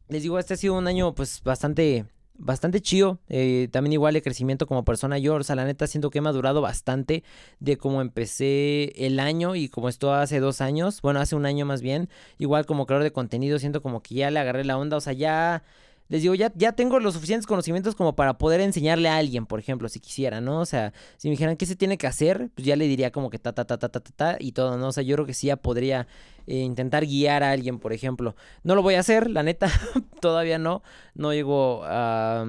les 0.07 0.23
digo, 0.23 0.39
este 0.39 0.53
ha 0.53 0.57
sido 0.57 0.77
un 0.77 0.87
año, 0.87 1.13
pues, 1.13 1.43
bastante 1.43 2.05
bastante 2.41 2.81
chido. 2.81 3.19
Eh, 3.29 3.69
también 3.71 3.93
igual 3.93 4.13
de 4.13 4.21
crecimiento 4.21 4.67
como 4.67 4.83
persona 4.83 5.17
yo. 5.17 5.35
O 5.35 5.43
sea, 5.43 5.55
la 5.55 5.65
neta 5.65 5.87
siento 5.87 6.09
que 6.09 6.19
he 6.19 6.21
madurado 6.21 6.61
bastante 6.61 7.23
de 7.59 7.77
cómo 7.77 8.01
empecé 8.01 8.93
el 9.05 9.19
año 9.19 9.55
y 9.55 9.69
como 9.69 9.89
esto 9.89 10.13
hace 10.13 10.39
dos 10.39 10.61
años. 10.61 11.01
Bueno, 11.01 11.19
hace 11.19 11.35
un 11.35 11.45
año 11.45 11.65
más 11.65 11.81
bien. 11.81 12.09
Igual 12.37 12.65
como 12.65 12.85
creador 12.85 13.03
de 13.03 13.11
contenido 13.11 13.59
siento 13.59 13.81
como 13.81 14.01
que 14.01 14.15
ya 14.15 14.31
le 14.31 14.39
agarré 14.39 14.65
la 14.65 14.77
onda. 14.77 14.97
O 14.97 15.01
sea, 15.01 15.13
ya 15.13 15.63
les 16.11 16.21
digo, 16.21 16.35
ya, 16.35 16.51
ya 16.55 16.73
tengo 16.73 16.99
los 16.99 17.13
suficientes 17.13 17.47
conocimientos 17.47 17.95
como 17.95 18.17
para 18.17 18.37
poder 18.37 18.59
enseñarle 18.59 19.07
a 19.07 19.15
alguien, 19.15 19.45
por 19.45 19.61
ejemplo, 19.61 19.87
si 19.87 20.01
quisiera, 20.01 20.41
¿no? 20.41 20.59
O 20.59 20.65
sea, 20.65 20.91
si 21.15 21.29
me 21.29 21.31
dijeran 21.31 21.55
qué 21.55 21.65
se 21.65 21.77
tiene 21.77 21.97
que 21.97 22.05
hacer, 22.05 22.49
pues 22.53 22.67
ya 22.67 22.75
le 22.75 22.85
diría 22.85 23.11
como 23.13 23.29
que 23.29 23.39
ta, 23.39 23.53
ta, 23.53 23.63
ta, 23.63 23.77
ta, 23.77 23.87
ta, 23.87 24.01
ta, 24.01 24.11
ta 24.13 24.35
y 24.37 24.51
todo, 24.51 24.77
¿no? 24.77 24.89
O 24.89 24.91
sea, 24.91 25.03
yo 25.03 25.15
creo 25.15 25.25
que 25.25 25.33
sí 25.33 25.47
ya 25.47 25.55
podría 25.55 26.07
eh, 26.47 26.57
intentar 26.57 27.05
guiar 27.05 27.43
a 27.43 27.51
alguien, 27.51 27.79
por 27.79 27.93
ejemplo. 27.93 28.35
No 28.63 28.75
lo 28.75 28.81
voy 28.81 28.95
a 28.95 28.99
hacer, 28.99 29.29
la 29.31 29.41
neta, 29.41 29.71
todavía 30.19 30.59
no. 30.59 30.83
No 31.15 31.31
llego 31.31 31.81
a... 31.85 32.45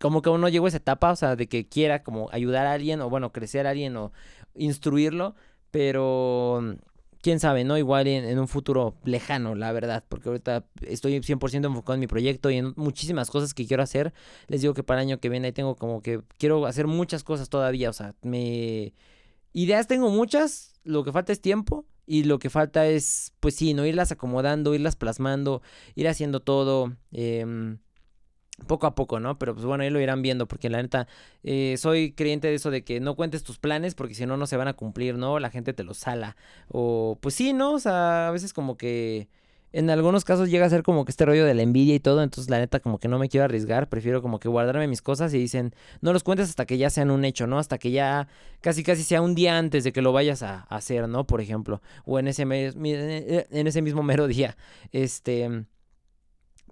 como 0.00 0.22
que 0.22 0.30
aún 0.30 0.40
no 0.40 0.48
llego 0.48 0.64
a 0.64 0.68
esa 0.68 0.78
etapa, 0.78 1.10
o 1.12 1.16
sea, 1.16 1.36
de 1.36 1.48
que 1.48 1.68
quiera 1.68 2.02
como 2.02 2.30
ayudar 2.32 2.64
a 2.64 2.72
alguien, 2.72 3.02
o 3.02 3.10
bueno, 3.10 3.32
crecer 3.32 3.66
a 3.66 3.70
alguien, 3.70 3.94
o 3.98 4.12
instruirlo, 4.54 5.34
pero 5.70 6.78
quién 7.22 7.40
sabe, 7.40 7.64
¿no? 7.64 7.78
Igual 7.78 8.06
en, 8.08 8.38
un 8.38 8.48
futuro 8.48 8.96
lejano, 9.04 9.54
la 9.54 9.72
verdad, 9.72 10.04
porque 10.08 10.28
ahorita 10.28 10.64
estoy 10.82 11.14
100% 11.20 11.66
enfocado 11.66 11.94
en 11.94 12.00
mi 12.00 12.06
proyecto 12.06 12.50
y 12.50 12.56
en 12.56 12.74
muchísimas 12.76 13.30
cosas 13.30 13.54
que 13.54 13.66
quiero 13.66 13.82
hacer. 13.82 14.12
Les 14.48 14.60
digo 14.60 14.74
que 14.74 14.82
para 14.82 15.00
el 15.00 15.08
año 15.08 15.20
que 15.20 15.28
viene 15.28 15.52
tengo 15.52 15.76
como 15.76 16.02
que 16.02 16.20
quiero 16.38 16.66
hacer 16.66 16.86
muchas 16.86 17.24
cosas 17.24 17.48
todavía, 17.48 17.88
o 17.88 17.92
sea, 17.92 18.14
me... 18.22 18.92
Ideas 19.54 19.86
tengo 19.86 20.10
muchas, 20.10 20.80
lo 20.82 21.04
que 21.04 21.12
falta 21.12 21.32
es 21.32 21.40
tiempo 21.40 21.84
y 22.06 22.24
lo 22.24 22.38
que 22.38 22.50
falta 22.50 22.86
es, 22.86 23.32
pues 23.38 23.54
sí, 23.54 23.74
no 23.74 23.86
irlas 23.86 24.10
acomodando, 24.10 24.74
irlas 24.74 24.96
plasmando, 24.96 25.62
ir 25.94 26.08
haciendo 26.08 26.40
todo. 26.40 26.96
Eh, 27.12 27.76
poco 28.66 28.86
a 28.86 28.94
poco, 28.94 29.20
¿no? 29.20 29.38
Pero 29.38 29.54
pues 29.54 29.66
bueno, 29.66 29.84
ahí 29.84 29.90
lo 29.90 30.00
irán 30.00 30.22
viendo, 30.22 30.46
porque 30.46 30.70
la 30.70 30.82
neta, 30.82 31.08
eh, 31.42 31.76
soy 31.78 32.12
creyente 32.12 32.48
de 32.48 32.54
eso 32.54 32.70
de 32.70 32.84
que 32.84 33.00
no 33.00 33.16
cuentes 33.16 33.42
tus 33.42 33.58
planes, 33.58 33.94
porque 33.94 34.14
si 34.14 34.26
no, 34.26 34.36
no 34.36 34.46
se 34.46 34.56
van 34.56 34.68
a 34.68 34.74
cumplir, 34.74 35.16
¿no? 35.16 35.38
La 35.38 35.50
gente 35.50 35.72
te 35.72 35.84
los 35.84 35.98
sala. 35.98 36.36
O 36.68 37.18
pues 37.20 37.34
sí, 37.34 37.52
¿no? 37.52 37.72
O 37.72 37.78
sea, 37.78 38.28
a 38.28 38.30
veces 38.30 38.52
como 38.52 38.76
que 38.76 39.28
en 39.72 39.88
algunos 39.90 40.24
casos 40.24 40.50
llega 40.50 40.66
a 40.66 40.70
ser 40.70 40.82
como 40.82 41.04
que 41.04 41.10
este 41.10 41.24
rollo 41.24 41.46
de 41.46 41.54
la 41.54 41.62
envidia 41.62 41.94
y 41.94 42.00
todo, 42.00 42.22
entonces 42.22 42.50
la 42.50 42.58
neta 42.58 42.80
como 42.80 42.98
que 42.98 43.08
no 43.08 43.18
me 43.18 43.28
quiero 43.28 43.44
arriesgar, 43.44 43.88
prefiero 43.88 44.20
como 44.20 44.38
que 44.38 44.48
guardarme 44.48 44.86
mis 44.86 45.00
cosas 45.00 45.32
y 45.32 45.38
dicen, 45.38 45.74
no 46.02 46.12
los 46.12 46.22
cuentes 46.22 46.50
hasta 46.50 46.66
que 46.66 46.76
ya 46.76 46.90
sean 46.90 47.10
un 47.10 47.24
hecho, 47.24 47.46
¿no? 47.46 47.58
Hasta 47.58 47.78
que 47.78 47.90
ya 47.90 48.28
casi 48.60 48.82
casi 48.82 49.02
sea 49.02 49.22
un 49.22 49.34
día 49.34 49.56
antes 49.58 49.84
de 49.84 49.92
que 49.92 50.02
lo 50.02 50.12
vayas 50.12 50.42
a, 50.42 50.60
hacer, 50.68 51.08
¿no? 51.08 51.26
Por 51.26 51.40
ejemplo, 51.40 51.80
o 52.04 52.18
en 52.18 52.28
ese, 52.28 52.42
en 52.42 53.66
ese 53.66 53.82
mismo 53.82 54.02
mero 54.02 54.26
día, 54.26 54.56
este... 54.92 55.64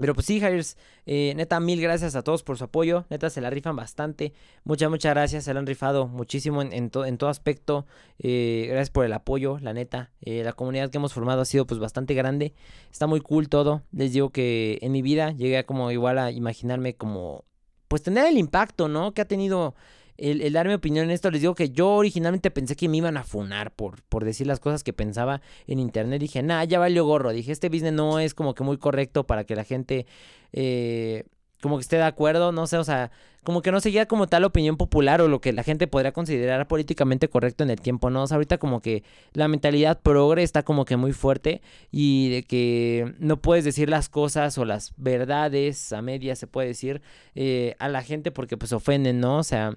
Pero 0.00 0.14
pues 0.14 0.26
sí, 0.26 0.38
Hires, 0.38 0.78
eh, 1.04 1.34
neta, 1.36 1.60
mil 1.60 1.78
gracias 1.78 2.14
a 2.14 2.22
todos 2.22 2.42
por 2.42 2.56
su 2.56 2.64
apoyo. 2.64 3.04
Neta, 3.10 3.28
se 3.28 3.42
la 3.42 3.50
rifan 3.50 3.76
bastante. 3.76 4.32
Muchas, 4.64 4.88
muchas 4.88 5.12
gracias. 5.12 5.44
Se 5.44 5.52
la 5.52 5.60
han 5.60 5.66
rifado 5.66 6.08
muchísimo 6.08 6.62
en, 6.62 6.72
en, 6.72 6.90
todo 6.90 7.28
aspecto. 7.28 7.86
Eh, 8.18 8.64
gracias 8.68 8.88
por 8.88 9.04
el 9.04 9.12
apoyo, 9.12 9.58
la 9.60 9.74
neta. 9.74 10.10
Eh, 10.22 10.42
la 10.42 10.54
comunidad 10.54 10.88
que 10.88 10.96
hemos 10.96 11.12
formado 11.12 11.42
ha 11.42 11.44
sido 11.44 11.66
pues 11.66 11.78
bastante 11.78 12.14
grande. 12.14 12.54
Está 12.90 13.06
muy 13.06 13.20
cool 13.20 13.50
todo. 13.50 13.82
Les 13.92 14.14
digo 14.14 14.30
que 14.30 14.78
en 14.80 14.90
mi 14.92 15.02
vida 15.02 15.32
llegué 15.32 15.58
a 15.58 15.66
como 15.66 15.90
igual 15.90 16.18
a 16.18 16.30
imaginarme 16.30 16.94
como... 16.94 17.44
Pues 17.86 18.02
tener 18.02 18.24
el 18.26 18.38
impacto, 18.38 18.88
¿no? 18.88 19.12
Que 19.12 19.20
ha 19.20 19.26
tenido 19.26 19.74
el, 20.20 20.52
dar 20.52 20.68
mi 20.68 20.74
opinión 20.74 21.04
en 21.04 21.10
esto, 21.10 21.30
les 21.30 21.40
digo 21.40 21.54
que 21.54 21.70
yo 21.70 21.88
originalmente 21.90 22.50
pensé 22.50 22.76
que 22.76 22.88
me 22.88 22.98
iban 22.98 23.16
a 23.16 23.24
funar 23.24 23.72
por, 23.72 24.02
por 24.04 24.24
decir 24.24 24.46
las 24.46 24.60
cosas 24.60 24.84
que 24.84 24.92
pensaba 24.92 25.40
en 25.66 25.78
internet. 25.78 26.20
Dije, 26.20 26.42
nah, 26.42 26.64
ya 26.64 26.78
valió 26.78 27.04
gorro. 27.04 27.32
Dije, 27.32 27.52
este 27.52 27.68
business 27.68 27.92
no 27.92 28.18
es 28.20 28.34
como 28.34 28.54
que 28.54 28.64
muy 28.64 28.78
correcto 28.78 29.26
para 29.26 29.44
que 29.44 29.56
la 29.56 29.64
gente 29.64 30.06
eh, 30.52 31.24
como 31.60 31.76
que 31.76 31.82
esté 31.82 31.96
de 31.96 32.04
acuerdo, 32.04 32.52
no 32.52 32.66
sé, 32.66 32.78
o 32.78 32.84
sea, 32.84 33.10
como 33.44 33.62
que 33.62 33.72
no 33.72 33.80
seguía 33.80 34.06
como 34.06 34.26
tal 34.26 34.44
opinión 34.44 34.76
popular 34.76 35.20
o 35.20 35.28
lo 35.28 35.40
que 35.40 35.52
la 35.52 35.62
gente 35.62 35.86
podría 35.86 36.12
considerar 36.12 36.68
políticamente 36.68 37.28
correcto 37.28 37.64
en 37.64 37.70
el 37.70 37.80
tiempo, 37.80 38.10
¿no? 38.10 38.22
O 38.22 38.26
sea, 38.26 38.36
ahorita 38.36 38.58
como 38.58 38.80
que 38.80 39.02
la 39.32 39.48
mentalidad 39.48 40.00
progre 40.00 40.42
está 40.42 40.62
como 40.62 40.84
que 40.84 40.96
muy 40.96 41.12
fuerte 41.12 41.62
y 41.90 42.30
de 42.30 42.42
que 42.42 43.14
no 43.18 43.40
puedes 43.40 43.64
decir 43.64 43.88
las 43.90 44.08
cosas 44.08 44.56
o 44.58 44.64
las 44.64 44.92
verdades 44.96 45.92
a 45.92 46.02
medias, 46.02 46.38
se 46.38 46.46
puede 46.46 46.68
decir, 46.68 47.02
eh, 47.34 47.76
a 47.78 47.88
la 47.88 48.02
gente 48.02 48.30
porque 48.30 48.56
pues 48.56 48.72
ofenden, 48.72 49.20
¿no? 49.20 49.38
O 49.38 49.44
sea... 49.44 49.74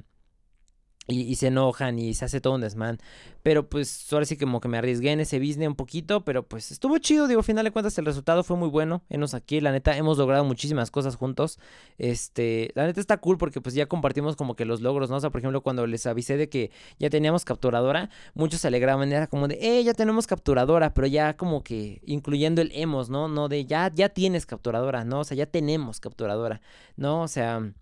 Y, 1.08 1.36
se 1.36 1.48
enojan 1.48 2.00
y 2.00 2.14
se 2.14 2.26
hace 2.26 2.40
todo 2.40 2.56
un 2.56 2.62
desmán. 2.62 3.00
Pero 3.44 3.68
pues 3.68 4.08
ahora 4.14 4.26
sí 4.26 4.38
como 4.38 4.62
que 4.62 4.70
me 4.70 4.78
arriesgué 4.78 5.12
en 5.12 5.20
ese 5.20 5.38
business 5.38 5.68
un 5.68 5.76
poquito, 5.76 6.24
pero 6.24 6.44
pues 6.44 6.72
estuvo 6.72 6.98
chido, 6.98 7.28
digo, 7.28 7.42
al 7.42 7.46
final 7.46 7.66
de 7.66 7.72
cuentas 7.72 7.98
el 7.98 8.06
resultado 8.06 8.44
fue 8.44 8.56
muy 8.56 8.70
bueno. 8.70 9.04
Enos 9.10 9.34
aquí, 9.34 9.60
la 9.60 9.74
neta, 9.74 9.98
hemos 9.98 10.18
logrado 10.18 10.46
muchísimas 10.46 10.92
cosas 10.92 11.18
juntos. 11.18 11.60
Este, 11.98 12.72
la 12.76 12.86
neta 12.86 13.02
está 13.02 13.18
cool 13.18 13.38
porque 13.38 13.60
pues 13.60 13.76
ya 13.76 13.86
compartimos 13.88 14.38
como 14.38 14.56
que 14.56 14.64
los 14.64 14.80
logros, 14.80 15.10
¿no? 15.10 15.18
O 15.18 15.20
sea, 15.20 15.30
por 15.30 15.40
ejemplo, 15.40 15.62
cuando 15.62 15.86
les 15.88 16.06
avisé 16.06 16.38
de 16.38 16.48
que 16.48 16.72
ya 17.00 17.10
teníamos 17.10 17.44
capturadora, 17.44 18.10
muchos 18.34 18.62
se 18.62 18.68
alegraban, 18.70 19.12
era 19.12 19.28
como 19.28 19.50
de, 19.50 19.58
eh, 19.62 19.84
ya 19.84 19.94
tenemos 19.94 20.26
capturadora, 20.26 20.94
pero 20.94 21.08
ya 21.08 21.36
como 21.36 21.64
que 21.64 22.02
incluyendo 22.06 22.62
el 22.62 22.72
hemos, 22.74 23.10
¿no? 23.10 23.28
No 23.28 23.50
de, 23.50 23.66
ya, 23.66 23.92
ya 23.94 24.08
tienes 24.08 24.46
capturadora, 24.46 25.04
¿no? 25.04 25.20
O 25.20 25.24
sea, 25.26 25.36
ya 25.36 25.48
tenemos 25.48 26.00
capturadora, 26.00 26.62
¿no? 26.96 27.24
O 27.24 27.28
sea... 27.28 27.74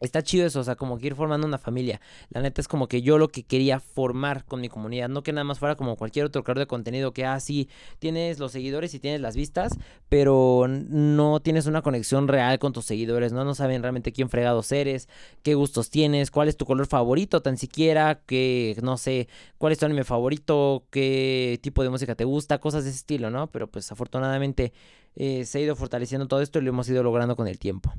Está 0.00 0.22
chido 0.22 0.46
eso, 0.46 0.60
o 0.60 0.64
sea, 0.64 0.76
como 0.76 0.98
que 0.98 1.08
ir 1.08 1.14
formando 1.16 1.46
una 1.46 1.58
familia. 1.58 2.00
La 2.30 2.40
neta 2.40 2.60
es 2.60 2.68
como 2.68 2.86
que 2.86 3.02
yo 3.02 3.18
lo 3.18 3.28
que 3.28 3.42
quería 3.42 3.80
formar 3.80 4.44
con 4.44 4.60
mi 4.60 4.68
comunidad, 4.68 5.08
no 5.08 5.22
que 5.22 5.32
nada 5.32 5.44
más 5.44 5.58
fuera 5.58 5.74
como 5.74 5.96
cualquier 5.96 6.26
otro 6.26 6.44
creador 6.44 6.60
de 6.60 6.66
contenido 6.68 7.12
que, 7.12 7.24
ah, 7.24 7.40
sí, 7.40 7.68
tienes 7.98 8.38
los 8.38 8.52
seguidores 8.52 8.94
y 8.94 9.00
tienes 9.00 9.20
las 9.20 9.34
vistas, 9.34 9.72
pero 10.08 10.66
no 10.68 11.40
tienes 11.40 11.66
una 11.66 11.82
conexión 11.82 12.28
real 12.28 12.60
con 12.60 12.72
tus 12.72 12.84
seguidores, 12.84 13.32
¿no? 13.32 13.44
No 13.44 13.54
saben 13.56 13.82
realmente 13.82 14.12
quién 14.12 14.28
fregados 14.28 14.70
eres, 14.70 15.08
qué 15.42 15.54
gustos 15.54 15.90
tienes, 15.90 16.30
cuál 16.30 16.48
es 16.48 16.56
tu 16.56 16.64
color 16.64 16.86
favorito, 16.86 17.42
tan 17.42 17.56
siquiera, 17.56 18.20
que, 18.24 18.76
no 18.82 18.98
sé, 18.98 19.28
cuál 19.58 19.72
es 19.72 19.78
tu 19.78 19.86
anime 19.86 20.04
favorito, 20.04 20.84
qué 20.90 21.58
tipo 21.60 21.82
de 21.82 21.90
música 21.90 22.14
te 22.14 22.24
gusta, 22.24 22.58
cosas 22.58 22.84
de 22.84 22.90
ese 22.90 22.98
estilo, 22.98 23.30
¿no? 23.30 23.48
Pero 23.48 23.66
pues 23.66 23.90
afortunadamente 23.90 24.72
eh, 25.16 25.44
se 25.44 25.58
ha 25.58 25.60
ido 25.60 25.74
fortaleciendo 25.74 26.28
todo 26.28 26.40
esto 26.40 26.60
y 26.60 26.62
lo 26.62 26.70
hemos 26.70 26.88
ido 26.88 27.02
logrando 27.02 27.34
con 27.34 27.48
el 27.48 27.58
tiempo. 27.58 27.92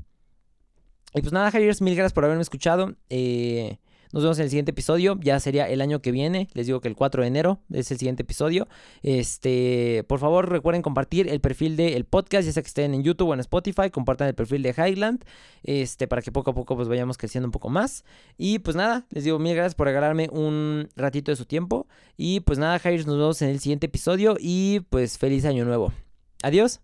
Y 1.14 1.20
pues 1.22 1.32
nada, 1.32 1.50
Javier, 1.50 1.74
mil 1.80 1.94
gracias 1.94 2.12
por 2.12 2.24
haberme 2.24 2.42
escuchado. 2.42 2.94
Eh, 3.08 3.78
nos 4.12 4.24
vemos 4.24 4.38
en 4.38 4.44
el 4.44 4.50
siguiente 4.50 4.72
episodio. 4.72 5.16
Ya 5.20 5.38
sería 5.38 5.68
el 5.68 5.80
año 5.80 6.00
que 6.02 6.10
viene. 6.10 6.48
Les 6.54 6.66
digo 6.66 6.80
que 6.80 6.88
el 6.88 6.96
4 6.96 7.22
de 7.22 7.28
enero 7.28 7.60
es 7.72 7.90
el 7.90 7.98
siguiente 7.98 8.22
episodio. 8.22 8.66
Este, 9.02 10.04
por 10.08 10.18
favor, 10.18 10.48
recuerden 10.48 10.82
compartir 10.82 11.28
el 11.28 11.40
perfil 11.40 11.76
del 11.76 12.04
podcast, 12.04 12.46
ya 12.46 12.52
sea 12.52 12.62
que 12.62 12.68
estén 12.68 12.92
en 12.94 13.04
YouTube 13.04 13.28
o 13.28 13.34
en 13.34 13.40
Spotify. 13.40 13.90
Compartan 13.90 14.28
el 14.28 14.34
perfil 14.34 14.62
de 14.62 14.70
Highland. 14.70 15.24
Este, 15.62 16.08
para 16.08 16.22
que 16.22 16.32
poco 16.32 16.50
a 16.50 16.54
poco 16.54 16.76
pues 16.76 16.88
vayamos 16.88 17.18
creciendo 17.18 17.46
un 17.46 17.52
poco 17.52 17.68
más. 17.68 18.04
Y 18.36 18.58
pues 18.60 18.76
nada, 18.76 19.06
les 19.10 19.24
digo 19.24 19.38
mil 19.38 19.54
gracias 19.54 19.74
por 19.76 19.86
regalarme 19.86 20.28
un 20.32 20.88
ratito 20.96 21.30
de 21.30 21.36
su 21.36 21.44
tiempo. 21.44 21.86
Y 22.16 22.40
pues 22.40 22.58
nada, 22.58 22.78
Javier, 22.80 23.06
nos 23.06 23.16
vemos 23.16 23.42
en 23.42 23.50
el 23.50 23.60
siguiente 23.60 23.86
episodio. 23.86 24.36
Y 24.40 24.80
pues 24.90 25.18
feliz 25.18 25.44
año 25.44 25.64
nuevo. 25.64 25.92
Adiós. 26.42 26.80